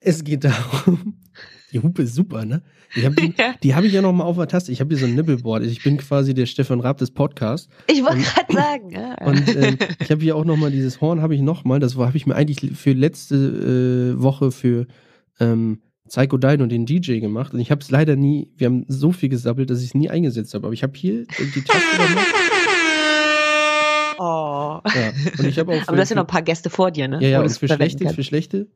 Es 0.00 0.24
geht 0.24 0.42
darum. 0.42 1.22
Die 1.72 1.78
Hupe 1.78 2.02
ist 2.02 2.16
super, 2.16 2.44
ne? 2.44 2.64
Ich 2.96 3.04
hab 3.04 3.14
die 3.14 3.32
ja. 3.38 3.54
die 3.62 3.76
habe 3.76 3.86
ich 3.86 3.92
ja 3.92 4.02
noch 4.02 4.12
mal 4.12 4.24
auf 4.24 4.36
der 4.36 4.48
Taste. 4.48 4.72
Ich 4.72 4.80
habe 4.80 4.90
hier 4.90 4.98
so 4.98 5.06
ein 5.06 5.14
Nibbelboard. 5.14 5.62
Ich 5.62 5.84
bin 5.84 5.96
quasi 5.96 6.34
der 6.34 6.46
Stefan 6.46 6.80
Raab 6.80 6.98
des 6.98 7.12
Podcasts. 7.12 7.68
Ich 7.86 8.02
wollte 8.02 8.22
gerade 8.22 8.52
sagen. 8.52 8.90
Ja. 8.90 9.14
Und 9.24 9.56
ähm, 9.56 9.78
ich 10.00 10.10
habe 10.10 10.22
hier 10.22 10.34
auch 10.34 10.44
noch 10.44 10.56
mal 10.56 10.72
dieses 10.72 11.00
Horn. 11.00 11.22
Habe 11.22 11.36
ich 11.36 11.40
noch 11.40 11.64
mal. 11.64 11.78
Das 11.78 11.96
habe 11.96 12.16
ich 12.16 12.26
mir 12.26 12.34
eigentlich 12.34 12.76
für 12.76 12.94
letzte 12.94 14.16
äh, 14.16 14.20
Woche 14.20 14.50
für 14.50 14.88
ähm, 15.38 15.82
Psycho 16.08 16.36
Dine 16.36 16.62
und 16.62 16.70
den 16.70 16.86
DJ 16.86 17.20
gemacht 17.20 17.54
und 17.54 17.60
ich 17.60 17.70
habe 17.70 17.80
es 17.80 17.90
leider 17.90 18.14
nie, 18.16 18.48
wir 18.56 18.66
haben 18.66 18.84
so 18.88 19.12
viel 19.12 19.28
gesammelt, 19.28 19.70
dass 19.70 19.80
ich 19.80 19.88
es 19.88 19.94
nie 19.94 20.10
eingesetzt 20.10 20.54
habe, 20.54 20.66
aber 20.66 20.74
ich 20.74 20.82
habe 20.82 20.92
hier 20.96 21.24
die 21.38 21.62
Taste 21.62 22.08
gemacht. 22.08 22.26
Oh. 24.18 24.80
Ja. 24.94 25.12
Und 25.38 25.46
ich 25.46 25.60
auch 25.60 25.66
aber 25.86 25.96
du 25.96 26.00
hast 26.00 26.10
ja 26.10 26.16
noch 26.16 26.24
ein 26.24 26.28
paar 26.28 26.42
Gäste 26.42 26.70
vor 26.70 26.90
dir, 26.90 27.08
ne? 27.08 27.18
Ja, 27.20 27.28
ja, 27.28 27.40
und 27.40 27.50
für 27.50 27.68
schlechte, 27.68 28.08
für 28.10 28.22
schlechte. 28.22 28.68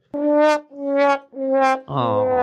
Oh. 1.87 2.25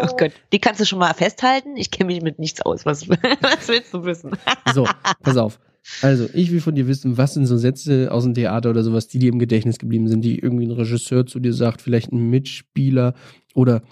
Oh 0.00 0.16
Gott, 0.16 0.32
die 0.52 0.58
kannst 0.58 0.80
du 0.80 0.84
schon 0.84 0.98
mal 0.98 1.12
festhalten. 1.14 1.76
Ich 1.76 1.90
kenne 1.90 2.08
mich 2.08 2.22
mit 2.22 2.38
nichts 2.38 2.60
aus. 2.62 2.84
Was, 2.84 3.08
was 3.08 3.68
willst 3.68 3.94
du 3.94 4.04
wissen? 4.04 4.32
So, 4.74 4.86
pass 5.22 5.36
auf. 5.36 5.58
Also, 6.02 6.28
ich 6.34 6.52
will 6.52 6.60
von 6.60 6.74
dir 6.74 6.86
wissen, 6.86 7.16
was 7.16 7.34
sind 7.34 7.46
so 7.46 7.56
Sätze 7.56 8.12
aus 8.12 8.24
dem 8.24 8.34
Theater 8.34 8.70
oder 8.70 8.82
sowas, 8.82 9.08
die 9.08 9.18
dir 9.18 9.32
im 9.32 9.38
Gedächtnis 9.38 9.78
geblieben 9.78 10.08
sind, 10.08 10.22
die 10.22 10.38
irgendwie 10.38 10.66
ein 10.66 10.72
Regisseur 10.72 11.26
zu 11.26 11.40
dir 11.40 11.52
sagt, 11.52 11.80
vielleicht 11.80 12.12
ein 12.12 12.28
Mitspieler 12.28 13.14
oder, 13.54 13.82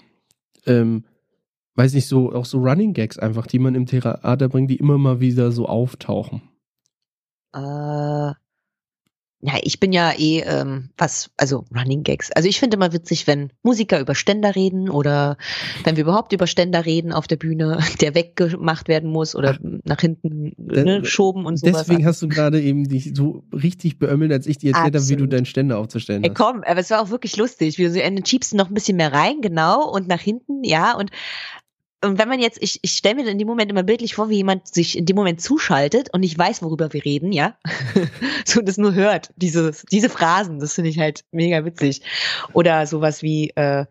ähm, 0.67 1.05
weiß 1.75 1.93
nicht, 1.93 2.07
so, 2.07 2.33
auch 2.33 2.45
so 2.45 2.59
Running 2.59 2.93
Gags 2.93 3.17
einfach, 3.17 3.47
die 3.47 3.59
man 3.59 3.75
im 3.75 3.85
Theater 3.85 4.49
bringt, 4.49 4.69
die 4.69 4.77
immer 4.77 4.97
mal 4.97 5.19
wieder 5.19 5.51
so 5.51 5.67
auftauchen. 5.67 6.41
Äh, 7.53 8.33
ja, 9.41 9.53
ich 9.61 9.79
bin 9.79 9.93
ja 9.93 10.11
eh, 10.17 10.39
ähm, 10.39 10.89
was, 10.97 11.29
also 11.37 11.63
Running 11.75 12.01
Gags. 12.01 12.31
Also 12.31 12.49
ich 12.49 12.59
finde 12.59 12.75
immer 12.75 12.91
witzig, 12.91 13.27
wenn 13.27 13.51
Musiker 13.61 13.99
über 13.99 14.15
Ständer 14.15 14.55
reden 14.55 14.89
oder 14.89 15.37
wenn 15.83 15.95
wir 15.95 16.05
überhaupt 16.05 16.33
über 16.33 16.47
Ständer 16.47 16.85
reden 16.85 17.13
auf 17.13 17.27
der 17.27 17.35
Bühne, 17.35 17.77
der 18.01 18.15
weggemacht 18.15 18.87
werden 18.87 19.11
muss 19.11 19.35
oder 19.35 19.51
Ach, 19.51 19.79
nach 19.83 20.01
hinten 20.01 20.53
ne, 20.57 21.05
schoben 21.05 21.45
und 21.45 21.57
sowas. 21.59 21.85
Deswegen 21.85 22.05
hast 22.05 22.21
du 22.23 22.27
gerade 22.27 22.59
eben 22.59 22.85
dich 22.89 23.11
so 23.13 23.43
richtig 23.53 23.99
beömmelt, 23.99 24.31
als 24.31 24.47
ich 24.47 24.57
dir 24.57 24.73
erzählt 24.73 24.95
habe, 24.95 25.07
wie 25.07 25.15
du 25.15 25.27
deinen 25.27 25.45
Ständer 25.45 25.77
aufzustellen 25.77 26.23
hast. 26.23 26.29
Ey, 26.29 26.33
komm, 26.33 26.63
aber 26.65 26.79
es 26.79 26.89
war 26.89 26.99
auch 26.99 27.11
wirklich 27.11 27.37
lustig. 27.37 27.77
Wir 27.77 27.91
so, 27.91 27.99
schiebst 28.25 28.55
noch 28.55 28.69
ein 28.69 28.73
bisschen 28.73 28.97
mehr 28.97 29.13
rein, 29.13 29.41
genau, 29.41 29.87
und 29.87 30.07
nach 30.07 30.21
hinten, 30.21 30.63
ja, 30.63 30.97
und 30.97 31.11
und 32.03 32.19
wenn 32.19 32.29
man 32.29 32.39
jetzt, 32.39 32.61
ich, 32.61 32.79
ich 32.83 32.91
stelle 32.91 33.15
mir 33.15 33.27
in 33.27 33.39
dem 33.39 33.47
Moment 33.47 33.71
immer 33.71 33.83
bildlich 33.83 34.15
vor, 34.15 34.29
wie 34.29 34.35
jemand 34.37 34.67
sich 34.67 34.97
in 34.97 35.05
dem 35.05 35.15
Moment 35.15 35.41
zuschaltet 35.41 36.13
und 36.13 36.21
nicht 36.21 36.37
weiß, 36.37 36.61
worüber 36.61 36.93
wir 36.93 37.03
reden, 37.03 37.31
ja. 37.31 37.57
so 38.45 38.61
das 38.61 38.77
nur 38.77 38.93
hört, 38.93 39.31
diese, 39.35 39.71
diese 39.91 40.09
Phrasen, 40.09 40.59
das 40.59 40.73
finde 40.73 40.91
ich 40.91 40.99
halt 40.99 41.23
mega 41.31 41.65
witzig. 41.65 42.01
Oder 42.53 42.85
sowas 42.85 43.23
wie, 43.23 43.49
äh, 43.55 43.85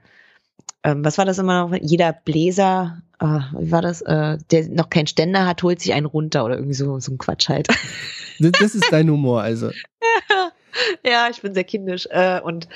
äh, 0.83 0.95
was 0.99 1.19
war 1.19 1.25
das 1.25 1.39
immer 1.39 1.69
noch? 1.69 1.77
Jeder 1.81 2.13
Bläser, 2.13 3.03
äh, 3.19 3.41
wie 3.59 3.73
war 3.73 3.83
das, 3.83 4.03
äh, 4.03 4.39
der 4.53 4.69
noch 4.69 4.89
keinen 4.89 5.09
Ständer 5.09 5.45
hat, 5.45 5.65
holt 5.65 5.81
sich 5.81 5.93
einen 5.93 6.07
runter 6.07 6.45
oder 6.45 6.55
irgendwie 6.55 6.75
so, 6.75 7.01
so 7.01 7.13
ein 7.13 7.19
Quatsch 7.19 7.49
halt. 7.49 7.67
das 8.39 8.75
ist 8.75 8.93
dein 8.93 9.11
Humor, 9.11 9.43
also. 9.43 9.71
ja, 11.05 11.29
ich 11.29 11.43
bin 11.43 11.55
sehr 11.55 11.65
kindisch 11.65 12.07
äh, 12.11 12.41
und 12.41 12.69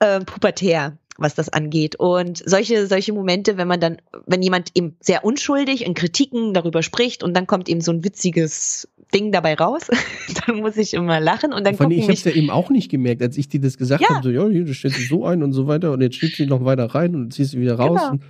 äh, 0.00 0.20
pubertär 0.20 0.98
was 1.18 1.34
das 1.34 1.48
angeht. 1.48 1.96
Und 1.96 2.42
solche, 2.44 2.86
solche 2.86 3.12
Momente, 3.12 3.56
wenn 3.56 3.68
man 3.68 3.80
dann, 3.80 3.98
wenn 4.26 4.42
jemand 4.42 4.70
eben 4.74 4.96
sehr 5.00 5.24
unschuldig 5.24 5.84
in 5.84 5.94
Kritiken 5.94 6.54
darüber 6.54 6.82
spricht 6.82 7.22
und 7.22 7.34
dann 7.34 7.46
kommt 7.46 7.68
eben 7.68 7.80
so 7.80 7.92
ein 7.92 8.04
witziges 8.04 8.88
Ding 9.14 9.32
dabei 9.32 9.54
raus, 9.54 9.88
dann 10.46 10.56
muss 10.56 10.76
ich 10.76 10.94
immer 10.94 11.20
lachen 11.20 11.52
und 11.52 11.64
dann 11.66 11.76
Von 11.76 11.90
Ich 11.90 12.02
habe 12.02 12.12
es 12.12 12.24
ja 12.24 12.32
eben 12.32 12.50
auch 12.50 12.70
nicht 12.70 12.90
gemerkt, 12.90 13.22
als 13.22 13.36
ich 13.36 13.48
dir 13.48 13.60
das 13.60 13.78
gesagt 13.78 14.02
ja. 14.02 14.10
habe, 14.10 14.22
so, 14.22 14.30
ja, 14.30 14.46
hier, 14.48 14.64
du 14.64 14.74
stellst 14.74 14.98
sie 14.98 15.06
so 15.06 15.24
ein 15.24 15.42
und 15.42 15.52
so 15.52 15.66
weiter 15.66 15.92
und 15.92 16.00
jetzt 16.00 16.16
schiebt 16.16 16.36
sie 16.36 16.46
noch 16.46 16.64
weiter 16.64 16.86
rein 16.86 17.14
und 17.14 17.32
ziehst 17.32 17.52
sie 17.52 17.60
wieder 17.60 17.76
raus. 17.76 18.00
Genau. 18.00 18.12
Und, 18.12 18.22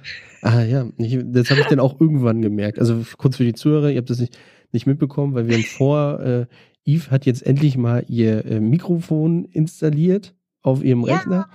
ah 0.43 0.63
ja, 0.63 0.87
ich, 0.99 1.19
das 1.25 1.51
habe 1.51 1.61
ich 1.61 1.67
dann 1.67 1.81
auch 1.81 2.01
irgendwann 2.01 2.43
gemerkt. 2.43 2.79
Also 2.79 3.03
kurz 3.17 3.37
für 3.37 3.45
die 3.45 3.55
Zuhörer, 3.55 3.91
ihr 3.91 3.99
habt 3.99 4.11
das 4.11 4.21
nicht, 4.21 4.39
nicht 4.73 4.87
mitbekommen, 4.87 5.35
weil 5.35 5.49
wir 5.49 5.55
haben 5.55 5.65
vor, 5.65 6.21
äh, 6.21 6.47
Eve 6.85 7.11
hat 7.11 7.27
jetzt 7.27 7.45
endlich 7.45 7.77
mal 7.77 8.05
ihr 8.07 8.45
äh, 8.45 8.61
Mikrofon 8.61 9.45
installiert 9.47 10.35
auf 10.67 10.83
ihrem 10.83 11.07
ja. 11.07 11.17
Rechner 11.17 11.49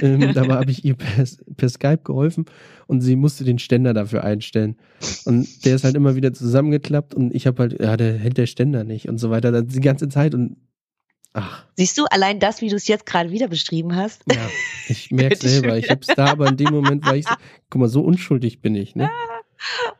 ähm, 0.00 0.34
da 0.34 0.46
habe 0.48 0.70
ich 0.70 0.84
ihr 0.84 0.96
per, 0.96 1.24
per, 1.56 1.68
Skype 1.68 2.00
geholfen 2.02 2.46
und 2.86 3.00
sie 3.00 3.16
musste 3.16 3.44
den 3.44 3.58
Ständer 3.58 3.94
dafür 3.94 4.24
einstellen. 4.24 4.76
Und 5.24 5.64
der 5.64 5.76
ist 5.76 5.84
halt 5.84 5.94
immer 5.94 6.16
wieder 6.16 6.32
zusammengeklappt 6.32 7.14
und 7.14 7.34
ich 7.34 7.46
habe 7.46 7.62
halt, 7.62 7.80
ja, 7.80 7.96
der 7.96 8.18
hält 8.18 8.36
der 8.36 8.46
Ständer 8.46 8.82
nicht 8.82 9.08
und 9.08 9.18
so 9.18 9.30
weiter. 9.30 9.62
Die 9.62 9.80
ganze 9.80 10.08
Zeit 10.08 10.34
und 10.34 10.56
ach. 11.32 11.64
Siehst 11.76 11.96
du, 11.96 12.06
allein 12.06 12.40
das, 12.40 12.60
wie 12.60 12.68
du 12.68 12.76
es 12.76 12.88
jetzt 12.88 13.06
gerade 13.06 13.30
wieder 13.30 13.46
beschrieben 13.46 13.94
hast. 13.94 14.24
Ja, 14.30 14.48
ich 14.88 15.12
merke 15.12 15.36
selber. 15.48 15.78
Ich 15.78 15.90
habe 15.90 16.00
es 16.00 16.08
da, 16.08 16.26
aber 16.26 16.48
in 16.48 16.56
dem 16.56 16.72
Moment 16.72 17.06
war 17.06 17.16
ich 17.16 17.26
guck 17.70 17.80
mal, 17.80 17.88
so 17.88 18.02
unschuldig 18.02 18.60
bin 18.60 18.74
ich, 18.74 18.96
ne? 18.96 19.08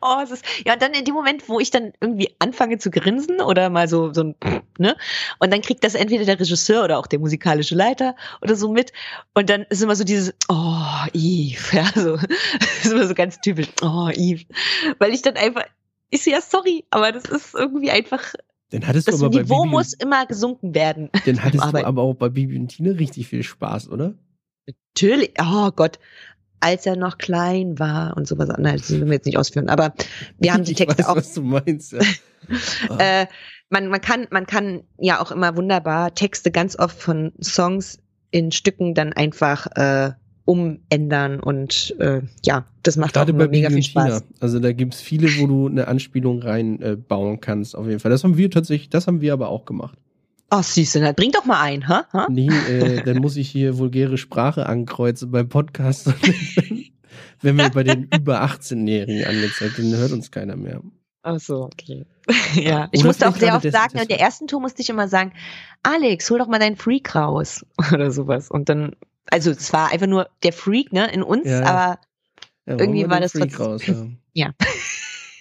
Oh, 0.01 0.21
es 0.23 0.31
ist, 0.31 0.45
ja, 0.65 0.75
und 0.75 0.83
dann 0.83 0.93
in 0.93 1.05
dem 1.05 1.15
Moment, 1.15 1.49
wo 1.49 1.61
ich 1.61 1.71
dann 1.71 1.93
irgendwie 2.01 2.35
anfange 2.39 2.79
zu 2.79 2.91
grinsen 2.91 3.41
oder 3.41 3.71
mal 3.71 3.89
so, 3.89 4.13
so 4.13 4.23
ein, 4.23 4.35
ne? 4.79 4.97
Und 5.39 5.53
dann 5.53 5.63
kriegt 5.63 5.85
das 5.85 5.95
entweder 5.95 6.25
der 6.25 6.39
Regisseur 6.39 6.85
oder 6.85 6.99
auch 6.99 7.07
der 7.07 7.19
musikalische 7.19 7.75
Leiter 7.75 8.17
oder 8.43 8.57
so 8.57 8.71
mit. 8.71 8.93
Und 9.35 9.51
dann 9.51 9.63
ist 9.71 9.83
immer 9.83 9.97
so 9.97 10.05
dieses, 10.05 10.35
oh, 10.49 11.07
Yves, 11.15 11.73
ja, 11.73 11.87
so, 11.95 12.15
ist 12.15 12.93
immer 12.93 13.07
so 13.07 13.15
ganz 13.15 13.41
typisch, 13.41 13.69
oh, 13.83 14.11
Yves. 14.11 14.47
Weil 14.99 15.13
ich 15.13 15.23
dann 15.23 15.37
einfach, 15.37 15.65
ich 16.11 16.23
so, 16.25 16.31
ja, 16.31 16.41
sorry, 16.41 16.85
aber 16.91 17.13
das 17.13 17.25
ist 17.25 17.55
irgendwie 17.55 17.91
einfach, 17.91 18.35
dann 18.71 18.87
hattest 18.87 19.09
das 19.09 19.19
du 19.19 19.27
aber 19.27 19.39
Niveau 19.39 19.57
bei 19.57 19.63
Bibi 19.63 19.71
muss 19.71 19.93
immer 19.93 20.27
gesunken 20.27 20.75
werden. 20.75 21.11
Dann 21.27 21.43
hattest 21.45 21.65
du 21.65 21.85
aber 21.85 22.03
auch 22.03 22.15
bei 22.15 22.29
Bibi 22.29 22.59
und 22.59 22.69
Tina 22.69 22.93
richtig 22.93 23.29
viel 23.29 23.43
Spaß, 23.43 23.89
oder? 23.89 24.15
Natürlich, 24.67 25.33
oh 25.41 25.71
Gott 25.71 25.99
als 26.65 26.87
er 26.87 26.97
noch 26.97 27.19
klein 27.19 27.79
war 27.79 28.17
und 28.17 28.27
sowas. 28.27 28.49
Nein, 28.57 28.79
das 28.79 28.89
müssen 28.89 29.07
wir 29.07 29.13
jetzt 29.13 29.27
nicht 29.27 29.37
ausführen. 29.37 29.69
Aber 29.69 29.93
wir 30.39 30.55
haben 30.55 30.65
die 30.65 30.75
Texte 30.75 31.03
ich 31.03 31.07
weiß, 31.07 31.13
auch. 31.13 31.17
Was 31.17 31.35
du 31.35 31.43
meinst, 31.43 31.93
ja. 31.93 32.01
äh, 32.99 33.27
man, 33.69 33.89
man, 33.89 34.01
kann, 34.01 34.27
man 34.31 34.47
kann 34.47 34.83
ja 34.99 35.21
auch 35.21 35.31
immer 35.31 35.57
wunderbar 35.57 36.15
Texte 36.15 36.51
ganz 36.51 36.79
oft 36.79 36.99
von 36.99 37.33
Songs 37.43 37.99
in 38.31 38.51
Stücken 38.51 38.95
dann 38.95 39.13
einfach 39.13 39.67
äh, 39.77 40.13
umändern 40.47 41.41
und 41.41 41.95
äh, 41.99 42.23
ja, 42.45 42.67
das 42.83 42.97
macht 42.97 43.15
Gerade 43.15 43.33
auch 43.33 43.37
immer 43.37 43.49
mega 43.49 43.71
viel 43.71 43.83
Spaß. 43.83 44.25
Also 44.41 44.59
da 44.59 44.73
gibt's 44.73 45.01
viele, 45.01 45.29
wo 45.39 45.47
du 45.47 45.69
eine 45.69 45.89
Anspielung 45.89 46.43
reinbauen 46.43 47.35
äh, 47.35 47.39
kannst, 47.39 47.77
auf 47.77 47.87
jeden 47.87 48.01
Fall. 48.01 48.11
Das 48.11 48.25
haben 48.25 48.37
wir 48.37 48.51
tatsächlich, 48.51 48.91
das 48.91 49.07
haben 49.07 49.21
wir 49.21 49.33
aber 49.33 49.49
auch 49.49 49.65
gemacht. 49.65 49.99
Ach, 50.57 50.63
süß, 50.63 50.93
dann 50.93 51.15
bring 51.17 51.33
doch 51.33 51.45
mal 51.47 51.61
ein, 51.61 51.89
ha? 51.89 52.07
ha? 52.13 52.29
Nee, 52.31 52.47
äh, 52.47 53.03
dann 53.03 53.17
muss 53.17 53.35
ich 53.35 53.51
hier 53.51 53.77
vulgäre 53.77 54.17
Sprache 54.17 54.67
ankreuzen 54.67 55.33
beim 55.33 55.49
Podcast. 55.49 56.07
Wenn 57.43 57.59
wir 57.59 57.71
bei 57.71 57.83
den 57.83 58.05
über 58.17 58.45
18-Jährigen 58.45 59.25
angezeigt, 59.25 59.79
dann 59.79 59.97
hört 59.97 60.13
uns 60.13 60.31
keiner 60.31 60.55
mehr. 60.55 60.81
Ach 61.25 61.41
so, 61.41 61.65
okay. 61.65 62.07
ja, 62.55 62.89
ich 62.93 63.01
Oder 63.01 63.09
musste 63.09 63.29
auch 63.29 63.35
sehr 63.35 63.57
oft 63.57 63.69
sagen, 63.69 63.99
in 63.99 64.07
der 64.07 64.21
ersten 64.21 64.47
Tour 64.47 64.61
musste 64.61 64.81
ich 64.81 64.91
immer 64.91 65.09
sagen, 65.09 65.33
Alex, 65.83 66.31
hol 66.31 66.39
doch 66.39 66.47
mal 66.47 66.61
deinen 66.61 66.77
Freak 66.77 67.17
raus 67.17 67.67
oder 67.93 68.13
sowas. 68.13 68.49
Und 68.49 68.69
dann, 68.69 68.95
also 69.33 69.51
es 69.51 69.73
war 69.73 69.91
einfach 69.91 70.07
nur 70.07 70.29
der 70.45 70.53
Freak, 70.53 70.93
ne, 70.93 71.13
in 71.13 71.25
uns, 71.25 71.49
ja. 71.49 71.65
aber 71.65 72.01
ja, 72.67 72.79
irgendwie 72.79 73.11
war 73.11 73.19
das 73.19 73.33
Freak 73.33 73.59
raus, 73.59 73.85
ja. 73.89 74.07
ja. 74.35 74.51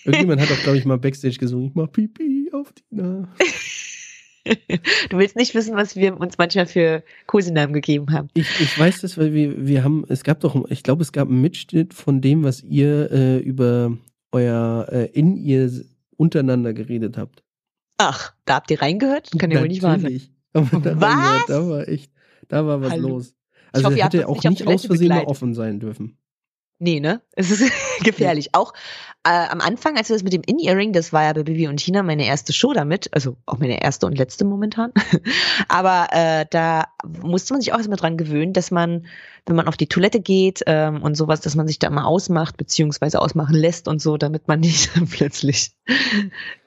Irgendjemand 0.05 0.41
hat 0.41 0.51
auch, 0.51 0.63
glaube 0.63 0.79
ich, 0.79 0.85
mal 0.85 0.97
Backstage 0.97 1.37
gesungen, 1.37 1.67
ich 1.67 1.75
mach 1.75 1.91
Pipi 1.91 2.49
auf 2.51 2.73
die 2.73 2.95
Nase. 2.95 3.29
du 5.09 5.17
willst 5.17 5.35
nicht 5.35 5.55
wissen, 5.55 5.75
was 5.75 5.95
wir 5.95 6.19
uns 6.19 6.37
manchmal 6.37 6.65
für 6.65 7.03
Kosenamen 7.27 7.73
gegeben 7.73 8.11
haben. 8.11 8.27
Ich, 8.33 8.59
ich 8.59 8.77
weiß 8.77 9.01
das, 9.01 9.17
weil 9.17 9.33
wir, 9.33 9.65
wir 9.65 9.83
haben, 9.83 10.05
es 10.09 10.23
gab 10.23 10.39
doch, 10.41 10.69
ich 10.69 10.83
glaube, 10.83 11.01
es 11.01 11.11
gab 11.11 11.29
einen 11.29 11.41
Mitschnitt 11.41 11.93
von 11.93 12.21
dem, 12.21 12.43
was 12.43 12.61
ihr 12.61 13.11
äh, 13.11 13.37
über 13.37 13.97
euer, 14.31 14.87
äh, 14.91 15.05
in 15.13 15.37
ihr 15.37 15.71
untereinander 16.17 16.73
geredet 16.73 17.17
habt. 17.17 17.43
Ach, 17.97 18.33
da 18.45 18.55
habt 18.55 18.71
ihr 18.71 18.81
reingehört? 18.81 19.29
Kann 19.37 19.51
ja 19.51 19.61
wohl 19.61 19.67
nicht 19.67 19.83
wahr 19.83 19.99
sein. 19.99 20.21
Da 20.53 20.61
was? 20.71 21.45
Da 21.47 21.67
war 21.67 21.87
echt, 21.87 22.11
da 22.47 22.65
war 22.65 22.81
was 22.81 22.91
Hallo. 22.91 23.07
los. 23.09 23.35
Also 23.71 23.87
hoffe, 23.87 24.03
hätte 24.03 24.27
auch 24.27 24.43
nicht 24.43 24.67
aus 24.67 24.85
Versehen 24.85 25.09
mal 25.09 25.23
offen 25.23 25.53
sein 25.53 25.79
dürfen. 25.79 26.17
Nee, 26.83 26.99
ne? 26.99 27.21
Es 27.35 27.49
ist 27.49 27.71
gefährlich. 28.03 28.49
Auch 28.51 28.73
äh, 29.25 29.29
am 29.29 29.61
Anfang, 29.61 29.95
als 29.95 30.09
wir 30.09 30.17
das 30.17 30.23
mit 30.23 30.33
dem 30.33 30.41
In-Earring, 30.45 30.91
das 30.91 31.13
war 31.13 31.23
ja 31.23 31.31
bei 31.31 31.43
Bibi 31.43 31.69
und 31.69 31.77
Tina 31.77 32.03
meine 32.03 32.25
erste 32.25 32.51
Show 32.51 32.73
damit, 32.73 33.07
also 33.13 33.37
auch 33.45 33.57
meine 33.57 33.81
erste 33.81 34.05
und 34.05 34.17
letzte 34.17 34.43
momentan. 34.43 34.91
Aber 35.69 36.07
äh, 36.11 36.45
da 36.49 36.89
musste 37.21 37.53
man 37.53 37.61
sich 37.61 37.71
auch 37.71 37.77
erstmal 37.77 37.97
dran 37.97 38.17
gewöhnen, 38.17 38.51
dass 38.51 38.69
man, 38.69 39.05
wenn 39.45 39.55
man 39.55 39.69
auf 39.69 39.77
die 39.77 39.87
Toilette 39.87 40.19
geht 40.19 40.61
ähm, 40.67 41.01
und 41.01 41.15
sowas, 41.15 41.39
dass 41.39 41.55
man 41.55 41.67
sich 41.67 41.79
da 41.79 41.89
mal 41.89 42.03
ausmacht, 42.03 42.57
beziehungsweise 42.57 43.21
ausmachen 43.21 43.55
lässt 43.55 43.87
und 43.87 44.01
so, 44.01 44.17
damit 44.17 44.49
man 44.49 44.59
nicht 44.59 44.91
plötzlich 45.09 45.71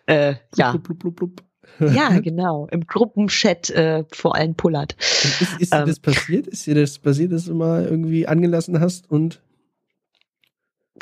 äh, 0.06 0.36
ja. 0.56 0.72
Blub, 0.72 0.98
blub, 0.98 1.16
blub, 1.16 1.42
ja, 1.78 2.20
genau. 2.20 2.68
Im 2.70 2.86
Gruppenchat 2.86 3.68
äh, 3.68 4.04
vor 4.10 4.34
allem 4.34 4.54
pullert. 4.54 4.96
Ist, 4.98 5.60
ist 5.60 5.72
dir 5.74 5.80
ähm, 5.80 5.86
das 5.86 6.00
passiert? 6.00 6.46
Ist 6.46 6.66
dir 6.66 6.74
das 6.74 6.98
passiert, 6.98 7.32
dass 7.32 7.44
du 7.44 7.54
mal 7.54 7.84
irgendwie 7.84 8.26
angelassen 8.26 8.80
hast 8.80 9.10
und 9.10 9.42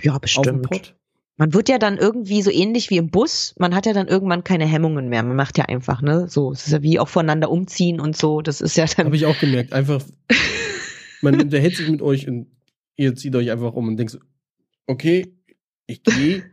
ja, 0.03 0.19
bestimmt. 0.19 0.95
Man 1.37 1.53
wird 1.53 1.69
ja 1.69 1.79
dann 1.79 1.99
irgendwie 1.99 2.43
so 2.43 2.51
ähnlich 2.51 2.91
wie 2.91 2.97
im 2.97 3.11
Bus. 3.11 3.55
Man 3.59 3.75
hat 3.75 3.87
ja 3.87 3.93
dann 3.93 4.07
irgendwann 4.07 4.45
keine 4.45 4.67
Hemmungen 4.67 5.09
mehr. 5.09 5.23
Man 5.25 5.35
macht 5.35 5.59
ja 5.59 5.65
einfach, 5.65 6.01
ne? 6.01 6.29
So, 6.29 6.53
es 6.53 6.67
ist 6.67 6.73
ja 6.73 6.83
wie 6.83 7.01
auch 7.01 7.09
voneinander 7.09 7.51
umziehen 7.51 7.99
und 8.01 8.17
so. 8.17 8.41
Das 8.41 8.61
ist 8.61 8.77
ja 8.77 8.87
dann. 8.87 9.07
Habe 9.07 9.17
ich 9.17 9.27
auch 9.27 9.39
gemerkt. 9.39 9.73
Einfach, 9.73 10.05
man 11.23 11.41
unterhält 11.41 11.77
sich 11.77 11.89
mit 11.89 12.03
euch 12.03 12.29
und 12.29 12.47
ihr 12.97 13.17
zieht 13.17 13.35
euch 13.35 13.51
einfach 13.51 13.73
um 13.73 13.89
und 13.89 13.97
denkt 13.97 14.13
so, 14.13 14.19
okay, 14.87 15.35
ich 15.87 16.05
gehe 16.05 16.45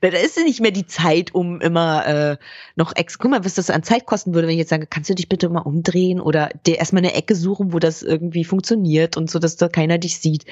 da 0.00 0.08
ist 0.08 0.36
ja 0.36 0.42
nicht 0.44 0.60
mehr 0.60 0.70
die 0.70 0.86
Zeit, 0.86 1.34
um 1.34 1.60
immer 1.60 2.06
äh, 2.06 2.36
noch 2.76 2.94
ex. 2.94 3.18
Guck 3.18 3.30
mal, 3.30 3.44
was 3.44 3.54
das 3.54 3.70
an 3.70 3.82
Zeit 3.82 4.06
kosten 4.06 4.34
würde, 4.34 4.48
wenn 4.48 4.54
ich 4.54 4.60
jetzt 4.60 4.70
sage, 4.70 4.86
kannst 4.86 5.10
du 5.10 5.14
dich 5.14 5.28
bitte 5.28 5.48
mal 5.48 5.60
umdrehen 5.60 6.20
oder 6.20 6.50
dir 6.66 6.78
erstmal 6.78 7.02
eine 7.02 7.14
Ecke 7.14 7.34
suchen, 7.34 7.72
wo 7.72 7.78
das 7.78 8.02
irgendwie 8.02 8.44
funktioniert 8.44 9.16
und 9.16 9.30
so, 9.30 9.38
dass 9.38 9.56
da 9.56 9.68
keiner 9.68 9.98
dich 9.98 10.18
sieht. 10.18 10.44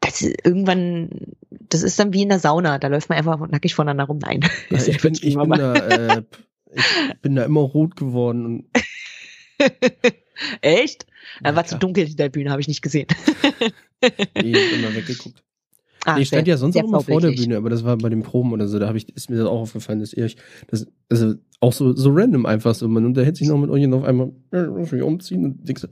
Das 0.00 0.22
ist 0.22 0.44
irgendwann, 0.44 1.10
das 1.50 1.82
ist 1.82 1.98
dann 1.98 2.12
wie 2.12 2.22
in 2.22 2.28
der 2.28 2.38
Sauna, 2.38 2.78
da 2.78 2.88
läuft 2.88 3.08
man 3.08 3.18
einfach 3.18 3.38
nackig 3.48 3.74
voneinander 3.74 4.04
rum. 4.04 4.18
Nein. 4.18 4.40
Ja, 4.70 4.78
ich, 4.78 4.98
bin, 5.02 5.14
ich, 5.14 5.36
bin 5.36 5.50
da, 5.50 5.74
äh, 5.74 6.22
ich 6.74 7.20
bin 7.20 7.36
da 7.36 7.44
immer 7.44 7.60
rot 7.60 7.96
geworden. 7.96 8.70
Echt? 10.60 11.06
Ja, 11.44 11.54
war 11.54 11.64
klar. 11.64 11.66
zu 11.66 11.78
dunkel 11.78 12.04
hinter 12.04 12.24
der 12.24 12.30
Bühne, 12.30 12.50
habe 12.50 12.60
ich 12.60 12.68
nicht 12.68 12.82
gesehen. 12.82 13.06
ich 14.00 14.12
hab 14.34 14.72
immer 14.72 14.94
weggeguckt. 14.94 15.42
Ah, 16.04 16.18
ich 16.18 16.28
stand 16.28 16.48
ja 16.48 16.56
sonst 16.56 16.76
auch 16.76 16.84
immer 16.84 17.00
vor 17.00 17.20
der 17.20 17.30
Bühne, 17.30 17.56
aber 17.56 17.70
das 17.70 17.84
war 17.84 17.96
bei 17.96 18.08
den 18.08 18.22
Proben 18.22 18.52
oder 18.52 18.66
so, 18.66 18.78
da 18.78 18.88
habe 18.88 18.98
ich, 18.98 19.08
ist 19.14 19.30
mir 19.30 19.36
das 19.36 19.46
auch 19.46 19.60
aufgefallen, 19.60 20.00
dass 20.00 20.12
ihr 20.12 20.24
euch, 20.24 20.36
das, 20.66 20.86
also 21.08 21.34
auch 21.60 21.72
so, 21.72 21.94
so 21.94 22.10
random 22.12 22.44
einfach 22.44 22.74
so, 22.74 22.88
man 22.88 23.04
unterhält 23.04 23.36
sich 23.36 23.48
noch 23.48 23.58
mit 23.58 23.70
euch 23.70 23.84
und 23.84 23.94
auf 23.94 24.04
einmal, 24.04 24.32
äh, 24.52 24.64
muss 24.64 24.92
ich 24.92 25.02
umziehen 25.02 25.44
und 25.44 25.68
denkst 25.68 25.82
so, 25.82 25.88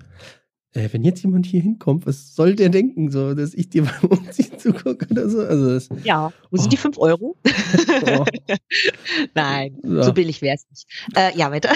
äh, 0.72 0.88
wenn 0.92 1.02
jetzt 1.02 1.22
jemand 1.22 1.46
hier 1.46 1.61
hinkommt, 1.61 2.06
was 2.06 2.34
soll 2.34 2.54
der 2.54 2.68
denken, 2.68 3.11
so, 3.11 3.34
dass 3.34 3.54
ich 3.54 3.70
dir 3.70 3.84
beim 4.00 4.11
Umziehen 4.11 4.58
zugucke 4.58 5.06
oder 5.11 5.28
so? 5.28 5.40
Also 5.40 5.70
das, 5.70 5.88
ja, 6.04 6.32
wo 6.50 6.56
sind 6.56 6.66
oh. 6.66 6.70
die 6.70 6.76
fünf 6.76 6.98
Euro? 6.98 7.36
oh. 8.06 8.24
Nein, 9.34 9.78
ja. 9.84 10.02
so 10.02 10.12
billig 10.12 10.42
wäre 10.42 10.56
es 10.56 10.66
nicht. 10.70 10.86
Äh, 11.16 11.36
ja, 11.36 11.50
weiter. 11.50 11.70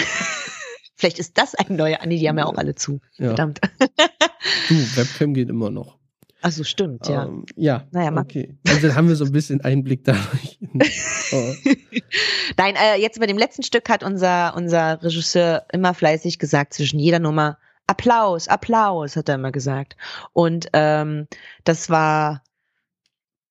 Vielleicht 0.95 1.19
ist 1.19 1.37
das 1.37 1.55
ein 1.55 1.75
neuer, 1.75 1.99
nee, 2.05 2.17
die 2.17 2.29
haben 2.29 2.37
ja 2.37 2.45
auch 2.45 2.55
alle 2.55 2.75
zu. 2.75 3.01
Ja. 3.17 3.27
Verdammt. 3.27 3.59
du, 3.79 4.75
Webcam 4.95 5.33
geht 5.33 5.49
immer 5.49 5.69
noch. 5.69 5.97
Ach 6.47 6.51
so, 6.51 6.63
stimmt, 6.63 7.07
ja. 7.07 7.25
Ähm, 7.25 7.43
ja, 7.55 7.87
naja, 7.89 8.15
okay. 8.15 8.55
Also 8.67 8.85
dann 8.85 8.95
haben 8.95 9.07
wir 9.07 9.15
so 9.15 9.25
ein 9.25 9.31
bisschen 9.31 9.61
Einblick 9.61 10.03
dadurch. 10.03 10.59
oh. 11.31 11.53
Nein, 12.57 12.75
äh, 12.75 13.01
jetzt 13.01 13.19
bei 13.19 13.25
dem 13.25 13.39
letzten 13.39 13.63
Stück 13.63 13.89
hat 13.89 14.03
unser, 14.03 14.55
unser 14.55 15.01
Regisseur 15.01 15.65
immer 15.73 15.95
fleißig 15.95 16.37
gesagt, 16.37 16.75
zwischen 16.75 16.99
jeder 16.99 17.17
Nummer 17.17 17.57
Applaus, 17.87 18.47
Applaus, 18.47 19.15
hat 19.15 19.27
er 19.27 19.35
immer 19.35 19.51
gesagt. 19.51 19.97
Und 20.33 20.67
ähm, 20.73 21.27
das 21.63 21.89
war 21.89 22.43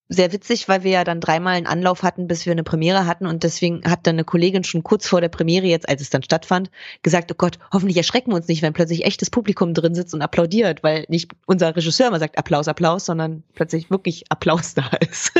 sehr 0.09 0.32
witzig, 0.32 0.68
weil 0.68 0.84
wir 0.84 0.90
ja 0.90 1.05
dann 1.05 1.20
dreimal 1.20 1.55
einen 1.55 1.66
Anlauf 1.66 2.02
hatten, 2.02 2.26
bis 2.26 2.44
wir 2.44 2.52
eine 2.52 2.62
Premiere 2.62 3.07
hatten 3.07 3.26
und 3.26 3.42
deswegen 3.42 3.82
hat 3.84 4.07
dann 4.07 4.16
eine 4.16 4.24
Kollegin 4.24 4.64
schon 4.64 4.82
kurz 4.82 5.09
vor 5.09 5.20
der 5.20 5.28
Premiere, 5.28 5.66
jetzt 5.66 5.88
als 5.88 6.02
es 6.02 6.11
dann 6.11 6.22
stattfand, 6.22 6.70
gesagt, 7.02 7.32
oh 7.32 7.36
Gott, 7.36 7.59
hoffentlich 7.72 7.96
erschrecken 7.96 8.30
wir 8.30 8.36
uns 8.36 8.48
nicht, 8.48 8.62
wenn 8.62 8.74
plötzlich 8.74 9.05
echtes 9.05 9.30
Publikum 9.30 9.72
drin 9.72 9.94
sitzt 9.94 10.14
und 10.14 10.22
applaudiert, 10.22 10.82
weil 10.82 11.07
nicht 11.09 11.32
unser 11.46 11.74
Regisseur 11.74 12.09
immer 12.09 12.18
sagt 12.18 12.38
Applaus, 12.38 12.68
Applaus, 12.68 13.07
sondern 13.07 13.44
plötzlich 13.55 13.90
wirklich 13.90 14.24
Applaus 14.30 14.74
da 14.74 14.90
ist. 15.00 15.32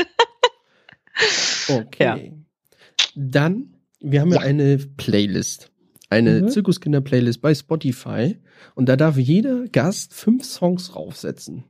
okay. 1.69 2.03
Ja. 2.03 2.17
Dann, 3.15 3.75
wir 3.99 4.21
haben 4.21 4.31
ja, 4.31 4.41
ja 4.41 4.47
eine 4.47 4.77
Playlist 4.77 5.71
eine 6.09 6.41
mhm. 6.41 6.49
Zirkuskinder-Playlist 6.49 7.41
bei 7.41 7.53
Spotify 7.53 8.37
und 8.75 8.87
da 8.87 8.95
darf 8.95 9.17
jeder 9.17 9.67
Gast 9.67 10.13
fünf 10.13 10.45
Songs 10.45 10.89
draufsetzen. 10.89 11.65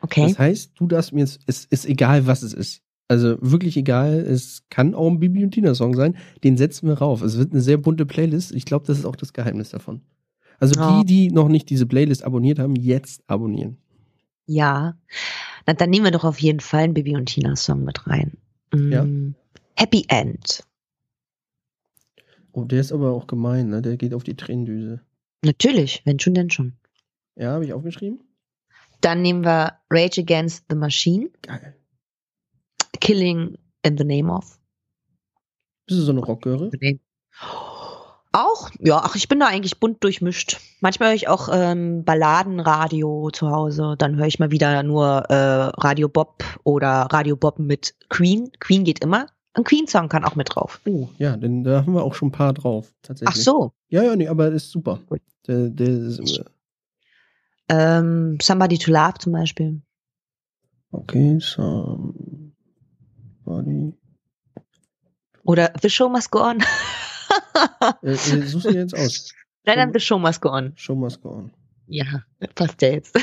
Okay. 0.00 0.28
Das 0.28 0.38
heißt, 0.38 0.72
du 0.76 0.86
darfst 0.86 1.12
mir 1.12 1.20
jetzt, 1.20 1.40
es 1.46 1.64
ist 1.64 1.86
egal, 1.86 2.26
was 2.26 2.42
es 2.42 2.52
ist. 2.54 2.82
Also 3.08 3.36
wirklich 3.40 3.76
egal, 3.76 4.18
es 4.18 4.64
kann 4.68 4.94
auch 4.94 5.08
ein 5.08 5.18
Bibi 5.18 5.42
und 5.42 5.52
Tina 5.52 5.74
Song 5.74 5.94
sein, 5.94 6.16
den 6.44 6.58
setzen 6.58 6.88
wir 6.88 6.98
rauf. 6.98 7.22
Es 7.22 7.38
wird 7.38 7.52
eine 7.52 7.62
sehr 7.62 7.78
bunte 7.78 8.04
Playlist. 8.04 8.52
Ich 8.52 8.66
glaube, 8.66 8.86
das 8.86 8.98
ist 8.98 9.06
auch 9.06 9.16
das 9.16 9.32
Geheimnis 9.32 9.70
davon. 9.70 10.02
Also 10.60 10.78
oh. 10.80 11.00
die, 11.00 11.06
die 11.06 11.34
noch 11.34 11.48
nicht 11.48 11.70
diese 11.70 11.86
Playlist 11.86 12.22
abonniert 12.22 12.58
haben, 12.58 12.76
jetzt 12.76 13.22
abonnieren. 13.26 13.78
Ja. 14.46 14.98
Na, 15.66 15.72
dann 15.72 15.90
nehmen 15.90 16.04
wir 16.04 16.10
doch 16.10 16.24
auf 16.24 16.40
jeden 16.40 16.60
Fall 16.60 16.84
einen 16.84 16.94
Bibi 16.94 17.16
und 17.16 17.26
Tina 17.26 17.56
Song 17.56 17.84
mit 17.84 18.06
rein. 18.06 18.36
Mm. 18.74 18.92
Ja. 18.92 19.06
Happy 19.76 20.04
End. 20.08 20.64
Oh, 22.52 22.64
der 22.64 22.80
ist 22.80 22.92
aber 22.92 23.12
auch 23.12 23.26
gemein, 23.26 23.68
ne? 23.68 23.80
Der 23.80 23.96
geht 23.96 24.12
auf 24.12 24.24
die 24.24 24.36
Tränendüse. 24.36 25.00
Natürlich, 25.44 26.02
wenn 26.04 26.18
schon, 26.18 26.34
denn 26.34 26.50
schon. 26.50 26.74
Ja, 27.36 27.52
habe 27.52 27.64
ich 27.64 27.72
aufgeschrieben. 27.72 28.20
Dann 29.00 29.22
nehmen 29.22 29.44
wir 29.44 29.78
Rage 29.90 30.20
Against 30.20 30.64
the 30.68 30.76
Machine. 30.76 31.30
Geil. 31.42 31.76
Killing 33.00 33.56
in 33.82 33.96
the 33.96 34.04
Name 34.04 34.32
of. 34.32 34.58
Bist 35.86 36.00
du 36.00 36.04
so 36.04 36.12
eine 36.12 36.20
Rockgöre? 36.20 36.70
Auch, 38.32 38.70
ja, 38.78 39.00
ach, 39.02 39.16
ich 39.16 39.28
bin 39.28 39.40
da 39.40 39.46
eigentlich 39.46 39.80
bunt 39.80 40.04
durchmischt. 40.04 40.60
Manchmal 40.80 41.08
höre 41.08 41.16
ich 41.16 41.28
auch 41.28 41.48
ähm, 41.50 42.04
Balladenradio 42.04 43.30
zu 43.32 43.50
Hause. 43.50 43.94
Dann 43.96 44.16
höre 44.16 44.26
ich 44.26 44.38
mal 44.38 44.50
wieder 44.50 44.82
nur 44.82 45.24
äh, 45.30 45.70
Radio 45.80 46.08
Bob 46.08 46.44
oder 46.62 47.08
Radio 47.10 47.36
Bob 47.36 47.58
mit 47.58 47.94
Queen. 48.10 48.50
Queen 48.60 48.84
geht 48.84 49.02
immer. 49.02 49.28
Ein 49.54 49.64
Queen-Song 49.64 50.08
kann 50.08 50.24
auch 50.24 50.36
mit 50.36 50.54
drauf. 50.54 50.80
Oh, 50.86 51.08
ja, 51.18 51.36
denn 51.36 51.64
da 51.64 51.78
haben 51.78 51.94
wir 51.94 52.04
auch 52.04 52.14
schon 52.14 52.28
ein 52.28 52.32
paar 52.32 52.52
drauf, 52.52 52.94
tatsächlich. 53.02 53.34
Ach 53.36 53.42
so. 53.42 53.72
Ja, 53.88 54.02
ja, 54.02 54.14
nee, 54.14 54.28
aber 54.28 54.50
das 54.50 54.64
ist 54.64 54.72
super. 54.72 55.00
Der, 55.46 55.68
der 55.70 55.88
ist, 55.88 56.44
ähm, 57.68 58.38
Somebody 58.40 58.78
to 58.78 58.90
Love 58.90 59.14
zum 59.18 59.32
Beispiel. 59.32 59.82
Okay, 60.90 61.38
Somebody. 61.40 62.14
Oder 65.44 65.72
The 65.80 65.90
Show 65.90 66.08
Must 66.08 66.30
Go 66.30 66.42
On. 66.42 66.58
äh, 68.02 68.12
äh, 68.12 68.16
suchst 68.16 68.66
du 68.66 68.70
jetzt 68.70 68.94
aus? 68.94 69.34
Nein, 69.64 69.76
dann 69.76 69.92
The 69.92 70.00
Show 70.00 70.18
Must 70.18 70.40
Go 70.40 70.50
On. 70.50 70.72
Show 70.76 70.94
Must 70.94 71.20
Go 71.20 71.30
On. 71.30 71.52
Ja, 71.86 72.22
passt 72.54 72.80
ja 72.82 72.90
jetzt. 72.90 73.18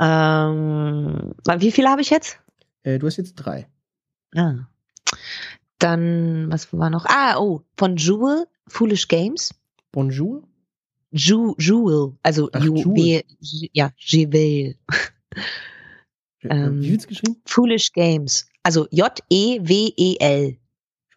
ähm, 0.00 1.34
wie 1.58 1.72
viele 1.72 1.88
habe 1.88 2.00
ich 2.00 2.10
jetzt? 2.10 2.38
Äh, 2.82 2.98
du 2.98 3.06
hast 3.06 3.18
jetzt 3.18 3.34
drei. 3.34 3.68
Ah. 4.34 4.66
Dann, 5.78 6.50
was 6.50 6.72
war 6.72 6.90
noch? 6.90 7.06
Ah, 7.06 7.38
oh, 7.38 7.62
von 7.76 7.96
Jewel, 7.96 8.46
Foolish 8.68 9.08
Games. 9.08 9.54
Bonjour? 9.92 10.42
Ju, 11.12 11.54
Jewel, 11.58 12.16
also 12.22 12.48
Ach, 12.52 12.62
Jewel. 12.62 13.22
ja, 13.72 13.90
Jewel. 13.96 14.76
ähm, 16.42 16.82
Wie 16.82 16.92
wird's 16.92 17.06
geschrieben? 17.08 17.40
Foolish 17.46 17.92
Games. 17.92 18.48
Also 18.62 18.86
J-E-W-E-L. 18.90 20.56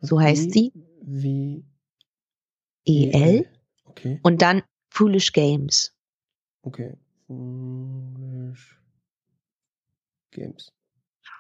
So 0.02 0.20
heißt 0.20 0.52
sie. 0.52 0.72
W 1.02 1.62
E-L. 2.86 3.46
Okay. 3.86 4.20
Und 4.24 4.42
dann 4.42 4.64
Foolish 4.90 5.32
Games. 5.32 5.94
Okay. 6.64 6.98
Foolish 7.28 8.80
Games. 10.32 10.72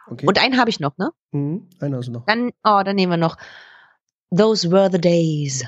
Okay. 0.08 0.26
Und 0.28 0.38
einen 0.42 0.58
habe 0.58 0.70
ich 0.70 0.80
noch, 0.80 0.98
ne? 0.98 1.12
Mhm, 1.32 1.68
einen 1.80 1.96
hast 1.96 2.08
du 2.08 2.12
noch. 2.12 2.26
Dann, 2.26 2.52
oh, 2.64 2.82
dann 2.86 2.96
nehmen 2.96 3.12
wir 3.14 3.18
noch 3.18 3.38
Those 4.32 4.72
Were 4.72 4.90
the 4.92 5.00
Days 5.02 5.66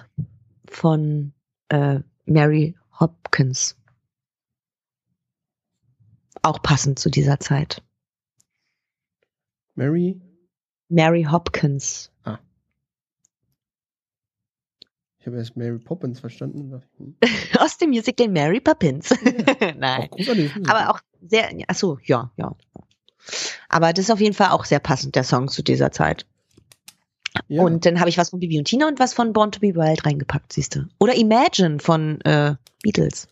von 0.67 1.33
äh, 1.69 1.99
Mary 2.25 2.75
Hopkins. 2.99 3.77
Auch 6.41 6.61
passend 6.61 6.99
zu 6.99 7.09
dieser 7.09 7.39
Zeit. 7.39 7.83
Mary? 9.75 10.21
Mary 10.89 11.23
Hopkins. 11.23 12.11
Ah. 12.23 12.39
Ich 15.19 15.27
habe 15.27 15.37
erst 15.37 15.57
Mary 15.57 15.79
Poppins 15.79 16.19
verstanden. 16.19 16.81
Aus 17.59 17.77
dem 17.77 17.89
Musical 17.89 18.27
Mary 18.27 18.61
Poppins. 18.61 19.09
Ja. 19.09 19.73
Nein. 19.77 20.09
Auch 20.11 20.69
Aber 20.69 20.89
auch 20.91 20.99
sehr, 21.21 21.49
achso, 21.67 21.97
ja, 22.03 22.31
ja. 22.37 22.55
Aber 23.69 23.91
das 23.91 24.05
ist 24.05 24.11
auf 24.11 24.19
jeden 24.19 24.35
Fall 24.35 24.49
auch 24.49 24.65
sehr 24.65 24.79
passend, 24.79 25.15
der 25.15 25.23
Song 25.23 25.47
zu 25.47 25.63
dieser 25.63 25.91
Zeit. 25.91 26.27
Ja. 27.47 27.63
Und 27.63 27.85
dann 27.85 27.99
habe 27.99 28.09
ich 28.09 28.17
was 28.17 28.29
von 28.29 28.39
Bibi 28.39 28.57
und 28.57 28.65
Tina 28.65 28.87
und 28.87 28.99
was 28.99 29.13
von 29.13 29.33
Born 29.33 29.51
to 29.51 29.59
Be 29.59 29.75
Wild 29.75 30.05
reingepackt, 30.05 30.53
siehst 30.53 30.75
du. 30.75 30.87
Oder 30.99 31.15
Imagine 31.15 31.79
von 31.79 32.21
äh, 32.21 32.55
Beatles. 32.83 33.27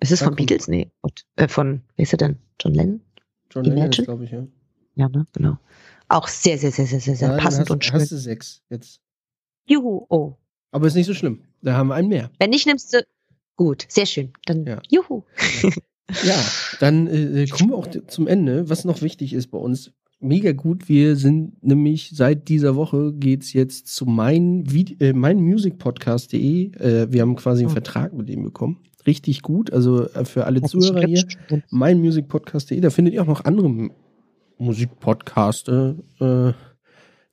Ist 0.00 0.12
es 0.12 0.22
von 0.22 0.34
Beatles? 0.34 0.66
Nee. 0.68 0.90
Und, 1.02 1.26
äh, 1.36 1.48
von, 1.48 1.82
wer 1.96 2.02
ist 2.02 2.12
er 2.12 2.18
denn? 2.18 2.38
John 2.58 2.74
Lennon? 2.74 3.00
John 3.50 3.64
Lennon 3.64 3.90
glaube 3.90 4.24
ich, 4.24 4.30
ja. 4.30 4.46
Ja, 4.94 5.08
ne? 5.08 5.26
Genau. 5.32 5.58
Auch 6.08 6.26
sehr, 6.28 6.58
sehr, 6.58 6.72
sehr, 6.72 6.86
sehr, 6.86 7.00
sehr, 7.00 7.16
sehr 7.16 7.30
ja, 7.30 7.36
passend 7.36 7.62
hast, 7.62 7.70
und 7.70 7.84
schön. 7.84 8.00
Hast 8.00 8.10
du 8.10 8.16
sechs 8.16 8.62
jetzt. 8.70 9.00
Juhu, 9.66 10.06
oh. 10.08 10.36
Aber 10.72 10.86
ist 10.86 10.94
nicht 10.94 11.06
so 11.06 11.14
schlimm. 11.14 11.44
Da 11.62 11.74
haben 11.74 11.88
wir 11.88 11.94
einen 11.94 12.08
mehr. 12.08 12.30
Wenn 12.38 12.50
nicht, 12.50 12.66
nimmst 12.66 12.92
du. 12.94 13.06
Gut, 13.56 13.86
sehr 13.88 14.06
schön. 14.06 14.32
Dann 14.46 14.64
ja. 14.66 14.80
juhu. 14.88 15.24
Ja. 15.62 15.70
Ja, 16.24 16.44
dann 16.80 17.06
äh, 17.06 17.46
kommen 17.46 17.70
wir 17.70 17.76
auch 17.76 17.88
zum 18.08 18.26
Ende. 18.26 18.68
Was 18.68 18.84
noch 18.84 19.02
wichtig 19.02 19.32
ist 19.32 19.48
bei 19.48 19.58
uns, 19.58 19.92
mega 20.20 20.52
gut. 20.52 20.88
Wir 20.88 21.16
sind 21.16 21.62
nämlich 21.62 22.12
seit 22.14 22.48
dieser 22.48 22.76
Woche 22.76 23.12
geht's 23.12 23.52
jetzt 23.52 23.88
zu 23.88 24.06
mein, 24.06 24.64
äh, 25.00 25.12
meinmusicpodcast.de. 25.12 26.72
Äh, 26.72 27.12
wir 27.12 27.22
haben 27.22 27.36
quasi 27.36 27.62
einen 27.62 27.70
oh. 27.70 27.74
Vertrag 27.74 28.12
mit 28.12 28.28
dem 28.28 28.44
bekommen. 28.44 28.78
Richtig 29.06 29.42
gut. 29.42 29.72
Also 29.72 30.08
äh, 30.10 30.24
für 30.24 30.44
alle 30.44 30.62
Zuhörer 30.62 31.06
hier, 31.06 31.24
meinmusicpodcast.de. 31.70 32.80
Da 32.80 32.90
findet 32.90 33.14
ihr 33.14 33.22
auch 33.22 33.26
noch 33.26 33.44
andere 33.44 33.90
Musikpodcaste, 34.60 35.96
äh, 36.20 36.52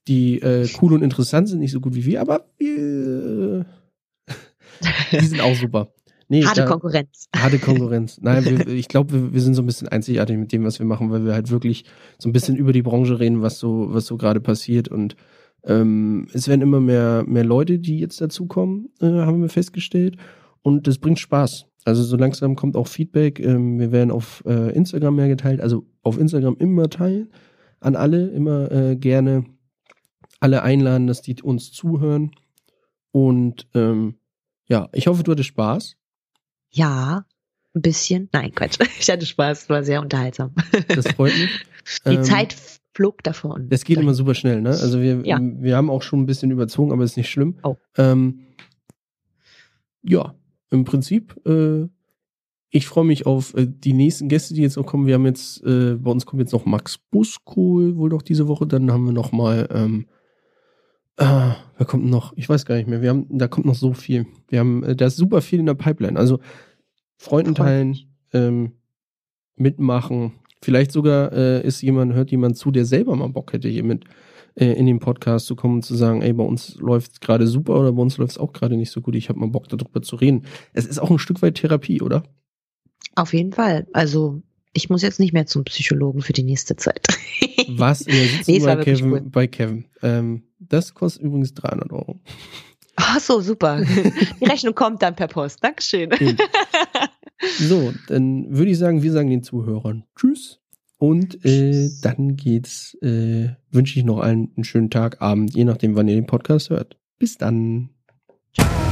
die 0.08 0.40
äh, 0.40 0.68
cool 0.82 0.94
und 0.94 1.04
interessant 1.04 1.50
sind, 1.50 1.60
nicht 1.60 1.74
so 1.74 1.82
gut 1.82 1.94
wie 1.94 2.06
wir, 2.06 2.22
aber 2.22 2.48
wir, 2.58 3.66
äh, 4.28 4.36
die 5.20 5.26
sind 5.26 5.42
auch 5.42 5.56
super. 5.56 5.92
Nee, 6.30 6.44
harte 6.44 6.62
da, 6.62 6.68
Konkurrenz. 6.68 7.28
Harte 7.36 7.58
Konkurrenz. 7.58 8.20
Nein, 8.22 8.46
wir, 8.46 8.68
ich 8.74 8.88
glaube, 8.88 9.14
wir, 9.14 9.34
wir, 9.34 9.42
sind 9.42 9.54
so 9.54 9.62
ein 9.62 9.66
bisschen 9.66 9.88
einzigartig 9.88 10.38
mit 10.38 10.52
dem, 10.52 10.64
was 10.64 10.80
wir 10.80 10.86
machen, 10.86 11.10
weil 11.10 11.26
wir 11.26 11.34
halt 11.34 11.50
wirklich 11.52 11.86
so 12.18 12.28
ein 12.28 12.34
bisschen 12.34 12.58
über 12.58 12.74
die 12.74 12.82
Branche 12.82 13.20
reden, 13.20 13.42
was 13.42 13.60
so, 13.60 13.88
was 13.90 14.06
so 14.06 14.18
gerade 14.18 14.42
passiert. 14.42 14.90
Und 14.90 15.16
ähm, 15.64 16.28
es 16.34 16.48
werden 16.48 16.62
immer 16.62 16.82
mehr, 16.82 17.24
mehr 17.26 17.46
Leute, 17.46 17.80
die 17.80 18.00
jetzt 18.00 18.20
dazukommen, 18.20 18.90
äh, 19.00 19.06
haben 19.06 19.42
wir 19.42 19.50
festgestellt. 19.50 20.18
Und 20.62 20.88
das 20.88 20.98
bringt 20.98 21.20
Spaß. 21.20 21.66
Also 21.86 22.04
so 22.04 22.18
langsam 22.18 22.56
kommt 22.56 22.76
auch 22.76 22.88
Feedback. 22.88 23.40
Ähm, 23.40 23.80
wir 23.80 23.94
werden 23.94 24.12
auf 24.12 24.44
äh, 24.46 24.74
Instagram 24.74 25.16
mehr 25.16 25.30
geteilt, 25.30 25.62
also 25.62 25.86
auf 26.04 26.20
Instagram 26.20 26.58
immer 26.60 26.90
teilen. 26.90 27.30
An 27.80 27.96
alle, 27.96 28.28
immer 28.28 28.70
äh, 28.72 28.96
gerne 28.98 29.46
alle 30.42 30.64
einladen, 30.64 31.08
dass 31.08 31.22
die 31.22 31.42
uns 31.42 31.72
zuhören. 31.72 32.32
Und 33.12 33.68
ähm, 33.74 34.16
ja, 34.68 34.90
ich 34.92 35.08
hoffe, 35.08 35.24
du 35.24 35.32
hattest 35.32 35.48
Spaß. 35.48 35.96
Ja, 36.78 37.26
ein 37.76 37.82
bisschen. 37.82 38.30
Nein, 38.32 38.54
Quatsch. 38.54 38.78
Ich 39.00 39.10
hatte 39.10 39.26
Spaß, 39.26 39.70
war 39.70 39.84
sehr 39.84 40.02
unterhaltsam. 40.02 40.52
Das 40.88 41.08
freut 41.10 41.34
mich. 41.38 41.50
Die 42.06 42.16
Ähm, 42.16 42.24
Zeit 42.24 42.56
flog 42.94 43.24
davon. 43.24 43.70
Das 43.70 43.84
geht 43.84 43.98
immer 44.00 44.14
super 44.14 44.34
schnell, 44.36 44.62
ne? 44.62 44.70
Also 44.70 45.02
wir, 45.02 45.22
Ja. 45.26 45.40
wir 45.42 45.76
haben 45.78 45.90
auch 45.90 46.02
schon 46.02 46.22
ein 46.22 46.26
bisschen 46.26 46.52
überzogen, 46.52 46.92
aber 46.92 47.04
ist 47.04 47.18
nicht 47.18 47.30
schlimm. 47.30 47.58
Oh. 47.64 47.76
Ähm, 47.98 48.48
ja, 50.04 50.36
im 50.70 50.84
Prinzip, 50.86 51.36
äh, 51.48 51.88
ich 52.70 52.88
freue 52.88 53.06
mich 53.06 53.26
auf 53.26 53.54
äh, 53.56 53.66
die 53.68 53.94
nächsten 53.94 54.28
Gäste, 54.30 54.54
die 54.54 54.62
jetzt 54.62 54.78
noch 54.78 54.86
kommen. 54.86 55.08
Wir 55.08 55.14
haben 55.16 55.26
jetzt, 55.26 55.64
äh, 55.64 55.96
bei 55.96 56.12
uns 56.12 56.26
kommt 56.26 56.42
jetzt 56.42 56.52
noch 56.54 56.66
Max 56.66 56.98
Buskohl 56.98 57.96
wohl 57.98 58.10
noch 58.10 58.22
diese 58.22 58.48
Woche. 58.48 58.68
Dann 58.68 58.92
haben 58.92 59.06
wir 59.06 59.14
noch 59.14 59.32
mal, 59.32 59.68
ähm, 59.72 60.08
ah, 61.18 61.56
wer 61.78 61.86
kommt 61.86 62.06
noch? 62.06 62.34
Ich 62.36 62.50
weiß 62.50 62.66
gar 62.66 62.76
nicht 62.76 62.88
mehr. 62.88 63.02
Wir 63.02 63.10
haben, 63.10 63.26
da 63.30 63.48
kommt 63.48 63.66
noch 63.66 63.76
so 63.76 63.94
viel. 63.94 64.26
Wir 64.50 64.60
haben, 64.60 64.84
äh, 64.84 64.96
da 64.96 65.06
ist 65.06 65.18
super 65.18 65.42
viel 65.42 65.60
in 65.60 65.66
der 65.68 65.76
Pipeline. 65.76 66.20
Also 66.20 66.40
Freunden 67.18 67.56
teilen, 67.56 67.98
ähm, 68.34 68.74
mitmachen. 69.56 70.34
Vielleicht 70.62 70.92
sogar 70.92 71.32
äh, 71.34 71.66
ist 71.66 71.82
jemand, 71.82 72.14
hört 72.14 72.32
jemand 72.32 72.58
zu, 72.58 72.72
der 72.72 72.86
selber 72.86 73.16
mal 73.16 73.30
Bock 73.30 73.54
hätte, 73.54 73.68
hier 73.68 73.84
mit 73.84 74.06
äh, 74.56 74.74
in 74.74 74.86
den 74.86 75.00
Podcast 75.00 75.46
zu 75.46 75.56
kommen 75.56 75.76
und 75.76 75.84
zu 75.84 75.96
sagen, 75.96 76.22
ey, 76.22 76.34
bei 76.34 76.44
uns 76.44 76.76
läuft 76.76 77.14
es 77.14 77.20
gerade 77.20 77.48
super 77.48 77.80
oder 77.80 77.92
bei 77.92 78.02
uns 78.02 78.18
läuft 78.18 78.32
es 78.32 78.38
auch 78.38 78.54
gerade 78.54 78.76
nicht 78.76 78.92
so 78.92 79.02
gut. 79.02 79.16
Ich 79.16 79.30
habe 79.30 79.40
mal 79.40 79.50
Bock, 79.50 79.68
darüber 79.70 80.02
zu 80.02 80.16
reden. 80.16 80.46
Es 80.74 80.86
ist 80.86 81.00
auch 81.00 81.12
ein 81.12 81.20
Stück 81.20 81.42
weit 81.42 81.56
Therapie, 81.56 82.02
oder? 82.02 82.24
Auf 83.16 83.34
jeden 83.34 83.54
Fall. 83.54 83.88
Also, 83.94 84.42
ich 84.74 84.90
muss 84.90 85.02
jetzt 85.02 85.20
nicht 85.20 85.34
mehr 85.34 85.46
zum 85.46 85.64
Psychologen 85.64 86.22
für 86.22 86.34
die 86.34 86.44
nächste 86.44 86.76
Zeit. 86.76 87.08
Was 87.68 88.02
in 88.02 88.14
der 88.14 88.26
Sitzung 88.26 88.56
Nee, 88.58 88.60
bei, 88.66 88.76
Kevin, 88.84 89.12
cool. 89.12 89.22
bei 89.22 89.48
Kevin. 89.48 89.86
Ähm, 90.02 90.44
das 90.60 90.94
kostet 90.94 91.24
übrigens 91.24 91.54
300 91.54 91.92
Euro. 91.92 92.20
Ach 92.98 93.20
so, 93.20 93.40
super. 93.42 93.82
Die 94.42 94.46
Rechnung 94.46 94.76
kommt 94.76 95.02
dann 95.02 95.16
per 95.16 95.28
Post. 95.28 95.64
Dankeschön. 95.64 96.12
Eben. 96.12 96.38
So, 97.60 97.94
dann 98.08 98.48
würde 98.50 98.72
ich 98.72 98.80
sagen, 98.80 99.04
wir 99.04 99.12
sagen 99.12 99.30
den 99.30 99.44
Zuhörern 99.44 100.06
Tschüss. 100.16 100.60
Und 100.98 101.46
äh, 101.46 101.92
dann 102.02 102.36
geht's, 102.36 102.98
äh, 103.04 103.50
wünsche 103.70 104.00
ich 104.00 104.06
noch 104.06 104.18
allen 104.18 104.52
einen 104.56 104.64
schönen 104.64 104.90
Tag, 104.90 105.22
Abend, 105.22 105.54
je 105.54 105.64
nachdem, 105.64 105.96
wann 105.96 106.08
ihr 106.08 106.16
den 106.16 106.26
Podcast 106.26 106.72
hört. 106.72 106.98
Bis 107.20 107.38
dann. 107.38 107.92
Ciao. 108.56 108.87